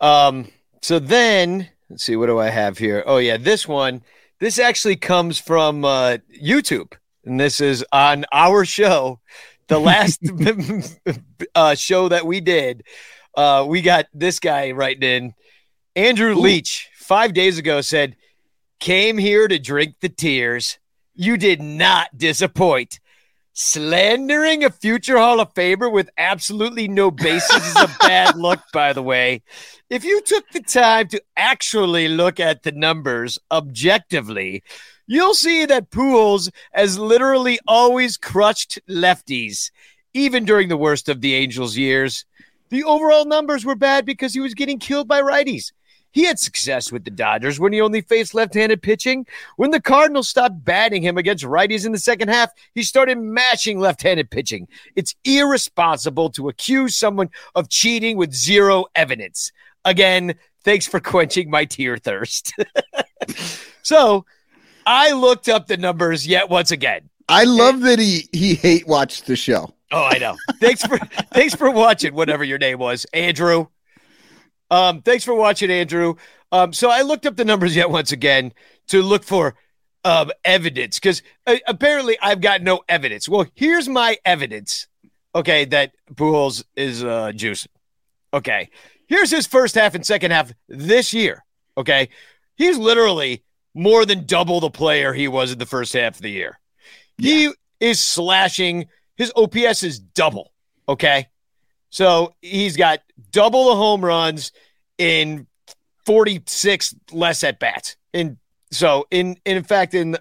Um. 0.00 0.48
So 0.80 0.98
then, 0.98 1.68
let's 1.90 2.04
see. 2.04 2.16
What 2.16 2.26
do 2.26 2.38
I 2.38 2.48
have 2.48 2.78
here? 2.78 3.02
Oh 3.06 3.18
yeah, 3.18 3.36
this 3.36 3.68
one. 3.68 4.02
This 4.40 4.58
actually 4.58 4.96
comes 4.96 5.38
from 5.38 5.84
uh, 5.84 6.18
YouTube, 6.40 6.92
and 7.24 7.38
this 7.38 7.60
is 7.60 7.84
on 7.92 8.24
our 8.32 8.64
show, 8.64 9.20
the 9.68 9.78
last 9.78 10.20
uh, 11.54 11.74
show 11.74 12.08
that 12.08 12.26
we 12.26 12.40
did. 12.40 12.84
Uh, 13.36 13.64
we 13.68 13.82
got 13.82 14.06
this 14.14 14.38
guy 14.38 14.70
writing 14.70 15.02
in. 15.02 15.34
Andrew 15.96 16.34
Leach 16.34 16.88
five 16.96 17.34
days 17.34 17.58
ago 17.58 17.80
said, 17.80 18.16
"Came 18.80 19.18
here 19.18 19.48
to 19.48 19.58
drink 19.58 19.96
the 20.00 20.08
tears. 20.08 20.78
You 21.14 21.36
did 21.36 21.62
not 21.62 22.16
disappoint." 22.16 23.00
Slandering 23.56 24.64
a 24.64 24.70
future 24.70 25.16
Hall 25.16 25.38
of 25.38 25.54
Famer 25.54 25.90
with 25.90 26.10
absolutely 26.18 26.88
no 26.88 27.12
basis 27.12 27.64
is 27.64 27.76
a 27.76 27.96
bad 28.00 28.36
look, 28.36 28.58
by 28.72 28.92
the 28.92 29.02
way. 29.02 29.42
If 29.88 30.02
you 30.02 30.20
took 30.22 30.44
the 30.50 30.60
time 30.60 31.06
to 31.08 31.22
actually 31.36 32.08
look 32.08 32.40
at 32.40 32.64
the 32.64 32.72
numbers 32.72 33.38
objectively, 33.52 34.64
you'll 35.06 35.34
see 35.34 35.66
that 35.66 35.90
Pujols 35.90 36.50
has 36.72 36.98
literally 36.98 37.60
always 37.64 38.16
crushed 38.16 38.80
lefties, 38.90 39.70
even 40.14 40.44
during 40.44 40.68
the 40.68 40.76
worst 40.76 41.08
of 41.08 41.20
the 41.20 41.34
Angels' 41.34 41.76
years. 41.76 42.24
The 42.70 42.82
overall 42.82 43.24
numbers 43.24 43.64
were 43.64 43.76
bad 43.76 44.04
because 44.04 44.34
he 44.34 44.40
was 44.40 44.54
getting 44.54 44.80
killed 44.80 45.06
by 45.06 45.22
righties. 45.22 45.70
He 46.14 46.24
had 46.24 46.38
success 46.38 46.92
with 46.92 47.04
the 47.04 47.10
Dodgers 47.10 47.58
when 47.58 47.72
he 47.72 47.80
only 47.80 48.00
faced 48.00 48.34
left 48.34 48.54
handed 48.54 48.82
pitching. 48.82 49.26
When 49.56 49.72
the 49.72 49.80
Cardinals 49.80 50.28
stopped 50.28 50.64
batting 50.64 51.02
him 51.02 51.18
against 51.18 51.42
righties 51.42 51.84
in 51.84 51.90
the 51.90 51.98
second 51.98 52.28
half, 52.28 52.52
he 52.72 52.84
started 52.84 53.18
mashing 53.18 53.80
left 53.80 54.00
handed 54.00 54.30
pitching. 54.30 54.68
It's 54.94 55.16
irresponsible 55.24 56.30
to 56.30 56.48
accuse 56.48 56.96
someone 56.96 57.30
of 57.56 57.68
cheating 57.68 58.16
with 58.16 58.32
zero 58.32 58.84
evidence. 58.94 59.50
Again, 59.84 60.36
thanks 60.62 60.86
for 60.86 61.00
quenching 61.00 61.50
my 61.50 61.64
tear 61.64 61.96
thirst. 61.96 62.54
so 63.82 64.24
I 64.86 65.10
looked 65.10 65.48
up 65.48 65.66
the 65.66 65.76
numbers 65.76 66.28
yet 66.28 66.48
once 66.48 66.70
again. 66.70 67.10
I 67.28 67.42
love 67.42 67.80
that 67.80 67.98
he 67.98 68.28
he 68.32 68.54
hate 68.54 68.86
watched 68.86 69.26
the 69.26 69.34
show. 69.34 69.74
Oh, 69.90 70.04
I 70.04 70.18
know. 70.18 70.36
Thanks 70.60 70.86
for 70.86 70.96
thanks 71.32 71.56
for 71.56 71.72
watching, 71.72 72.14
whatever 72.14 72.44
your 72.44 72.58
name 72.58 72.78
was, 72.78 73.04
Andrew. 73.12 73.66
Um, 74.70 75.02
thanks 75.02 75.24
for 75.24 75.34
watching, 75.34 75.70
Andrew. 75.70 76.14
Um, 76.52 76.72
so 76.72 76.90
I 76.90 77.02
looked 77.02 77.26
up 77.26 77.36
the 77.36 77.44
numbers 77.44 77.76
yet 77.76 77.90
once 77.90 78.12
again 78.12 78.52
to 78.88 79.02
look 79.02 79.24
for 79.24 79.54
um 80.04 80.30
evidence 80.44 80.98
because 80.98 81.22
uh, 81.46 81.56
apparently 81.66 82.18
I've 82.20 82.40
got 82.40 82.62
no 82.62 82.82
evidence. 82.88 83.28
Well, 83.28 83.46
here's 83.54 83.88
my 83.88 84.18
evidence. 84.24 84.86
Okay, 85.34 85.64
that 85.66 85.92
Pujols 86.14 86.64
is 86.76 87.02
uh 87.02 87.32
juicing. 87.34 87.68
Okay, 88.32 88.68
here's 89.06 89.30
his 89.30 89.46
first 89.46 89.74
half 89.74 89.94
and 89.94 90.04
second 90.04 90.30
half 90.30 90.52
this 90.68 91.14
year. 91.14 91.44
Okay, 91.76 92.08
he's 92.56 92.76
literally 92.76 93.42
more 93.74 94.04
than 94.04 94.26
double 94.26 94.60
the 94.60 94.70
player 94.70 95.12
he 95.12 95.26
was 95.26 95.52
in 95.52 95.58
the 95.58 95.66
first 95.66 95.92
half 95.92 96.16
of 96.16 96.22
the 96.22 96.30
year. 96.30 96.60
He 97.18 97.52
is 97.80 98.00
slashing. 98.00 98.86
His 99.16 99.32
OPS 99.36 99.82
is 99.82 99.98
double. 99.98 100.52
Okay. 100.88 101.28
So 101.94 102.34
he's 102.42 102.76
got 102.76 103.02
double 103.30 103.66
the 103.68 103.76
home 103.76 104.04
runs 104.04 104.50
in 104.98 105.46
46 106.06 106.92
less 107.12 107.44
at 107.44 107.60
bats. 107.60 107.94
In 108.12 108.38
so 108.72 109.06
in 109.12 109.36
in 109.44 109.62
fact 109.62 109.94
in 109.94 110.16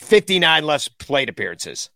59 0.00 0.66
less 0.66 0.88
plate 0.88 1.30
appearances. 1.30 1.88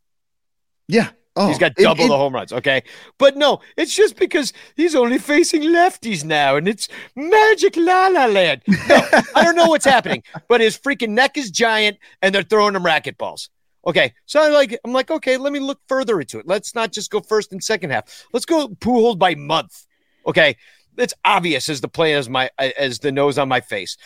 Yeah. 0.89 1.11
Oh, 1.37 1.49
he's 1.49 1.59
got 1.59 1.75
double 1.75 2.05
it, 2.05 2.07
it, 2.07 2.09
the 2.09 2.17
home 2.17 2.35
runs. 2.35 2.55
Okay. 2.55 2.85
But 3.19 3.37
no, 3.37 3.61
it's 3.77 3.95
just 3.95 4.17
because 4.17 4.55
he's 4.77 4.95
only 4.95 5.19
facing 5.19 5.61
lefties 5.61 6.25
now 6.25 6.57
and 6.57 6.67
it's 6.67 6.89
magic 7.15 7.77
la 7.77 8.07
la 8.07 8.25
land. 8.25 8.63
No, 8.67 9.07
I 9.35 9.45
don't 9.45 9.57
know 9.57 9.67
what's 9.67 9.85
happening, 9.85 10.23
but 10.49 10.63
his 10.63 10.79
freaking 10.79 11.11
neck 11.11 11.37
is 11.37 11.51
giant 11.51 11.99
and 12.23 12.35
they're 12.35 12.43
throwing 12.43 12.75
him 12.75 12.85
racquetballs. 12.85 13.51
Okay. 13.87 14.13
So 14.27 14.41
I 14.43 14.49
like, 14.49 14.79
I'm 14.85 14.93
like, 14.93 15.11
okay, 15.11 15.37
let 15.37 15.53
me 15.53 15.61
look 15.61 15.81
further 15.89 16.21
into 16.21 16.39
it. 16.39 16.47
Let's 16.47 16.75
not 16.75 16.93
just 16.93 17.11
go 17.11 17.21
first 17.21 17.53
and 17.53 17.63
second 17.63 17.91
half. 17.91 18.27
Let's 18.33 18.47
go 18.47 18.69
Pujols 18.69 19.19
by 19.19 19.35
month. 19.35 19.87
Okay. 20.27 20.57
It's 20.99 21.15
obvious 21.25 21.69
as 21.69 21.81
the 21.81 21.89
play 21.89 22.15
as 22.15 22.29
my, 22.29 22.51
as 22.59 22.99
the 22.99 23.13
nose 23.13 23.39
on 23.39 23.49
my 23.49 23.61
face. 23.61 23.97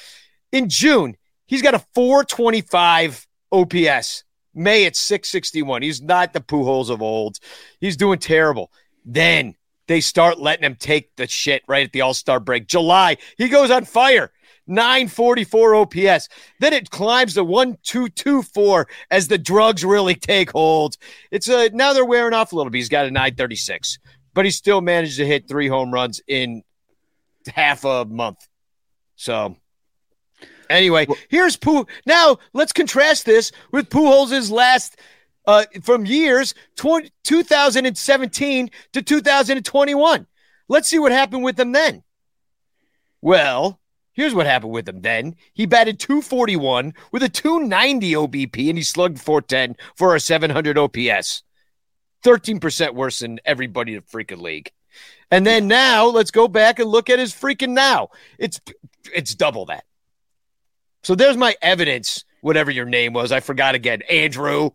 In 0.53 0.69
June, 0.69 1.17
he's 1.47 1.63
got 1.63 1.75
a 1.75 1.85
425 1.95 3.27
OPS. 3.53 4.25
May 4.53 4.85
it's 4.85 4.99
661. 5.01 5.83
He's 5.83 6.03
not 6.03 6.33
the 6.33 6.41
Pujols 6.41 6.91
of 6.91 7.01
old. 7.01 7.39
He's 7.81 7.97
doing 7.97 8.19
terrible. 8.19 8.73
Then 9.05 9.55
they 9.87 10.01
start 10.01 10.39
letting 10.39 10.65
him 10.65 10.77
take 10.77 11.15
the 11.17 11.27
shit 11.27 11.63
right 11.69 11.87
at 11.87 11.93
the 11.93 12.01
All 12.01 12.15
Star 12.15 12.41
break. 12.41 12.67
July, 12.67 13.17
he 13.39 13.49
goes 13.49 13.71
on 13.71 13.85
fire. 13.85 14.33
944 14.71 15.75
OPS. 15.75 16.29
Then 16.61 16.73
it 16.73 16.91
climbs 16.91 17.35
to 17.35 17.45
1224 17.45 18.89
as 19.11 19.29
the 19.29 19.39
drugs 19.39 19.85
really 19.85 20.15
take 20.15 20.53
hold. 20.53 20.97
It's 21.31 21.49
a 21.49 21.71
now 21.71 21.93
they're 21.93 22.05
wearing 22.05 22.35
off 22.35 22.53
a 22.53 22.57
little 22.57 22.71
bit. 22.71 22.79
He's 22.79 22.89
got 22.89 23.07
a 23.07 23.11
936, 23.11 23.99
but 24.33 24.45
he 24.45 24.51
still 24.51 24.81
managed 24.81 25.17
to 25.19 25.27
hit 25.27 25.49
three 25.49 25.69
home 25.69 25.93
runs 25.93 26.23
in 26.27 26.63
half 27.55 27.85
a 27.85 28.05
month. 28.05 28.49
So 29.17 29.57
Anyway, 30.71 31.09
here's 31.29 31.57
Pooh. 31.57 31.85
Now 32.07 32.39
let's 32.53 32.73
contrast 32.73 33.27
this 33.27 33.51
with 33.73 33.91
Pujols' 33.91 34.53
last 34.53 34.97
uh, 35.47 35.65
from 35.83 36.07
years 36.07 36.55
20, 36.77 37.11
2017 37.25 38.71
to 38.93 39.03
2021. 39.03 40.27
Let's 40.69 40.89
see 40.89 41.01
what 41.01 41.11
happened 41.11 41.43
with 41.43 41.57
them 41.57 41.73
then. 41.73 42.05
Well, 43.21 43.80
here's 44.21 44.35
what 44.35 44.47
happened 44.47 44.73
with 44.73 44.89
him 44.89 45.01
then. 45.01 45.35
He 45.55 45.67
batted 45.67 45.99
241 45.99 46.93
with 47.11 47.23
a 47.23 47.29
290 47.29 48.13
OBP 48.13 48.69
and 48.69 48.77
he 48.77 48.85
slugged 48.85 49.19
410 49.19 49.77
for 49.97 50.15
a 50.15 50.21
700 50.21 50.77
OPS. 50.77 51.43
13% 52.23 52.95
worse 52.95 53.21
than 53.21 53.41
everybody 53.45 53.95
in 53.95 54.03
the 54.03 54.19
freaking 54.19 54.43
league. 54.43 54.71
And 55.31 55.47
then 55.47 55.69
now 55.69 56.07
let's 56.07 56.31
go 56.31 56.49
back 56.49 56.79
and 56.79 56.91
look 56.91 57.09
at 57.09 57.19
his 57.19 57.33
freaking 57.33 57.71
now. 57.71 58.09
It's 58.39 58.61
it's 59.15 59.35
double 59.35 59.67
that. 59.67 59.85
So 61.03 61.15
there's 61.15 61.37
my 61.37 61.57
evidence, 61.63 62.25
whatever 62.43 62.71
your 62.71 62.85
name 62.85 63.15
was. 63.15 63.33
I 63.33 63.41
forgot 63.41 63.75
again. 63.75 64.03
Andrew. 64.11 64.71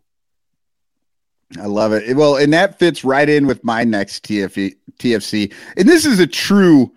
I 1.59 1.67
love 1.67 1.93
it. 1.93 2.15
Well, 2.17 2.37
and 2.37 2.51
that 2.53 2.79
fits 2.79 3.03
right 3.03 3.29
in 3.29 3.45
with 3.45 3.63
my 3.63 3.83
next 3.83 4.23
TFC. 4.23 5.53
And 5.77 5.87
this 5.87 6.05
is 6.05 6.19
a 6.19 6.25
true 6.25 6.91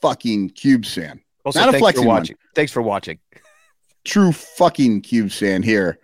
fucking 0.00 0.50
Cube 0.50 0.84
fan. 0.84 1.21
Also, 1.44 1.60
Not 1.60 1.74
a 1.74 1.78
flexing 1.78 2.04
for 2.04 2.08
watching. 2.08 2.36
One. 2.36 2.50
Thanks 2.54 2.72
for 2.72 2.82
watching. 2.82 3.18
True 4.04 4.32
fucking 4.32 5.02
Cube 5.02 5.30
fan 5.30 5.62
here. 5.62 5.98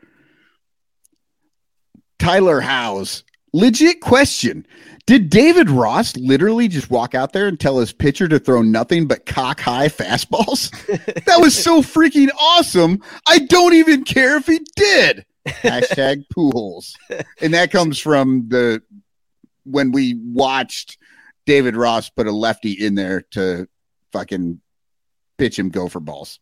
Tyler 2.19 2.61
House. 2.61 3.25
Legit 3.53 4.01
question. 4.01 4.67
Did 5.07 5.31
David 5.31 5.71
Ross 5.71 6.15
literally 6.17 6.69
just 6.69 6.91
walk 6.91 7.15
out 7.15 7.33
there 7.33 7.49
and 7.49 7.59
tell 7.59 7.79
his 7.79 7.93
pitcher 7.95 8.29
to 8.29 8.39
throw 8.39 8.61
nothing 8.61 9.07
but 9.07 9.25
cock 9.25 9.59
high 9.59 9.89
fastballs? 9.89 10.71
that 11.25 11.41
was 11.41 11.57
so 11.57 11.81
freaking 11.81 12.29
awesome. 12.39 13.03
I 13.27 13.39
don't 13.39 13.73
even 13.73 14.05
care 14.05 14.37
if 14.37 14.47
he 14.47 14.61
did. 14.77 15.25
Hashtag 15.47 16.25
Pujols. 16.37 16.93
And 17.41 17.55
that 17.55 17.71
comes 17.71 17.99
from 17.99 18.49
the 18.49 18.83
when 19.65 19.93
we 19.93 20.15
watched 20.23 20.99
David 21.47 21.75
Ross 21.75 22.11
put 22.11 22.27
a 22.27 22.33
lefty 22.33 22.73
in 22.73 22.95
there 22.95 23.23
to 23.31 23.67
fucking 24.13 24.61
pitch 25.39 25.59
him 25.59 25.71
gopher 25.71 26.01
balls. 26.01 26.41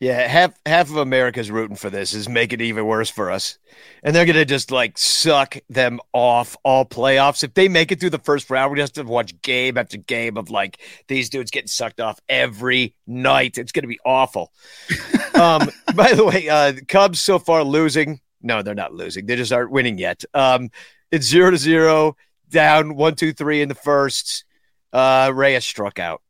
Yeah, 0.00 0.28
half 0.28 0.54
half 0.64 0.90
of 0.90 0.96
America's 0.96 1.50
rooting 1.50 1.74
for 1.74 1.90
this 1.90 2.14
is 2.14 2.28
making 2.28 2.60
it 2.60 2.64
even 2.64 2.86
worse 2.86 3.10
for 3.10 3.32
us. 3.32 3.58
And 4.04 4.14
they're 4.14 4.26
gonna 4.26 4.44
just 4.44 4.70
like 4.70 4.96
suck 4.96 5.56
them 5.68 5.98
off 6.12 6.56
all 6.62 6.84
playoffs. 6.84 7.42
If 7.42 7.54
they 7.54 7.66
make 7.66 7.90
it 7.90 7.98
through 7.98 8.10
the 8.10 8.20
first 8.20 8.48
round, 8.48 8.70
we're 8.70 8.76
gonna 8.76 8.84
have 8.84 8.92
to 8.92 9.02
watch 9.02 9.40
game 9.42 9.76
after 9.76 9.96
game 9.96 10.36
of 10.36 10.50
like 10.50 10.78
these 11.08 11.28
dudes 11.30 11.50
getting 11.50 11.66
sucked 11.66 12.00
off 12.00 12.20
every 12.28 12.94
night. 13.08 13.58
It's 13.58 13.72
gonna 13.72 13.88
be 13.88 13.98
awful. 14.06 14.52
um, 15.34 15.68
by 15.96 16.12
the 16.12 16.24
way, 16.24 16.48
uh 16.48 16.74
Cubs 16.86 17.18
so 17.18 17.40
far 17.40 17.64
losing. 17.64 18.20
No, 18.40 18.62
they're 18.62 18.76
not 18.76 18.94
losing. 18.94 19.26
They 19.26 19.34
just 19.34 19.52
aren't 19.52 19.72
winning 19.72 19.98
yet. 19.98 20.24
Um, 20.32 20.70
it's 21.10 21.26
zero 21.26 21.50
to 21.50 21.56
zero, 21.56 22.16
down 22.48 22.94
one, 22.94 23.16
two, 23.16 23.32
three 23.32 23.62
in 23.62 23.68
the 23.68 23.74
first. 23.74 24.44
Uh 24.92 25.32
Reyes 25.34 25.64
struck 25.64 25.98
out. 25.98 26.22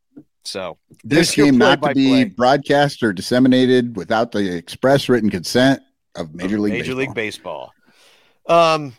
So 0.49 0.79
this 1.05 1.35
game 1.35 1.59
not 1.59 1.83
to 1.83 1.95
be 1.95 2.09
play. 2.09 2.25
broadcast 2.25 3.03
or 3.03 3.13
disseminated 3.13 3.97
without 3.97 4.33
the 4.33 4.57
express 4.57 5.09
written 5.09 5.31
consent 5.31 5.83
of 6.15 6.35
Major 6.35 6.59
League 6.59 6.73
Major 6.73 6.95
Baseball. 6.95 6.99
League 6.99 7.15
Baseball. 7.15 7.73
Um, 8.49 8.97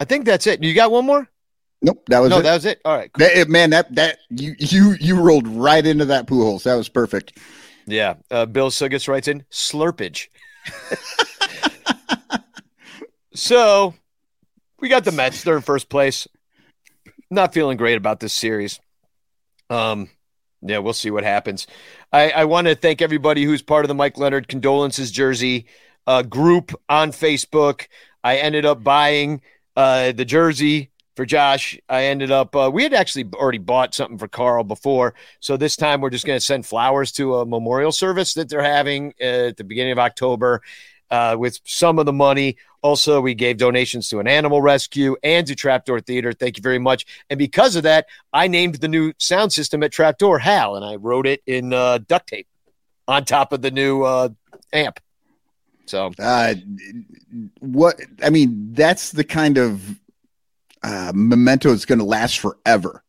I 0.00 0.04
think 0.04 0.24
that's 0.24 0.46
it. 0.46 0.62
You 0.62 0.74
got 0.74 0.90
one 0.90 1.04
more? 1.04 1.28
Nope, 1.82 2.02
that 2.08 2.18
was 2.18 2.30
no, 2.30 2.38
it. 2.38 2.42
that 2.42 2.54
was 2.54 2.64
it. 2.64 2.80
All 2.84 2.96
right, 2.96 3.12
cool. 3.12 3.26
that, 3.26 3.48
man. 3.48 3.70
That 3.70 3.94
that 3.94 4.18
you 4.30 4.54
you 4.58 4.96
you 5.00 5.20
rolled 5.20 5.46
right 5.48 5.84
into 5.84 6.06
that 6.06 6.26
Pujols. 6.26 6.64
That 6.64 6.74
was 6.74 6.88
perfect. 6.88 7.38
Yeah, 7.86 8.14
uh, 8.30 8.46
Bill 8.46 8.70
Suggis 8.70 9.08
writes 9.08 9.28
in 9.28 9.44
slurpage. 9.50 10.28
so 13.34 13.94
we 14.78 14.88
got 14.88 15.04
the 15.04 15.12
Mets. 15.12 15.42
They're 15.42 15.56
in 15.56 15.62
first 15.62 15.88
place. 15.88 16.28
Not 17.30 17.54
feeling 17.54 17.76
great 17.76 17.96
about 17.96 18.20
this 18.20 18.32
series. 18.32 18.80
Um, 19.70 20.10
yeah, 20.62 20.78
we'll 20.78 20.92
see 20.92 21.10
what 21.10 21.24
happens. 21.24 21.66
I, 22.12 22.30
I 22.30 22.44
want 22.44 22.66
to 22.66 22.74
thank 22.74 23.00
everybody 23.00 23.44
who's 23.44 23.62
part 23.62 23.84
of 23.84 23.88
the 23.88 23.94
Mike 23.94 24.18
Leonard 24.18 24.48
condolences 24.48 25.10
jersey 25.10 25.66
uh, 26.06 26.22
group 26.22 26.72
on 26.88 27.12
Facebook. 27.12 27.86
I 28.22 28.36
ended 28.38 28.66
up 28.66 28.82
buying 28.82 29.40
uh, 29.76 30.12
the 30.12 30.24
jersey 30.24 30.90
for 31.16 31.24
Josh. 31.24 31.78
I 31.88 32.04
ended 32.04 32.30
up, 32.30 32.54
uh, 32.54 32.70
we 32.72 32.82
had 32.82 32.94
actually 32.94 33.28
already 33.34 33.58
bought 33.58 33.94
something 33.94 34.18
for 34.18 34.28
Carl 34.28 34.64
before. 34.64 35.14
So 35.40 35.56
this 35.56 35.76
time 35.76 36.00
we're 36.00 36.10
just 36.10 36.26
going 36.26 36.38
to 36.38 36.44
send 36.44 36.66
flowers 36.66 37.12
to 37.12 37.36
a 37.36 37.46
memorial 37.46 37.92
service 37.92 38.34
that 38.34 38.48
they're 38.48 38.62
having 38.62 39.14
uh, 39.20 39.48
at 39.48 39.56
the 39.56 39.64
beginning 39.64 39.92
of 39.92 39.98
October 39.98 40.62
uh, 41.10 41.36
with 41.38 41.60
some 41.64 41.98
of 41.98 42.06
the 42.06 42.12
money. 42.12 42.56
Also, 42.82 43.20
we 43.20 43.34
gave 43.34 43.58
donations 43.58 44.08
to 44.08 44.20
an 44.20 44.26
animal 44.26 44.62
rescue 44.62 45.16
and 45.22 45.46
to 45.46 45.54
Trapdoor 45.54 46.00
Theater. 46.00 46.32
Thank 46.32 46.56
you 46.56 46.62
very 46.62 46.78
much. 46.78 47.04
And 47.28 47.38
because 47.38 47.76
of 47.76 47.82
that, 47.82 48.06
I 48.32 48.48
named 48.48 48.76
the 48.76 48.88
new 48.88 49.12
sound 49.18 49.52
system 49.52 49.82
at 49.82 49.92
Trapdoor 49.92 50.38
Hal, 50.38 50.76
and 50.76 50.84
I 50.84 50.96
wrote 50.96 51.26
it 51.26 51.42
in 51.46 51.72
uh, 51.74 51.98
duct 51.98 52.28
tape 52.28 52.46
on 53.06 53.24
top 53.24 53.52
of 53.52 53.60
the 53.60 53.70
new 53.70 54.02
uh, 54.02 54.30
amp. 54.72 55.00
So, 55.86 56.12
uh, 56.20 56.54
what 57.58 58.00
I 58.22 58.30
mean, 58.30 58.72
that's 58.72 59.10
the 59.10 59.24
kind 59.24 59.58
of 59.58 59.82
uh, 60.82 61.12
memento 61.14 61.70
that's 61.70 61.84
going 61.84 61.98
to 61.98 62.04
last 62.04 62.38
forever. 62.38 63.02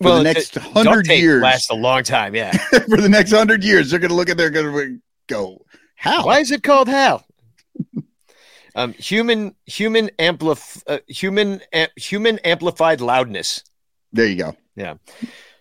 For 0.00 0.06
well, 0.06 0.18
the 0.18 0.24
next 0.24 0.56
hundred 0.56 1.06
years, 1.06 1.40
lasts 1.40 1.70
a 1.70 1.74
long 1.74 2.02
time. 2.02 2.34
Yeah, 2.34 2.50
for 2.88 3.00
the 3.00 3.08
next 3.08 3.30
hundred 3.30 3.62
years, 3.62 3.90
they're 3.90 4.00
going 4.00 4.10
to 4.10 4.16
look 4.16 4.28
at, 4.28 4.36
they're 4.36 4.50
going 4.50 4.72
to 4.74 5.00
go, 5.28 5.64
Hal. 5.94 6.26
Why 6.26 6.40
is 6.40 6.50
it 6.50 6.64
called 6.64 6.88
Hal? 6.88 7.24
Um, 8.74 8.92
human 8.94 9.54
human 9.66 10.10
amplif 10.18 10.82
uh, 10.86 10.98
human 11.06 11.60
uh, 11.72 11.86
human 11.96 12.38
amplified 12.40 13.00
loudness. 13.00 13.62
There 14.12 14.26
you 14.26 14.36
go. 14.36 14.56
Yeah. 14.76 14.94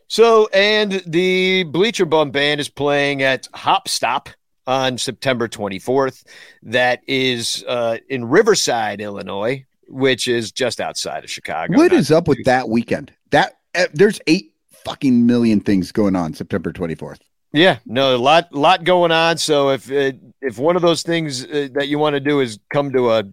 So 0.07 0.47
and 0.53 1.03
the 1.05 1.63
Bleacher 1.63 2.05
Bum 2.05 2.31
Band 2.31 2.59
is 2.59 2.69
playing 2.69 3.21
at 3.21 3.47
Hop 3.53 3.87
Stop 3.87 4.29
on 4.65 4.97
September 4.97 5.47
24th. 5.47 6.23
That 6.63 7.01
is 7.07 7.63
uh, 7.67 7.97
in 8.09 8.25
Riverside, 8.25 9.01
Illinois, 9.01 9.65
which 9.87 10.27
is 10.27 10.51
just 10.51 10.79
outside 10.79 11.23
of 11.23 11.29
Chicago. 11.29 11.77
What 11.77 11.93
is 11.93 12.11
up 12.11 12.27
with 12.27 12.43
that 12.45 12.69
weekend? 12.69 13.13
That 13.31 13.57
uh, 13.75 13.87
there's 13.93 14.19
eight 14.27 14.53
fucking 14.71 15.25
million 15.25 15.59
things 15.59 15.91
going 15.91 16.15
on 16.15 16.33
September 16.33 16.71
24th. 16.71 17.19
Yeah, 17.53 17.77
no, 17.85 18.15
a 18.15 18.17
lot, 18.17 18.51
lot 18.51 18.83
going 18.83 19.11
on. 19.11 19.37
So 19.37 19.69
if 19.69 19.89
uh, 19.91 20.13
if 20.41 20.57
one 20.57 20.75
of 20.75 20.81
those 20.81 21.03
things 21.03 21.45
uh, 21.45 21.69
that 21.73 21.87
you 21.87 21.99
want 21.99 22.15
to 22.15 22.19
do 22.19 22.39
is 22.39 22.59
come 22.71 22.91
to 22.93 23.11
a 23.11 23.23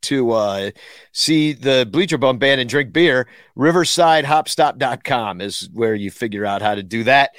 to 0.00 0.30
uh, 0.30 0.70
see 1.12 1.52
the 1.52 1.86
Bleacher 1.90 2.18
Bum 2.18 2.38
Band 2.38 2.60
and 2.60 2.70
drink 2.70 2.92
beer, 2.92 3.28
RiversideHopstop.com 3.56 5.40
is 5.40 5.68
where 5.72 5.94
you 5.94 6.10
figure 6.10 6.46
out 6.46 6.62
how 6.62 6.74
to 6.74 6.82
do 6.82 7.04
that. 7.04 7.32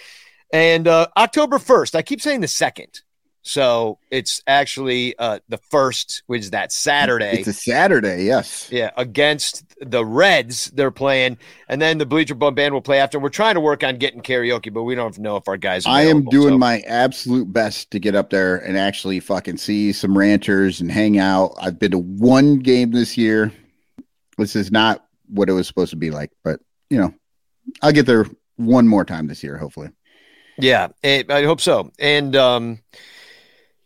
And 0.53 0.88
uh, 0.88 1.07
October 1.18 1.57
first, 1.57 1.95
I 1.95 2.01
keep 2.01 2.22
saying 2.22 2.41
the 2.41 2.47
second. 2.47 3.01
So 3.41 3.99
it's 4.11 4.41
actually 4.48 5.18
uh, 5.18 5.40
the 5.48 5.57
first, 5.57 6.24
which 6.28 6.41
is 6.41 6.52
that 6.52 6.72
Saturday. 6.72 7.40
It's 7.40 7.48
a 7.48 7.53
Saturday, 7.53 8.26
yes. 8.26 8.70
Yeah, 8.72 8.91
against 8.98 9.64
the 9.80 10.06
Reds, 10.06 10.72
they're 10.72 10.91
playing, 10.91 11.38
and 11.70 11.82
then 11.82 11.98
the 11.98 12.06
Bleacher 12.06 12.36
Bum 12.36 12.53
Band 12.53 12.74
will 12.74 12.82
play 12.82 12.99
after. 12.99 13.18
We're 13.18 13.30
trying 13.30 13.56
to 13.56 13.61
work 13.61 13.84
on 13.84 13.98
getting 13.98 14.22
karaoke, 14.22 14.74
but 14.74 14.84
we 14.84 14.94
don't 14.94 15.18
know 15.20 15.38
if 15.38 15.48
our 15.48 15.57
guys. 15.57 15.86
Are. 15.86 15.94
I 15.94 16.03
am 16.03 16.26
doing 16.26 16.56
so. 16.56 16.57
my 16.57 16.82
absolute 16.82 17.52
best 17.52 17.91
to 17.91 17.99
get 17.99 18.14
up 18.14 18.30
there 18.30 18.57
and 18.57 18.78
actually 18.78 19.20
fucking 19.22 19.57
see 19.57 19.94
some 19.94 20.18
Ranters 20.18 20.82
and 20.82 20.91
hang 20.91 21.18
out. 21.18 21.53
I've 21.61 21.80
been 21.80 21.91
to 21.91 21.99
one 21.99 22.60
game 22.60 22.91
this 22.91 23.18
year. 23.18 23.53
This 24.38 24.56
is 24.56 24.72
not 24.72 25.06
what 25.28 25.49
it 25.49 25.53
was 25.53 25.68
supposed 25.68 25.91
to 25.91 25.98
be 25.98 26.11
like, 26.11 26.32
but 26.44 26.60
you 26.90 26.98
know, 26.98 27.14
I'll 27.82 27.94
get 27.94 28.06
there 28.06 28.26
one 28.57 28.88
more 28.88 29.06
time 29.06 29.28
this 29.28 29.44
year, 29.44 29.57
hopefully. 29.57 29.90
Yeah, 30.57 30.90
I 31.03 31.44
hope 31.44 31.61
so. 31.61 31.91
And 31.99 32.36
um, 32.36 32.80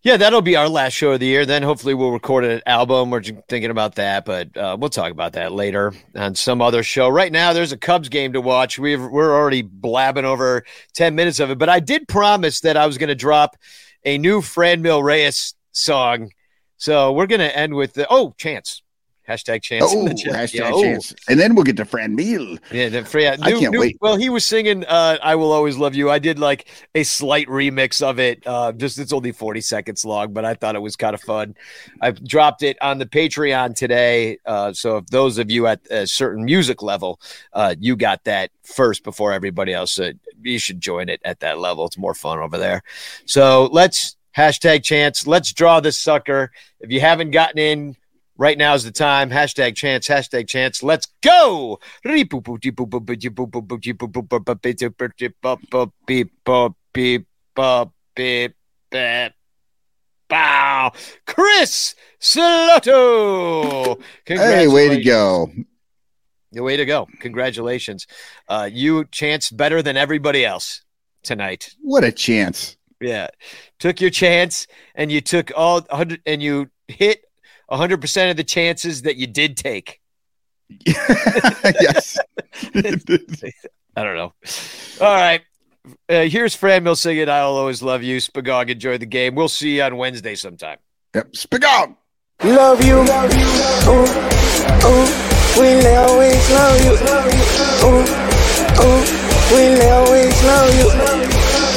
yeah, 0.04 0.18
that'll 0.18 0.42
be 0.42 0.58
our 0.58 0.68
last 0.68 0.94
show 0.94 1.14
of 1.14 1.22
the 1.22 1.26
year. 1.26 1.46
Then 1.46 1.64
hopefully 1.64 1.94
we'll 1.94 2.12
record 2.12 2.44
an 2.44 2.62
album. 2.66 3.10
We're 3.10 3.24
thinking 3.24 3.72
about 3.72 3.96
that, 3.96 4.26
but 4.26 4.56
uh, 4.58 4.76
we'll 4.78 4.90
talk 4.90 5.12
about 5.12 5.34
that 5.34 5.54
later 5.54 5.94
on 6.14 6.36
some 6.36 6.62
other 6.62 6.84
show. 6.84 7.08
Right 7.08 7.32
now, 7.32 7.54
there's 7.54 7.72
a 7.72 7.78
Cubs 7.78 8.10
game 8.10 8.34
to 8.34 8.42
watch. 8.42 8.78
we 8.78 8.98
we're 8.98 9.34
already 9.34 9.62
blabbing 9.62 10.26
over 10.26 10.66
10 10.94 11.16
minutes 11.16 11.40
of 11.40 11.52
it, 11.52 11.58
but 11.58 11.70
I 11.70 11.80
did 11.80 12.10
promise 12.10 12.60
that 12.62 12.76
I 12.76 12.86
was 12.86 12.98
going 12.98 13.08
to 13.08 13.16
drop 13.16 13.56
a 14.04 14.18
new 14.18 14.42
Franmil 14.42 15.02
Reyes 15.02 15.56
song. 15.72 16.32
So 16.76 17.14
we're 17.14 17.28
going 17.28 17.40
to 17.40 17.58
end 17.58 17.74
with 17.74 17.94
the, 17.94 18.06
oh, 18.10 18.36
Chance. 18.38 18.84
Hashtag 19.28 19.62
chance. 19.62 19.86
Oh, 19.88 20.06
hashtag 20.06 20.54
yeah, 20.54 20.72
chance. 20.72 21.16
And 21.30 21.40
then 21.40 21.56
we'll 21.56 21.64
get 21.64 21.78
to 21.78 21.86
Fran 21.86 22.18
Franmil. 22.18 22.60
Yeah, 22.72 22.90
the, 22.90 23.20
yeah 23.20 23.36
new, 23.38 23.44
I 23.44 23.52
can't 23.52 23.72
new, 23.72 23.80
wait. 23.80 23.98
Well, 24.02 24.18
he 24.18 24.30
was 24.30 24.44
singing 24.44 24.84
uh, 24.86 25.18
I 25.24 25.36
Will 25.36 25.52
Always 25.54 25.78
Love 25.78 25.96
You. 25.96 26.10
I 26.10 26.20
did 26.20 26.40
like 26.40 26.68
a 26.94 27.04
slight 27.04 27.48
remix 27.48 28.02
of 28.02 28.20
it. 28.20 28.46
Uh, 28.46 28.74
just 28.74 29.00
it's 29.00 29.14
only 29.14 29.32
40 29.32 29.62
seconds 29.62 30.04
long, 30.04 30.34
but 30.34 30.44
I 30.44 30.56
thought 30.56 30.76
it 30.76 30.82
was 30.82 30.98
kind 30.98 31.14
of 31.14 31.22
fun. 31.22 31.56
I've 32.02 32.22
dropped 32.28 32.64
it 32.64 32.78
on 32.82 32.98
the 32.98 33.06
Patreon 33.06 33.76
today. 33.76 34.40
Uh, 34.46 34.74
so 34.74 34.98
if 34.98 35.08
those 35.08 35.38
of 35.38 35.50
you 35.50 35.68
at 35.68 35.80
a 35.90 36.06
certain 36.06 36.44
music 36.44 36.82
level, 36.82 37.22
uh, 37.54 37.76
you 37.80 37.96
got 37.96 38.26
that 38.26 38.52
first 38.64 39.06
before 39.06 39.32
everybody 39.32 39.74
else, 39.74 40.00
you 40.42 40.60
should 40.60 40.82
join 40.82 41.08
it 41.08 41.22
at 41.24 41.40
that 41.40 41.60
level. 41.60 41.86
It's 41.86 41.98
more 41.98 42.14
fun 42.14 42.40
over 42.40 42.58
there. 42.58 42.84
So 43.26 43.70
let's 43.72 44.18
hashtag 44.36 44.84
chance. 44.84 45.26
Let's 45.28 45.54
draw 45.54 45.80
this 45.80 45.98
sucker. 45.98 46.52
If 46.80 46.92
you 46.92 47.00
haven't 47.00 47.32
gotten 47.32 47.60
in, 47.60 47.96
Right 48.38 48.58
now 48.58 48.74
is 48.74 48.84
the 48.84 48.92
time. 48.92 49.30
Hashtag 49.30 49.76
chance, 49.76 50.08
hashtag 50.08 50.48
chance. 50.48 50.82
Let's 50.82 51.08
go. 51.22 51.80
Bow. 60.30 60.92
Chris 61.28 61.94
Salotto. 62.20 64.02
Hey, 64.26 64.68
way 64.68 64.90
to 64.90 65.04
go. 65.04 65.52
The 66.52 66.64
way 66.64 66.78
to 66.78 66.86
go. 66.86 67.08
Congratulations. 67.20 68.08
Uh, 68.48 68.70
you 68.72 69.06
chanced 69.06 69.56
better 69.56 69.82
than 69.84 69.96
everybody 69.98 70.44
else 70.44 70.82
tonight. 71.24 71.76
What 71.82 72.04
a 72.04 72.12
chance. 72.12 72.78
Yeah. 73.00 73.28
Took 73.80 74.02
your 74.02 74.10
chance 74.10 74.66
and 74.96 75.12
you 75.12 75.22
took 75.22 75.52
all 75.56 75.82
100 75.82 76.22
and 76.26 76.42
you 76.42 76.70
hit 76.88 77.26
100% 77.72 78.32
of 78.32 78.38
the 78.38 78.44
chances 78.44 79.04
that 79.04 79.16
you 79.18 79.28
did 79.28 79.56
take. 79.58 80.00
yes. 80.86 82.18
I 83.96 84.04
don't 84.04 84.16
know. 84.16 84.34
All 85.02 85.14
right. 85.14 85.42
Uh, 86.08 86.22
here's 86.22 86.56
Franmil 86.56 86.96
singing 86.98 87.28
I'll 87.30 87.56
Always 87.56 87.84
Love 87.84 88.04
You. 88.04 88.18
Spagog, 88.18 88.70
enjoy 88.70 88.98
the 88.98 89.06
game. 89.06 89.36
We'll 89.36 89.50
see 89.50 89.76
you 89.78 89.84
on 89.84 89.98
Wednesday 89.98 90.36
sometime. 90.36 90.78
Yep. 91.14 91.34
Spagog. 91.34 91.96
Love 92.44 92.84
you. 92.84 92.96
Ooh, 92.96 94.08
ooh, 94.84 95.08
we'll 95.58 95.88
always 95.98 96.50
love 96.52 96.82
you. 96.84 96.94
Ooh, 97.84 98.04
ooh, 98.82 99.04
we'll 99.52 99.82
always 99.92 100.44
love 100.44 100.74
you. 100.76 100.90